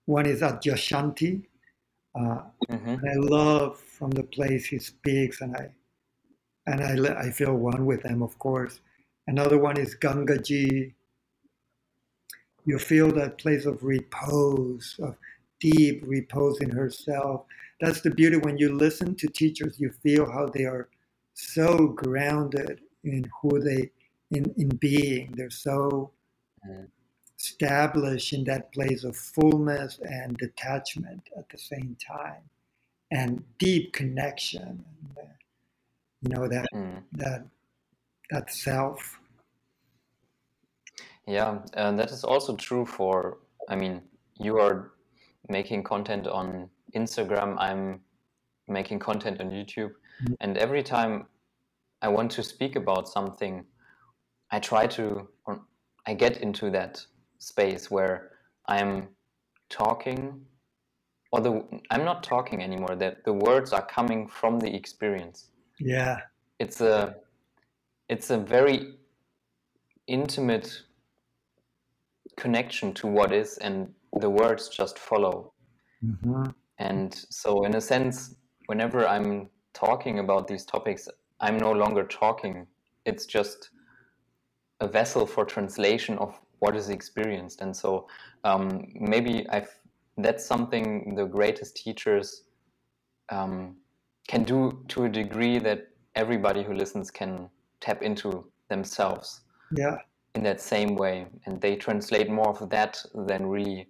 one 0.07 0.27
is 0.27 0.43
Adyashanti. 0.43 1.45
Uh, 2.19 2.43
hmm 2.71 2.97
and 2.97 3.11
I 3.11 3.15
love 3.17 3.79
from 3.81 4.11
the 4.13 4.25
place 4.25 4.67
he 4.67 4.79
speaks, 4.79 5.41
and 5.43 5.57
I 5.57 5.71
and 6.67 6.83
I, 6.83 6.95
li- 6.95 7.17
I 7.19 7.31
feel 7.31 7.55
one 7.57 7.87
with 7.87 8.05
him, 8.05 8.23
of 8.23 8.39
course. 8.39 8.81
Another 9.29 9.59
one 9.59 9.79
is 9.79 9.97
Gangaji. 9.97 10.95
You 12.69 12.79
feel 12.79 13.11
that 13.13 13.39
place 13.39 13.65
of 13.65 13.83
repose, 13.83 14.97
of 15.01 15.17
deep 15.59 16.03
repose 16.07 16.61
in 16.61 16.71
herself. 16.71 17.47
That's 17.81 18.03
the 18.03 18.11
beauty 18.11 18.37
when 18.37 18.59
you 18.59 18.75
listen 18.75 19.15
to 19.17 19.29
teachers, 19.29 19.81
you 19.81 19.91
feel 20.03 20.31
how 20.31 20.49
they 20.49 20.67
are 20.67 20.91
so 21.35 21.89
grounded 21.89 22.81
in 23.05 23.25
who 23.41 23.61
they 23.61 23.91
in, 24.33 24.45
in 24.59 24.69
being. 24.77 25.33
They're 25.37 25.51
so 25.69 26.13
Mm. 26.69 26.89
established 27.39 28.33
in 28.35 28.45
that 28.45 28.73
place 28.73 29.05
of 29.05 29.17
fullness 29.17 30.01
and 30.03 30.37
detachment 30.39 31.23
at 31.39 31.49
the 31.49 31.59
same 31.59 31.97
time 32.05 32.43
and 33.13 33.45
deep 33.59 33.93
connection 33.95 34.63
and, 34.63 35.19
uh, 35.19 35.35
you 36.23 36.31
know 36.35 36.49
that 36.49 36.67
Mm. 36.75 37.05
that 37.13 37.47
that 38.31 38.53
self 38.53 39.21
Yeah, 41.29 41.59
and 41.75 41.99
that 41.99 42.11
is 42.11 42.25
also 42.25 42.57
true 42.57 42.87
for, 42.87 43.39
I 43.69 43.77
mean, 43.77 44.01
you 44.41 44.59
are 44.59 44.93
making 45.51 45.83
content 45.83 46.27
on 46.27 46.71
Instagram, 46.95 47.55
I'm 47.59 48.01
making 48.67 48.99
content 49.01 49.41
on 49.41 49.51
YouTube, 49.51 49.93
Mhm. 50.23 50.37
and 50.41 50.57
every 50.57 50.83
time 50.83 51.27
I 52.01 52.09
want 52.09 52.31
to 52.33 52.43
speak 52.43 52.77
about 52.77 53.09
something, 53.09 53.67
I 54.51 54.59
try 54.59 54.87
to, 54.87 55.29
I 56.07 56.15
get 56.15 56.39
into 56.39 56.71
that 56.71 57.05
space 57.39 57.91
where 57.91 58.31
I'm 58.67 59.09
talking, 59.69 60.47
or 61.31 61.41
the 61.41 61.51
I'm 61.91 62.05
not 62.07 62.23
talking 62.23 62.63
anymore. 62.63 62.97
That 62.97 63.25
the 63.25 63.35
words 63.35 63.73
are 63.75 63.85
coming 63.87 64.29
from 64.29 64.61
the 64.61 64.75
experience. 64.75 65.51
yeah 65.79 66.17
It's 66.59 66.81
a, 66.81 67.17
it's 68.09 68.31
a 68.31 68.39
very 68.39 68.99
intimate 70.07 70.88
connection 72.39 72.95
to 72.95 73.07
what 73.07 73.33
is, 73.33 73.59
and 73.59 73.93
the 74.21 74.31
words 74.31 74.69
just 74.69 74.99
follow. 74.99 75.53
Mhm. 76.03 76.55
And 76.79 77.15
so, 77.15 77.65
in 77.65 77.75
a 77.75 77.81
sense, 77.81 78.37
whenever 78.67 79.07
I'm 79.07 79.51
talking 79.75 80.19
about 80.21 80.47
these 80.47 80.65
topics, 80.65 81.09
I'm 81.41 81.59
no 81.59 81.73
longer 81.73 82.05
talking. 82.05 82.67
It's 83.05 83.27
just 83.27 83.71
a 84.81 84.89
vessel 84.89 85.27
for 85.27 85.45
translation 85.45 86.19
of 86.19 86.41
what 86.61 86.77
is 86.77 86.89
experienced. 86.89 87.61
And 87.61 87.77
so, 87.77 88.09
um, 88.45 88.87
maybe 88.95 89.49
I've 89.49 89.75
that's 90.19 90.45
something 90.45 91.15
the 91.15 91.25
greatest 91.25 91.77
teachers 91.77 92.45
um, 93.31 93.77
can 94.27 94.43
do 94.45 94.85
to 94.89 95.05
a 95.05 95.09
degree 95.09 95.59
that 95.59 95.89
everybody 96.15 96.63
who 96.63 96.75
listens 96.75 97.11
can 97.11 97.49
tap 97.81 98.03
into 98.03 98.51
themselves 98.69 99.43
yeah 99.77 99.97
in 100.39 100.45
that 100.45 100.61
same 100.61 100.95
way, 100.95 101.27
and 101.47 101.61
they 101.61 101.75
translate 101.77 102.31
more 102.31 102.51
of 102.51 102.71
that 102.71 103.03
than 103.27 103.47
really 103.47 103.89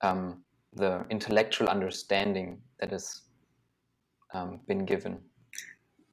um, 0.00 0.42
the 0.74 1.04
intellectual 1.10 1.68
understanding 1.68 2.58
that 2.80 2.90
has 2.90 3.22
um, 4.32 4.60
been 4.66 4.84
given. 4.86 5.14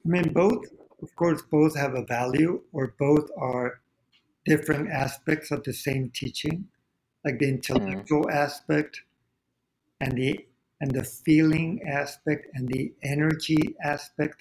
i 0.04 0.08
mean 0.14 0.32
both 0.32 0.64
of 1.04 1.10
course 1.16 1.42
both 1.50 1.74
have 1.82 1.94
a 1.94 2.04
value 2.18 2.60
or 2.72 2.94
both 2.98 3.26
are 3.50 3.80
different 4.44 4.90
aspects 4.90 5.50
of 5.50 5.62
the 5.64 5.72
same 5.72 6.10
teaching 6.20 6.56
like 7.24 7.38
the 7.38 7.48
intellectual 7.48 8.24
aspect 8.30 9.02
and 10.00 10.12
the 10.20 10.32
and 10.80 10.90
the 10.98 11.04
feeling 11.04 11.70
aspect 12.00 12.42
and 12.54 12.68
the 12.68 12.92
energy 13.14 13.62
aspect 13.94 14.40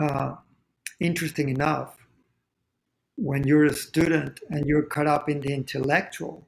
uh, 0.00 0.34
interesting 1.00 1.48
enough, 1.48 1.99
when 3.20 3.46
you're 3.46 3.66
a 3.66 3.74
student 3.74 4.40
and 4.48 4.64
you're 4.64 4.82
caught 4.82 5.06
up 5.06 5.28
in 5.28 5.40
the 5.40 5.52
intellectual, 5.52 6.46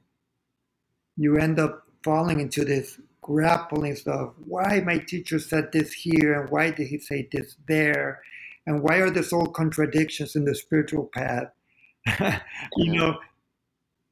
you 1.15 1.37
end 1.37 1.59
up 1.59 1.83
falling 2.03 2.39
into 2.39 2.65
this 2.65 2.99
grappling 3.21 3.95
stuff. 3.95 4.33
Why 4.43 4.81
my 4.81 4.97
teacher 4.97 5.37
said 5.37 5.71
this 5.71 5.93
here, 5.93 6.41
and 6.41 6.49
why 6.49 6.71
did 6.71 6.87
he 6.87 6.97
say 6.97 7.29
this 7.31 7.55
there, 7.67 8.21
and 8.65 8.81
why 8.81 8.97
are 8.97 9.11
there 9.11 9.23
all 9.31 9.45
contradictions 9.45 10.35
in 10.35 10.45
the 10.45 10.55
spiritual 10.55 11.11
path? 11.13 11.51
you 12.77 12.91
know, 12.91 13.19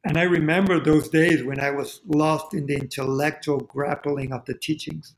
and 0.04 0.18
I 0.18 0.24
remember 0.24 0.80
those 0.80 1.10
days 1.10 1.44
when 1.44 1.60
I 1.60 1.72
was 1.72 2.02
lost 2.06 2.54
in 2.54 2.68
the 2.68 2.76
intellectual 2.76 3.60
grappling 3.62 4.32
of 4.34 4.46
the 4.46 4.54
teachings. 4.54 5.16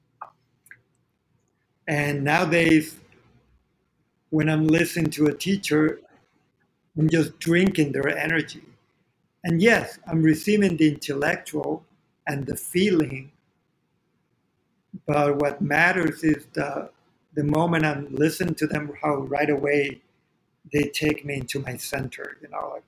And 1.89 2.23
nowadays, 2.23 2.95
when 4.29 4.49
I'm 4.49 4.65
listening 4.65 5.11
to 5.11 5.27
a 5.27 5.33
teacher, 5.33 5.99
I'm 6.97 7.09
just 7.09 7.39
drinking 7.39 7.91
their 7.91 8.07
energy. 8.17 8.63
And 9.43 9.61
yes, 9.61 9.99
I'm 10.07 10.21
receiving 10.21 10.77
the 10.77 10.89
intellectual 10.89 11.83
and 12.27 12.45
the 12.45 12.55
feeling, 12.55 13.31
but 15.05 15.37
what 15.37 15.61
matters 15.61 16.23
is 16.23 16.45
the 16.53 16.89
the 17.35 17.43
moment 17.43 17.83
I'm 17.83 18.13
listening 18.13 18.53
to 18.55 18.67
them, 18.67 18.91
how 19.01 19.15
right 19.15 19.49
away 19.49 20.01
they 20.71 20.83
take 20.83 21.25
me 21.25 21.37
into 21.37 21.59
my 21.59 21.75
center, 21.77 22.37
you 22.41 22.47
know, 22.49 22.73
like, 22.75 22.83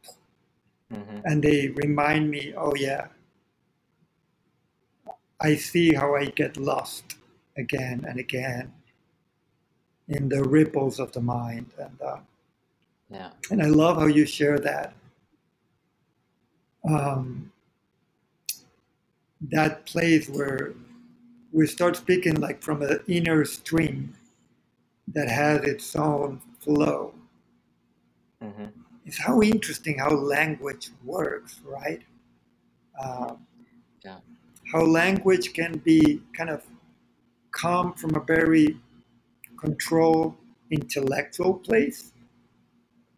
mm-hmm. 0.93 1.19
and 1.25 1.41
they 1.41 1.69
remind 1.69 2.29
me, 2.29 2.53
oh 2.55 2.73
yeah, 2.75 3.07
I 5.41 5.55
see 5.55 5.93
how 5.93 6.15
I 6.15 6.25
get 6.25 6.57
lost 6.57 7.15
again 7.57 8.05
and 8.07 8.19
again 8.19 8.71
in 10.07 10.29
the 10.29 10.43
ripples 10.43 10.99
of 10.99 11.11
the 11.11 11.21
mind, 11.21 11.71
and 11.79 11.99
uh, 12.01 12.17
yeah, 13.09 13.31
and 13.51 13.61
I 13.61 13.67
love 13.67 13.97
how 13.97 14.07
you 14.07 14.25
share 14.25 14.59
that. 14.59 14.93
Um, 16.87 17.51
that 19.41 19.85
place 19.85 20.29
where 20.29 20.73
we 21.51 21.67
start 21.67 21.95
speaking 21.95 22.35
like 22.35 22.61
from 22.61 22.81
an 22.81 22.99
inner 23.07 23.45
stream 23.45 24.13
that 25.13 25.29
has 25.29 25.63
its 25.63 25.95
own 25.95 26.41
flow. 26.59 27.13
Mm-hmm. 28.43 28.65
It's 29.05 29.19
how 29.19 29.41
interesting 29.41 29.99
how 29.99 30.09
language 30.09 30.89
works, 31.03 31.61
right? 31.63 32.01
Uh, 33.01 33.35
yeah. 34.03 34.17
How 34.71 34.81
language 34.81 35.53
can 35.53 35.77
be 35.77 36.21
kind 36.35 36.49
of 36.49 36.63
come 37.51 37.93
from 37.93 38.15
a 38.15 38.19
very 38.19 38.77
controlled 39.57 40.35
intellectual 40.71 41.53
place 41.53 42.11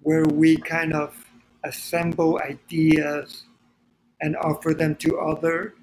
where 0.08 0.24
we 0.24 0.56
kind 0.56 0.94
of 0.94 1.14
assemble 1.66 2.40
ideas 2.40 3.44
and 4.22 4.38
offer 4.38 4.74
them 4.74 4.96
to 4.96 5.18
other 5.18 5.76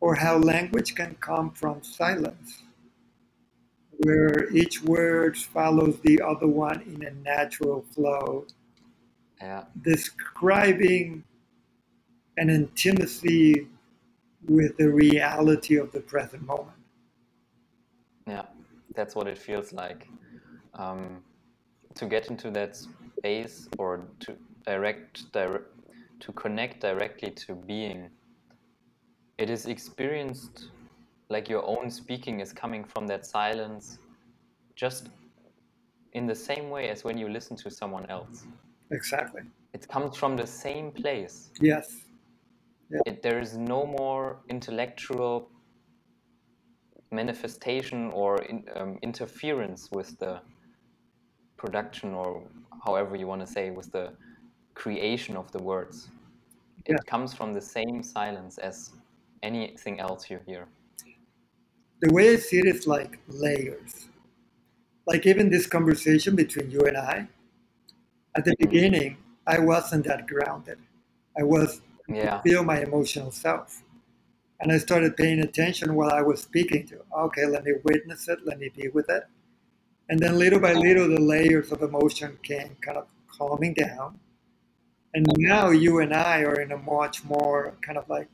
or 0.00 0.14
how 0.14 0.36
language 0.36 0.94
can 0.94 1.14
come 1.20 1.50
from 1.50 1.82
silence, 1.82 2.64
where 4.04 4.50
each 4.50 4.82
word 4.82 5.38
follows 5.38 5.98
the 6.04 6.20
other 6.20 6.46
one 6.46 6.82
in 6.82 7.02
a 7.02 7.12
natural 7.32 7.82
flow, 7.94 8.46
yeah. 9.40 9.64
describing 9.80 11.24
an 12.36 12.50
intimacy 12.50 13.66
with 14.48 14.76
the 14.76 14.90
reality 14.90 15.76
of 15.76 15.90
the 15.92 16.00
present 16.00 16.42
moment. 16.44 16.82
Yeah, 18.26 18.44
that's 18.94 19.14
what 19.14 19.26
it 19.26 19.38
feels 19.38 19.72
like. 19.72 20.08
Um, 20.74 21.22
to 21.94 22.04
get 22.04 22.28
into 22.28 22.50
that 22.50 22.78
space 23.20 23.68
or 23.78 24.08
to 24.20 24.36
direct, 24.66 25.32
direct 25.32 25.66
to 26.20 26.32
connect 26.32 26.80
directly 26.80 27.30
to 27.30 27.54
being. 27.54 28.10
It 29.38 29.48
is 29.50 29.66
experienced 29.66 30.68
like 31.28 31.48
your 31.48 31.64
own 31.66 31.90
speaking 31.90 32.40
is 32.40 32.52
coming 32.52 32.84
from 32.84 33.06
that 33.06 33.24
silence 33.24 33.98
just 34.74 35.08
in 36.12 36.26
the 36.26 36.34
same 36.34 36.70
way 36.70 36.88
as 36.88 37.04
when 37.04 37.16
you 37.16 37.28
listen 37.28 37.56
to 37.56 37.70
someone 37.70 38.06
else. 38.10 38.44
Exactly. 38.90 39.42
It 39.72 39.86
comes 39.88 40.16
from 40.16 40.36
the 40.36 40.46
same 40.46 40.90
place. 40.90 41.50
Yes. 41.60 41.86
Yeah. 42.90 42.98
it, 43.06 43.22
there 43.22 43.38
is 43.38 43.56
no 43.56 43.86
more 43.86 44.40
intellectual 44.48 45.48
manifestation 47.12 48.10
or 48.12 48.42
in, 48.42 48.64
um, 48.74 48.98
interference 49.02 49.88
with 49.92 50.18
the 50.18 50.40
production 51.62 52.08
or 52.14 52.28
however 52.84 53.12
you 53.20 53.26
want 53.32 53.42
to 53.46 53.50
say 53.56 53.70
with 53.70 53.88
the 53.92 54.06
creation 54.74 55.36
of 55.36 55.46
the 55.52 55.62
words 55.70 56.08
it 56.86 56.92
yeah. 56.92 56.98
comes 57.06 57.34
from 57.34 57.52
the 57.52 57.60
same 57.60 58.02
silence 58.02 58.58
as 58.58 58.90
anything 59.42 60.00
else 60.00 60.30
you 60.30 60.40
hear? 60.46 60.66
The 62.00 62.12
way 62.12 62.32
I 62.32 62.36
see 62.36 62.58
it 62.58 62.66
is 62.66 62.86
like 62.86 63.18
layers. 63.28 64.08
Like 65.06 65.26
even 65.26 65.50
this 65.50 65.66
conversation 65.66 66.34
between 66.34 66.70
you 66.70 66.80
and 66.80 66.96
I, 66.96 67.28
at 68.36 68.44
the 68.44 68.52
mm-hmm. 68.52 68.64
beginning, 68.64 69.16
I 69.46 69.58
wasn't 69.58 70.06
that 70.06 70.26
grounded. 70.26 70.78
I 71.38 71.42
was 71.42 71.82
yeah. 72.08 72.40
feel 72.42 72.64
my 72.64 72.80
emotional 72.80 73.30
self. 73.30 73.82
And 74.60 74.72
I 74.72 74.78
started 74.78 75.16
paying 75.16 75.40
attention 75.40 75.94
while 75.94 76.10
I 76.10 76.22
was 76.22 76.42
speaking 76.42 76.86
to. 76.88 77.00
Okay, 77.18 77.46
let 77.46 77.64
me 77.64 77.72
witness 77.84 78.28
it, 78.28 78.40
let 78.44 78.58
me 78.58 78.70
be 78.74 78.88
with 78.88 79.08
it. 79.08 79.24
And 80.10 80.18
then 80.18 80.36
little 80.36 80.58
by 80.58 80.72
little 80.72 81.08
the 81.08 81.20
layers 81.20 81.70
of 81.70 81.82
emotion 81.82 82.36
came 82.42 82.76
kind 82.80 82.98
of 82.98 83.06
calming 83.28 83.74
down. 83.74 84.18
And 85.14 85.24
now 85.38 85.70
you 85.70 86.00
and 86.00 86.12
I 86.12 86.40
are 86.40 86.60
in 86.60 86.72
a 86.72 86.76
much 86.76 87.24
more 87.24 87.74
kind 87.80 87.96
of 87.96 88.08
like 88.08 88.28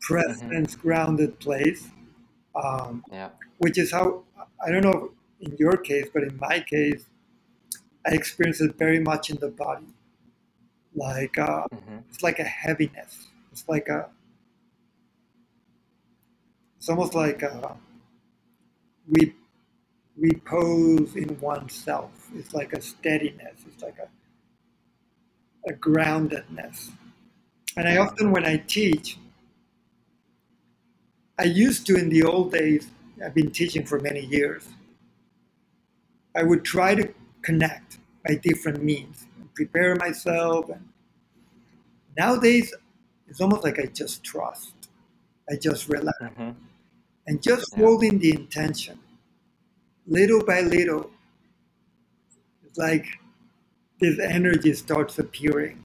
presence 0.00 0.74
mm-hmm. 0.74 0.80
grounded 0.82 1.38
place. 1.38 1.88
Um, 2.60 3.04
yeah. 3.12 3.30
Which 3.58 3.78
is 3.78 3.92
how 3.92 4.24
I 4.64 4.72
don't 4.72 4.82
know 4.82 5.12
in 5.40 5.56
your 5.56 5.76
case, 5.76 6.08
but 6.12 6.24
in 6.24 6.36
my 6.38 6.58
case, 6.58 7.04
I 8.04 8.10
experience 8.10 8.60
it 8.60 8.76
very 8.76 8.98
much 8.98 9.30
in 9.30 9.36
the 9.36 9.50
body. 9.50 9.86
Like 10.96 11.38
uh, 11.38 11.66
mm-hmm. 11.72 11.98
it's 12.10 12.24
like 12.24 12.40
a 12.40 12.44
heaviness. 12.44 13.28
It's 13.52 13.68
like 13.68 13.88
a. 13.88 14.08
It's 16.76 16.88
almost 16.88 17.14
like 17.14 17.40
a, 17.42 17.76
we 19.08 19.32
repose 20.16 21.16
in 21.16 21.38
oneself. 21.40 22.28
It's 22.34 22.54
like 22.54 22.72
a 22.72 22.80
steadiness. 22.80 23.64
It's 23.66 23.82
like 23.82 23.98
a 23.98 24.08
a 25.66 25.72
groundedness. 25.72 26.90
And 27.76 27.88
I 27.88 27.96
often, 27.96 28.30
when 28.30 28.44
I 28.44 28.58
teach, 28.58 29.18
I 31.38 31.44
used 31.44 31.86
to 31.86 31.96
in 31.96 32.08
the 32.08 32.22
old 32.22 32.52
days, 32.52 32.88
I've 33.24 33.34
been 33.34 33.50
teaching 33.50 33.84
for 33.84 33.98
many 33.98 34.20
years. 34.26 34.68
I 36.36 36.42
would 36.42 36.64
try 36.64 36.94
to 36.94 37.08
connect 37.42 37.98
by 38.26 38.36
different 38.36 38.82
means, 38.82 39.26
prepare 39.54 39.94
myself. 39.96 40.68
And 40.68 40.88
nowadays, 42.16 42.74
it's 43.28 43.40
almost 43.40 43.64
like 43.64 43.78
I 43.78 43.86
just 43.86 44.22
trust. 44.22 44.74
I 45.50 45.56
just 45.56 45.88
relax. 45.88 46.18
Mm-hmm. 46.20 46.50
And 47.26 47.42
just 47.42 47.72
yeah. 47.72 47.84
holding 47.84 48.18
the 48.18 48.32
intention, 48.32 48.98
little 50.06 50.44
by 50.44 50.60
little, 50.60 51.10
it's 52.64 52.78
like 52.78 53.06
this 54.00 54.18
energy 54.18 54.72
starts 54.74 55.18
appearing 55.18 55.84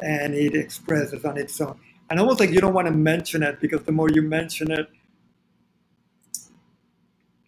and 0.00 0.34
it 0.34 0.54
expresses 0.54 1.24
on 1.24 1.38
its 1.38 1.60
own 1.60 1.78
and 2.12 2.20
almost 2.20 2.40
like 2.40 2.50
you 2.50 2.60
don't 2.60 2.74
want 2.74 2.86
to 2.86 2.92
mention 2.92 3.42
it 3.42 3.58
because 3.58 3.84
the 3.84 3.92
more 3.92 4.10
you 4.10 4.20
mention 4.20 4.70
it, 4.70 4.86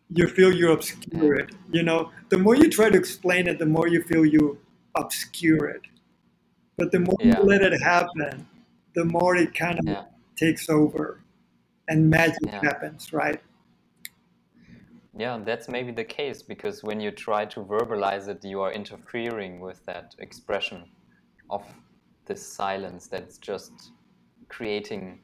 you 0.09 0.27
feel 0.27 0.51
you 0.51 0.73
obscure 0.73 1.35
it. 1.35 1.51
You 1.71 1.83
know, 1.83 2.11
the 2.31 2.39
more 2.39 2.57
you 2.57 2.71
try 2.71 2.89
to 2.89 2.97
explain 2.97 3.47
it, 3.47 3.59
the 3.59 3.67
more 3.67 3.89
you 3.89 4.03
feel 4.05 4.25
you 4.25 4.59
obscure 4.95 5.67
it. 5.67 5.83
But 6.79 6.93
the 6.93 7.01
more 7.01 7.19
yeah. 7.21 7.39
you 7.39 7.45
let 7.45 7.61
it 7.61 7.79
happen, 7.83 8.49
the 8.95 9.05
more 9.05 9.37
it 9.37 9.55
kind 9.55 9.79
of 9.81 9.85
yeah. 9.85 10.05
takes 10.35 10.71
over 10.71 11.21
and 11.89 12.09
magic 12.09 12.39
yeah. 12.47 12.61
happens, 12.63 13.13
right? 13.13 13.43
Yeah, 15.17 15.39
that's 15.45 15.69
maybe 15.69 15.93
the 15.93 16.05
case 16.05 16.43
because 16.43 16.83
when 16.83 17.01
you 17.01 17.13
try 17.13 17.45
to 17.47 17.61
verbalize 17.61 18.27
it, 18.29 18.45
you 18.45 18.61
are 18.61 18.73
interfering 18.73 19.61
with 19.61 19.85
that 19.87 20.15
expression 20.19 20.85
of 21.51 21.63
this 22.27 22.45
silence 22.47 23.07
that's 23.07 23.39
just 23.39 23.93
creating 24.49 25.21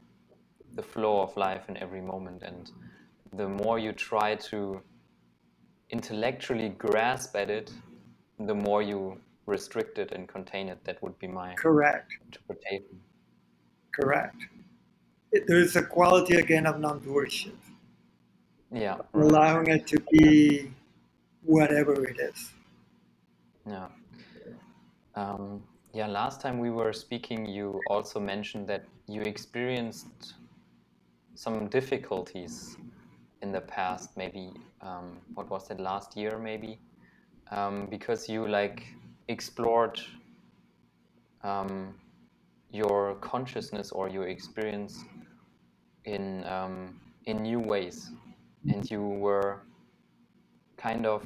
the 0.74 0.82
flow 0.82 1.20
of 1.20 1.36
life 1.36 1.68
in 1.68 1.76
every 1.78 2.00
moment. 2.00 2.42
And 2.42 2.70
the 3.32 3.48
more 3.48 3.78
you 3.80 3.92
try 3.92 4.36
to 4.36 4.80
intellectually 5.90 6.68
grasp 6.68 7.34
at 7.34 7.50
it, 7.50 7.72
the 8.38 8.54
more 8.54 8.82
you 8.82 9.20
restrict 9.46 9.98
it 9.98 10.12
and 10.12 10.28
contain 10.28 10.68
it. 10.68 10.84
That 10.84 11.02
would 11.02 11.18
be 11.18 11.26
my 11.26 11.54
correct 11.54 12.12
interpretation. 12.24 13.00
Correct. 13.92 14.36
There's 15.48 15.74
a 15.76 15.82
quality 15.82 16.36
again 16.36 16.66
of 16.66 16.78
non-doership. 16.78 17.56
Yeah. 18.72 18.96
Allowing 19.14 19.66
it 19.68 19.86
to 19.88 20.00
be 20.12 20.70
whatever 21.42 22.06
it 22.06 22.18
is. 22.20 22.52
Yeah. 23.66 23.88
Um, 25.14 25.62
yeah, 25.92 26.06
last 26.06 26.40
time 26.40 26.58
we 26.58 26.70
were 26.70 26.92
speaking, 26.92 27.46
you 27.46 27.80
also 27.88 28.20
mentioned 28.20 28.68
that 28.68 28.84
you 29.08 29.22
experienced 29.22 30.34
some 31.34 31.68
difficulties 31.68 32.76
in 33.42 33.50
the 33.50 33.60
past, 33.60 34.16
maybe, 34.16 34.52
um, 34.82 35.18
what 35.34 35.50
was 35.50 35.70
it, 35.70 35.80
last 35.80 36.16
year, 36.16 36.38
maybe? 36.38 36.78
Um, 37.50 37.86
because 37.90 38.28
you 38.28 38.46
like 38.46 38.86
explored 39.28 40.00
um, 41.42 41.94
your 42.70 43.16
consciousness 43.16 43.90
or 43.90 44.08
your 44.08 44.28
experience 44.28 45.04
in 46.04 46.44
um, 46.44 47.00
in 47.26 47.42
new 47.42 47.58
ways, 47.58 48.10
and 48.68 48.90
you 48.90 49.02
were 49.02 49.62
kind 50.76 51.06
of 51.06 51.24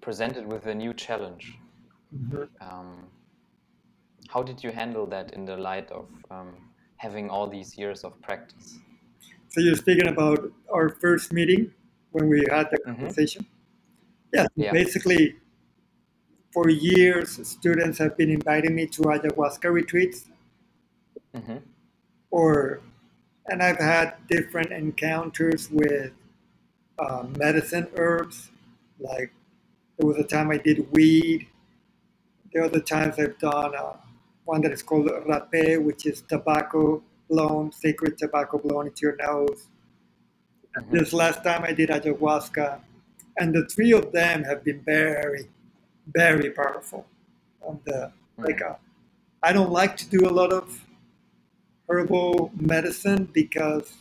presented 0.00 0.46
with 0.46 0.66
a 0.66 0.74
new 0.74 0.92
challenge. 0.94 1.58
Mm-hmm. 2.14 2.44
Um, 2.60 3.10
how 4.28 4.42
did 4.42 4.62
you 4.62 4.70
handle 4.70 5.06
that 5.06 5.32
in 5.32 5.44
the 5.44 5.56
light 5.56 5.90
of 5.90 6.08
um, 6.30 6.56
having 6.96 7.30
all 7.30 7.48
these 7.48 7.76
years 7.78 8.04
of 8.04 8.20
practice? 8.22 8.78
So 9.48 9.60
you're 9.60 9.76
speaking 9.76 10.08
about 10.08 10.52
our 10.72 10.88
first 10.88 11.32
meeting 11.32 11.72
when 12.12 12.28
we 12.28 12.44
had 12.50 12.70
the 12.70 12.78
Mhm. 12.86 12.96
conversation. 12.96 13.46
Yeah, 14.32 14.46
Yeah. 14.56 14.72
basically, 14.72 15.36
for 16.52 16.68
years, 16.68 17.46
students 17.46 17.98
have 17.98 18.16
been 18.16 18.30
inviting 18.30 18.74
me 18.74 18.86
to 18.86 19.02
ayahuasca 19.02 19.70
retreats, 19.72 20.26
hmm 21.34 21.58
or 22.30 22.80
and 23.46 23.62
I've 23.62 23.78
had 23.78 24.16
different 24.28 24.72
encounters 24.72 25.70
with 25.70 26.12
uh, 26.98 27.26
medicine 27.38 27.88
herbs. 27.96 28.50
Like 28.98 29.32
there 29.98 30.06
was 30.06 30.18
a 30.18 30.24
time 30.24 30.50
I 30.50 30.58
did 30.58 30.90
weed. 30.92 31.48
There 32.52 32.62
are 32.62 32.66
other 32.66 32.80
times 32.80 33.18
I've 33.18 33.38
done 33.38 33.74
uh, 33.74 33.96
one 34.44 34.60
that 34.62 34.72
is 34.72 34.82
called 34.82 35.06
rapé, 35.08 35.82
which 35.82 36.06
is 36.06 36.22
tobacco 36.22 37.02
blown, 37.28 37.72
sacred 37.72 38.16
tobacco 38.18 38.58
blown 38.58 38.86
into 38.86 39.02
your 39.02 39.16
nose. 39.16 39.68
Mhm. 40.76 40.90
This 40.90 41.12
last 41.12 41.42
time 41.42 41.64
I 41.64 41.72
did 41.72 41.90
ayahuasca, 41.90 42.80
and 43.38 43.54
the 43.54 43.66
three 43.66 43.92
of 43.92 44.12
them 44.12 44.44
have 44.44 44.64
been 44.64 44.80
very, 44.82 45.48
very 46.06 46.50
powerful. 46.50 47.06
And 47.68 47.80
uh, 47.88 48.08
like, 48.38 48.62
uh, 48.62 48.76
I 49.42 49.52
don't 49.52 49.70
like 49.72 49.96
to 49.98 50.08
do 50.08 50.28
a 50.28 50.32
lot 50.40 50.52
of 50.52 50.84
herbal 51.88 52.52
medicine 52.56 53.28
because 53.32 53.92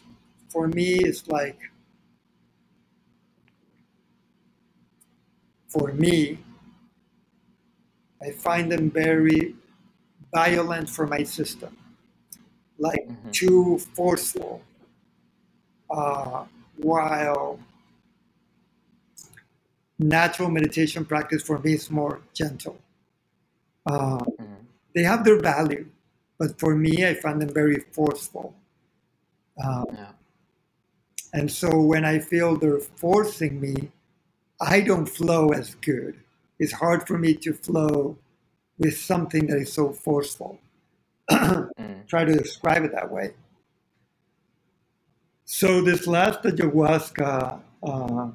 for 0.49 0.67
me 0.67 0.95
it's 0.95 1.27
like, 1.27 1.59
for 5.67 5.91
me, 5.93 6.39
I 8.21 8.31
find 8.31 8.71
them 8.71 8.89
very 8.89 9.55
violent 10.33 10.89
for 10.89 11.05
my 11.07 11.23
system, 11.23 11.77
like 12.77 13.07
Mhm. 13.07 13.31
too 13.31 13.79
forceful. 13.93 14.63
Uh, 15.89 16.45
while 16.77 17.59
natural 19.99 20.49
meditation 20.49 21.05
practice 21.05 21.41
for 21.41 21.59
me 21.59 21.73
is 21.73 21.89
more 21.89 22.21
gentle. 22.33 22.77
Uh, 23.85 24.17
Mhm. 24.39 24.65
they 24.93 25.03
have 25.03 25.23
their 25.23 25.39
value, 25.39 25.89
but 26.37 26.59
for 26.59 26.75
me, 26.75 27.05
I 27.05 27.13
find 27.13 27.41
them 27.41 27.53
very 27.53 27.79
forceful. 27.91 28.55
Uh, 29.63 29.85
Yeah. 29.93 30.11
and 31.33 31.51
so 31.51 31.69
when 31.81 32.03
I 32.03 32.19
feel 32.19 32.57
they're 32.57 32.79
forcing 32.79 33.59
me, 33.61 33.91
I 34.59 34.81
don't 34.81 35.05
flow 35.05 35.49
as 35.49 35.75
good. 35.75 36.19
It's 36.59 36.71
hard 36.71 37.07
for 37.07 37.17
me 37.17 37.33
to 37.35 37.53
flow 37.53 38.17
with 38.77 38.97
something 38.97 39.47
that 39.47 39.57
is 39.57 39.73
so 39.73 39.91
forceful. 39.93 40.59
Mm. 41.77 42.07
Try 42.07 42.23
to 42.23 42.33
describe 42.35 42.83
it 42.83 42.91
that 42.93 43.11
way. 43.11 43.33
So 45.43 45.81
this 45.81 46.07
last 46.07 46.43
ayahuasca, 46.43 47.59
uh, 47.83 48.27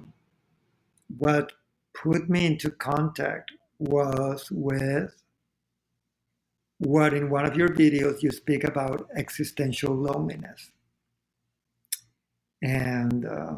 what 1.19 1.53
put 1.95 2.29
me 2.29 2.47
into 2.47 2.71
contact 2.71 3.53
was 3.79 4.49
with 4.51 5.15
what 6.79 7.15
in 7.15 7.31
one 7.31 7.47
of 7.47 7.57
your 7.57 7.69
videos 7.69 8.23
you 8.23 8.31
speak 8.31 8.65
about 8.65 9.09
existential 9.17 9.95
loneliness. 9.95 10.71
And 12.63 13.27
uh, 13.27 13.55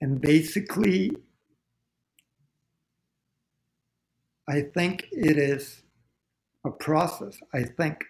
and 0.00 0.20
basically 0.20 1.10
I 4.48 4.62
think 4.62 5.08
it 5.12 5.38
is 5.38 5.82
a 6.64 6.70
process. 6.70 7.38
I 7.54 7.64
think. 7.64 8.04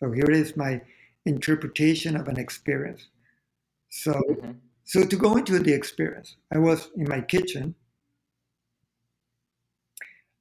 So 0.00 0.10
here 0.12 0.30
is 0.30 0.56
my 0.56 0.80
interpretation 1.26 2.16
of 2.16 2.28
an 2.28 2.38
experience. 2.38 3.08
So 3.90 4.12
Mhm. 4.12 4.60
so 4.84 5.04
to 5.04 5.16
go 5.16 5.36
into 5.36 5.58
the 5.58 5.72
experience, 5.72 6.36
I 6.52 6.58
was 6.58 6.90
in 6.96 7.08
my 7.08 7.20
kitchen. 7.22 7.74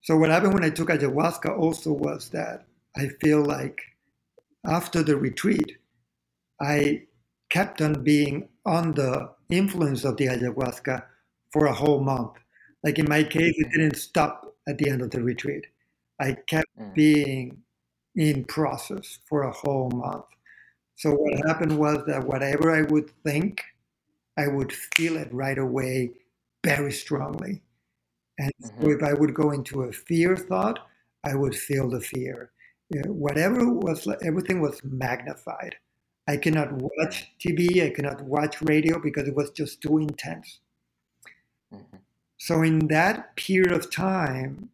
So 0.01 0.17
what 0.17 0.29
happened 0.31 0.53
when 0.53 0.65
I 0.65 0.69
took 0.69 0.89
ayahuasca 0.89 1.57
also 1.57 1.93
was 1.93 2.29
that 2.29 2.67
I 2.95 3.07
feel 3.21 3.43
like 3.43 3.79
after 4.65 5.03
the 5.03 5.15
retreat, 5.17 5.77
I 6.59 7.07
kept 7.49 7.81
on 7.81 8.03
being 8.03 8.49
on 8.65 8.93
the 8.93 9.33
influence 9.57 10.03
of 10.05 10.17
the 10.17 10.27
ayahuasca 10.27 11.05
for 11.51 11.65
a 11.65 11.73
whole 11.73 12.01
month. 12.01 12.33
Like 12.83 12.99
in 12.99 13.07
my 13.09 13.23
case, 13.23 13.53
it 13.57 13.71
didn't 13.71 13.95
stop 13.97 14.55
at 14.67 14.77
the 14.77 14.89
end 14.89 15.01
of 15.01 15.11
the 15.11 15.21
retreat. 15.23 15.67
I 16.19 16.33
kept 16.47 16.69
Mm. 16.77 16.93
being 16.93 17.63
in 18.15 18.45
process 18.45 19.19
for 19.27 19.43
a 19.43 19.51
whole 19.51 19.89
month. 19.91 20.25
So 20.95 21.13
what 21.15 21.47
happened 21.47 21.77
was 21.79 22.05
that 22.07 22.25
whatever 22.25 22.71
I 22.71 22.83
would 22.83 23.09
think, 23.23 23.63
I 24.37 24.47
would 24.47 24.73
feel 24.73 25.17
it 25.17 25.33
right 25.33 25.57
away 25.57 26.11
very 26.65 26.91
strongly. 26.91 27.63
And 28.37 28.51
so 28.61 28.73
Mhm. 28.79 28.91
if 28.91 29.03
I 29.03 29.13
would 29.13 29.33
go 29.33 29.51
into 29.51 29.83
a 29.83 29.91
fear 29.93 30.35
thought, 30.37 30.87
I 31.23 31.35
would 31.35 31.55
feel 31.55 31.89
the 31.89 32.01
fear. 32.01 32.51
You 32.89 33.01
know, 33.03 33.13
whatever 33.13 33.69
was, 33.71 34.07
everything 34.23 34.61
was 34.61 34.83
magnified. 34.83 35.75
I 36.27 36.37
cannot 36.37 36.71
watch 36.71 37.31
TV, 37.39 37.85
I 37.85 37.89
cannot 37.89 38.21
watch 38.21 38.61
radio 38.61 38.99
because 38.99 39.27
it 39.27 39.35
was 39.35 39.51
just 39.51 39.81
too 39.81 39.97
intense. 39.97 40.59
Mhm. 41.71 41.99
So 42.37 42.61
in 42.61 42.87
that 42.87 43.35
period 43.35 43.71
of 43.71 43.91
time, 43.91 44.69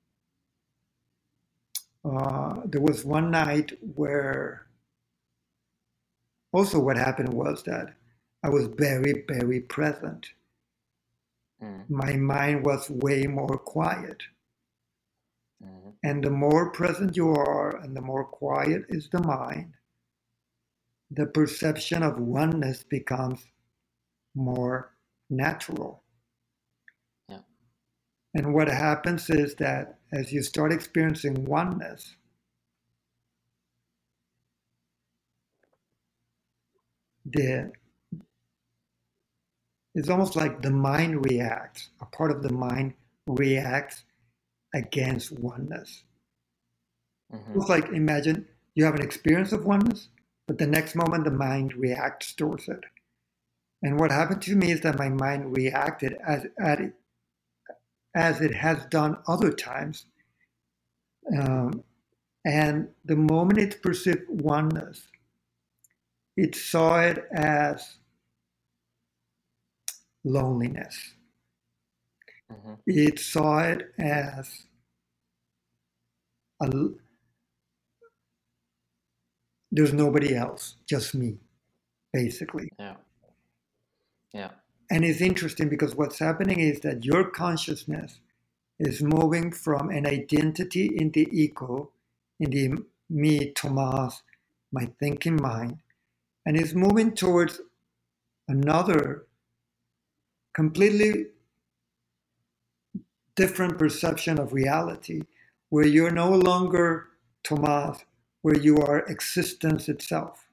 uh, 2.06 2.62
there 2.66 2.82
was 2.82 3.04
one 3.04 3.32
night 3.32 3.78
where 3.96 4.68
also 6.52 6.80
what 6.80 6.98
happened 6.98 7.34
was 7.34 7.64
that 7.64 7.96
I 8.44 8.50
was 8.50 8.68
very, 8.68 9.24
very 9.28 9.62
present. 9.62 10.34
Mm. 11.62 11.90
My 11.90 12.16
mind 12.16 12.66
was 12.66 12.90
way 12.90 13.28
more 13.28 13.58
quiet. 13.58 14.24
Mhm. 15.62 15.94
And 16.04 16.24
the 16.24 16.32
more 16.32 16.72
present 16.72 17.18
you 17.18 17.30
are 17.32 17.76
and 17.78 17.96
the 17.96 18.02
more 18.02 18.24
quiet 18.24 18.86
is 18.90 19.10
the 19.10 19.22
mind, 19.22 19.74
the 21.12 21.26
perception 21.26 22.04
of 22.04 22.20
oneness 22.20 22.84
becomes 22.84 23.40
more 24.36 24.96
natural. 25.30 26.04
Yeah. 27.30 27.40
And 28.36 28.54
what 28.54 28.68
happens 28.68 29.30
is 29.30 29.56
that 29.56 30.00
as 30.14 30.32
you 30.34 30.44
start 30.44 30.74
experiencing 30.74 31.46
oneness, 31.46 32.16
the 37.26 37.72
it's 39.96 40.10
almost 40.10 40.36
like 40.36 40.62
the 40.62 40.72
mind 40.72 41.26
reacts, 41.26 41.90
a 42.02 42.06
part 42.06 42.32
of 42.32 42.44
the 42.44 42.54
mind 42.54 42.94
reacts 43.28 44.04
against 44.74 45.32
oneness. 45.40 46.04
Mhm. 47.34 47.56
It's 47.56 47.70
like 47.70 47.90
imagine 47.90 48.48
you 48.76 48.86
have 48.86 48.96
an 48.96 49.02
experience 49.04 49.52
of 49.52 49.66
oneness, 49.66 50.10
but 50.50 50.58
the 50.60 50.68
next 50.68 50.96
moment 50.96 51.26
the 51.26 51.32
mind 51.32 51.76
reacts 51.76 52.34
towards 52.34 52.70
it. 52.70 52.84
And 53.84 54.00
what 54.00 54.12
happened 54.12 54.42
to 54.44 54.56
me 54.58 54.72
is 54.72 54.82
that 54.82 55.00
my 55.00 55.10
mind 55.10 55.56
reacted 55.56 56.18
as 56.28 56.48
at 56.60 56.82
it, 56.82 56.96
as 58.16 58.42
it 58.42 58.56
has 58.56 58.86
done 58.88 59.18
other 59.28 59.52
times. 59.54 60.08
Um, 61.38 61.84
and 62.46 62.90
the 63.06 63.16
moment 63.18 63.60
it 63.60 63.84
perceived 63.84 64.30
oneness, 64.30 65.04
it 66.38 66.56
saw 66.56 67.00
it 67.02 67.28
as 67.32 67.98
loneliness. 70.26 71.16
Mhm. 72.52 72.80
It 72.88 73.20
saw 73.20 73.60
it 73.62 73.94
as 74.00 74.68
a, 76.62 76.70
there's 79.72 79.94
nobody 79.94 80.36
else, 80.36 80.76
just 80.88 81.16
me, 81.16 81.38
basically. 82.14 82.70
Yeah. 82.80 82.96
Yeah. 84.34 84.52
and 84.92 85.06
it's 85.06 85.22
interesting 85.22 85.70
because 85.70 85.96
what's 85.96 86.20
happening 86.20 86.62
is 86.62 86.82
that 86.82 87.06
your 87.06 87.26
consciousness 87.32 88.20
is 88.80 89.04
moving 89.04 89.52
from 89.52 89.90
an 89.90 90.08
identity 90.08 90.88
in 90.96 91.12
the 91.12 91.28
ego, 91.32 91.92
in 92.40 92.52
the 92.52 92.84
me, 93.10 93.52
Thomas, 93.52 94.24
my 94.72 94.90
thinking 95.00 95.38
mind, 95.42 95.80
and 96.46 96.58
is 96.58 96.76
moving 96.76 97.14
towards 97.14 97.62
another 98.48 99.28
completely 100.54 101.28
different 103.36 103.80
perception 103.80 104.40
of 104.40 104.54
reality 104.54 105.24
where 105.70 105.88
you're 105.88 106.12
no 106.12 106.32
longer 106.32 107.10
Thomas, 107.44 108.00
where 108.42 108.58
you 108.58 108.78
are 108.80 109.00
existence 109.08 109.90
itself. 109.90 110.48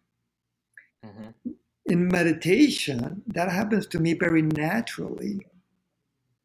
Mm-hmm. 1.04 1.50
In 1.86 2.08
meditation, 2.08 3.22
that 3.28 3.50
happens 3.50 3.86
to 3.88 4.00
me 4.00 4.14
very 4.14 4.42
naturally. 4.42 5.46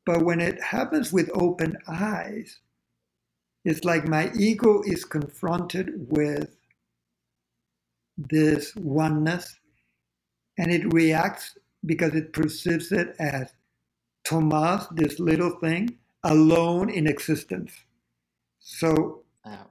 But 0.05 0.23
when 0.23 0.39
it 0.39 0.61
happens 0.61 1.11
with 1.11 1.29
open 1.33 1.77
eyes, 1.87 2.59
it's 3.63 3.83
like 3.83 4.07
my 4.07 4.31
ego 4.35 4.81
is 4.85 5.05
confronted 5.05 6.07
with 6.09 6.55
this 8.17 8.75
oneness 8.75 9.59
and 10.57 10.71
it 10.71 10.93
reacts 10.93 11.57
because 11.85 12.13
it 12.13 12.33
perceives 12.33 12.91
it 12.91 13.15
as 13.19 13.51
Thomas, 14.23 14.87
this 14.91 15.19
little 15.19 15.51
thing, 15.59 15.97
alone 16.23 16.89
in 16.89 17.07
existence. 17.07 17.71
So 18.59 19.23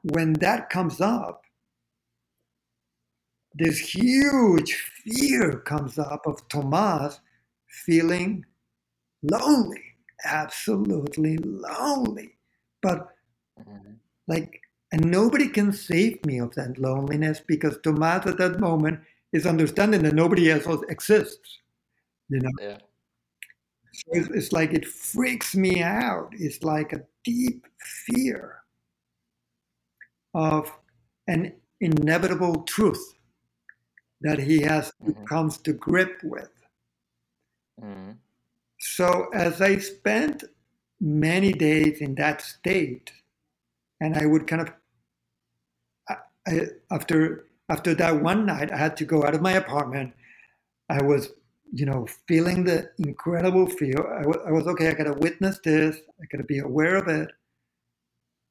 when 0.02 0.32
that 0.34 0.68
comes 0.70 1.00
up, 1.00 1.44
this 3.54 3.78
huge 3.78 4.74
fear 5.04 5.58
comes 5.60 5.98
up 5.98 6.26
of 6.26 6.46
Thomas 6.48 7.20
feeling 7.84 8.44
lonely, 9.22 9.82
absolutely 10.24 11.38
lonely. 11.38 12.36
But 12.82 13.08
mm-hmm. 13.58 13.92
like, 14.28 14.60
and 14.92 15.04
nobody 15.10 15.48
can 15.48 15.72
save 15.72 16.24
me 16.26 16.38
of 16.38 16.54
that 16.54 16.78
loneliness 16.78 17.40
because 17.46 17.78
Thomas 17.82 18.26
at 18.26 18.38
that 18.38 18.60
moment 18.60 19.00
is 19.32 19.46
understanding 19.46 20.02
that 20.02 20.14
nobody 20.14 20.50
else 20.50 20.66
exists. 20.88 21.58
You 22.28 22.40
know? 22.40 22.50
Yeah. 22.60 22.78
So 23.92 24.10
it's, 24.12 24.28
it's 24.28 24.52
like 24.52 24.72
it 24.72 24.86
freaks 24.86 25.54
me 25.54 25.82
out. 25.82 26.32
It's 26.32 26.62
like 26.62 26.92
a 26.92 27.02
deep 27.24 27.66
fear 28.06 28.58
of 30.34 30.72
an 31.26 31.52
inevitable 31.80 32.62
truth 32.62 33.14
that 34.20 34.38
he 34.38 34.60
has 34.62 34.92
mm-hmm. 35.02 35.24
comes 35.24 35.58
to 35.58 35.72
grip 35.72 36.20
with. 36.22 36.50
Mm-hmm. 37.82 38.12
So 38.78 39.28
as 39.34 39.60
I 39.60 39.78
spent 39.78 40.44
many 41.00 41.52
days 41.52 42.00
in 42.00 42.14
that 42.16 42.42
state, 42.42 43.12
and 44.00 44.16
I 44.16 44.26
would 44.26 44.46
kind 44.46 44.62
of 44.62 44.72
I, 46.46 46.66
after 46.90 47.46
after 47.68 47.94
that 47.94 48.20
one 48.22 48.46
night, 48.46 48.72
I 48.72 48.76
had 48.76 48.96
to 48.98 49.04
go 49.04 49.24
out 49.24 49.34
of 49.34 49.42
my 49.42 49.52
apartment. 49.52 50.12
I 50.88 51.02
was, 51.02 51.30
you 51.72 51.86
know, 51.86 52.06
feeling 52.26 52.64
the 52.64 52.90
incredible 52.98 53.66
fear. 53.66 54.12
I, 54.12 54.22
w- 54.22 54.44
I 54.44 54.50
was 54.50 54.66
okay. 54.66 54.88
I 54.88 54.94
got 54.94 55.04
to 55.04 55.12
witness 55.12 55.60
this. 55.62 55.96
I 56.20 56.24
got 56.32 56.38
to 56.38 56.44
be 56.44 56.58
aware 56.58 56.96
of 56.96 57.06
it. 57.06 57.30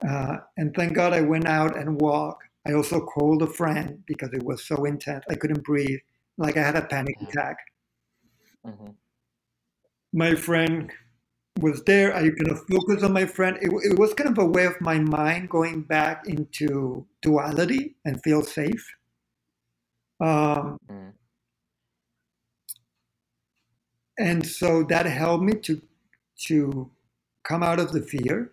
Uh, 0.07 0.37
and 0.57 0.73
thank 0.73 0.93
God 0.93 1.11
I 1.11 1.19
went 1.19 1.47
out 1.47 1.75
and 1.75 1.99
walked. 1.99 2.45
I 2.69 2.73
also 2.73 2.99
called 2.99 3.41
a 3.41 3.47
friend 3.47 4.03
because 4.05 4.31
it 4.33 4.43
was 4.43 4.63
so 4.63 4.85
intense. 4.85 5.25
I 5.29 5.35
couldn't 5.35 5.63
breathe, 5.63 5.99
like 6.37 6.55
I 6.55 6.61
had 6.61 6.75
a 6.75 6.83
panic 6.83 7.15
mm-hmm. 7.17 7.29
attack. 7.29 7.57
Mm-hmm. 8.65 8.91
My 10.13 10.35
friend 10.35 10.91
was 11.59 11.83
there. 11.83 12.15
I 12.15 12.21
kind 12.21 12.51
of 12.51 12.65
focused 12.67 13.03
on 13.03 13.13
my 13.13 13.25
friend. 13.25 13.57
It, 13.61 13.71
it, 13.83 13.97
was 13.97 14.13
kind 14.13 14.29
of 14.29 14.37
a 14.37 14.45
way 14.45 14.65
of 14.65 14.79
my 14.81 14.99
mind 14.99 15.49
going 15.49 15.81
back 15.81 16.27
into 16.27 17.05
duality 17.21 17.95
and 18.05 18.21
feel 18.23 18.43
safe. 18.43 18.85
Um, 20.21 20.77
mm. 20.89 21.13
And 24.19 24.45
so 24.45 24.83
that 24.83 25.05
helped 25.05 25.43
me 25.43 25.53
to 25.63 25.81
to 26.47 26.89
come 27.43 27.63
out 27.63 27.79
of 27.79 27.91
the 27.93 28.01
fear 28.01 28.51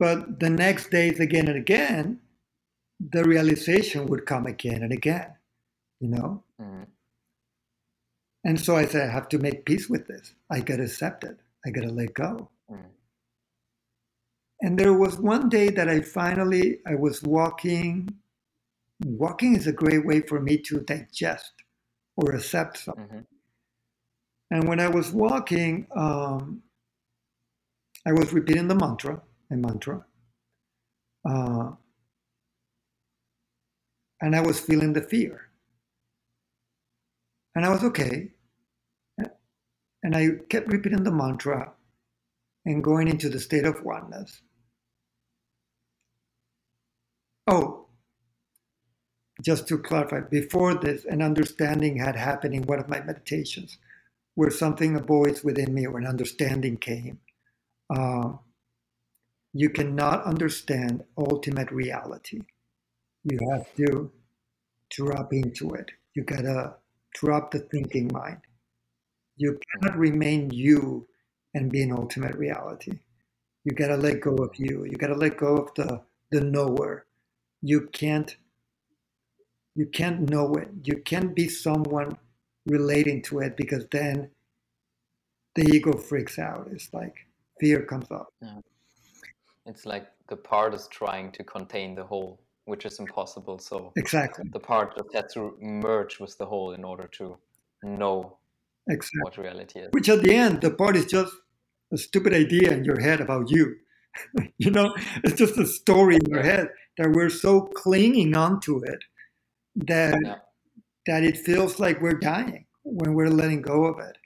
but 0.00 0.40
the 0.40 0.48
next 0.48 0.90
days, 0.90 1.20
again 1.20 1.46
and 1.46 1.58
again, 1.58 2.20
the 3.08 3.24
realization 3.24 4.06
would 4.06 4.26
come 4.26 4.46
again 4.46 4.82
and 4.82 4.92
again, 4.92 5.32
you 6.00 6.08
know? 6.08 6.44
Mm. 6.60 6.86
And 8.44 8.60
so 8.60 8.76
I 8.76 8.86
said, 8.86 9.08
I 9.08 9.12
have 9.12 9.28
to 9.30 9.38
make 9.38 9.64
peace 9.64 9.88
with 9.88 10.06
this. 10.06 10.34
I 10.50 10.60
got 10.60 10.76
to 10.76 10.84
accept 10.84 11.24
it. 11.24 11.38
I 11.66 11.70
got 11.70 11.82
to 11.82 11.90
let 11.90 12.14
go. 12.14 12.50
Mm. 12.70 12.90
And 14.62 14.78
there 14.78 14.94
was 14.94 15.18
one 15.18 15.48
day 15.48 15.70
that 15.70 15.88
I 15.88 16.00
finally, 16.00 16.78
I 16.86 16.94
was 16.94 17.22
walking. 17.22 18.08
Walking 19.04 19.56
is 19.56 19.66
a 19.66 19.72
great 19.72 20.06
way 20.06 20.20
for 20.20 20.40
me 20.40 20.58
to 20.58 20.80
digest 20.80 21.52
or 22.16 22.34
accept 22.34 22.78
something. 22.78 23.04
Mm-hmm. 23.04 23.20
And 24.50 24.68
when 24.68 24.80
I 24.80 24.88
was 24.88 25.12
walking, 25.12 25.86
um, 25.96 26.62
I 28.06 28.12
was 28.12 28.32
repeating 28.32 28.68
the 28.68 28.74
mantra 28.74 29.22
a 29.50 29.56
mantra. 29.56 30.04
Uh, 31.28 31.72
and 34.20 34.36
I 34.36 34.40
was 34.40 34.60
feeling 34.60 34.92
the 34.92 35.02
fear. 35.02 35.48
And 37.54 37.64
I 37.64 37.70
was 37.70 37.82
okay. 37.84 38.30
And 40.02 40.16
I 40.16 40.28
kept 40.48 40.68
repeating 40.68 41.04
the 41.04 41.10
mantra 41.10 41.72
and 42.64 42.82
going 42.82 43.08
into 43.08 43.28
the 43.28 43.40
state 43.40 43.64
of 43.64 43.82
oneness. 43.84 44.42
Oh, 47.46 47.86
just 49.42 49.66
to 49.68 49.78
clarify, 49.78 50.20
before 50.20 50.74
this, 50.74 51.04
an 51.04 51.22
understanding 51.22 51.98
had 51.98 52.16
happened 52.16 52.54
in 52.54 52.62
one 52.64 52.78
of 52.78 52.88
my 52.88 53.00
meditations 53.00 53.78
where 54.34 54.50
something, 54.50 54.96
a 54.96 55.00
voice 55.00 55.42
within 55.42 55.74
me 55.74 55.86
or 55.86 55.98
an 55.98 56.06
understanding 56.06 56.76
came. 56.76 57.18
Uh, 57.94 58.32
you 59.52 59.68
cannot 59.70 60.24
understand 60.24 61.04
ultimate 61.18 61.70
reality. 61.70 62.42
You 63.24 63.38
have 63.52 63.74
to 63.76 64.10
drop 64.90 65.32
into 65.32 65.70
it. 65.74 65.90
You 66.14 66.24
gotta 66.24 66.74
drop 67.14 67.50
the 67.50 67.60
thinking 67.60 68.10
mind. 68.12 68.38
You 69.36 69.58
cannot 69.70 69.98
remain 69.98 70.50
you 70.50 71.06
and 71.54 71.70
be 71.70 71.82
an 71.82 71.92
ultimate 71.92 72.36
reality. 72.36 72.98
You 73.64 73.72
gotta 73.72 73.96
let 73.96 74.20
go 74.20 74.34
of 74.36 74.56
you. 74.56 74.84
You 74.84 74.96
gotta 74.96 75.14
let 75.14 75.36
go 75.36 75.56
of 75.56 75.74
the 75.74 76.02
the 76.30 76.40
knower. 76.40 77.06
You 77.62 77.88
can't 77.92 78.36
you 79.74 79.86
can't 79.86 80.28
know 80.28 80.54
it. 80.54 80.68
You 80.84 80.96
can't 80.96 81.34
be 81.34 81.48
someone 81.48 82.16
relating 82.66 83.22
to 83.22 83.40
it 83.40 83.56
because 83.56 83.86
then 83.90 84.30
the 85.54 85.62
ego 85.74 85.96
freaks 85.96 86.38
out. 86.38 86.68
It's 86.72 86.92
like 86.92 87.14
fear 87.60 87.82
comes 87.82 88.10
up. 88.10 88.32
Yeah. 88.42 88.60
It's 89.66 89.86
like 89.86 90.06
the 90.28 90.36
part 90.36 90.74
is 90.74 90.88
trying 90.88 91.32
to 91.32 91.44
contain 91.44 91.94
the 91.94 92.04
whole, 92.04 92.40
which 92.70 92.86
is 92.86 92.98
impossible. 92.98 93.58
So 93.58 93.92
exactly, 93.96 94.44
the 94.52 94.60
part 94.60 94.96
just 94.96 95.14
has 95.14 95.32
to 95.34 95.56
merge 95.60 96.18
with 96.20 96.36
the 96.38 96.46
whole 96.46 96.72
in 96.72 96.84
order 96.84 97.06
to 97.18 97.36
know 97.82 98.38
exactly. 98.88 99.20
what 99.22 99.38
reality 99.38 99.80
is. 99.80 99.88
Which 99.90 100.08
at 100.08 100.22
the 100.22 100.34
end, 100.34 100.60
the 100.62 100.70
part 100.70 100.96
is 100.96 101.06
just 101.06 101.32
a 101.92 101.98
stupid 101.98 102.32
idea 102.32 102.70
in 102.72 102.84
your 102.84 103.00
head 103.00 103.20
about 103.20 103.50
you. 103.50 103.76
you 104.58 104.70
know, 104.70 104.94
it's 105.24 105.38
just 105.38 105.58
a 105.58 105.66
story 105.66 106.16
in 106.16 106.30
your 106.30 106.42
head 106.42 106.68
that 106.98 107.10
we're 107.12 107.30
so 107.30 107.62
clinging 107.74 108.36
onto 108.36 108.82
it 108.84 109.00
that 109.76 110.18
yeah. 110.24 110.36
that 111.06 111.22
it 111.22 111.36
feels 111.36 111.78
like 111.78 112.00
we're 112.00 112.18
dying 112.18 112.66
when 112.84 113.14
we're 113.14 113.28
letting 113.28 113.62
go 113.62 113.84
of 113.84 113.98
it. 113.98 114.16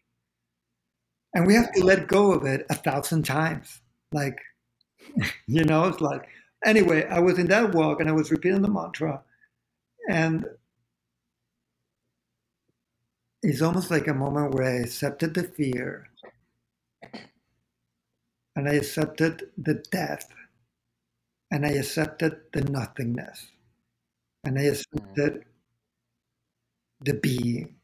And 1.35 1.47
we 1.47 1.55
have 1.55 1.73
to 1.73 1.85
let 1.85 2.07
go 2.07 2.33
of 2.33 2.45
it 2.45 2.65
a 2.71 2.75
thousand 2.75 3.25
times. 3.25 3.81
Like 4.13 4.39
you 5.47 5.65
know, 5.65 5.85
it's 5.85 6.01
like, 6.01 6.27
anyway, 6.65 7.07
I 7.09 7.21
was 7.21 7.39
in 7.39 7.49
that 7.49 7.75
walk 7.75 8.01
and 8.01 8.09
I 8.09 8.13
was 8.13 8.31
repeating 8.31 8.63
the 8.63 8.69
mantra. 8.69 9.23
And 10.09 10.47
it's 13.43 13.63
almost 13.63 13.91
like 13.91 14.09
a 14.09 14.15
moment 14.15 14.55
where 14.55 14.65
I 14.65 14.81
accepted 14.81 15.35
the 15.35 15.45
fear 15.45 16.09
and 18.57 18.69
I 18.69 18.75
accepted 18.75 19.51
the 19.59 19.75
death 19.91 20.29
and 21.51 21.67
I 21.67 21.71
accepted 21.71 22.41
the 22.53 22.63
nothingness 22.63 23.49
and 24.45 24.59
I 24.59 24.63
accepted 24.63 25.45
the 27.01 27.15
being. 27.15 27.77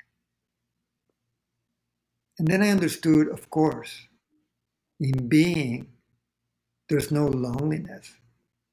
And 2.39 2.49
then 2.49 2.63
I 2.63 2.71
understood, 2.71 3.29
of 3.29 3.51
course, 3.51 4.09
in 4.99 5.29
being, 5.29 5.89
there's 6.89 7.11
no 7.11 7.27
loneliness 7.27 8.11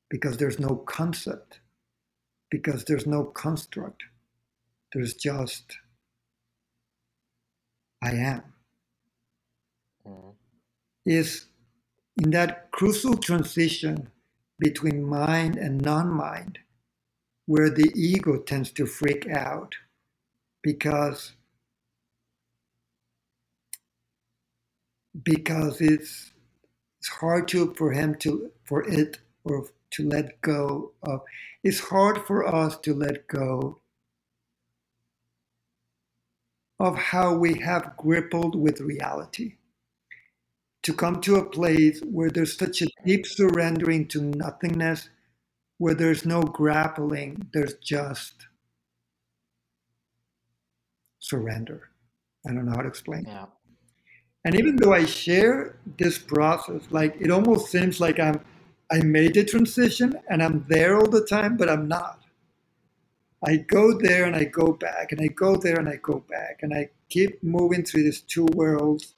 because 0.09 0.37
there's 0.37 0.59
no 0.59 0.75
concept, 0.77 1.59
because 2.51 2.85
there's 2.85 3.07
no 3.07 3.25
construct. 3.25 4.03
There's 4.93 5.15
just 5.15 5.77
I 8.03 8.11
am. 8.11 8.43
mm. 10.07 10.35
is 11.05 11.47
in 12.17 12.31
that 12.31 12.71
crucial 12.71 13.17
transition 13.17 14.09
between 14.59 15.03
mind 15.03 15.57
and 15.57 15.81
non 15.81 16.09
mind, 16.11 16.59
where 17.47 17.69
the 17.69 17.91
ego 17.95 18.37
tends 18.39 18.71
to 18.73 18.85
freak 18.85 19.29
out 19.29 19.75
because 20.63 21.33
because 25.23 25.81
it's 25.81 26.31
it's 26.99 27.09
hard 27.09 27.47
to 27.49 27.73
for 27.75 27.91
him 27.93 28.15
to 28.15 28.51
for 28.65 28.83
it 28.89 29.19
or 29.45 29.67
to 29.91 30.07
let 30.07 30.41
go 30.41 30.93
of. 31.03 31.21
It's 31.63 31.79
hard 31.79 32.25
for 32.25 32.47
us 32.47 32.77
to 32.79 32.93
let 32.93 33.27
go 33.27 33.81
of 36.79 36.95
how 36.95 37.33
we 37.33 37.55
have 37.59 37.97
grappled 37.97 38.55
with 38.55 38.79
reality. 38.81 39.55
To 40.83 40.93
come 40.93 41.19
to 41.21 41.37
a 41.37 41.49
place 41.49 42.01
where 42.01 42.29
there's 42.29 42.57
such 42.57 42.81
a 42.81 42.87
deep 43.05 43.25
surrendering 43.25 44.07
to 44.09 44.21
nothingness 44.21 45.09
where 45.79 45.93
there's 45.93 46.25
no 46.25 46.41
grappling 46.41 47.49
there's 47.53 47.75
just 47.75 48.47
surrender. 51.19 51.89
I 52.47 52.53
don't 52.53 52.65
know 52.65 52.71
how 52.71 52.81
to 52.81 52.87
explain. 52.87 53.25
Yeah. 53.27 53.45
And 54.45 54.55
even 54.55 54.77
though 54.77 54.93
I 54.93 55.05
share 55.05 55.75
this 55.97 56.17
process, 56.17 56.83
like 56.89 57.17
it 57.19 57.31
almost 57.31 57.69
seems 57.69 57.99
like 57.99 58.19
I'm 58.19 58.39
I 58.91 58.99
made 58.99 59.33
the 59.33 59.43
transition 59.43 60.17
and 60.29 60.41
I'm 60.41 60.65
there 60.69 60.97
all 60.97 61.09
the 61.09 61.25
time, 61.25 61.57
but 61.57 61.69
I'm 61.69 61.87
not. 61.87 62.23
I 63.45 63.57
go 63.57 63.97
there 63.97 64.25
and 64.25 64.35
I 64.35 64.45
go 64.45 64.71
back 64.73 65.11
and 65.11 65.21
I 65.21 65.27
go 65.27 65.57
there 65.57 65.79
and 65.79 65.87
I 65.87 65.97
go 65.97 66.23
back 66.29 66.59
and 66.63 66.73
I 66.73 66.89
keep 67.09 67.43
moving 67.43 67.83
through 67.83 68.03
these 68.03 68.21
two 68.21 68.45
worlds 68.53 69.13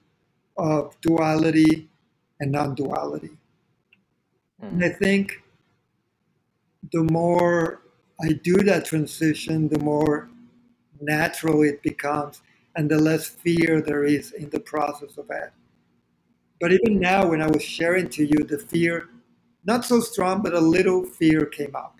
of 0.57 0.99
duality 1.01 1.87
and 2.39 2.51
non-duality. 2.51 3.37
Mm. 4.61 4.71
And 4.71 4.83
I 4.83 4.89
think 4.89 5.41
the 6.91 7.03
more 7.03 7.81
I 8.21 8.33
do 8.33 8.57
that 8.57 8.85
transition, 8.85 9.69
the 9.69 9.79
more 9.79 10.29
natural 10.99 11.63
it 11.63 11.81
becomes 11.81 12.41
and 12.75 12.89
the 12.89 12.97
less 12.97 13.27
fear 13.27 13.81
there 13.81 14.03
is 14.03 14.31
in 14.33 14.49
the 14.49 14.59
process 14.59 15.17
of 15.17 15.29
it. 15.29 15.51
But 16.59 16.73
even 16.73 16.99
now, 16.99 17.29
when 17.29 17.41
I 17.41 17.47
was 17.47 17.63
sharing 17.63 18.09
to 18.09 18.25
you, 18.25 18.43
the 18.43 18.59
fear, 18.59 19.07
not 19.65 19.85
so 19.85 19.99
strong, 19.99 20.41
but 20.41 20.53
a 20.53 20.59
little 20.59 21.05
fear 21.05 21.45
came 21.45 21.75
up. 21.75 21.97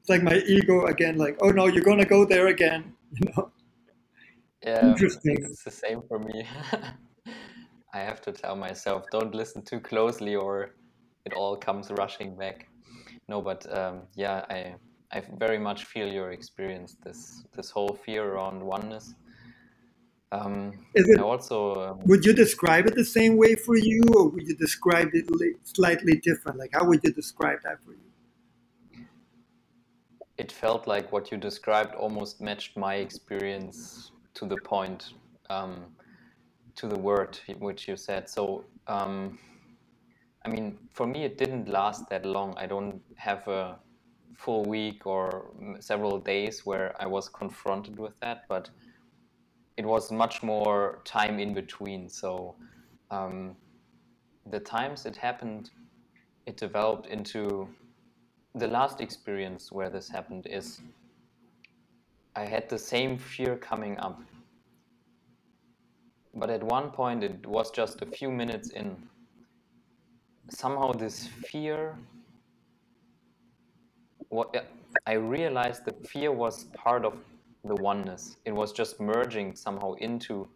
It's 0.00 0.08
like 0.08 0.22
my 0.22 0.36
ego 0.46 0.86
again, 0.86 1.16
like, 1.16 1.36
oh 1.40 1.50
no, 1.50 1.66
you're 1.66 1.84
going 1.84 1.98
to 1.98 2.04
go 2.04 2.24
there 2.24 2.48
again, 2.48 2.94
you 3.12 3.32
know? 3.36 3.50
Yeah, 4.64 4.88
Interesting. 4.88 5.38
It's 5.44 5.64
the 5.64 5.70
same 5.70 6.02
for 6.08 6.18
me. 6.18 6.46
I 7.94 7.98
have 7.98 8.20
to 8.22 8.32
tell 8.32 8.56
myself, 8.56 9.04
don't 9.10 9.34
listen 9.34 9.62
too 9.62 9.80
closely 9.80 10.34
or 10.34 10.74
it 11.24 11.32
all 11.34 11.56
comes 11.56 11.90
rushing 11.90 12.36
back. 12.36 12.68
No, 13.28 13.40
but 13.42 13.66
um, 13.76 14.02
yeah, 14.14 14.44
I 14.50 14.74
I 15.12 15.22
very 15.38 15.58
much 15.58 15.84
feel 15.84 16.08
your 16.08 16.32
experience. 16.32 16.96
This 17.04 17.44
this 17.54 17.70
whole 17.70 17.94
fear 18.04 18.24
around 18.24 18.62
oneness 18.62 19.14
um, 20.32 20.72
Is 20.94 21.08
it, 21.10 21.20
also, 21.20 21.74
um, 21.74 22.00
would 22.06 22.24
you 22.24 22.32
describe 22.32 22.86
it 22.86 22.94
the 22.94 23.04
same 23.04 23.36
way 23.36 23.54
for 23.54 23.76
you, 23.76 24.02
or 24.16 24.30
would 24.30 24.46
you 24.48 24.56
describe 24.56 25.10
it 25.12 25.26
slightly 25.64 26.14
different? 26.16 26.58
Like, 26.58 26.70
how 26.72 26.86
would 26.86 27.00
you 27.04 27.12
describe 27.12 27.58
that 27.64 27.84
for 27.84 27.92
you? 27.92 29.04
It 30.38 30.50
felt 30.50 30.86
like 30.86 31.12
what 31.12 31.30
you 31.30 31.36
described 31.36 31.94
almost 31.94 32.40
matched 32.40 32.78
my 32.78 32.94
experience 32.94 34.10
to 34.32 34.46
the 34.46 34.56
point, 34.56 35.12
um, 35.50 35.84
to 36.76 36.88
the 36.88 36.98
word 36.98 37.38
which 37.58 37.86
you 37.86 37.96
said. 37.98 38.30
So, 38.30 38.64
um, 38.86 39.38
I 40.46 40.48
mean, 40.48 40.78
for 40.94 41.06
me, 41.06 41.24
it 41.24 41.36
didn't 41.36 41.68
last 41.68 42.08
that 42.08 42.24
long. 42.24 42.54
I 42.56 42.66
don't 42.66 43.02
have 43.16 43.46
a 43.48 43.78
full 44.34 44.64
week 44.64 45.06
or 45.06 45.52
several 45.80 46.18
days 46.18 46.64
where 46.64 46.96
I 46.98 47.06
was 47.06 47.28
confronted 47.28 47.98
with 47.98 48.18
that, 48.20 48.44
but 48.48 48.70
it 49.76 49.84
was 49.86 50.12
much 50.12 50.42
more 50.42 51.00
time 51.04 51.38
in 51.38 51.54
between. 51.54 52.08
So 52.08 52.54
um, 53.10 53.56
the 54.50 54.60
times 54.60 55.06
it 55.06 55.16
happened, 55.16 55.70
it 56.46 56.56
developed 56.56 57.06
into 57.06 57.68
the 58.54 58.66
last 58.66 59.00
experience 59.00 59.72
where 59.72 59.88
this 59.88 60.08
happened 60.08 60.46
is 60.46 60.80
I 62.34 62.44
had 62.44 62.68
the 62.68 62.78
same 62.78 63.18
fear 63.18 63.56
coming 63.56 63.98
up. 63.98 64.20
But 66.34 66.48
at 66.48 66.62
one 66.62 66.90
point, 66.90 67.22
it 67.22 67.46
was 67.46 67.70
just 67.70 68.00
a 68.00 68.06
few 68.06 68.30
minutes 68.30 68.70
in. 68.70 68.96
Somehow, 70.48 70.92
this 70.92 71.26
fear, 71.26 71.96
what 74.28 74.66
I 75.06 75.12
realized 75.12 75.84
the 75.84 75.92
fear 76.08 76.32
was 76.32 76.64
part 76.74 77.04
of 77.04 77.18
the 77.64 77.74
oneness. 77.76 78.36
It 78.44 78.52
was 78.52 78.72
just 78.72 79.00
merging 79.00 79.54
somehow 79.54 79.94
into 79.94 80.48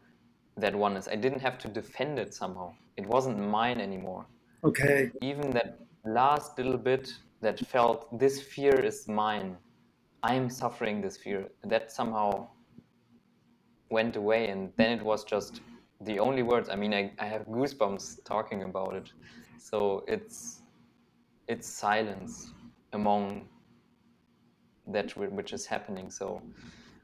that 0.56 0.74
oneness. 0.74 1.08
I 1.08 1.16
didn't 1.16 1.40
have 1.40 1.58
to 1.58 1.68
defend 1.68 2.18
it 2.18 2.34
somehow. 2.34 2.72
It 2.96 3.06
wasn't 3.06 3.38
mine 3.38 3.80
anymore. 3.80 4.26
Okay. 4.64 5.10
Even 5.20 5.50
that 5.50 5.78
last 6.04 6.56
little 6.58 6.78
bit 6.78 7.12
that 7.40 7.60
felt 7.66 8.18
this 8.18 8.40
fear 8.40 8.74
is 8.74 9.06
mine. 9.06 9.56
I'm 10.22 10.48
suffering 10.50 11.00
this 11.00 11.16
fear. 11.16 11.48
That 11.64 11.92
somehow 11.92 12.48
went 13.90 14.16
away, 14.16 14.48
and 14.48 14.72
then 14.76 14.98
it 14.98 15.02
was 15.02 15.24
just 15.24 15.60
the 16.00 16.18
only 16.18 16.42
words. 16.42 16.68
I 16.68 16.76
mean, 16.76 16.94
I, 16.94 17.12
I 17.18 17.26
have 17.26 17.42
goosebumps 17.46 18.24
talking 18.24 18.62
about 18.62 18.94
it. 18.94 19.12
So 19.58 20.04
it's 20.08 20.62
it's 21.48 21.68
silence 21.68 22.52
among 22.92 23.46
that 24.88 25.16
which 25.16 25.52
is 25.52 25.66
happening. 25.66 26.10
So 26.10 26.42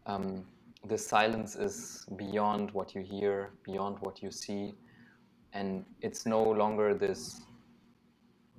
um, 0.07 0.45
the 0.87 0.99
silence 0.99 1.55
is 1.55 2.07
beyond 2.17 2.71
what 2.73 2.95
you 2.95 3.03
hear, 3.03 3.51
beyond 3.63 3.99
what 4.01 4.23
you 4.23 4.31
see, 4.31 4.75
and 5.53 5.85
it's 6.01 6.27
no 6.27 6.43
longer 6.43 6.95
this 6.95 7.43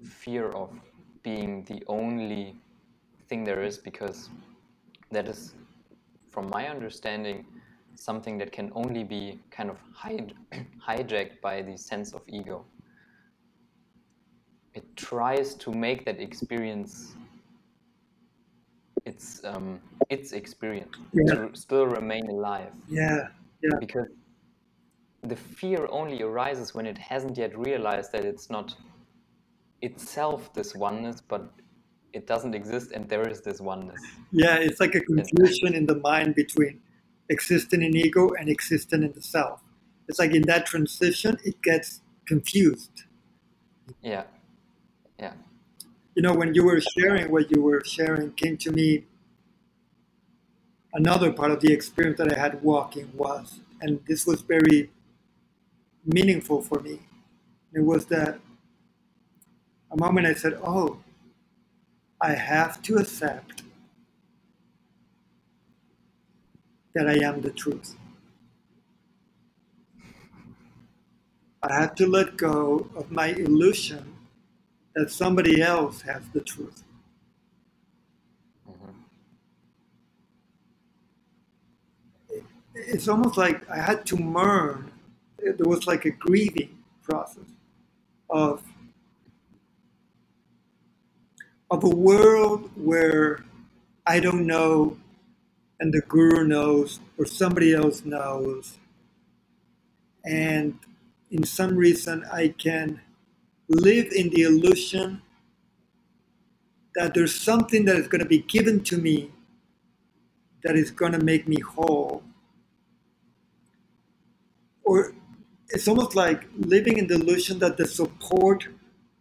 fear 0.03 0.49
of 0.49 0.69
being 1.21 1.63
the 1.65 1.83
only 1.87 2.55
thing 3.27 3.43
there 3.43 3.61
is 3.63 3.77
because 3.77 4.29
that 5.11 5.27
is, 5.27 5.53
from 6.29 6.49
my 6.49 6.67
understanding, 6.67 7.45
something 7.95 8.37
that 8.37 8.51
can 8.51 8.71
only 8.75 9.03
be 9.03 9.39
kind 9.51 9.69
of 9.69 9.77
hij- 9.95 10.33
hijacked 10.87 11.41
by 11.41 11.61
the 11.61 11.77
sense 11.77 12.13
of 12.13 12.21
ego. 12.27 12.65
It 14.73 14.83
tries 14.95 15.53
to 15.55 15.71
make 15.71 16.05
that 16.05 16.19
experience 16.19 17.15
its 19.05 19.43
um, 19.43 19.79
its 20.09 20.31
experience 20.31 20.95
yeah. 21.13 21.33
to 21.33 21.49
still 21.53 21.85
remain 21.85 22.27
alive. 22.27 22.71
Yeah, 22.87 23.27
yeah. 23.61 23.77
Because 23.79 24.07
the 25.23 25.35
fear 25.35 25.87
only 25.89 26.21
arises 26.21 26.73
when 26.73 26.85
it 26.85 26.97
hasn't 26.97 27.37
yet 27.37 27.57
realized 27.57 28.11
that 28.11 28.25
it's 28.25 28.49
not 28.49 28.75
itself 29.81 30.53
this 30.53 30.75
oneness, 30.75 31.21
but 31.21 31.51
it 32.13 32.27
doesn't 32.27 32.53
exist 32.53 32.91
and 32.91 33.09
there 33.09 33.27
is 33.27 33.41
this 33.41 33.59
oneness. 33.59 33.99
Yeah, 34.31 34.55
it's 34.57 34.79
like 34.79 34.95
a 34.95 35.01
confusion 35.01 35.73
in 35.73 35.85
the 35.85 35.95
mind 35.95 36.35
between 36.35 36.81
existing 37.29 37.81
in 37.81 37.95
ego 37.95 38.29
and 38.39 38.49
existing 38.49 39.03
in 39.03 39.13
the 39.13 39.21
self. 39.21 39.61
It's 40.07 40.19
like 40.19 40.33
in 40.33 40.43
that 40.43 40.65
transition, 40.65 41.37
it 41.43 41.61
gets 41.61 42.01
confused. 42.25 43.03
Yeah, 44.01 44.23
yeah 45.19 45.33
you 46.15 46.21
know, 46.23 46.33
when 46.33 46.53
you 46.55 46.65
were 46.65 46.81
sharing 46.97 47.31
what 47.31 47.51
you 47.51 47.61
were 47.61 47.83
sharing, 47.85 48.31
came 48.33 48.57
to 48.57 48.71
me 48.71 49.05
another 50.93 51.31
part 51.33 51.51
of 51.51 51.61
the 51.61 51.73
experience 51.73 52.17
that 52.19 52.31
I 52.35 52.39
had 52.39 52.63
walking 52.63 53.11
was, 53.15 53.59
and 53.81 53.99
this 54.07 54.25
was 54.27 54.41
very 54.41 54.91
meaningful 56.05 56.61
for 56.61 56.79
me. 56.81 56.99
It 57.73 57.81
was 57.81 58.05
that 58.07 58.39
a 59.91 59.97
moment 59.97 60.27
I 60.27 60.33
said, 60.33 60.59
Oh, 60.63 60.99
I 62.21 62.33
have 62.33 62.81
to 62.83 62.97
accept 62.97 63.63
that 66.95 67.07
I 67.09 67.25
am 67.25 67.41
the 67.41 67.51
truth. 67.51 67.95
I 71.63 71.73
have 71.73 71.95
to 71.95 72.07
let 72.07 72.37
go 72.37 72.89
of 72.95 73.11
my 73.11 73.27
illusion 73.29 74.15
that 74.95 75.11
somebody 75.11 75.61
else 75.61 76.01
has 76.01 76.21
the 76.33 76.41
truth. 76.41 76.83
Mm-hmm. 78.69 78.91
It's 82.75 83.07
almost 83.07 83.37
like 83.37 83.67
I 83.69 83.79
had 83.79 84.05
to 84.07 84.17
mourn. 84.17 84.91
There 85.39 85.67
was 85.67 85.87
like 85.87 86.05
a 86.05 86.11
grieving 86.11 86.77
process 87.01 87.43
of 88.29 88.63
of 91.69 91.83
a 91.83 91.89
world 91.89 92.69
where 92.75 93.43
I 94.05 94.19
don't 94.19 94.45
know 94.45 94.97
and 95.79 95.93
the 95.93 96.01
guru 96.01 96.45
knows 96.47 96.99
or 97.17 97.25
somebody 97.25 97.73
else 97.73 98.05
knows. 98.05 98.77
And 100.23 100.79
in 101.31 101.43
some 101.43 101.75
reason 101.75 102.23
I 102.31 102.49
can 102.49 103.01
live 103.73 104.11
in 104.11 104.29
the 104.29 104.43
illusion 104.43 105.21
that 106.95 107.13
there's 107.13 107.33
something 107.33 107.85
that 107.85 107.95
is 107.95 108.07
going 108.07 108.21
to 108.21 108.27
be 108.27 108.39
given 108.39 108.83
to 108.83 108.97
me 108.97 109.31
that 110.63 110.75
is 110.75 110.91
going 110.91 111.11
to 111.11 111.19
make 111.19 111.47
me 111.47 111.59
whole. 111.59 112.23
Or 114.83 115.13
it's 115.69 115.87
almost 115.87 116.15
like 116.15 116.45
living 116.57 116.97
in 116.97 117.07
the 117.07 117.15
illusion 117.15 117.59
that 117.59 117.77
the 117.77 117.87
support 117.87 118.67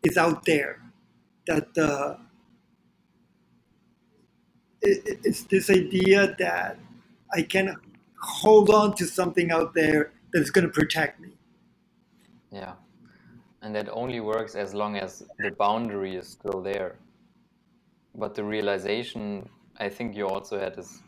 is 0.02 0.16
out 0.16 0.44
there, 0.44 0.82
that 1.46 1.68
uh, 1.78 2.16
it, 4.82 5.20
it's 5.24 5.44
this 5.44 5.70
idea 5.70 6.34
that 6.38 6.78
I 7.34 7.42
can 7.42 7.76
hold 8.20 8.70
on 8.70 8.94
to 8.96 9.06
something 9.06 9.50
out 9.50 9.74
there 9.74 10.12
that's 10.32 10.50
going 10.50 10.66
to 10.66 10.72
protect 10.72 11.20
me. 11.20 11.30
Yeah. 12.50 12.74
And 13.62 13.74
that 13.76 13.88
only 13.92 14.20
works 14.20 14.54
as 14.56 14.74
long 14.74 14.96
as 14.96 15.22
the 15.38 15.52
boundary 15.52 16.16
is 16.16 16.28
still 16.28 16.60
there. 16.60 16.96
But 18.14 18.34
the 18.34 18.44
realization 18.44 19.48
I 19.78 19.88
think 19.88 20.16
you 20.16 20.26
also 20.28 20.58
had 20.58 20.78
is 20.78 21.02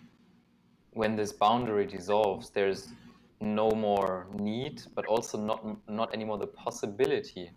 when 0.93 1.17
this 1.17 1.33
boundary 1.33 1.87
dissolves, 1.87 2.51
there's 2.51 2.93
no 3.41 3.71
more 3.71 4.29
need, 4.33 4.83
but 4.95 5.05
also 5.07 5.37
not 5.37 5.61
not 5.89 6.15
anymore 6.15 6.39
the 6.39 6.47
possibility 6.47 7.51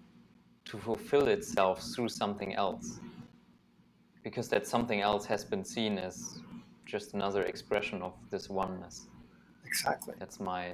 to 0.66 0.78
fulfill 0.78 1.28
itself 1.28 1.82
through 1.96 2.10
something 2.10 2.56
else. 2.56 3.00
Because 4.24 4.50
that 4.50 4.68
something 4.68 5.02
else 5.02 5.26
has 5.26 5.46
been 5.46 5.64
seen 5.64 5.98
as 5.98 6.42
just 6.86 7.14
another 7.14 7.44
expression 7.44 8.02
of 8.02 8.14
this 8.32 8.50
oneness. 8.50 9.08
Exactly. 9.66 10.16
That's 10.20 10.40
my 10.40 10.74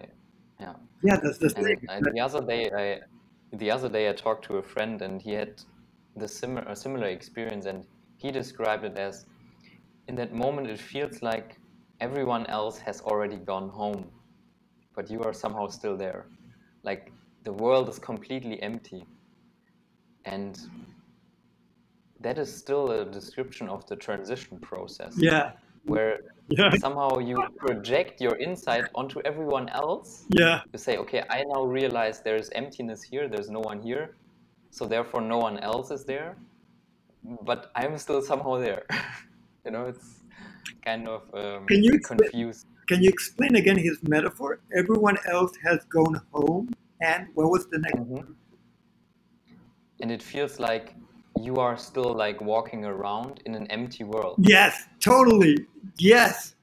yeah. 0.59 0.75
Yeah, 1.03 1.17
that's 1.21 1.37
the 1.37 1.53
And 1.57 1.65
thing. 1.65 2.13
The 2.13 2.21
other 2.21 2.41
day, 2.41 2.71
I 2.71 2.99
the 3.53 3.69
other 3.71 3.89
day 3.89 4.09
I 4.09 4.13
talked 4.13 4.45
to 4.45 4.57
a 4.57 4.63
friend, 4.63 5.01
and 5.01 5.21
he 5.21 5.31
had 5.33 5.61
the 6.15 6.27
similar 6.27 6.67
a 6.67 6.75
similar 6.75 7.07
experience, 7.07 7.65
and 7.65 7.85
he 8.17 8.31
described 8.31 8.83
it 8.83 8.97
as 8.97 9.25
in 10.07 10.15
that 10.15 10.33
moment 10.33 10.69
it 10.69 10.79
feels 10.79 11.21
like 11.21 11.57
everyone 12.01 12.45
else 12.47 12.77
has 12.79 13.01
already 13.01 13.37
gone 13.37 13.69
home, 13.69 14.09
but 14.95 15.09
you 15.09 15.21
are 15.23 15.33
somehow 15.33 15.67
still 15.67 15.95
there, 15.95 16.25
like 16.83 17.11
the 17.43 17.53
world 17.53 17.89
is 17.89 17.99
completely 17.99 18.61
empty, 18.61 19.05
and 20.25 20.59
that 22.19 22.37
is 22.37 22.55
still 22.55 22.91
a 22.91 23.05
description 23.05 23.69
of 23.69 23.85
the 23.87 23.95
transition 23.95 24.57
process. 24.59 25.13
Yeah, 25.17 25.51
where 25.85 26.19
yeah, 26.49 26.69
somehow 26.85 27.17
you 27.19 27.37
project 27.57 28.21
your 28.21 28.35
insight 28.37 28.85
onto 28.95 29.21
everyone 29.25 29.69
else 29.69 30.25
yeah, 30.29 30.61
you 30.71 30.79
say, 30.79 30.97
okay, 30.97 31.23
I 31.29 31.43
now 31.53 31.63
realize 31.63 32.21
there 32.21 32.35
is 32.35 32.49
emptiness 32.53 33.01
here, 33.03 33.27
there's 33.27 33.49
no 33.49 33.59
one 33.61 33.81
here, 33.81 34.15
so 34.71 34.85
therefore 34.85 35.21
no 35.21 35.37
one 35.37 35.57
else 35.59 35.91
is 35.91 36.03
there, 36.05 36.35
but 37.43 37.71
I'm 37.75 37.97
still 37.97 38.21
somehow 38.21 38.57
there. 38.59 38.83
you 39.65 39.71
know, 39.71 39.85
it's 39.85 40.19
kind 40.83 41.07
of 41.07 41.21
um, 41.33 41.65
Can 41.67 41.83
you 41.83 41.93
explain- 41.93 42.19
confused. 42.19 42.67
Can 42.87 43.01
you 43.01 43.09
explain 43.09 43.55
again 43.55 43.77
his 43.77 43.97
metaphor? 44.03 44.59
Everyone 44.75 45.17
else 45.25 45.53
has 45.63 45.85
gone 45.85 46.19
home, 46.33 46.73
and 47.01 47.27
what 47.33 47.49
was 47.49 47.65
the 47.67 47.79
next? 47.79 47.95
Mhm. 47.95 48.35
And 50.01 50.11
it 50.11 50.21
feels 50.21 50.59
like 50.59 50.93
you 51.41 51.55
are 51.57 51.77
still 51.77 52.13
like 52.13 52.41
walking 52.41 52.85
around 52.85 53.41
in 53.45 53.55
an 53.55 53.67
empty 53.67 54.03
world. 54.03 54.35
Yes, 54.39 54.87
totally. 54.99 55.65
Yes. 55.97 56.55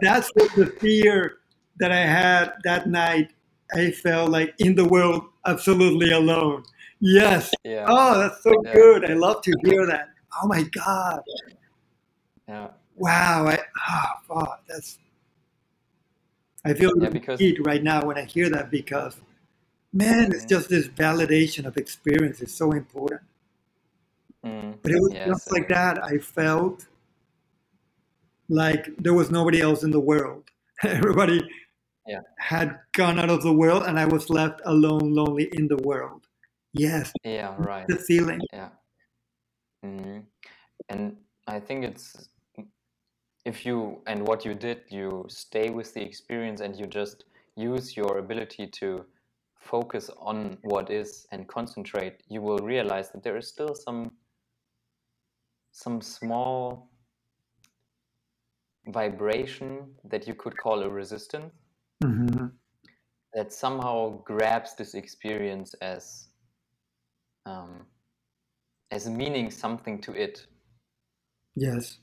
That's 0.00 0.30
what 0.34 0.54
the 0.54 0.66
fear 0.66 1.38
that 1.78 1.90
I 1.92 2.00
had 2.06 2.52
that 2.64 2.88
night. 2.88 3.30
I 3.74 3.90
felt 3.90 4.30
like 4.30 4.54
in 4.58 4.74
the 4.74 4.84
world, 4.84 5.24
absolutely 5.46 6.12
alone. 6.12 6.62
Yes. 7.00 7.50
Yeah, 7.64 7.86
Oh, 7.88 8.18
that's 8.18 8.42
so 8.42 8.52
Yeah. 8.64 8.74
good. 8.74 9.10
I 9.10 9.14
love 9.14 9.42
to 9.42 9.52
hear 9.64 9.86
that. 9.86 10.08
Oh 10.42 10.46
my 10.46 10.62
God. 10.64 11.22
yeah, 12.48 12.68
Wow. 12.96 13.46
I, 13.48 13.58
oh, 13.88 14.04
fuck, 14.28 14.62
that's. 14.68 14.98
I 16.64 16.74
feel 16.74 16.92
Yeah, 17.00 17.08
because- 17.08 17.40
right 17.64 17.82
now 17.82 18.04
when 18.04 18.18
I 18.18 18.24
hear 18.24 18.48
that 18.50 18.70
because, 18.70 19.16
man, 19.92 20.32
it's 20.32 20.44
Mhm. 20.44 20.48
just 20.50 20.68
this 20.68 20.86
validation 20.88 21.64
of 21.66 21.76
experience 21.76 22.40
is 22.40 22.54
so 22.54 22.72
important. 22.72 23.22
Mm, 24.44 24.78
But 24.82 24.92
it 24.92 25.00
was 25.00 25.12
just 25.12 25.52
like 25.52 25.68
that. 25.68 26.02
I 26.02 26.18
felt 26.18 26.86
like 28.48 28.90
there 28.98 29.14
was 29.14 29.30
nobody 29.30 29.60
else 29.60 29.82
in 29.84 29.90
the 29.90 30.00
world. 30.00 30.44
Everybody 30.84 31.40
Yeah. 32.06 32.20
had 32.38 32.78
gone 32.92 33.18
out 33.20 33.30
of 33.30 33.42
the 33.42 33.52
world, 33.52 33.84
and 33.84 33.98
I 33.98 34.06
was 34.06 34.28
left 34.30 34.60
alone, 34.64 35.14
lonely 35.14 35.48
in 35.52 35.68
the 35.68 35.76
world. 35.76 36.26
Yes, 36.72 37.12
yeah, 37.24 37.54
right. 37.58 37.86
the 37.88 37.96
feeling. 37.96 38.40
Yeah. 38.52 38.70
Mhm. 39.84 40.26
And 40.88 41.16
I 41.46 41.60
think 41.60 41.84
it's 41.84 42.28
if 43.44 43.66
you 43.66 44.02
and 44.06 44.26
what 44.26 44.44
you 44.44 44.54
did, 44.54 44.82
you 44.88 45.26
stay 45.28 45.70
with 45.70 45.94
the 45.94 46.02
experience 46.02 46.60
and 46.60 46.76
you 46.78 46.86
just 46.86 47.24
use 47.56 47.96
your 47.96 48.18
ability 48.18 48.66
to 48.68 49.04
focus 49.56 50.10
on 50.18 50.58
what 50.62 50.90
is 50.90 51.26
and 51.32 51.46
concentrate, 51.48 52.22
you 52.28 52.40
will 52.42 52.58
realize 52.58 53.10
that 53.10 53.22
there 53.22 53.36
is 53.36 53.48
still 53.48 53.74
some 53.74 54.10
some 55.72 56.00
small 56.00 56.90
vibration 58.86 59.94
that 60.04 60.26
you 60.28 60.34
could 60.34 60.56
call 60.56 60.82
a 60.82 60.88
resistance 60.88 61.52
hmm 62.02 62.46
that 63.34 63.52
somehow 63.52 64.22
grabs 64.24 64.74
this 64.76 64.94
experience 64.94 65.74
as 65.82 66.28
um, 67.46 67.86
as 68.90 69.08
meaning 69.08 69.50
something 69.50 70.00
to 70.00 70.12
it. 70.12 70.46
Yes, 71.54 71.98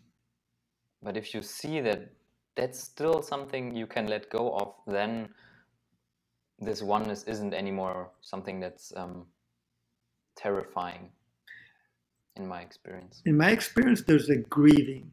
But 1.01 1.17
if 1.17 1.33
you 1.33 1.41
see 1.41 1.81
that 1.81 2.11
that's 2.55 2.79
still 2.79 3.21
something 3.21 3.75
you 3.75 3.87
can 3.87 4.07
let 4.07 4.29
go 4.29 4.51
of, 4.53 4.75
then 4.87 5.29
this 6.59 6.81
oneness 6.81 7.23
isn't 7.23 7.53
anymore 7.53 8.11
something 8.21 8.59
that's 8.59 8.93
um, 8.95 9.27
terrifying, 10.35 11.11
in 12.39 12.47
my 12.47 12.61
experience. 12.61 13.21
in 13.25 13.37
my 13.37 13.51
experience, 13.51 14.03
there's 14.03 14.29
a 14.29 14.37
grieving. 14.37 15.11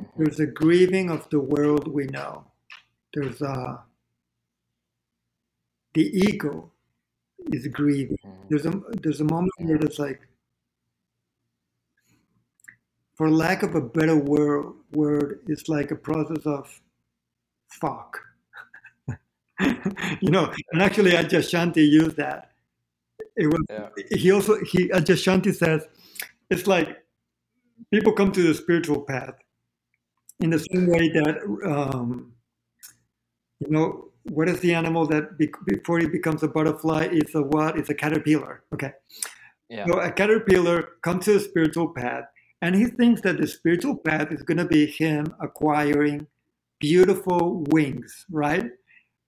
Mhm. 0.00 0.08
There's 0.18 0.40
a 0.40 0.46
grieving 0.46 1.10
of 1.10 1.28
the 1.30 1.40
world 1.40 1.88
we 1.88 2.06
know. 2.06 2.46
There's 3.14 3.42
a 3.42 3.84
the 5.94 6.04
ego 6.04 6.72
is 7.52 7.66
grieving. 7.68 8.18
Mhm. 8.24 8.48
There's 8.50 8.66
a 8.66 8.72
there's 9.02 9.20
a 9.20 9.24
moment 9.24 9.52
where 9.58 9.76
it's 9.76 9.98
like, 9.98 10.28
for 13.16 13.30
lack 13.30 13.62
of 13.62 13.74
a 13.74 13.80
better 13.80 14.16
word, 14.16 14.74
word, 14.92 15.40
it's 15.48 15.68
like 15.68 15.90
a 15.92 15.96
process 15.96 16.46
of 16.46 16.80
fuck. 17.68 18.20
you 20.22 20.30
know, 20.30 20.52
and 20.72 20.82
actually 20.82 21.12
Adyashanti 21.12 21.88
used 21.88 22.16
that. 22.18 22.51
It 23.36 23.46
was 23.46 23.62
Yeah. 23.70 23.88
he 24.10 24.30
also 24.30 24.62
he 24.64 24.88
Adyashanti 24.88 25.54
says 25.54 25.86
it's 26.50 26.66
like 26.66 26.98
people 27.90 28.12
come 28.12 28.32
to 28.32 28.42
the 28.42 28.54
spiritual 28.54 29.00
path 29.00 29.34
in 30.40 30.50
the 30.50 30.58
same 30.58 30.86
way 30.86 31.08
that 31.08 31.38
um, 31.64 32.32
you 33.60 33.70
know 33.70 34.12
what 34.24 34.48
is 34.48 34.60
the 34.60 34.74
animal 34.74 35.06
that 35.06 35.36
be, 35.36 35.50
before 35.66 35.98
it 36.00 36.12
becomes 36.12 36.42
a 36.42 36.48
butterfly 36.48 37.08
is 37.10 37.34
a 37.34 37.42
what? 37.42 37.76
It's 37.78 37.90
a 37.90 37.94
caterpillar. 37.94 38.62
Okay. 38.72 38.92
Yeah. 39.68 39.86
So 39.86 40.00
a 40.00 40.12
caterpillar 40.12 40.90
comes 41.02 41.24
to 41.24 41.34
the 41.34 41.40
spiritual 41.40 41.88
path, 41.88 42.24
and 42.60 42.74
he 42.74 42.86
thinks 42.86 43.20
that 43.22 43.38
the 43.38 43.46
spiritual 43.46 43.96
path 43.96 44.30
is 44.30 44.42
going 44.42 44.58
to 44.58 44.64
be 44.64 44.86
him 44.86 45.26
acquiring 45.40 46.26
beautiful 46.78 47.64
wings, 47.70 48.26
right? 48.30 48.70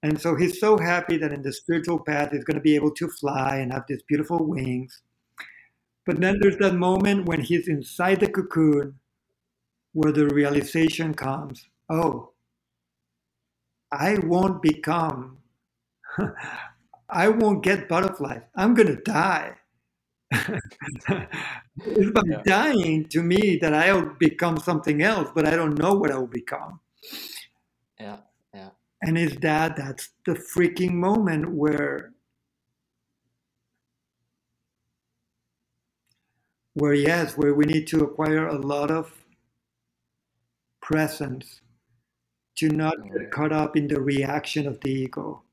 And 0.05 0.20
so 0.20 0.36
he's 0.36 0.60
so 0.60 0.78
happy 0.78 1.16
that 1.16 1.32
in 1.32 1.43
the 1.43 1.52
spiritual 1.52 1.98
path 1.98 2.32
he's 2.32 2.44
going 2.44 2.56
to 2.59 2.62
be 2.62 2.76
able 2.76 2.93
to 2.93 3.09
fly 3.09 3.56
and 3.56 3.72
have 3.72 3.86
these 3.89 4.02
beautiful 4.05 4.44
wings. 4.47 5.02
But 6.06 6.20
then 6.20 6.39
there's 6.40 6.59
that 6.59 6.74
moment 6.74 7.26
when 7.26 7.40
he's 7.40 7.68
inside 7.68 8.20
the 8.20 8.28
cocoon 8.28 9.01
where 9.94 10.12
the 10.12 10.28
realization 10.28 11.14
comes 11.14 11.66
oh, 11.90 12.32
I 13.93 14.18
won't 14.24 14.62
become, 14.62 15.39
I 17.09 17.28
won't 17.28 17.62
get 17.64 17.89
butterflies. 17.89 18.43
I'm 18.56 18.74
going 18.74 18.89
to 18.89 19.02
die. 19.02 19.55
it's 20.32 22.10
by 22.12 22.22
Yeah. 22.26 22.43
dying 22.44 23.06
to 23.10 23.22
me 23.22 23.59
that 23.62 23.74
I'll 23.74 24.14
become 24.18 24.59
something 24.59 25.02
else, 25.02 25.31
but 25.35 25.47
I 25.47 25.56
don't 25.56 25.78
know 25.78 25.94
what 25.94 26.10
I 26.10 26.18
will 26.18 26.26
become. 26.26 26.81
Yeah. 28.01 28.18
And 29.06 29.16
is 29.18 29.36
that 29.36 29.76
that's 29.76 30.10
the 30.26 30.32
freaking 30.32 30.94
moment 30.94 31.51
where 31.51 32.12
where 36.74 36.94
yes, 36.94 37.36
where 37.36 37.55
we 37.55 37.66
need 37.66 37.86
to 37.89 38.02
acquire 38.02 38.48
a 38.48 38.59
lot 38.59 38.90
of 38.90 39.12
presence 40.81 41.60
to 42.56 42.68
not 42.68 42.97
get 43.12 43.22
Mhm. 43.22 43.31
caught 43.31 43.52
up 43.52 43.76
in 43.76 43.89
the 43.89 44.01
reaction 44.01 44.66
of 44.66 44.81
the 44.81 44.90
ego. 44.90 45.44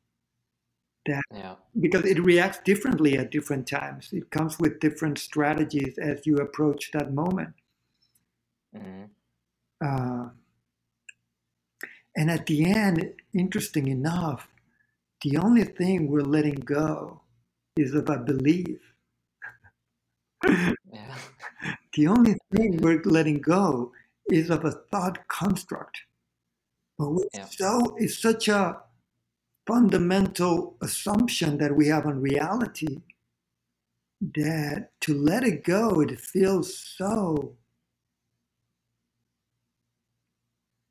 that 1.05 1.23
Yeah. 1.31 1.55
because 1.79 2.05
it 2.05 2.19
reacts 2.19 2.59
differently 2.65 3.17
at 3.17 3.31
different 3.31 3.67
times. 3.67 4.11
It 4.13 4.29
comes 4.31 4.59
with 4.59 4.79
different 4.79 5.19
strategies 5.19 5.97
as 5.97 6.25
you 6.25 6.37
approach 6.37 6.91
that 6.91 7.13
moment. 7.13 7.55
hmm 8.73 9.11
Uh, 9.81 10.29
and 12.15 12.29
at 12.29 12.45
the 12.45 12.65
end, 12.65 13.13
interesting 13.33 13.87
enough, 13.87 14.47
the 15.23 15.37
only 15.37 15.63
thing 15.63 16.07
we're 16.09 16.21
letting 16.21 16.55
go 16.55 17.21
is 17.77 17.93
of 17.93 18.09
a 18.09 18.17
belief. 18.17 18.79
Yeah. 20.91 21.15
The 21.93 22.07
only 22.07 22.37
thing 22.53 22.77
we're 22.77 23.01
letting 23.03 23.41
go 23.41 23.91
is 24.31 24.49
of 24.49 24.65
a 24.65 24.71
thought 24.71 25.27
construct. 25.27 25.97
But 26.97 27.09
Yeah. 27.33 27.45
so 27.45 27.95
it's 27.97 28.19
such 28.21 28.47
a 28.47 28.81
fundamental 29.67 30.77
assumption 30.81 31.57
that 31.59 31.75
we 31.75 31.87
have 31.87 32.05
on 32.05 32.21
reality 32.21 33.01
that 34.21 34.91
to 35.01 35.13
let 35.13 35.43
it 35.43 35.63
go, 35.63 36.01
it 36.01 36.19
feels 36.19 36.77
so 36.77 37.55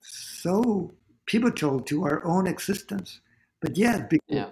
so 0.02 0.94
pivotal 1.30 1.80
to 1.80 2.04
our 2.04 2.24
own 2.24 2.46
existence. 2.46 3.20
But 3.62 3.76
yet, 3.76 4.10
because 4.10 4.26
Yeah. 4.28 4.50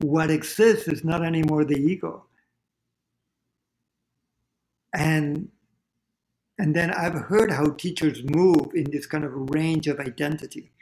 what 0.00 0.30
exists 0.30 0.88
is 0.88 1.04
not 1.04 1.24
anymore 1.24 1.64
the 1.64 1.78
ego. 1.78 2.26
And 4.94 5.50
and 6.58 6.74
then 6.76 6.90
I've 6.92 7.20
heard 7.32 7.50
how 7.50 7.70
teachers 7.72 8.22
move 8.24 8.66
in 8.74 8.86
this 8.92 9.06
kind 9.06 9.24
of 9.24 9.32
range 9.50 9.88
of 9.88 9.98
identity. 9.98 10.72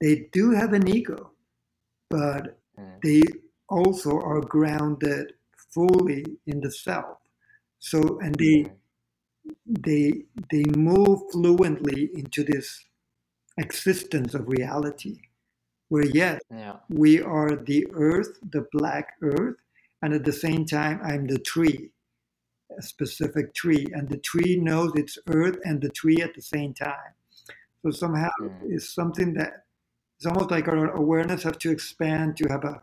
They 0.00 0.28
do 0.32 0.52
have 0.52 0.72
an 0.72 0.88
ego, 0.88 1.32
but 2.10 2.58
Mm. 2.78 3.00
they 3.02 3.22
also 3.68 4.20
are 4.20 4.40
grounded 4.40 5.34
fully 5.74 6.24
in 6.46 6.60
the 6.60 6.70
self. 6.70 7.18
So 7.80 8.20
and 8.20 8.34
they 8.36 8.56
Mhm. 8.56 8.76
they 9.86 10.06
they 10.52 10.64
move 10.76 11.20
fluently 11.32 12.10
into 12.14 12.44
this 12.44 12.84
existence 13.58 14.34
of 14.34 14.48
reality 14.48 15.20
where 15.88 16.04
yes 16.06 16.40
Yeah. 16.50 16.76
we 16.88 17.20
are 17.22 17.56
the 17.56 17.86
earth 17.92 18.38
the 18.50 18.66
black 18.72 19.14
earth 19.22 19.56
and 20.02 20.12
at 20.14 20.24
the 20.24 20.32
same 20.32 20.64
time 20.66 21.00
i'm 21.02 21.26
the 21.26 21.38
tree 21.38 21.90
a 22.78 22.82
specific 22.82 23.54
tree 23.54 23.86
and 23.92 24.08
the 24.08 24.18
tree 24.18 24.56
knows 24.56 24.92
it's 24.96 25.18
earth 25.28 25.58
and 25.64 25.80
the 25.80 25.88
tree 25.90 26.20
at 26.22 26.34
the 26.34 26.42
same 26.42 26.74
time 26.74 27.12
so 27.82 27.90
somehow 27.90 28.28
Mm. 28.40 28.72
it's 28.72 28.94
something 28.94 29.34
that 29.34 29.64
it's 30.16 30.26
almost 30.26 30.50
like 30.50 30.68
our 30.68 30.90
awareness 30.92 31.42
has 31.44 31.56
to 31.58 31.70
expand 31.70 32.36
to 32.38 32.48
have 32.48 32.64
a 32.64 32.82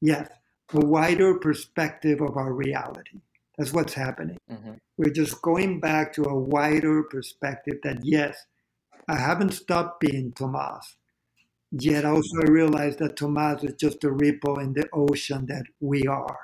yes 0.00 0.28
a 0.74 0.80
wider 0.80 1.34
perspective 1.38 2.20
of 2.20 2.36
our 2.36 2.52
reality 2.52 3.20
that's 3.56 3.72
what's 3.72 3.94
happening 3.94 4.38
hmm 4.50 4.74
we're 4.98 5.12
just 5.12 5.42
going 5.42 5.78
back 5.80 6.12
to 6.14 6.24
a 6.24 6.34
wider 6.34 7.02
perspective 7.02 7.74
that 7.82 7.98
yes, 8.02 8.46
I 9.08 9.16
haven't 9.16 9.52
stopped 9.52 10.00
being 10.00 10.32
Tomas. 10.32 10.96
Yet 11.72 12.04
also 12.04 12.42
I 12.42 12.50
realize 12.50 12.96
that 12.98 13.16
Tomas 13.16 13.62
is 13.64 13.74
just 13.74 14.04
a 14.04 14.10
ripple 14.10 14.58
in 14.60 14.72
the 14.72 14.88
ocean 14.92 15.46
that 15.46 15.64
we 15.80 16.06
are. 16.06 16.38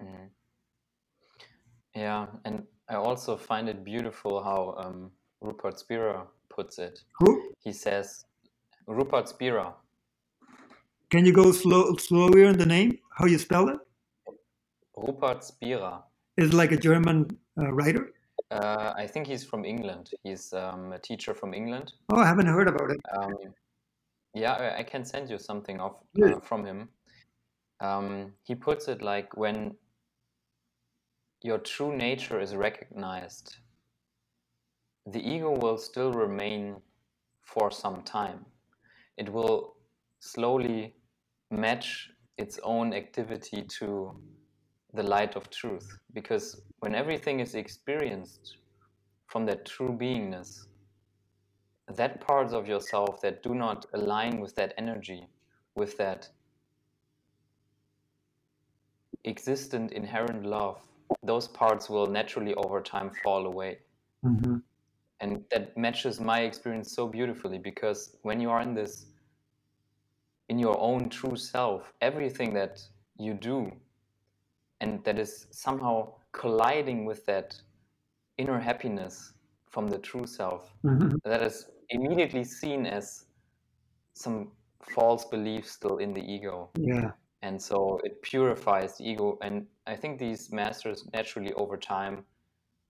hmm 0.00 0.26
Yeah, 1.94 2.26
and 2.44 2.66
I 2.88 2.96
also 2.96 3.36
find 3.36 3.68
it 3.68 3.82
beautiful 3.84 4.42
how 4.42 4.74
um, 4.78 5.10
Rupert 5.40 5.78
Spira 5.78 6.26
puts 6.48 6.78
it. 6.78 7.00
Who? 7.20 7.52
He 7.64 7.72
says, 7.72 8.26
Rupert 8.86 9.28
Spira, 9.28 9.74
Can 11.10 11.24
you 11.24 11.32
go 11.32 11.52
slow, 11.52 11.94
slower 11.96 12.44
in 12.44 12.58
the 12.58 12.66
name? 12.66 12.98
How 13.16 13.26
you 13.26 13.38
spell 13.38 13.68
it? 13.68 13.78
Rupert 14.96 15.44
Spira. 15.44 16.04
Is 16.36 16.50
it 16.50 16.54
like 16.54 16.72
a 16.72 16.76
German 16.76 17.38
uh, 17.58 17.72
writer? 17.72 18.12
Uh, 18.50 18.92
I 18.96 19.06
think 19.06 19.26
he's 19.26 19.44
from 19.44 19.64
England. 19.64 20.10
He's 20.22 20.52
um, 20.52 20.92
a 20.92 20.98
teacher 20.98 21.34
from 21.34 21.52
England. 21.52 21.92
Oh, 22.10 22.20
I 22.20 22.26
haven't 22.26 22.46
heard 22.46 22.68
about 22.68 22.90
it. 22.90 23.00
Um, 23.16 23.54
yeah, 24.34 24.76
I- 24.78 24.82
can 24.84 25.04
send 25.04 25.30
you 25.30 25.38
something 25.38 25.80
of 25.80 25.96
Good. 26.14 26.34
uh, 26.34 26.40
from 26.40 26.64
him. 26.64 26.88
Um, 27.80 28.32
he 28.44 28.54
puts 28.54 28.88
it 28.88 29.02
like 29.02 29.36
when 29.36 29.76
your 31.42 31.58
true 31.58 31.96
nature 31.96 32.40
is 32.40 32.54
recognized, 32.54 33.56
the 35.06 35.20
ego 35.20 35.50
will 35.50 35.78
still 35.78 36.12
remain 36.12 36.76
for 37.42 37.70
some 37.70 38.02
time. 38.02 38.46
It 39.16 39.32
will 39.32 39.76
slowly 40.20 40.94
match 41.50 42.10
its 42.38 42.58
own 42.62 42.92
activity 42.92 43.62
to 43.78 44.20
the 44.96 45.02
light 45.02 45.36
of 45.36 45.50
truth. 45.50 45.98
Because 46.12 46.62
when 46.80 46.94
everything 46.94 47.40
is 47.40 47.54
experienced 47.54 48.56
from 49.26 49.46
that 49.46 49.66
true 49.66 49.96
beingness, 50.00 50.66
that 51.94 52.20
parts 52.20 52.52
of 52.52 52.66
yourself 52.66 53.20
that 53.20 53.42
do 53.42 53.54
not 53.54 53.86
align 53.94 54.40
with 54.40 54.54
that 54.56 54.74
energy, 54.78 55.28
with 55.76 55.96
that 55.98 56.28
existent 59.24 59.92
inherent 59.92 60.44
love, 60.44 60.80
those 61.22 61.48
parts 61.48 61.90
will 61.90 62.06
naturally 62.06 62.54
over 62.54 62.80
time 62.80 63.10
fall 63.22 63.46
away. 63.46 63.78
hmm 64.22 64.58
And 65.20 65.44
that 65.50 65.76
matches 65.76 66.20
my 66.20 66.40
experience 66.40 66.92
so 66.94 67.08
beautifully 67.08 67.58
because 67.58 68.16
when 68.22 68.40
you 68.40 68.50
are 68.50 68.62
in 68.62 68.74
this, 68.74 69.06
in 70.48 70.58
your 70.58 70.78
own 70.80 71.08
true 71.08 71.36
self, 71.36 71.92
everything 72.00 72.54
that 72.54 72.82
you 73.18 73.34
do 73.34 73.72
and 74.80 75.02
that 75.04 75.18
is 75.18 75.46
somehow 75.50 76.12
colliding 76.32 77.04
with 77.04 77.24
that 77.26 77.56
inner 78.38 78.58
happiness 78.58 79.32
from 79.70 79.88
the 79.88 79.98
true 79.98 80.26
self, 80.26 80.74
hmm 80.82 81.08
that 81.24 81.42
is 81.42 81.66
immediately 81.90 82.44
seen 82.44 82.86
as 82.86 83.26
some 84.14 84.50
false 84.82 85.24
belief 85.24 85.68
still 85.68 85.98
in 85.98 86.12
the 86.12 86.20
ego. 86.20 86.70
Yeah. 86.76 87.10
And 87.42 87.60
so 87.60 88.00
it 88.04 88.22
purifies 88.22 88.96
the 88.96 89.08
ego. 89.08 89.38
And 89.42 89.66
I 89.86 89.94
think 89.94 90.18
these 90.18 90.50
masters 90.52 91.06
naturally 91.12 91.52
over 91.54 91.76
time 91.76 92.24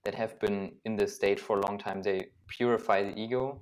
that 0.03 0.15
have 0.15 0.39
been 0.39 0.71
in 0.85 0.95
this 0.95 1.15
state 1.15 1.39
for 1.39 1.57
a 1.57 1.61
long 1.61 1.77
time, 1.77 2.01
they 2.01 2.29
purify 2.47 3.03
the 3.03 3.19
ego. 3.19 3.59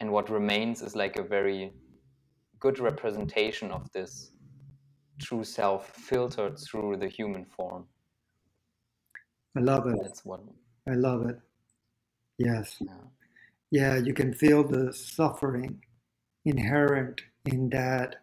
And 0.00 0.10
what 0.10 0.30
remains 0.30 0.82
is 0.82 0.96
like 0.96 1.16
a 1.16 1.22
very 1.22 1.72
good 2.58 2.78
representation 2.78 3.70
of 3.70 3.90
this 3.92 4.32
true 5.20 5.44
self 5.44 5.90
filtered 5.90 6.58
through 6.58 6.96
the 6.96 7.08
human 7.08 7.44
form. 7.44 7.86
I 9.56 9.60
love 9.60 9.86
it. 9.86 9.98
That's 10.02 10.24
what, 10.24 10.40
I 10.88 10.94
love 10.94 11.26
it. 11.28 11.38
Yes. 12.38 12.76
yeah. 12.80 12.92
Yeah, 13.70 13.96
you 13.98 14.14
can 14.14 14.34
feel 14.34 14.64
the 14.64 14.92
suffering 14.92 15.84
inherent 16.44 17.20
in 17.44 17.68
that 17.70 18.16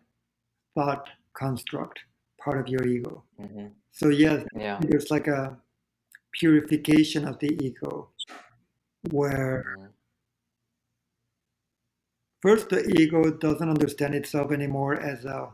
thought 0.75 1.09
construct, 1.33 1.99
part 2.43 2.59
of 2.59 2.67
your 2.67 2.85
ego. 2.85 3.23
hmm 3.37 3.67
So, 3.91 4.09
yes, 4.09 4.45
Yeah. 4.55 4.79
there's 4.81 5.09
like 5.09 5.27
a 5.27 5.57
purification 6.33 7.27
of 7.27 7.39
the 7.39 7.51
ego 7.63 8.09
where 9.11 9.63
Mhm. 9.77 9.93
first 12.41 12.69
the 12.69 12.83
ego 12.99 13.31
doesn't 13.31 13.69
understand 13.69 14.13
itself 14.15 14.51
anymore 14.51 14.95
as 14.95 15.25
a 15.25 15.51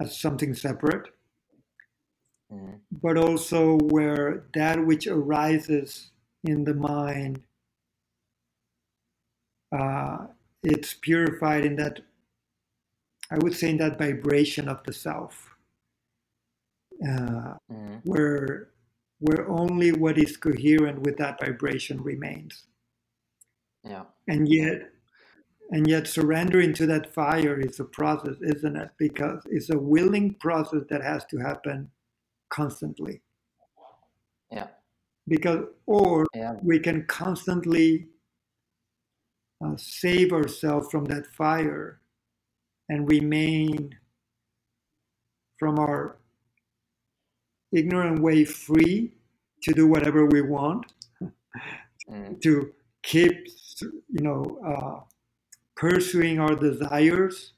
as 0.00 0.18
something 0.18 0.54
separate 0.54 1.08
Mhm. 2.52 2.80
but 3.02 3.16
also 3.16 3.78
where 3.78 4.46
that 4.54 4.84
which 4.86 5.06
arises 5.06 6.10
in 6.44 6.64
the 6.64 6.74
mind 6.74 7.42
uh, 9.72 10.26
it's 10.62 10.94
purified 10.94 11.64
in 11.64 11.76
that 11.76 12.00
i 13.30 13.38
would 13.38 13.54
say 13.54 13.70
in 13.70 13.78
that 13.78 13.98
vibration 13.98 14.68
of 14.68 14.82
the 14.84 14.92
self 14.92 15.56
uh, 17.08 17.54
Mhm. 17.70 18.02
where 18.04 18.70
where 19.20 19.48
only 19.48 19.92
what 19.92 20.18
is 20.18 20.36
coherent 20.36 21.00
with 21.02 21.16
that 21.18 21.40
vibration 21.40 22.02
remains 22.02 22.66
Yeah. 23.84 24.06
and 24.28 24.48
yet 24.48 24.90
and 25.70 25.88
yet 25.88 26.06
surrendering 26.06 26.72
to 26.74 26.86
that 26.86 27.12
fire 27.12 27.60
is 27.60 27.80
a 27.80 27.84
process 27.84 28.36
isn't 28.40 28.76
it 28.76 28.90
because 28.98 29.40
it's 29.46 29.70
a 29.70 29.78
willing 29.78 30.34
process 30.34 30.82
that 30.88 31.02
has 31.02 31.24
to 31.26 31.38
happen 31.38 31.90
constantly 32.50 33.22
Yeah. 34.50 34.68
because 35.28 35.66
or 35.86 36.26
Yeah. 36.34 36.54
we 36.62 36.78
can 36.78 37.04
constantly 37.06 38.08
uh, 39.64 39.76
save 39.76 40.32
ourselves 40.32 40.88
from 40.90 41.04
that 41.06 41.26
fire 41.26 42.00
and 42.88 43.10
remain 43.10 43.98
from 45.58 45.78
our 45.78 46.18
ignorant 47.72 48.20
way 48.20 48.44
free 48.44 49.14
to 49.62 49.72
do 49.72 49.86
whatever 49.88 50.26
we 50.26 50.42
want 50.42 50.92
Mhm. 52.08 52.40
to 52.42 52.72
keep 53.02 53.46
you 53.80 54.22
know 54.22 54.44
uh, 54.64 55.00
pursuing 55.76 56.40
our 56.40 56.54
desires 56.56 57.52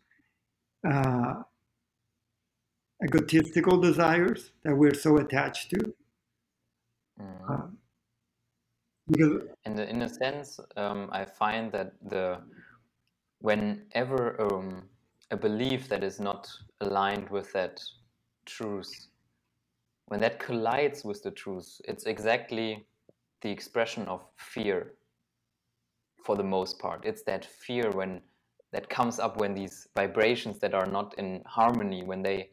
uh, 0.87 1.43
egotistical 3.05 3.81
desires 3.81 4.53
that 4.65 4.75
we're 4.75 4.95
so 4.95 5.19
attached 5.19 5.71
to. 5.71 5.95
Mm. 7.21 7.51
Uh, 7.51 7.67
because 9.11 9.43
And 9.65 9.81
in 9.81 10.03
a 10.03 10.09
sense, 10.09 10.61
um, 10.77 11.09
I 11.13 11.25
find 11.25 11.73
that 11.73 11.93
the 12.11 12.43
whenever 13.41 14.41
um, 14.41 14.83
a 15.31 15.37
belief 15.37 15.89
that 15.89 16.05
is 16.05 16.21
not 16.21 16.49
aligned 16.81 17.31
with 17.31 17.53
that 17.53 17.81
truth, 18.45 19.09
when 20.07 20.21
that 20.21 20.39
collides 20.39 21.05
with 21.05 21.23
the 21.23 21.31
truth, 21.31 21.81
it's 21.85 22.05
exactly 22.05 22.87
the 23.41 23.51
expression 23.51 24.07
of 24.09 24.27
fear 24.37 24.95
for 26.25 26.37
the 26.37 26.45
most 26.45 26.79
part. 26.79 27.05
It's 27.05 27.23
that 27.25 27.45
fear 27.45 27.91
when 27.91 28.21
that 28.73 28.89
comes 28.89 29.19
up 29.19 29.39
when 29.39 29.55
these 29.55 29.89
vibrations 29.97 30.59
that 30.61 30.75
are 30.75 30.87
not 30.87 31.15
in 31.19 31.43
harmony, 31.47 32.03
when 32.05 32.23
they 32.23 32.51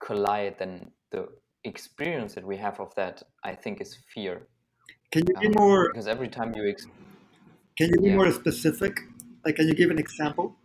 collide, 0.00 0.56
then 0.58 0.90
the 1.10 1.28
experience 1.64 2.34
that 2.34 2.44
we 2.44 2.56
have 2.56 2.80
of 2.80 2.94
that, 2.96 3.22
I 3.44 3.54
think, 3.54 3.80
is 3.80 3.96
fear. 4.14 4.48
can 5.10 5.22
you 5.28 5.34
be 5.36 5.48
Um, 5.48 5.52
more 5.58 5.92
because 5.92 6.06
every 6.08 6.28
time 6.28 6.52
you 6.54 6.68
ex- 6.68 6.86
can 7.76 7.90
you 7.90 8.00
be 8.00 8.08
yeah. 8.08 8.16
more 8.16 8.30
specific? 8.32 9.00
Like, 9.44 9.56
can 9.56 9.68
you 9.68 9.74
give 9.74 9.90
an 9.90 9.98
example? 9.98 10.56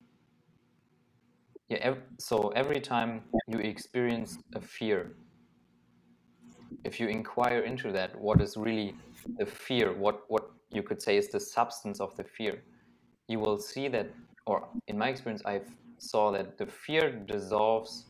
Yeah, 1.69 1.77
ev- 1.81 2.03
so 2.19 2.49
every 2.55 2.81
time 2.81 3.23
you 3.47 3.59
experience 3.59 4.37
a 4.55 4.61
fear, 4.61 5.15
if 6.83 6.99
you 6.99 7.07
inquire 7.07 7.59
into 7.61 7.91
that, 7.91 8.19
what 8.19 8.41
is 8.41 8.57
really 8.57 8.95
the 9.37 9.45
fear, 9.45 9.93
what, 9.93 10.23
what 10.27 10.51
you 10.73 10.83
could 10.83 11.01
say 11.01 11.17
is 11.17 11.29
the 11.29 11.39
substance 11.39 11.99
of 11.99 12.15
the 12.15 12.23
fear, 12.23 12.63
you 13.27 13.39
will 13.39 13.57
see 13.57 13.87
that, 13.89 14.07
or 14.45 14.67
in 14.87 14.97
my 14.97 15.09
experience, 15.09 15.41
I 15.45 15.61
saw 15.99 16.31
that 16.31 16.57
the 16.57 16.65
fear 16.65 17.11
dissolves 17.11 18.05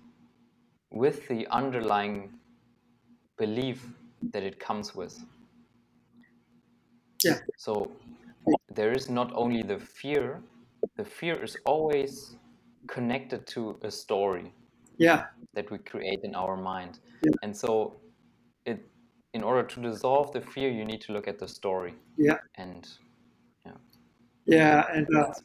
with 0.92 1.28
the 1.28 1.48
underlying 1.48 2.32
belief 3.38 3.88
that 4.32 4.44
it 4.44 4.60
comes 4.60 4.96
with. 4.96 5.18
Yeah. 7.24 7.40
So 7.58 7.92
there 8.74 8.92
is 8.92 9.10
not 9.10 9.32
only 9.36 9.64
the 9.64 9.80
fear, 9.80 10.42
the 10.98 11.06
fear 11.06 11.42
is 11.44 11.58
always 11.66 12.36
connected 12.88 13.48
to 13.48 13.78
a 13.84 13.92
story 13.92 14.54
Yeah, 14.98 15.26
that 15.54 15.72
we 15.72 15.78
create 15.80 16.20
in 16.24 16.36
our 16.36 16.58
mind. 16.58 17.00
Yeah. 17.24 17.32
And 17.44 17.56
so 17.56 17.96
in 19.34 19.44
order 19.44 19.64
to 19.64 19.82
dissolve 19.82 20.32
the 20.32 20.42
fear 20.42 20.70
you 20.70 20.86
need 20.86 21.02
to 21.02 21.12
look 21.12 21.28
at 21.28 21.40
the 21.40 21.48
story. 21.48 21.94
Yeah. 22.18 22.38
And 22.56 22.88
yeah, 24.46 24.86
and 24.92 25.08
uh, 25.16 25.28
that's 25.28 25.42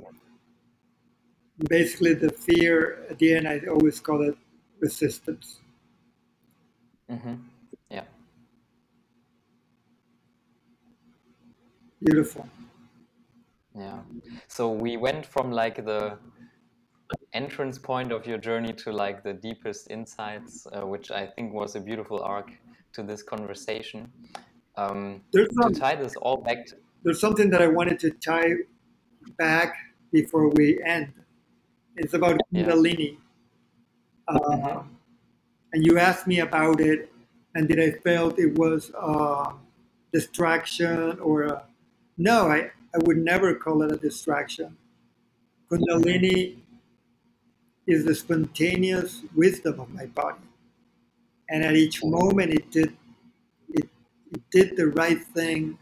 basically 1.68 2.14
the 2.14 2.30
fear 2.30 3.06
at 3.10 3.18
the 3.18 3.34
end, 3.34 3.46
I 3.46 3.60
always 3.70 4.00
call 4.00 4.22
it 4.22 4.36
resistance. 4.80 5.60
Mm-hmm. 7.10 7.34
yeah. 7.90 8.04
Beautiful. 12.02 12.48
Yeah. 13.76 14.00
So 14.48 14.70
we 14.70 14.96
went 14.96 15.24
from 15.24 15.52
like 15.52 15.84
the 15.84 16.18
entrance 17.32 17.78
point 17.78 18.12
of 18.12 18.26
your 18.26 18.38
journey 18.38 18.72
to 18.72 18.92
like 18.92 19.22
the 19.22 19.32
deepest 19.32 19.90
insights, 19.90 20.66
uh, 20.72 20.86
which 20.86 21.10
I 21.10 21.26
think 21.26 21.54
was 21.54 21.76
a 21.76 21.80
beautiful 21.80 22.20
arc 22.20 22.50
to 22.98 23.04
this 23.04 23.22
conversation. 23.22 24.10
Um, 24.76 25.22
There's 25.32 25.48
to 25.48 25.70
tie 25.70 25.94
this 25.94 26.14
all 26.16 26.36
back 26.36 26.66
to, 26.66 26.76
there's 27.04 27.20
something 27.20 27.48
that 27.50 27.62
I 27.62 27.68
wanted 27.68 27.98
to 28.00 28.10
tie 28.10 28.50
back 29.38 29.76
before 30.12 30.48
we 30.50 30.82
end. 30.84 31.12
It's 31.96 32.14
about 32.14 32.40
Yeah. 32.50 32.64
Kundalini. 32.64 33.18
Uh, 34.26 34.38
Mhm. 34.38 34.86
And 35.72 35.86
you 35.86 35.98
asked 35.98 36.26
me 36.26 36.40
about 36.40 36.80
it, 36.80 37.12
and 37.54 37.68
did 37.68 37.78
I 37.78 37.90
felt 38.06 38.38
it 38.38 38.58
was 38.58 38.90
a 38.90 39.52
distraction 40.12 41.18
or 41.20 41.42
a, 41.44 41.62
no? 42.16 42.48
I, 42.56 42.58
I 42.94 42.98
would 43.04 43.18
never 43.18 43.54
call 43.54 43.82
it 43.82 43.92
a 43.92 43.96
distraction. 43.96 44.76
Kundalini 45.70 46.58
is 47.86 48.04
the 48.04 48.14
spontaneous 48.14 49.22
wisdom 49.34 49.78
of 49.80 49.88
my 49.94 50.06
body, 50.06 50.46
and 51.48 51.64
at 51.64 51.76
each 51.76 52.04
moment 52.04 52.52
it 52.52 52.70
did 52.70 52.96
it, 53.70 53.88
it 54.32 54.42
did 54.50 54.76
the 54.76 54.88
right 54.88 55.22
thing 55.34 55.78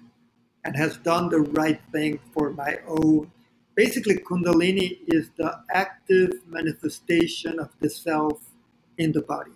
and 0.64 0.76
has 0.76 0.96
done 0.98 1.28
the 1.30 1.40
right 1.40 1.80
thing 1.92 2.18
for 2.34 2.52
my 2.52 2.78
own. 2.88 3.30
Basically, 3.76 4.16
Kundalini 4.16 5.00
is 5.08 5.30
the 5.38 5.60
active 5.72 6.32
manifestation 6.48 7.60
of 7.60 7.70
the 7.80 7.90
self 7.90 8.40
in 8.98 9.12
the 9.12 9.22
body. 9.22 9.52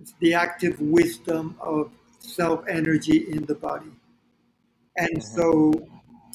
It's 0.00 0.14
the 0.20 0.34
active 0.34 0.80
wisdom 0.80 1.56
of 1.60 1.90
self 2.20 2.64
energy 2.68 3.30
in 3.30 3.46
the 3.46 3.54
body. 3.54 3.92
And 4.96 5.22
Mhm. 5.22 5.22
so, 5.22 5.88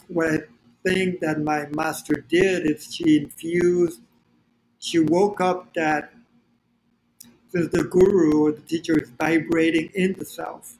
what 0.08 0.28
I 0.34 0.40
think 0.86 1.22
that 1.22 1.42
my 1.42 1.68
master 1.72 2.26
did 2.30 2.66
is 2.70 2.94
she 2.94 3.18
infused, 3.18 4.02
she 4.80 5.00
woke 5.00 5.42
up 5.42 5.74
that 5.76 6.14
since 7.50 7.72
the 7.72 7.84
guru 7.84 8.46
or 8.46 8.52
the 8.52 8.62
teacher 8.62 8.98
is 8.98 9.10
vibrating 9.10 9.90
in 9.96 10.14
the 10.14 10.26
self, 10.26 10.78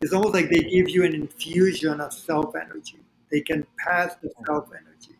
it's 0.00 0.12
almost 0.12 0.34
like 0.34 0.50
they 0.50 0.60
give 0.60 0.88
you 0.88 1.04
an 1.04 1.14
infusion 1.14 2.00
of 2.00 2.12
self 2.12 2.54
energy. 2.54 2.98
They 3.30 3.40
can 3.40 3.66
pass 3.78 4.16
the 4.16 4.30
self 4.46 4.68
energy. 4.68 5.16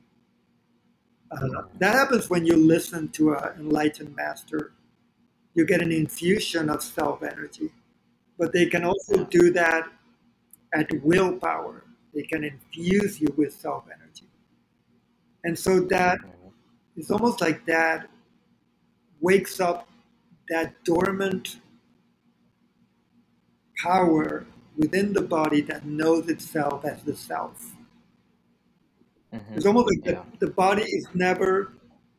Uh, 1.30 1.62
that 1.78 1.94
happens 1.94 2.30
when 2.30 2.46
you 2.46 2.56
listen 2.56 3.08
to 3.08 3.34
an 3.34 3.58
enlightened 3.58 4.14
master. 4.14 4.72
You 5.54 5.64
get 5.66 5.82
an 5.82 5.92
infusion 5.92 6.70
of 6.70 6.82
self 6.82 7.22
energy. 7.22 7.70
But 8.38 8.52
they 8.52 8.66
can 8.66 8.84
also 8.84 9.24
do 9.24 9.50
that 9.52 9.88
at 10.74 10.90
willpower. 11.02 11.84
They 12.14 12.22
can 12.22 12.44
infuse 12.44 13.20
you 13.20 13.32
with 13.36 13.52
self 13.52 13.84
energy. 13.86 14.28
And 15.44 15.58
so 15.58 15.80
that 15.80 16.18
it's 16.96 17.10
almost 17.10 17.40
like 17.40 17.64
that 17.66 18.08
wakes 19.20 19.60
up 19.60 19.88
that 20.48 20.84
dormant 20.84 21.60
power 23.82 24.46
within 24.76 25.12
the 25.14 25.22
body 25.22 25.60
that 25.62 25.84
knows 25.86 26.28
itself 26.28 26.84
as 26.84 27.02
the 27.04 27.14
self. 27.16 27.74
Mhm. 29.32 29.56
It's 29.56 29.66
almost 29.66 29.86
like 29.88 30.04
Yeah. 30.04 30.24
the, 30.38 30.46
the 30.46 30.52
body 30.52 30.82
is 30.82 31.08
never 31.14 31.72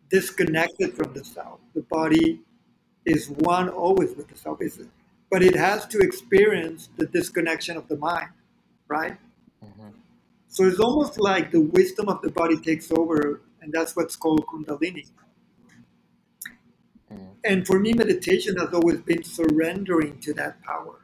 disconnected 0.10 0.94
from 0.96 1.14
the 1.14 1.24
self. 1.24 1.60
The 1.74 1.84
body 1.84 2.42
is 3.06 3.30
one 3.30 3.70
always 3.70 4.16
with 4.16 4.28
the 4.30 4.38
self. 4.38 4.62
is 4.62 4.80
it? 4.80 4.90
but 5.30 5.44
it 5.44 5.56
has 5.56 5.86
to 5.88 6.00
experience 6.00 6.90
the 6.98 7.06
disconnection 7.08 7.76
of 7.76 7.88
the 7.90 7.98
mind, 7.98 8.30
right? 8.88 9.18
Mhm. 9.62 9.94
So 10.50 10.66
it's 10.66 10.80
almost 10.80 11.20
like 11.20 11.52
the 11.52 11.62
wisdom 11.62 12.08
of 12.10 12.22
the 12.22 12.32
body 12.32 12.58
takes 12.58 12.92
over, 12.92 13.42
and 13.62 13.72
that's 13.72 13.96
what's 13.96 14.16
called 14.16 14.46
Kundalini. 14.48 15.08
And 17.46 17.68
for 17.68 17.80
me, 17.80 17.94
meditation 17.94 18.58
has 18.58 18.74
always 18.74 19.00
been 19.02 19.24
surrendering 19.24 20.20
to 20.22 20.34
that 20.36 20.62
power 20.64 21.02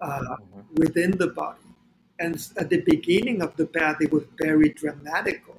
uh, 0.00 0.36
Mhm. 0.40 0.64
within 0.76 1.12
the 1.12 1.28
body. 1.28 1.60
And 2.20 2.36
at 2.58 2.70
the 2.70 2.82
beginning 2.82 3.42
of 3.42 3.56
the 3.56 3.66
path, 3.66 3.98
it 4.00 4.12
was 4.12 4.24
very 4.38 4.70
dramatical. 4.70 5.56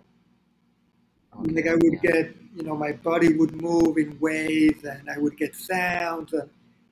Like 1.40 1.68
I 1.68 1.76
would 1.76 2.00
yeah. 2.04 2.12
get, 2.12 2.36
you 2.56 2.64
know, 2.64 2.76
my 2.78 2.94
body 2.94 3.34
would 3.34 3.62
move 3.62 3.98
in 3.98 4.18
waves, 4.20 4.84
and 4.86 5.10
I 5.10 5.18
would 5.20 5.38
get 5.38 5.56
sounds, 5.56 6.34
and 6.34 6.50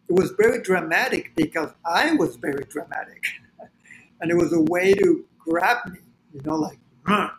it 0.09 0.13
was 0.13 0.31
very 0.31 0.61
dramatic 0.61 1.33
because 1.35 1.71
I 1.85 2.13
was 2.13 2.37
very 2.37 2.65
dramatic, 2.65 3.23
and 4.21 4.31
it 4.31 4.35
was 4.37 4.53
a 4.53 4.61
way 4.61 4.93
to 4.95 5.25
grab 5.39 5.79
me, 5.91 5.99
you 6.33 6.41
know, 6.45 6.55
like. 6.55 6.79
"Huh." 7.05 7.31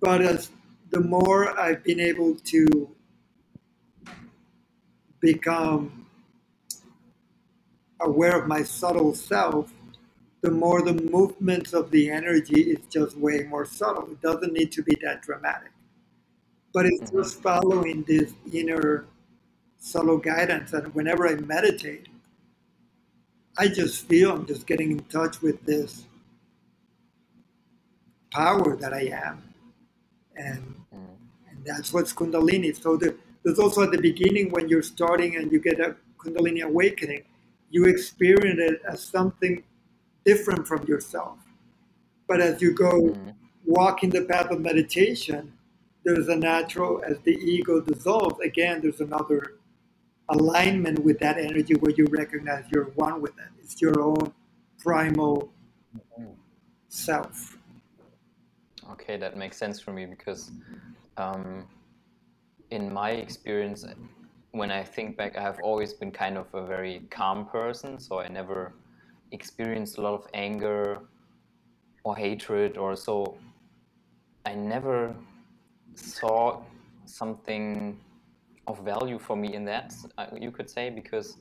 But 0.00 0.22
as 0.22 0.50
the 0.90 1.00
more 1.00 1.58
I've 1.60 1.84
been 1.84 2.00
able 2.00 2.36
to 2.36 2.90
become 5.20 6.06
aware 8.00 8.40
of 8.40 8.48
my 8.48 8.62
subtle 8.62 9.14
self, 9.14 9.72
the 10.40 10.50
more 10.50 10.82
the 10.82 10.94
movements 10.94 11.74
of 11.74 11.90
the 11.90 12.10
energy 12.10 12.62
is 12.62 12.78
just 12.88 13.16
way 13.16 13.42
more 13.42 13.66
subtle. 13.66 14.10
It 14.10 14.22
doesn't 14.22 14.52
need 14.52 14.72
to 14.72 14.82
be 14.82 14.96
that 15.02 15.22
dramatic. 15.22 15.70
But 16.72 16.86
it's 16.86 17.10
Mhm. 17.10 17.22
just 17.22 17.42
following 17.42 18.02
this 18.04 18.32
inner 18.52 19.06
subtle 19.78 20.18
guidance. 20.18 20.72
And 20.72 20.94
whenever 20.94 21.28
I 21.28 21.34
meditate, 21.34 22.08
I 23.58 23.68
just 23.68 24.06
feel 24.06 24.32
I'm 24.32 24.46
just 24.46 24.66
getting 24.66 24.92
in 24.92 25.00
touch 25.04 25.42
with 25.42 25.62
this 25.66 26.06
power 28.30 28.76
that 28.76 28.94
I 28.94 29.02
am. 29.08 29.42
And 30.36 30.74
Mhm. 30.94 31.16
and 31.50 31.64
that's 31.64 31.92
what's 31.92 32.12
Kundalini. 32.12 32.74
So 32.80 32.96
the, 32.96 33.16
there's 33.42 33.58
also 33.58 33.82
at 33.82 33.90
the 33.90 34.00
beginning 34.00 34.50
when 34.50 34.68
you're 34.68 34.82
starting 34.82 35.36
and 35.36 35.50
you 35.50 35.60
get 35.60 35.80
a 35.80 35.96
Kundalini 36.18 36.62
awakening, 36.62 37.24
you 37.70 37.84
experience 37.86 38.60
it 38.60 38.82
as 38.86 39.02
something 39.02 39.62
different 40.24 40.66
from 40.66 40.86
yourself. 40.86 41.38
But 42.26 42.40
as 42.40 42.60
you 42.60 42.74
go 42.74 43.00
Mhm. 43.00 43.34
walking 43.64 44.10
the 44.10 44.24
path 44.24 44.50
of 44.50 44.60
meditation, 44.60 45.52
there's 46.04 46.28
a 46.28 46.36
natural 46.36 47.02
as 47.04 47.18
the 47.20 47.32
ego 47.32 47.80
dissolves 47.80 48.40
again 48.40 48.80
there's 48.80 49.00
another 49.00 49.58
alignment 50.30 50.98
with 51.00 51.18
that 51.18 51.36
energy 51.36 51.74
where 51.74 51.92
you 51.92 52.06
recognize 52.06 52.64
you're 52.70 52.90
one 52.94 53.20
with 53.20 53.36
it 53.38 53.50
it's 53.62 53.82
your 53.82 54.00
own 54.00 54.32
primal 54.78 55.52
self 56.88 57.58
Okay, 58.92 59.16
that 59.18 59.36
makes 59.36 59.56
sense 59.56 59.78
for 59.78 59.92
me 59.92 60.06
because 60.06 60.50
um, 61.16 61.68
in 62.70 62.92
my 62.92 63.10
experience, 63.10 63.84
when 64.52 64.70
I 64.70 64.82
think 64.82 65.16
back, 65.16 65.36
I 65.36 65.42
have 65.42 65.58
always 65.62 65.92
been 65.92 66.10
kind 66.10 66.36
of 66.36 66.46
a 66.54 66.66
very 66.66 67.02
calm 67.10 67.46
person. 67.46 67.98
So 67.98 68.20
I 68.20 68.28
never 68.28 68.74
experienced 69.32 69.98
a 69.98 70.00
lot 70.00 70.14
of 70.14 70.26
anger 70.34 71.00
or 72.04 72.16
hatred 72.16 72.76
or 72.76 72.96
so. 72.96 73.36
I 74.46 74.54
never 74.54 75.14
saw 75.94 76.62
something 77.04 77.98
of 78.66 78.78
value 78.84 79.18
for 79.18 79.36
me 79.36 79.54
in 79.54 79.64
that, 79.64 79.94
uh, 80.16 80.26
you 80.38 80.50
could 80.50 80.70
say, 80.70 80.90
because 80.90 81.38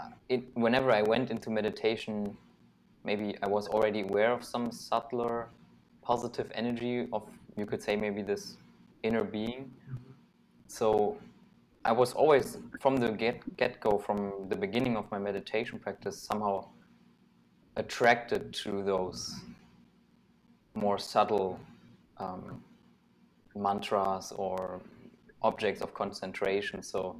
uh, 0.00 0.08
it, 0.28 0.42
whenever 0.54 0.90
I 0.90 1.02
went 1.02 1.30
into 1.30 1.50
meditation, 1.50 2.36
maybe 3.04 3.36
I 3.42 3.48
was 3.48 3.68
already 3.68 4.02
aware 4.02 4.32
of 4.32 4.44
some 4.44 4.72
subtler 4.72 5.48
positive 6.02 6.50
energy 6.54 7.06
of 7.12 7.22
you 7.56 7.66
could 7.66 7.82
say 7.82 7.94
maybe 7.96 8.22
this 8.22 8.56
inner 9.02 9.24
being 9.24 9.70
so 10.66 11.16
i 11.84 11.92
was 11.92 12.12
always 12.12 12.58
from 12.80 12.96
the 12.96 13.10
get 13.10 13.56
get 13.56 13.80
go 13.80 13.98
from 13.98 14.32
the 14.48 14.56
beginning 14.56 14.96
of 14.96 15.10
my 15.10 15.18
meditation 15.18 15.78
practice 15.78 16.20
somehow 16.20 16.68
attracted 17.76 18.52
to 18.52 18.82
those 18.82 19.40
more 20.74 20.98
subtle 20.98 21.58
um, 22.18 22.62
mantras 23.54 24.32
or 24.36 24.80
objects 25.42 25.80
of 25.80 25.94
concentration 25.94 26.82
so 26.82 27.18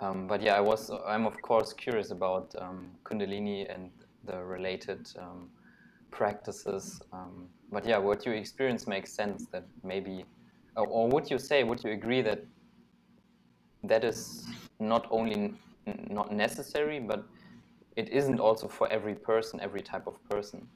um, 0.00 0.26
but 0.26 0.42
yeah 0.42 0.54
i 0.56 0.60
was 0.60 0.90
i'm 1.06 1.26
of 1.26 1.40
course 1.42 1.72
curious 1.72 2.10
about 2.10 2.54
um, 2.58 2.90
kundalini 3.04 3.72
and 3.72 3.90
the 4.24 4.42
related 4.42 5.08
um, 5.18 5.48
practices 6.10 7.00
um, 7.12 7.48
but 7.72 7.86
yeah, 7.86 7.96
what 7.96 8.26
you 8.26 8.32
experience 8.32 8.86
makes 8.86 9.12
sense. 9.12 9.46
That 9.46 9.64
maybe, 9.82 10.26
or, 10.76 10.86
or 10.86 11.08
would 11.08 11.30
you 11.30 11.38
say, 11.38 11.64
would 11.64 11.82
you 11.84 11.90
agree 11.92 12.22
that 12.22 12.44
that 13.84 14.04
is 14.04 14.46
not 14.80 15.06
only 15.10 15.54
not 16.08 16.32
necessary, 16.32 17.00
but 17.00 17.24
it 17.96 18.08
isn't 18.08 18.40
also 18.40 18.68
for 18.68 18.90
every 18.90 19.14
person, 19.14 19.60
every 19.60 19.82
type 19.82 20.06
of 20.06 20.22
person? 20.28 20.66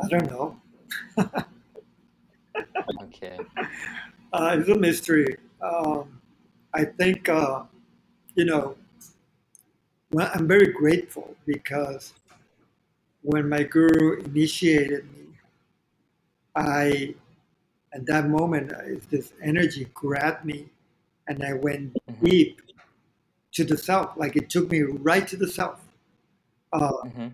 I 0.00 0.08
don't 0.08 0.30
know. 0.30 0.60
okay. 3.02 3.40
Uh, 4.32 4.56
it's 4.58 4.68
a 4.68 4.74
mystery. 4.74 5.36
Um, 5.62 6.20
I 6.74 6.84
think, 6.84 7.28
uh, 7.28 7.62
you 8.34 8.44
know, 8.44 8.76
well, 10.12 10.30
I'm 10.34 10.46
very 10.46 10.72
grateful 10.72 11.34
because 11.46 12.12
when 13.22 13.48
my 13.48 13.62
guru 13.62 14.20
initiated 14.20 15.04
me, 15.12 15.26
I, 16.54 17.14
at 17.96 18.04
that 18.06 18.28
moment, 18.28 18.72
this 19.10 19.32
energy 19.42 19.86
grabbed 19.94 20.44
me 20.44 20.66
and 21.26 21.42
I 21.42 21.54
went 21.54 21.94
mm-hmm. 21.94 22.26
deep 22.26 22.60
to 23.52 23.64
the 23.64 23.78
self. 23.78 24.16
Like 24.16 24.36
it 24.36 24.50
took 24.50 24.70
me 24.70 24.82
right 24.82 25.26
to 25.28 25.36
the 25.36 25.48
self. 25.48 25.80
Uh, 26.74 26.92
mm-hmm. 27.06 27.28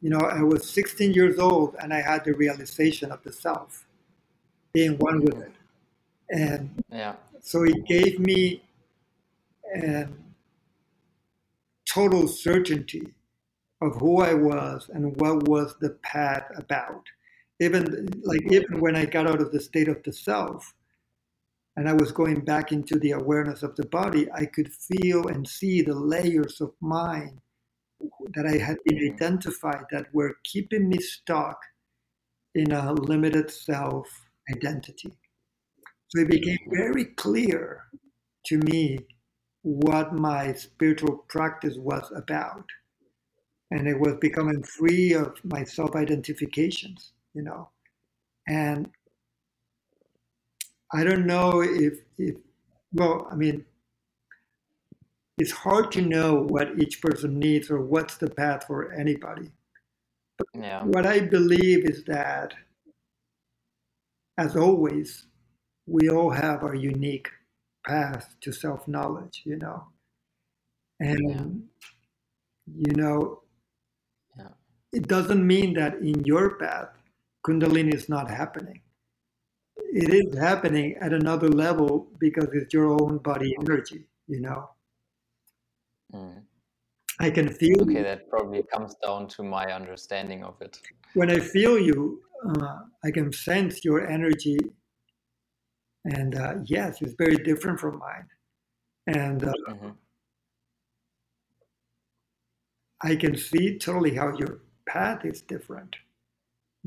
You 0.00 0.10
know, 0.10 0.20
I 0.20 0.42
was 0.42 0.68
16 0.70 1.12
years 1.12 1.38
old 1.38 1.76
and 1.80 1.92
I 1.92 2.00
had 2.00 2.24
the 2.24 2.32
realization 2.32 3.12
of 3.12 3.22
the 3.22 3.32
self, 3.32 3.86
being 4.72 4.96
one 4.96 5.20
with 5.20 5.38
it. 5.38 5.52
And 6.30 6.82
yeah. 6.90 7.16
so 7.42 7.64
it 7.64 7.84
gave 7.84 8.18
me 8.18 8.62
a 9.76 10.08
total 11.84 12.26
certainty 12.26 13.12
of 13.82 13.96
who 13.96 14.22
I 14.22 14.32
was 14.32 14.88
and 14.94 15.14
what 15.20 15.46
was 15.46 15.74
the 15.78 15.90
path 15.90 16.46
about. 16.56 17.04
Even 17.60 18.08
like 18.22 18.40
even 18.50 18.80
when 18.80 18.96
I 18.96 19.04
got 19.04 19.28
out 19.28 19.40
of 19.40 19.52
the 19.52 19.60
state 19.60 19.88
of 19.88 20.02
the 20.02 20.12
self 20.12 20.74
and 21.76 21.88
I 21.88 21.92
was 21.92 22.10
going 22.10 22.40
back 22.40 22.72
into 22.72 22.98
the 22.98 23.12
awareness 23.12 23.62
of 23.62 23.76
the 23.76 23.86
body, 23.86 24.26
I 24.32 24.46
could 24.46 24.72
feel 24.72 25.28
and 25.28 25.46
see 25.46 25.82
the 25.82 25.94
layers 25.94 26.60
of 26.60 26.72
mind 26.80 27.38
that 28.34 28.46
I 28.46 28.56
had 28.56 28.78
been 28.84 28.98
mm-hmm. 28.98 29.14
identified 29.14 29.84
that 29.90 30.06
were 30.14 30.36
keeping 30.44 30.88
me 30.88 30.98
stuck 30.98 31.58
in 32.54 32.72
a 32.72 32.92
limited 32.92 33.50
self 33.50 34.08
identity. 34.50 35.12
So 36.08 36.22
it 36.22 36.28
became 36.28 36.58
very 36.70 37.04
clear 37.04 37.84
to 38.46 38.58
me 38.58 38.98
what 39.62 40.14
my 40.14 40.54
spiritual 40.54 41.24
practice 41.28 41.76
was 41.78 42.10
about. 42.16 42.64
And 43.70 43.86
it 43.86 44.00
was 44.00 44.14
becoming 44.20 44.62
free 44.64 45.12
of 45.12 45.36
my 45.44 45.62
self-identifications 45.62 47.12
you 47.34 47.42
know 47.42 47.68
and 48.48 48.88
i 50.92 51.04
don't 51.04 51.26
know 51.26 51.62
if 51.62 51.94
if 52.18 52.36
well 52.92 53.28
i 53.30 53.34
mean 53.34 53.64
it's 55.38 55.52
hard 55.52 55.90
to 55.90 56.02
know 56.02 56.34
what 56.34 56.78
each 56.78 57.00
person 57.00 57.38
needs 57.38 57.70
or 57.70 57.80
what's 57.80 58.16
the 58.16 58.28
path 58.28 58.64
for 58.66 58.92
anybody 58.92 59.50
but 60.38 60.46
yeah. 60.54 60.82
what 60.84 61.06
i 61.06 61.20
believe 61.20 61.84
is 61.84 62.04
that 62.04 62.54
as 64.38 64.56
always 64.56 65.26
we 65.86 66.08
all 66.08 66.30
have 66.30 66.62
our 66.62 66.74
unique 66.74 67.28
path 67.86 68.34
to 68.40 68.52
self-knowledge 68.52 69.42
you 69.44 69.56
know 69.56 69.84
and 71.00 71.62
yeah. 72.66 72.88
you 72.88 72.92
know 72.96 73.40
it 74.92 75.06
doesn't 75.06 75.46
mean 75.46 75.74
that 75.74 75.94
in 75.96 76.24
your 76.24 76.56
path, 76.56 76.88
Kundalini 77.46 77.94
is 77.94 78.08
not 78.08 78.30
happening. 78.30 78.80
It 79.92 80.12
is 80.12 80.38
happening 80.38 80.96
at 81.00 81.12
another 81.12 81.48
level 81.48 82.08
because 82.18 82.48
it's 82.52 82.72
your 82.72 82.90
own 83.00 83.18
body 83.18 83.56
energy, 83.60 84.06
you 84.28 84.40
know. 84.40 84.70
Mm. 86.14 86.42
I 87.18 87.30
can 87.30 87.48
feel. 87.48 87.82
Okay, 87.82 87.98
you. 87.98 88.02
that 88.02 88.28
probably 88.28 88.62
comes 88.72 88.94
down 89.02 89.28
to 89.28 89.42
my 89.42 89.72
understanding 89.72 90.44
of 90.44 90.60
it. 90.60 90.80
When 91.14 91.30
I 91.30 91.38
feel 91.38 91.78
you, 91.78 92.22
uh, 92.48 92.78
I 93.04 93.10
can 93.10 93.32
sense 93.32 93.84
your 93.84 94.06
energy, 94.06 94.58
and 96.04 96.34
uh, 96.34 96.54
yes, 96.64 97.02
it's 97.02 97.14
very 97.18 97.36
different 97.36 97.80
from 97.80 97.98
mine. 97.98 98.26
And 99.06 99.44
uh, 99.44 99.52
mm-hmm. 99.68 99.90
I 103.02 103.16
can 103.16 103.36
see 103.36 103.78
totally 103.78 104.14
how 104.14 104.36
you're 104.36 104.60
path 104.86 105.24
is 105.24 105.42
different 105.42 105.96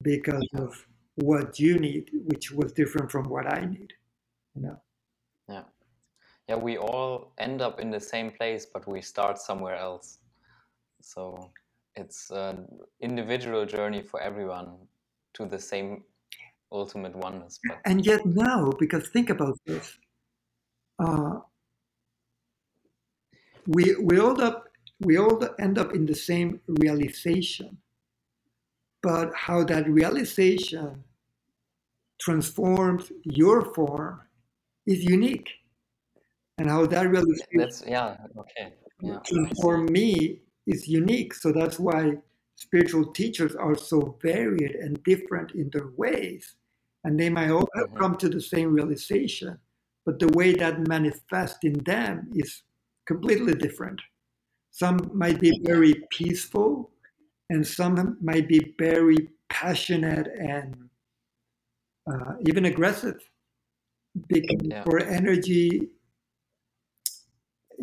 because 0.01 0.47
of 0.55 0.85
what 1.15 1.59
you 1.59 1.77
need, 1.77 2.09
which 2.25 2.51
was 2.51 2.73
different 2.73 3.11
from 3.11 3.29
what 3.29 3.51
I 3.51 3.65
need. 3.65 3.93
You 4.55 4.61
know. 4.63 4.81
Yeah. 5.47 5.63
Yeah, 6.49 6.55
we 6.55 6.77
all 6.77 7.33
end 7.37 7.61
up 7.61 7.79
in 7.79 7.89
the 7.89 7.99
same 7.99 8.31
place, 8.31 8.65
but 8.65 8.87
we 8.87 9.01
start 9.01 9.37
somewhere 9.37 9.75
else. 9.75 10.19
So 11.01 11.51
it's 11.95 12.31
an 12.31 12.67
individual 13.01 13.65
journey 13.65 14.01
for 14.01 14.21
everyone 14.21 14.75
to 15.35 15.45
the 15.45 15.59
same 15.59 16.03
ultimate 16.71 17.15
oneness. 17.15 17.59
But... 17.67 17.79
And 17.85 18.05
yet 18.05 18.25
now, 18.25 18.71
because 18.79 19.07
think 19.09 19.29
about 19.29 19.57
this, 19.65 19.97
uh, 20.99 21.39
we 23.67 23.95
we 24.01 24.19
all 24.19 24.41
up 24.41 24.67
we 24.99 25.17
all 25.17 25.39
end 25.59 25.77
up 25.77 25.93
in 25.93 26.05
the 26.05 26.15
same 26.15 26.59
realization 26.67 27.77
but 29.03 29.31
how 29.35 29.63
that 29.65 29.87
realization 29.87 31.03
transforms 32.19 33.11
your 33.23 33.73
form 33.75 34.21
is 34.87 35.03
unique. 35.03 35.49
And 36.57 36.69
how 36.69 36.85
that 36.85 37.09
realization 37.09 37.57
that's 37.57 37.83
yeah 37.85 38.15
okay 38.37 38.73
yeah, 39.01 39.17
transform 39.25 39.85
me 39.91 40.39
is 40.65 40.87
unique. 40.87 41.33
So 41.33 41.51
that's 41.51 41.79
why 41.79 42.13
spiritual 42.55 43.11
teachers 43.11 43.55
are 43.55 43.75
so 43.75 44.17
varied 44.21 44.75
and 44.75 45.03
different 45.03 45.51
in 45.51 45.69
their 45.73 45.89
ways. 45.97 46.55
And 47.03 47.19
they 47.19 47.29
might 47.29 47.51
all 47.51 47.67
mm-hmm. 47.75 47.97
come 47.97 48.15
to 48.17 48.29
the 48.29 48.39
same 48.39 48.71
realization 48.71 49.59
but 50.05 50.19
the 50.19 50.27
way 50.29 50.53
that 50.53 50.87
manifests 50.87 51.59
in 51.63 51.73
them 51.83 52.29
is 52.35 52.63
completely 53.05 53.53
different. 53.53 54.01
Some 54.71 55.11
might 55.13 55.39
be 55.39 55.61
very 55.63 56.03
peaceful 56.09 56.91
and 57.49 57.65
some 57.65 58.17
might 58.21 58.47
be 58.47 58.73
very 58.77 59.29
passionate 59.49 60.27
and 60.39 60.89
uh, 62.11 62.33
even 62.45 62.65
aggressive 62.65 63.19
because 64.27 64.61
yeah. 64.63 64.83
for 64.83 64.99
energy 64.99 65.89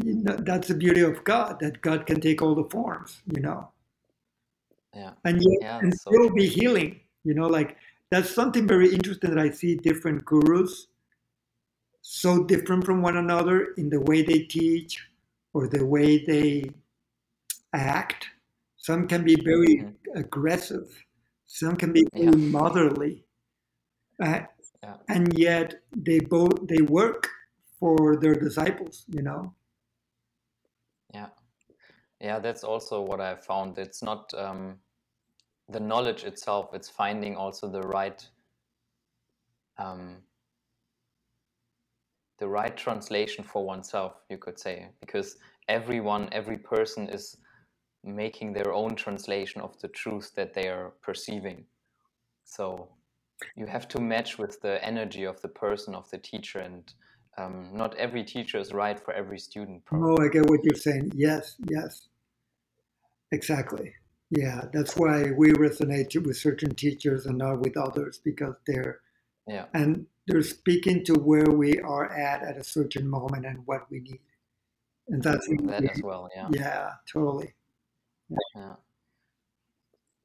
you 0.05 0.15
know, 0.15 0.37
that's 0.37 0.69
the 0.69 0.75
beauty 0.75 1.01
of 1.01 1.23
god 1.25 1.59
that 1.61 1.81
god 1.83 2.07
can 2.07 2.21
take 2.21 2.41
all 2.41 2.55
the 2.55 2.69
forms 2.71 3.23
you 3.35 3.41
know 3.41 3.69
yeah 4.95 5.13
and 5.25 5.43
yet 5.43 5.59
yeah, 5.61 5.79
and 5.79 5.93
so 5.93 6.11
still 6.11 6.31
be 6.31 6.47
healing 6.47 7.01
you 7.25 7.35
know 7.35 7.47
like 7.47 7.77
that's 8.11 8.31
something 8.31 8.67
very 8.67 8.93
interesting 8.93 9.31
that 9.31 9.39
I 9.39 9.51
see 9.51 9.77
different 9.77 10.25
gurus 10.25 10.89
so 12.03 12.45
different 12.45 12.85
from 12.85 13.03
one 13.03 13.19
another 13.19 13.75
in 13.77 13.89
the 13.89 14.01
way 14.01 14.23
they 14.23 14.41
teach 14.41 15.07
or 15.53 15.69
the 15.69 15.85
way 15.85 16.25
they 16.25 16.71
act. 17.73 18.27
Some 18.81 19.07
can 19.07 19.25
be 19.25 19.37
very 19.37 19.85
aggressive. 20.15 20.89
Some 21.47 21.77
can 21.77 21.93
be 21.93 22.03
very 22.15 22.25
yeah. 22.25 22.31
motherly. 22.31 23.25
Uh, 24.23 24.41
yeah. 24.83 24.97
And 25.09 25.39
yet 25.39 25.83
they 25.95 26.19
both 26.21 26.67
they 26.67 26.81
work 26.81 27.29
for 27.79 28.17
their 28.17 28.35
disciples, 28.35 29.05
you 29.09 29.23
know. 29.23 29.55
Yeah, 31.13 31.29
yeah, 32.21 32.39
that's 32.39 32.65
also 32.65 33.03
what 33.03 33.21
I 33.21 33.37
found. 33.37 33.77
It's 33.77 34.03
not 34.03 34.33
um, 34.35 34.79
the 35.69 35.81
knowledge 35.81 36.25
itself; 36.25 36.71
it's 36.73 36.89
finding 36.89 37.37
also 37.37 37.69
the 37.69 37.83
right 37.83 38.27
um, 39.77 40.17
the 42.39 42.49
right 42.49 42.75
translation 42.75 43.45
for 43.45 43.63
oneself, 43.63 44.15
you 44.31 44.39
could 44.39 44.59
say, 44.59 44.89
because 45.01 45.37
everyone, 45.69 46.31
every 46.33 46.57
person 46.57 47.11
is 47.11 47.37
making 48.05 48.53
their 48.53 48.73
own 48.73 48.95
translation 48.95 49.61
of 49.61 49.79
the 49.81 49.89
truth 49.89 50.33
that 50.35 50.55
they 50.55 50.69
are 50.69 50.93
perceiving. 51.03 51.65
So 52.45 52.89
you 53.57 53.67
have 53.67 53.89
to 53.89 54.01
match 54.01 54.39
with 54.39 54.61
the 54.61 54.85
energy 54.85 55.25
of 55.25 55.41
the 55.41 55.49
person, 55.49 55.95
of 55.95 56.11
the 56.11 56.19
teacher, 56.19 56.61
and 56.61 56.93
um, 57.39 57.71
not 57.73 57.95
every 57.97 58.25
teacher 58.25 58.59
is 58.59 58.73
right 58.73 58.99
for 58.99 59.15
every 59.15 59.39
student. 59.39 59.85
Probably. 59.85 60.17
Oh, 60.19 60.25
I 60.25 60.29
get 60.29 60.49
what 60.49 60.65
you're 60.65 60.75
saying. 60.75 61.13
Yes, 61.15 61.57
yes, 61.69 62.09
exactly. 63.33 63.95
Yeah, 64.31 64.63
that's 64.73 64.97
why 64.97 65.31
we 65.33 65.53
resonate 65.53 66.15
with 66.25 66.37
certain 66.37 66.75
teachers 66.75 67.27
and 67.27 67.39
not 67.39 67.61
with 67.61 67.77
others 67.77 68.21
because 68.25 68.55
they're 68.67 69.01
yeah, 69.49 69.67
and 69.75 70.07
they're 70.27 70.43
speaking 70.43 71.05
to 71.07 71.15
where 71.15 71.51
we 71.51 71.81
are 71.81 72.13
at 72.13 72.43
at 72.43 72.57
a 72.57 72.65
certain 72.65 73.09
moment 73.09 73.47
and 73.47 73.67
what 73.67 73.91
we 73.91 74.01
need. 74.01 74.21
And 75.09 75.23
that's 75.23 75.49
that 75.49 75.91
as 75.91 76.03
well. 76.03 76.29
Yeah. 76.35 76.49
Yeah, 76.53 76.91
totally. 77.13 77.55
Yeah. 78.31 78.75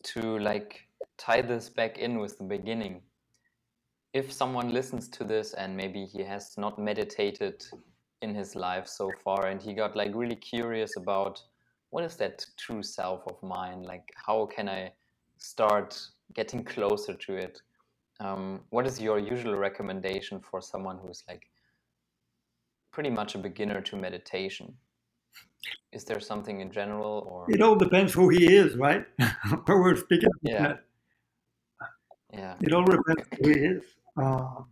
To 0.03 0.39
like 0.39 0.87
tie 1.17 1.41
this 1.41 1.69
back 1.69 1.97
in 1.97 2.19
with 2.19 2.37
the 2.37 2.43
beginning, 2.43 3.01
if 4.13 4.31
someone 4.31 4.71
listens 4.71 5.09
to 5.09 5.23
this 5.23 5.53
and 5.53 5.75
maybe 5.75 6.05
he 6.05 6.23
has 6.23 6.57
not 6.57 6.77
meditated 6.77 7.65
in 8.21 8.33
his 8.33 8.55
life 8.55 8.87
so 8.87 9.11
far 9.23 9.47
and 9.47 9.61
he 9.61 9.73
got 9.73 9.95
like 9.95 10.11
really 10.13 10.35
curious 10.35 10.95
about 10.97 11.41
what 11.89 12.03
is 12.03 12.15
that 12.17 12.45
true 12.57 12.83
self 12.83 13.27
of 13.27 13.41
mine? 13.41 13.83
Like 13.83 14.07
how 14.15 14.45
can 14.45 14.69
i 14.69 14.91
start 15.37 15.99
getting 16.33 16.63
closer 16.63 17.13
to 17.13 17.35
it? 17.35 17.61
Um, 18.19 18.61
what 18.69 18.87
is 18.87 19.01
your 19.01 19.19
usual 19.19 19.55
recommendation 19.55 20.39
for 20.39 20.61
someone 20.61 20.97
who's 20.97 21.23
like 21.27 21.47
pretty 22.91 23.09
much 23.09 23.35
a 23.35 23.37
beginner 23.37 23.81
to 23.81 23.97
meditation 23.97 24.73
is 25.91 26.03
there 26.03 26.19
something 26.19 26.61
in 26.61 26.71
general 26.71 27.27
or? 27.29 27.45
It 27.49 27.61
all 27.61 27.75
depends 27.75 28.13
who 28.13 28.29
he 28.29 28.53
is 28.55 28.75
right? 28.75 29.05
Where 29.65 29.81
we're 29.81 29.95
speaking 29.95 30.29
yeah. 30.41 30.75
yeah. 32.33 32.55
It 32.61 32.73
all 32.73 32.85
depends 32.85 33.23
who 33.39 33.49
he 33.49 33.59
is. 33.59 33.83
Uh, 34.17 34.63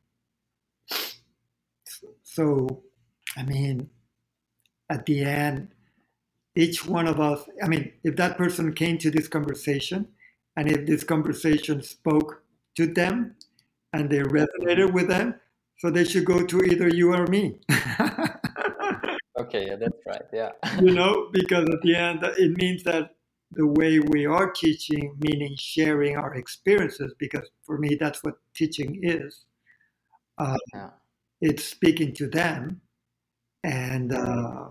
so 2.22 2.82
i 3.38 3.44
mean 3.44 3.90
at 4.90 5.06
the 5.06 5.24
end 5.24 5.68
each 6.56 6.86
one 6.88 7.08
of 7.08 7.20
us 7.20 7.48
i 7.62 7.68
mean 7.68 7.92
if 8.04 8.16
that 8.16 8.38
person 8.38 8.74
came 8.74 8.98
to 8.98 9.12
this 9.12 9.28
conversation 9.28 10.08
and 10.56 10.72
if 10.72 10.86
this 10.86 11.04
conversation 11.04 11.82
spoke 11.82 12.44
to 12.76 12.88
them 12.88 13.36
and 13.92 14.10
they 14.10 14.20
resonated 14.20 14.92
with 14.92 15.08
them. 15.08 15.36
So 15.78 15.90
they 15.90 16.04
should 16.04 16.26
go 16.26 16.46
to 16.46 16.64
either 16.64 16.88
you 16.88 17.14
or 17.14 17.28
me. 17.28 17.60
okay, 19.38 19.68
yeah, 19.68 19.76
that's 19.76 20.00
right. 20.08 20.22
Yeah. 20.32 20.52
you 20.82 20.94
know, 20.94 21.30
because 21.34 21.68
at 21.70 21.82
the 21.82 21.96
end, 21.96 22.24
it 22.38 22.58
means 22.58 22.84
that 22.84 23.16
the 23.52 23.68
way 23.68 24.00
we 24.00 24.26
are 24.26 24.52
teaching, 24.52 25.16
meaning 25.20 25.56
sharing 25.58 26.18
our 26.18 26.36
experiences, 26.36 27.14
because 27.20 27.48
for 27.64 27.78
me, 27.78 27.96
that's 27.96 28.24
what 28.24 28.36
teaching 28.56 29.00
is. 29.04 29.46
Uh, 30.38 30.58
yeah. 30.74 30.90
It's 31.42 31.64
speaking 31.64 32.14
to 32.16 32.28
them. 32.28 32.82
And, 33.64 34.12
uh, 34.14 34.70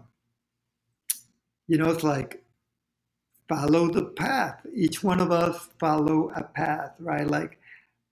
you 1.68 1.78
know, 1.78 1.90
it's 1.90 2.02
like 2.02 2.43
follow 3.48 3.89
the 3.89 4.05
path. 4.05 4.60
Each 4.74 5.02
one 5.02 5.20
of 5.20 5.30
us 5.30 5.68
follow 5.78 6.30
a 6.34 6.43
path, 6.43 6.93
right? 6.98 7.26
Like 7.26 7.59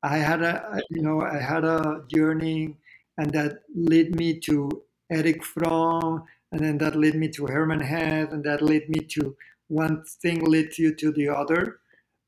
I 0.03 0.19
had 0.19 0.43
a 0.43 0.81
you 0.91 1.03
know 1.03 1.21
I 1.23 1.39
had 1.39 1.65
a 1.65 2.05
journey, 2.09 2.77
and 3.19 3.33
that 3.33 3.63
led 3.75 4.15
me 4.17 4.39
to 4.41 4.83
Erich 5.11 5.45
Fromm, 5.45 6.25
and 6.53 6.61
then 6.61 6.79
that 6.79 6.97
led 6.97 7.15
me 7.15 7.29
to 7.29 7.47
Hermann 7.47 7.81
Hesse, 7.81 8.33
and 8.33 8.45
that 8.45 8.63
led 8.63 8.89
me 8.89 9.01
to 9.01 9.37
one 9.69 10.05
thing 10.23 10.45
led 10.45 10.77
you 10.79 10.95
to 10.97 11.13
the 11.13 11.29
other. 11.29 11.81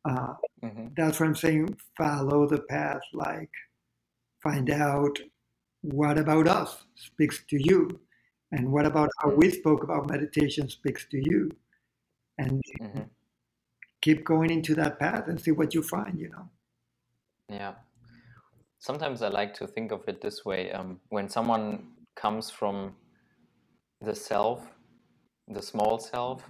Uh, 0.04 0.34
mm-hmm. 0.64 0.88
That's 0.96 1.18
what 1.18 1.26
I'm 1.26 1.36
saying. 1.36 1.76
Follow 1.96 2.46
the 2.46 2.60
path, 2.60 3.02
like 3.12 3.50
find 4.42 4.70
out 4.70 5.18
what 5.82 6.18
about 6.18 6.48
us 6.48 6.84
speaks 6.94 7.44
to 7.50 7.56
you, 7.60 8.00
and 8.52 8.70
what 8.72 8.86
about 8.86 9.10
how 9.20 9.30
we 9.30 9.50
spoke 9.50 9.82
about 9.82 10.10
meditation 10.10 10.68
speaks 10.68 11.06
to 11.10 11.18
you, 11.18 11.50
and 12.38 12.62
mm-hmm. 12.80 13.02
keep 14.00 14.24
going 14.24 14.50
into 14.50 14.74
that 14.76 14.98
path 14.98 15.26
and 15.26 15.40
see 15.40 15.50
what 15.50 15.74
you 15.74 15.82
find. 15.82 16.18
You 16.18 16.30
know. 16.30 16.48
Yeah. 17.48 17.74
Sometimes 18.78 19.22
I 19.22 19.28
like 19.28 19.54
to 19.54 19.66
think 19.66 19.92
of 19.92 20.02
it 20.08 20.20
this 20.20 20.44
way. 20.44 20.72
Um, 20.72 21.00
when 21.08 21.28
someone 21.28 21.88
comes 22.16 22.50
from 22.50 22.96
the 24.02 24.14
self, 24.14 24.66
the 25.48 25.62
small 25.62 25.98
self, 25.98 26.42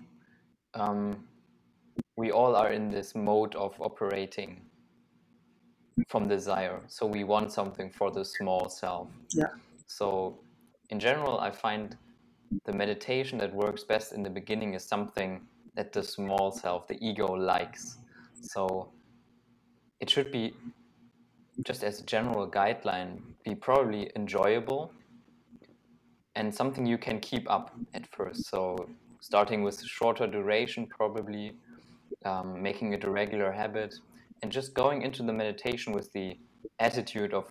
um, 0.75 1.25
we 2.17 2.31
all 2.31 2.57
are 2.57 2.73
in 2.73 2.91
this 2.91 3.15
mode 3.15 3.55
of 3.55 3.75
operating 3.81 4.63
from 6.09 6.29
desire. 6.29 6.81
So 6.89 7.07
we 7.07 7.25
want 7.25 7.53
something 7.53 7.91
for 7.91 8.11
the 8.11 8.25
small 8.25 8.69
self. 8.69 9.09
Yeah. 9.35 9.47
So 9.87 10.41
in 10.91 10.99
general, 10.99 11.39
I 11.41 11.51
find 11.51 11.97
the 12.65 12.73
meditation 12.73 13.39
that 13.39 13.53
works 13.55 13.85
best 13.85 14.13
in 14.13 14.23
the 14.23 14.31
beginning 14.31 14.75
is 14.75 14.85
something 14.85 15.41
that 15.75 15.93
the 15.93 16.03
small 16.03 16.51
self, 16.51 16.87
the 16.87 16.99
ego, 17.07 17.33
likes. 17.33 17.99
So 18.43 18.93
it 20.01 20.11
should 20.11 20.31
be 20.31 20.55
just 21.65 21.83
as 21.85 22.01
a 22.01 22.05
general 22.05 22.47
guideline, 22.51 23.21
be 23.45 23.55
probably 23.55 24.11
enjoyable 24.17 24.93
and 26.35 26.55
something 26.55 26.87
you 26.87 26.99
can 26.99 27.21
keep 27.21 27.51
up 27.51 27.75
at 27.95 28.07
first. 28.07 28.49
So 28.49 28.89
starting 29.21 29.63
with 29.63 29.83
shorter 29.83 30.27
duration, 30.27 30.87
probably 30.87 31.53
um, 32.25 32.63
making 32.63 32.93
it 32.93 33.05
a 33.05 33.11
regular 33.11 33.53
habit, 33.53 33.95
and 34.43 34.51
just 34.51 34.75
going 34.75 35.03
into 35.03 35.23
the 35.23 35.33
meditation 35.33 35.93
with 35.93 36.13
the 36.13 36.39
attitude 36.79 37.33
of 37.33 37.49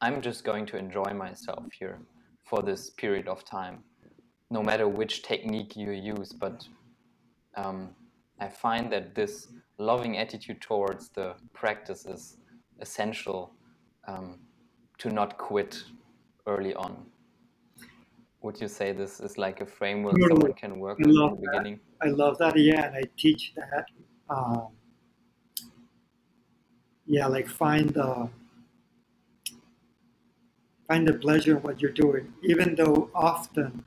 I'm 0.00 0.20
just 0.20 0.44
going 0.44 0.66
to 0.66 0.76
enjoy 0.76 1.12
myself 1.14 1.64
here 1.78 1.98
for 2.44 2.62
this 2.62 2.90
period 2.90 3.26
of 3.28 3.44
time, 3.44 3.84
no 4.50 4.62
matter 4.62 4.86
which 4.86 5.22
technique 5.22 5.76
you 5.76 5.92
use. 5.92 6.32
But 6.32 6.66
um, 7.56 7.90
I 8.40 8.48
find 8.48 8.92
that 8.92 9.14
this 9.14 9.48
loving 9.78 10.18
attitude 10.18 10.60
towards 10.60 11.08
the 11.08 11.34
practice 11.52 12.06
is 12.06 12.36
essential 12.80 13.52
um, 14.06 14.38
to 14.98 15.10
not 15.10 15.38
quit 15.38 15.82
early 16.46 16.74
on. 16.74 17.06
Would 18.44 18.60
you 18.60 18.68
say 18.68 18.92
this 18.92 19.20
is 19.20 19.38
like 19.38 19.62
a 19.62 19.66
framework 19.66 20.16
totally. 20.20 20.28
someone 20.28 20.52
can 20.52 20.78
work 20.78 20.98
with 20.98 21.08
in 21.08 21.14
the 21.14 21.36
beginning? 21.40 21.80
I 22.02 22.08
love 22.08 22.36
that. 22.36 22.54
Yeah, 22.58 22.84
and 22.84 22.94
I 22.94 23.04
teach 23.16 23.54
that. 23.56 23.86
Um, 24.28 24.68
yeah, 27.06 27.26
like 27.26 27.48
find 27.48 27.88
the 27.88 28.28
find 30.86 31.08
the 31.08 31.14
pleasure 31.14 31.56
in 31.56 31.62
what 31.62 31.80
you're 31.80 31.90
doing, 31.90 32.34
even 32.42 32.74
though 32.74 33.08
often 33.14 33.82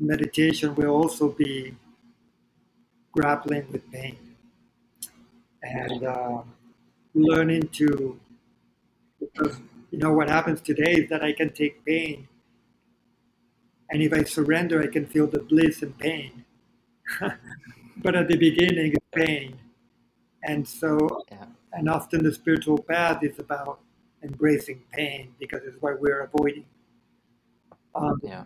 meditation 0.00 0.74
will 0.74 0.90
also 0.90 1.28
be 1.28 1.76
grappling 3.12 3.70
with 3.70 3.88
pain. 3.92 4.18
And 5.62 6.02
uh, 6.02 6.42
learning 7.14 7.68
to 7.78 8.18
because 9.20 9.60
you 9.92 9.98
know 9.98 10.12
what 10.12 10.28
happens 10.28 10.60
today 10.60 10.94
is 10.94 11.08
that 11.10 11.22
I 11.22 11.32
can 11.32 11.52
take 11.52 11.84
pain 11.84 12.26
and 13.90 14.02
if 14.02 14.12
I 14.12 14.24
surrender 14.24 14.82
I 14.82 14.88
can 14.88 15.06
feel 15.06 15.26
the 15.26 15.40
bliss 15.40 15.82
and 15.82 15.96
pain. 15.98 16.44
but 17.98 18.14
at 18.14 18.28
the 18.28 18.36
beginning 18.36 18.92
it's 18.92 19.06
pain. 19.12 19.58
And 20.42 20.66
so 20.66 21.24
yeah. 21.30 21.46
and 21.72 21.88
often 21.88 22.22
the 22.22 22.32
spiritual 22.32 22.78
path 22.78 23.22
is 23.22 23.38
about 23.38 23.80
embracing 24.22 24.82
pain 24.92 25.34
because 25.38 25.62
it's 25.64 25.80
what 25.80 26.00
we're 26.00 26.22
avoiding. 26.22 26.66
Um, 27.94 28.20
yeah. 28.22 28.44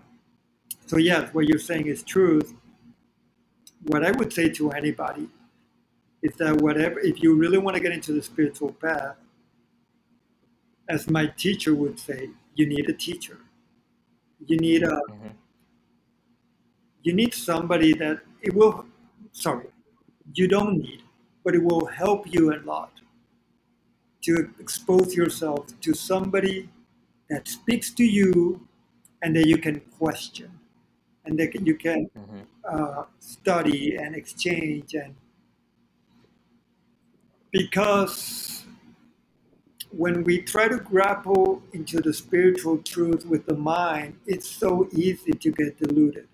So 0.87 0.97
yes, 0.97 1.33
what 1.35 1.47
you're 1.47 1.59
saying 1.59 1.87
is 1.87 2.03
truth. 2.03 2.55
What 3.87 4.05
I 4.05 4.11
would 4.11 4.33
say 4.33 4.49
to 4.51 4.71
anybody 4.73 5.29
is 6.23 6.35
that 6.37 6.61
whatever, 6.61 7.01
if 7.01 7.23
you 7.23 7.35
really 7.35 7.59
want 7.59 7.77
to 7.77 7.83
get 7.83 7.93
into 7.93 8.13
the 8.13 8.23
spiritual 8.23 8.73
path, 8.73 9.17
as 10.89 11.09
my 11.09 11.27
teacher 11.27 11.75
would 11.75 11.99
say, 11.99 12.31
you 12.55 12.67
need 12.67 12.89
a 12.91 12.93
teacher. 12.93 13.39
You 14.47 14.57
need 14.59 14.83
a 14.83 15.01
Mhm. 15.09 15.37
you 17.03 17.13
need 17.13 17.35
somebody 17.35 17.93
that 17.95 18.21
it 18.43 18.55
will 18.55 18.87
sorry, 19.33 19.71
you 20.35 20.49
don't 20.49 20.79
need, 20.79 21.03
but 21.45 21.55
it 21.55 21.63
will 21.63 21.87
help 21.87 22.33
you 22.33 22.53
a 22.55 22.59
lot 22.61 23.01
to 24.23 24.53
expose 24.59 25.15
yourself 25.15 25.67
to 25.81 25.95
somebody 25.95 26.69
that 27.29 27.49
speaks 27.49 27.91
to 27.93 28.05
you 28.05 28.67
and 29.23 29.35
that 29.37 29.47
you 29.47 29.59
can 29.59 29.81
question 29.99 30.59
and 31.25 31.39
that 31.39 31.55
you 31.67 31.77
can 31.77 32.11
Mhm. 32.15 32.47
uh, 32.65 33.05
study 33.21 33.97
and 33.97 34.15
exchange 34.15 34.95
and 34.95 35.15
because 37.53 38.65
when 39.91 40.23
we 40.25 40.41
try 40.41 40.69
to 40.69 40.79
grapple 40.79 41.63
into 41.73 42.01
the 42.01 42.13
spiritual 42.15 42.79
truth 42.79 43.27
with 43.27 43.47
the 43.47 43.57
mind 43.57 44.19
it's 44.27 44.49
so 44.49 44.89
easy 44.93 45.33
to 45.33 45.51
get 45.51 45.79
deluded 45.79 46.29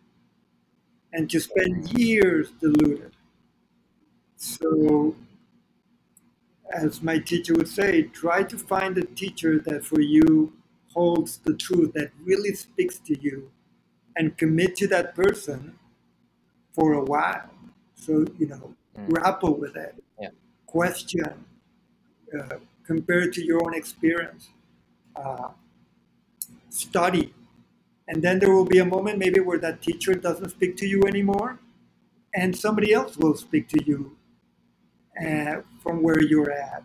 and 1.13 1.31
to 1.31 1.41
spend 1.41 1.99
years 1.99 2.51
deluded 2.61 3.13
so 4.37 5.15
as 6.73 7.03
my 7.03 7.19
teacher 7.19 7.55
would 7.55 7.69
say 7.69 8.03
try 8.03 8.43
to 8.43 8.59
find 8.59 8.99
a 8.99 9.05
teacher 9.05 9.59
that 9.59 9.85
for 9.85 10.01
you 10.01 10.53
holds 10.93 11.39
the 11.39 11.55
truth 11.55 11.93
that 11.95 12.11
really 12.23 12.55
speaks 12.55 12.99
to 12.99 13.19
you 13.21 13.51
and 14.17 14.37
commit 14.39 14.77
to 14.77 14.87
that 14.89 15.15
person 15.15 15.79
for 16.73 16.95
a 16.95 17.05
while. 17.05 17.51
So, 17.95 18.27
you 18.39 18.47
know, 18.47 18.75
Mm. 18.97 19.13
grapple 19.13 19.55
with 19.59 19.77
it, 19.77 19.95
Yeah. 20.21 20.31
question, 20.67 21.45
uh, 22.39 22.59
compare 22.87 23.21
it 23.21 23.33
to 23.35 23.45
your 23.45 23.61
own 23.65 23.75
experience, 23.75 24.51
uh, 25.17 25.49
study. 26.69 27.35
And 28.09 28.23
then 28.23 28.39
there 28.39 28.53
will 28.53 28.65
be 28.65 28.79
a 28.79 28.85
moment 28.85 29.19
maybe 29.19 29.41
where 29.41 29.59
that 29.59 29.83
teacher 29.83 30.15
doesn't 30.15 30.51
speak 30.51 30.77
to 30.77 30.87
you 30.87 31.03
anymore, 31.05 31.59
and 32.35 32.57
somebody 32.57 32.93
else 32.93 33.17
will 33.17 33.35
speak 33.35 33.69
to 33.69 33.85
you 33.85 34.17
uh, 35.21 35.63
from 35.83 36.03
where 36.03 36.23
you're 36.23 36.53
at. 36.53 36.85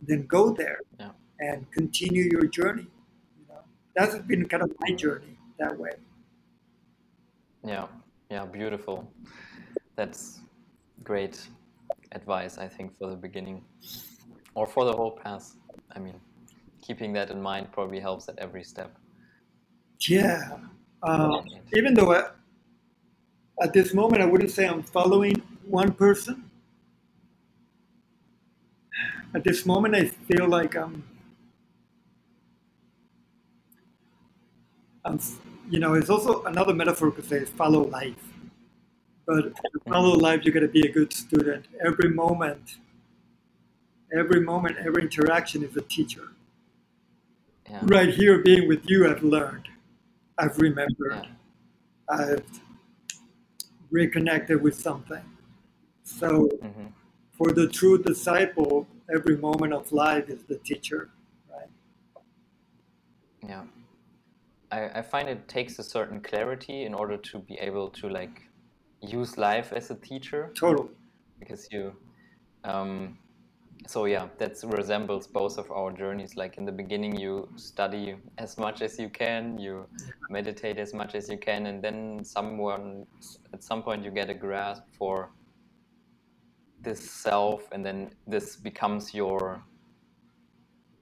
Then 0.00 0.26
go 0.26 0.52
there 0.52 0.80
Yeah. 0.98 1.12
and 1.40 1.70
continue 1.72 2.24
your 2.32 2.46
journey. 2.46 2.86
You 3.38 3.44
know, 3.48 3.60
that's 3.94 4.16
been 4.20 4.48
kind 4.48 4.62
of 4.62 4.72
my 4.80 4.94
journey 4.94 5.36
that 5.58 5.78
way. 5.78 5.90
Yeah, 7.64 7.86
yeah, 8.30 8.44
beautiful. 8.46 9.12
That's 9.96 10.40
great 11.04 11.46
advice, 12.12 12.58
I 12.58 12.66
think, 12.68 12.96
for 12.98 13.10
the 13.10 13.16
beginning 13.16 13.62
or 14.54 14.66
for 14.66 14.84
the 14.84 14.92
whole 14.92 15.10
path. 15.12 15.54
I 15.94 15.98
mean, 15.98 16.14
keeping 16.80 17.12
that 17.14 17.30
in 17.30 17.40
mind 17.40 17.72
probably 17.72 18.00
helps 18.00 18.28
at 18.28 18.38
every 18.38 18.64
step. 18.64 18.96
Yeah. 20.00 20.58
Um, 21.02 21.44
even 21.74 21.94
though 21.94 22.12
I, 22.12 22.30
at 23.60 23.72
this 23.72 23.94
moment 23.94 24.22
I 24.22 24.26
wouldn't 24.26 24.50
say 24.50 24.66
I'm 24.66 24.82
following 24.82 25.42
one 25.66 25.92
person. 25.92 26.50
At 29.34 29.44
this 29.44 29.64
moment, 29.64 29.94
I 29.94 30.04
feel 30.04 30.46
like 30.46 30.76
I'm, 30.76 31.02
I'm, 35.06 35.18
you 35.70 35.78
know, 35.78 35.94
it's 35.94 36.10
also 36.10 36.42
another 36.44 36.74
metaphor 36.74 37.10
could 37.10 37.26
say 37.26 37.36
is 37.36 37.48
follow 37.48 37.84
life. 37.84 38.22
But 39.24 39.54
to 39.54 39.80
follow 39.88 40.14
life, 40.18 40.44
you 40.44 40.52
got 40.52 40.60
to 40.60 40.68
be 40.68 40.86
a 40.86 40.92
good 40.92 41.14
student. 41.14 41.64
Every 41.82 42.10
moment, 42.10 42.76
every 44.12 44.40
moment, 44.40 44.76
every 44.78 45.02
interaction 45.02 45.62
is 45.62 45.76
a 45.76 45.82
teacher. 45.82 46.28
Yeah. 47.68 47.80
Right 47.82 48.10
here, 48.10 48.38
being 48.38 48.68
with 48.68 48.88
you, 48.88 49.08
I've 49.08 49.22
learned, 49.22 49.68
I've 50.38 50.58
remembered, 50.58 51.12
Yeah. 51.12 51.26
I've 52.08 52.60
reconnected 53.90 54.60
with 54.62 54.74
something. 54.74 55.24
So, 56.04 56.48
hmm 56.60 56.88
for 57.32 57.50
the 57.50 57.66
true 57.66 58.00
disciple, 58.00 58.86
every 59.12 59.36
moment 59.36 59.72
of 59.72 59.90
life 59.90 60.28
is 60.28 60.44
the 60.44 60.58
teacher, 60.58 61.10
right? 61.50 61.68
Yeah. 63.42 63.64
I, 64.70 65.00
I 65.00 65.02
find 65.02 65.28
it 65.28 65.48
takes 65.48 65.78
a 65.78 65.82
certain 65.82 66.20
clarity 66.20 66.84
in 66.84 66.94
order 66.94 67.16
to 67.16 67.38
be 67.40 67.54
able 67.54 67.90
to 67.90 68.08
like 68.08 68.42
use 69.00 69.36
life 69.36 69.72
as 69.72 69.90
a 69.90 69.96
teacher 69.96 70.52
Totally. 70.54 70.90
because 71.40 71.66
you 71.72 71.96
um, 72.64 73.18
so 73.86 74.04
yeah 74.04 74.28
that 74.38 74.56
resembles 74.64 75.26
both 75.26 75.58
of 75.58 75.70
our 75.70 75.90
journeys. 75.92 76.36
Like 76.36 76.56
in 76.56 76.64
the 76.64 76.72
beginning 76.72 77.16
you 77.16 77.48
study 77.56 78.16
as 78.38 78.58
much 78.58 78.82
as 78.82 78.98
you 78.98 79.08
can 79.08 79.58
you 79.58 79.86
meditate 80.30 80.78
as 80.78 80.94
much 80.94 81.14
as 81.14 81.28
you 81.28 81.38
can 81.38 81.66
and 81.66 81.82
then 81.82 82.24
someone 82.24 83.06
at 83.52 83.62
some 83.62 83.82
point 83.82 84.04
you 84.04 84.10
get 84.10 84.30
a 84.30 84.34
grasp 84.34 84.82
for 84.98 85.30
this 86.80 87.10
self 87.10 87.68
and 87.72 87.84
then 87.84 88.10
this 88.26 88.56
becomes 88.56 89.14
your 89.14 89.62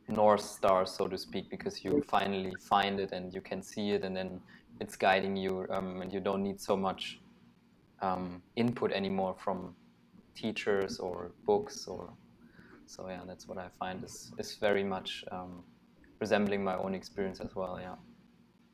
north 0.08 0.42
star 0.42 0.84
so 0.84 1.06
to 1.06 1.16
speak 1.16 1.48
because 1.50 1.84
you 1.84 2.02
finally 2.08 2.52
find 2.60 2.98
it 3.00 3.12
and 3.12 3.32
you 3.32 3.40
can 3.40 3.62
see 3.62 3.90
it 3.90 4.04
and 4.04 4.16
then 4.16 4.40
it's 4.80 4.96
guiding 4.96 5.36
you 5.36 5.66
um, 5.70 6.02
and 6.02 6.12
you 6.12 6.20
don't 6.20 6.42
need 6.42 6.60
so 6.60 6.76
much 6.76 7.20
um, 8.02 8.42
input 8.56 8.92
anymore 8.92 9.36
from 9.38 9.74
teachers 10.34 10.98
or 10.98 11.32
books 11.44 11.86
or 11.86 12.12
so 12.94 13.08
yeah 13.08 13.22
that's 13.26 13.46
what 13.48 13.58
i 13.58 13.68
find 13.78 14.04
is 14.04 14.32
is 14.38 14.56
very 14.56 14.84
much 14.84 15.24
um, 15.32 15.64
resembling 16.20 16.62
my 16.64 16.76
own 16.76 16.94
experience 16.94 17.40
as 17.40 17.54
well 17.54 17.78
yeah 17.80 17.96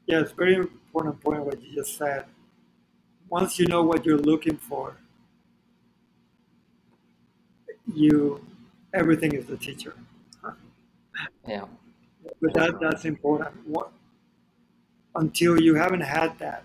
Yeah, 0.06 0.20
it's 0.20 0.32
very 0.32 0.54
important 0.56 1.20
point 1.20 1.44
what 1.44 1.62
you 1.62 1.74
just 1.74 1.96
said. 1.96 2.26
Once 3.28 3.56
you 3.58 3.66
know 3.68 3.84
what 3.84 4.04
you're 4.04 4.18
looking 4.18 4.56
for, 4.56 4.96
you 7.94 8.44
everything 8.92 9.32
is 9.34 9.46
the 9.46 9.56
teacher. 9.56 9.94
yeah 11.46 11.66
But 12.40 12.54
that 12.54 12.78
that's 12.80 13.04
important. 13.04 13.66
What, 13.66 13.92
until 15.14 15.60
you 15.60 15.74
haven't 15.74 16.02
had 16.02 16.38
that, 16.38 16.64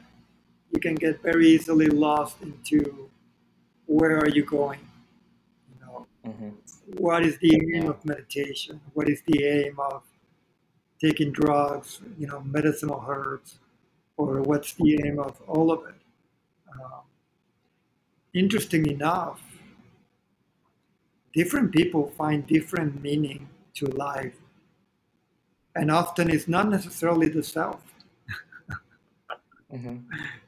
you 0.74 0.80
can 0.80 0.96
get 0.96 1.22
very 1.22 1.48
easily 1.50 1.88
lost 1.88 2.42
into 2.42 3.10
where 3.88 4.18
are 4.20 4.30
you 4.30 4.46
going? 4.46 4.82
You 5.74 5.86
know, 5.86 6.08
hmm 6.24 6.56
what 6.98 7.26
is 7.26 7.38
the 7.40 7.60
aim 7.76 7.88
of 7.90 8.04
meditation? 8.06 8.82
What 8.94 9.10
is 9.10 9.22
the 9.28 9.44
aim 9.44 9.80
of 9.80 10.04
taking 11.00 11.32
drugs, 11.32 12.02
you 12.18 12.28
know, 12.28 12.42
medicinal 12.42 13.04
herbs, 13.08 13.60
or 14.18 14.42
what's 14.42 14.74
the 14.74 15.00
aim 15.06 15.20
of 15.20 15.42
all 15.48 15.72
of 15.72 15.86
it? 15.88 15.96
Um, 16.74 17.02
interesting 18.34 18.86
enough, 18.88 19.42
different 21.34 21.72
people 21.74 22.10
find 22.12 22.46
different 22.48 23.02
meaning 23.02 23.50
to 23.74 23.86
life, 23.88 24.36
and 25.76 25.92
often 25.92 26.30
it's 26.30 26.48
not 26.48 26.70
necessarily 26.70 27.30
the 27.30 27.44
self. 27.44 27.82
hmm 29.72 29.98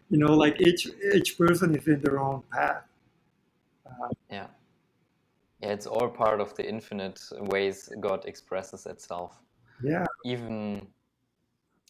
You 0.10 0.18
know, 0.20 0.34
like 0.34 0.62
each 0.62 0.88
each 1.16 1.38
person 1.38 1.76
is 1.76 1.88
in 1.88 2.02
their 2.02 2.20
own 2.20 2.44
path. 2.52 2.84
Uh, 3.86 4.10
yeah 4.30 4.48
yeah 5.64 5.72
it's 5.72 5.88
all 5.88 6.10
part 6.10 6.40
of 6.42 6.54
the 6.56 6.68
infinite 6.68 7.20
ways 7.54 7.90
god 8.00 8.26
expresses 8.26 8.86
itself 8.86 9.40
yeah, 9.84 10.06
even 10.24 10.88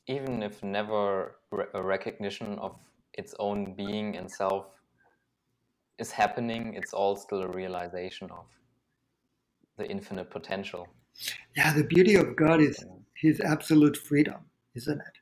even 0.07 0.41
if 0.43 0.63
never 0.63 1.35
re- 1.51 1.65
a 1.73 1.81
recognition 1.81 2.57
of 2.59 2.75
its 3.13 3.35
own 3.39 3.73
being 3.73 4.15
and 4.17 4.29
self 4.29 4.65
is 5.99 6.11
happening 6.11 6.73
it's 6.73 6.93
all 6.93 7.15
still 7.15 7.41
a 7.43 7.47
realization 7.47 8.29
of 8.31 8.45
the 9.77 9.85
infinite 9.89 10.29
potential 10.29 10.87
yeah. 11.55 11.73
The 11.73 11.83
beauty 11.83 12.15
of 12.15 12.35
God 12.35 12.59
is 12.61 12.83
His 13.13 13.39
absolute 13.39 13.95
freedom, 13.95 14.39
isn't 14.73 14.99
it? 14.99 15.17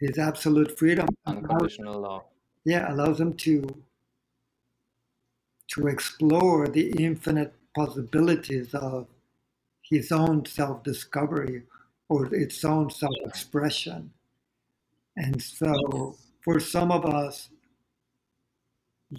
His 0.00 0.18
absolute 0.18 0.78
freedom 0.78 1.08
allows, 1.26 1.42
unconditional 1.42 2.00
love 2.00 2.22
yeah 2.64 2.92
allows 2.92 3.18
him 3.20 3.34
to 3.34 3.82
to 5.68 5.86
explore 5.86 6.68
the 6.68 6.90
infinite 6.98 7.54
possibilities 7.74 8.74
of 8.74 9.06
his 9.82 10.12
own 10.12 10.44
self-discovery 10.44 11.62
or 12.08 12.34
its 12.34 12.64
own 12.64 12.90
self-expression. 12.90 14.10
And 15.16 15.42
so, 15.42 16.16
for 16.42 16.60
some 16.60 16.90
of 16.92 17.04
us, 17.04 17.50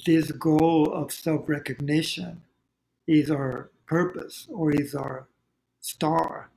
this 0.06 0.32
goal 0.32 0.92
of 0.94 1.12
self-recognition 1.12 2.42
is 3.08 3.30
our 3.32 3.70
purpose 3.86 4.48
or 4.50 4.72
is 4.72 4.94
our 4.96 5.28
star, 5.82 6.50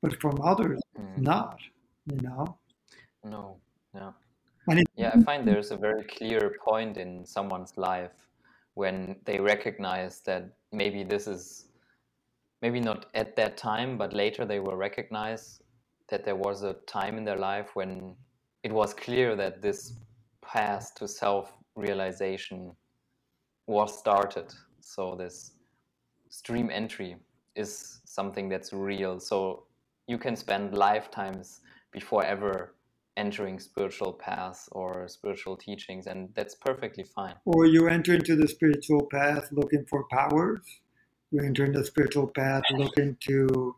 but 0.00 0.20
from 0.20 0.40
others, 0.42 0.80
Mm. 0.98 1.18
not. 1.18 1.58
You 2.06 2.16
know, 2.20 2.58
no 3.24 3.56
yeah 3.94 4.10
and 4.68 4.80
it, 4.80 4.86
yeah 4.96 5.12
i 5.14 5.20
find 5.22 5.46
there's 5.46 5.70
a 5.70 5.76
very 5.76 6.02
clear 6.04 6.56
point 6.64 6.96
in 6.96 7.24
someone's 7.24 7.76
life 7.76 8.10
when 8.74 9.16
they 9.24 9.38
recognize 9.38 10.20
that 10.20 10.44
maybe 10.72 11.04
this 11.04 11.26
is 11.26 11.66
maybe 12.62 12.80
not 12.80 13.06
at 13.14 13.36
that 13.36 13.56
time, 13.56 13.98
but 13.98 14.12
later 14.12 14.44
they 14.44 14.60
will 14.60 14.76
recognize 14.76 15.60
that 16.08 16.24
there 16.24 16.36
was 16.36 16.62
a 16.62 16.74
time 16.86 17.18
in 17.18 17.24
their 17.24 17.38
life 17.38 17.70
when 17.74 18.14
it 18.62 18.72
was 18.72 18.94
clear 18.94 19.34
that 19.36 19.60
this 19.60 19.94
path 20.42 20.94
to 20.94 21.08
self 21.08 21.52
realization 21.74 22.72
was 23.66 23.98
started. 23.98 24.52
So, 24.80 25.14
this 25.16 25.52
stream 26.30 26.70
entry 26.70 27.16
is 27.54 28.00
something 28.04 28.48
that's 28.48 28.72
real. 28.72 29.18
So, 29.20 29.64
you 30.06 30.18
can 30.18 30.36
spend 30.36 30.74
lifetimes 30.76 31.60
before 31.92 32.24
ever 32.24 32.74
entering 33.16 33.58
spiritual 33.58 34.12
paths 34.12 34.68
or 34.72 35.06
spiritual 35.08 35.56
teachings, 35.56 36.06
and 36.06 36.30
that's 36.34 36.54
perfectly 36.54 37.04
fine. 37.04 37.34
Or 37.44 37.66
you 37.66 37.88
enter 37.88 38.14
into 38.14 38.36
the 38.36 38.48
spiritual 38.48 39.06
path 39.06 39.48
looking 39.52 39.84
for 39.86 40.04
powers. 40.10 40.60
You 41.30 41.42
enter 41.42 41.64
into 41.64 41.80
the 41.80 41.86
spiritual 41.86 42.28
path 42.28 42.62
looking 42.72 43.16
to 43.28 43.76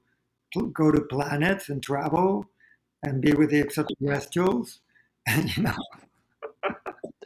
go 0.73 0.91
to 0.91 1.01
planets 1.03 1.69
and 1.69 1.83
travel 1.83 2.47
and 3.03 3.21
be 3.21 3.33
with 3.33 3.51
the 3.51 3.61
extraterrestrials. 3.61 4.81
And 5.27 5.57
you 5.57 5.63
know, 5.63 5.77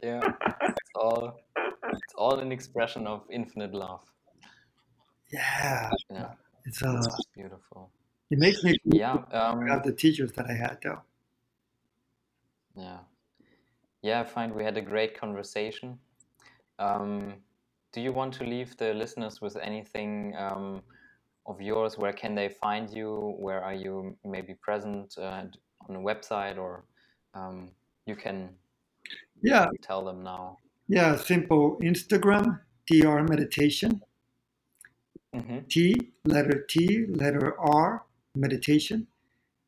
yeah, 0.01 0.21
it's 0.61 0.91
all 0.95 1.41
it's 1.83 2.13
all 2.15 2.39
an 2.39 2.53
expression 2.53 3.05
of 3.05 3.23
infinite 3.29 3.73
love. 3.73 3.99
Yeah, 5.33 5.89
yeah, 6.09 6.29
it's 6.63 6.81
uh, 6.81 7.03
beautiful. 7.35 7.91
It 8.31 8.39
makes 8.39 8.63
me 8.63 8.77
yeah 8.85 9.17
um, 9.33 9.63
about 9.63 9.83
the 9.83 9.91
teachers 9.91 10.31
that 10.37 10.45
I 10.45 10.53
had 10.53 10.77
though. 10.81 11.01
Yeah, 12.75 12.99
yeah, 14.01 14.21
I 14.21 14.23
find 14.23 14.53
we 14.53 14.63
had 14.63 14.77
a 14.77 14.81
great 14.81 15.19
conversation. 15.19 15.99
Um, 16.77 17.35
do 17.91 18.01
you 18.01 18.13
want 18.13 18.33
to 18.35 18.43
leave 18.43 18.77
the 18.77 18.93
listeners 18.93 19.41
with 19.41 19.57
anything 19.57 20.35
um, 20.37 20.81
of 21.45 21.59
yours? 21.61 21.97
Where 21.97 22.13
can 22.13 22.35
they 22.35 22.49
find 22.49 22.89
you? 22.89 23.35
Where 23.37 23.61
are 23.63 23.73
you 23.73 24.15
maybe 24.23 24.53
present 24.53 25.15
uh, 25.17 25.43
on 25.87 25.95
a 25.95 25.99
website, 25.99 26.57
or 26.57 26.85
um, 27.33 27.69
you 28.05 28.15
can 28.15 28.49
yeah 29.41 29.67
tell 29.81 30.03
them 30.03 30.23
now. 30.23 30.57
Yeah, 30.87 31.15
simple 31.15 31.77
Instagram 31.81 32.59
TR 32.87 33.21
meditation. 33.21 34.01
Mm-hmm. 35.35 35.59
T 35.69 36.11
letter 36.25 36.65
T 36.67 37.05
letter 37.07 37.59
R 37.59 38.03
meditation, 38.35 39.07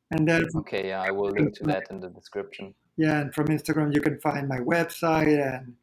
and 0.09 0.27
then 0.27 0.45
okay, 0.55 0.87
yeah, 0.89 1.01
I 1.01 1.11
will 1.11 1.29
link 1.29 1.53
to 1.55 1.63
that 1.65 1.83
in 1.91 1.99
the 1.99 2.09
description. 2.09 2.73
Yeah, 2.97 3.21
and 3.21 3.33
from 3.33 3.47
Instagram 3.47 3.93
you 3.93 4.01
can 4.01 4.19
find 4.19 4.47
my 4.47 4.59
website 4.59 5.39
and 5.55 5.75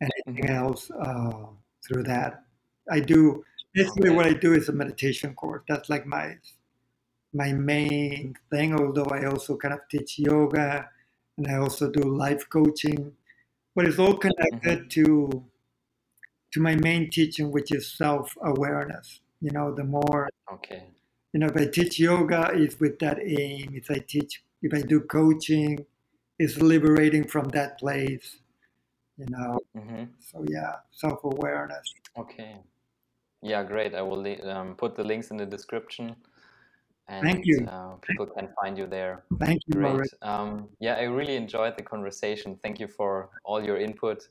anything 0.00 0.44
mm-hmm. 0.44 0.54
else 0.54 0.90
uh, 0.90 1.46
through 1.86 2.04
that. 2.04 2.44
I 2.90 3.00
do 3.00 3.44
basically 3.72 4.10
what 4.10 4.26
I 4.26 4.34
do 4.34 4.52
is 4.52 4.68
a 4.68 4.72
meditation 4.72 5.34
course. 5.34 5.62
That's 5.68 5.88
like 5.88 6.06
my 6.06 6.36
my 7.32 7.52
main 7.52 8.34
thing. 8.50 8.74
Although 8.74 9.06
I 9.06 9.24
also 9.24 9.56
kind 9.56 9.74
of 9.74 9.80
teach 9.90 10.18
yoga 10.18 10.88
and 11.36 11.48
I 11.48 11.56
also 11.56 11.90
do 11.90 12.02
life 12.02 12.48
coaching, 12.48 13.12
but 13.74 13.86
it's 13.86 13.98
all 13.98 14.16
connected 14.16 14.88
mm-hmm. 14.88 14.88
to 14.88 15.44
to 16.52 16.60
my 16.60 16.76
main 16.76 17.10
teaching, 17.10 17.50
which 17.50 17.72
is 17.72 17.90
self 17.90 18.36
awareness. 18.42 19.20
You 19.40 19.50
know, 19.50 19.74
the 19.74 19.84
more 19.84 20.28
okay. 20.52 20.84
You 21.32 21.40
know, 21.40 21.48
if 21.48 21.56
I 21.56 21.66
teach 21.66 21.98
yoga, 21.98 22.52
it's 22.54 22.78
with 22.78 23.00
that 23.00 23.18
aim. 23.20 23.72
If 23.74 23.90
I 23.90 23.98
teach, 24.06 24.44
if 24.62 24.72
I 24.72 24.82
do 24.82 25.00
coaching, 25.00 25.84
it's 26.38 26.56
liberating 26.58 27.26
from 27.26 27.48
that 27.50 27.78
place. 27.78 28.38
You 29.16 29.26
know. 29.28 29.58
Mm-hmm. 29.76 30.04
So 30.18 30.44
yeah, 30.48 30.76
self 30.90 31.22
awareness. 31.24 31.92
Okay. 32.18 32.56
Yeah, 33.42 33.62
great. 33.62 33.94
I 33.94 34.02
will 34.02 34.26
um, 34.48 34.74
put 34.74 34.96
the 34.96 35.04
links 35.04 35.30
in 35.30 35.36
the 35.36 35.46
description. 35.46 36.16
And, 37.08 37.22
Thank 37.22 37.44
you. 37.44 37.66
Uh, 37.70 37.96
people 37.96 38.26
can 38.26 38.48
find 38.58 38.78
you 38.78 38.86
there. 38.86 39.24
Thank 39.38 39.60
you. 39.66 39.74
Great. 39.74 40.08
Um, 40.22 40.68
yeah, 40.80 40.94
I 40.94 41.02
really 41.02 41.36
enjoyed 41.36 41.76
the 41.76 41.82
conversation. 41.82 42.58
Thank 42.62 42.80
you 42.80 42.88
for 42.88 43.28
all 43.44 43.62
your 43.62 43.76
input. 43.76 44.26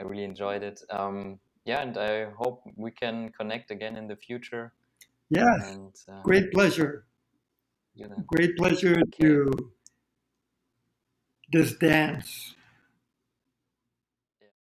I 0.00 0.02
really 0.02 0.24
enjoyed 0.24 0.64
it. 0.64 0.82
Um, 0.90 1.38
yeah, 1.64 1.82
and 1.82 1.96
I 1.96 2.30
hope 2.30 2.62
we 2.74 2.90
can 2.90 3.30
connect 3.30 3.70
again 3.70 3.96
in 3.96 4.08
the 4.08 4.16
future. 4.16 4.72
Yes. 5.30 5.72
And, 5.72 5.94
uh, 6.08 6.22
Great 6.22 6.50
pleasure. 6.52 7.06
Great 8.26 8.56
pleasure 8.56 8.98
okay. 8.98 9.28
to 9.28 9.72
this 11.52 11.74
dance 11.74 12.55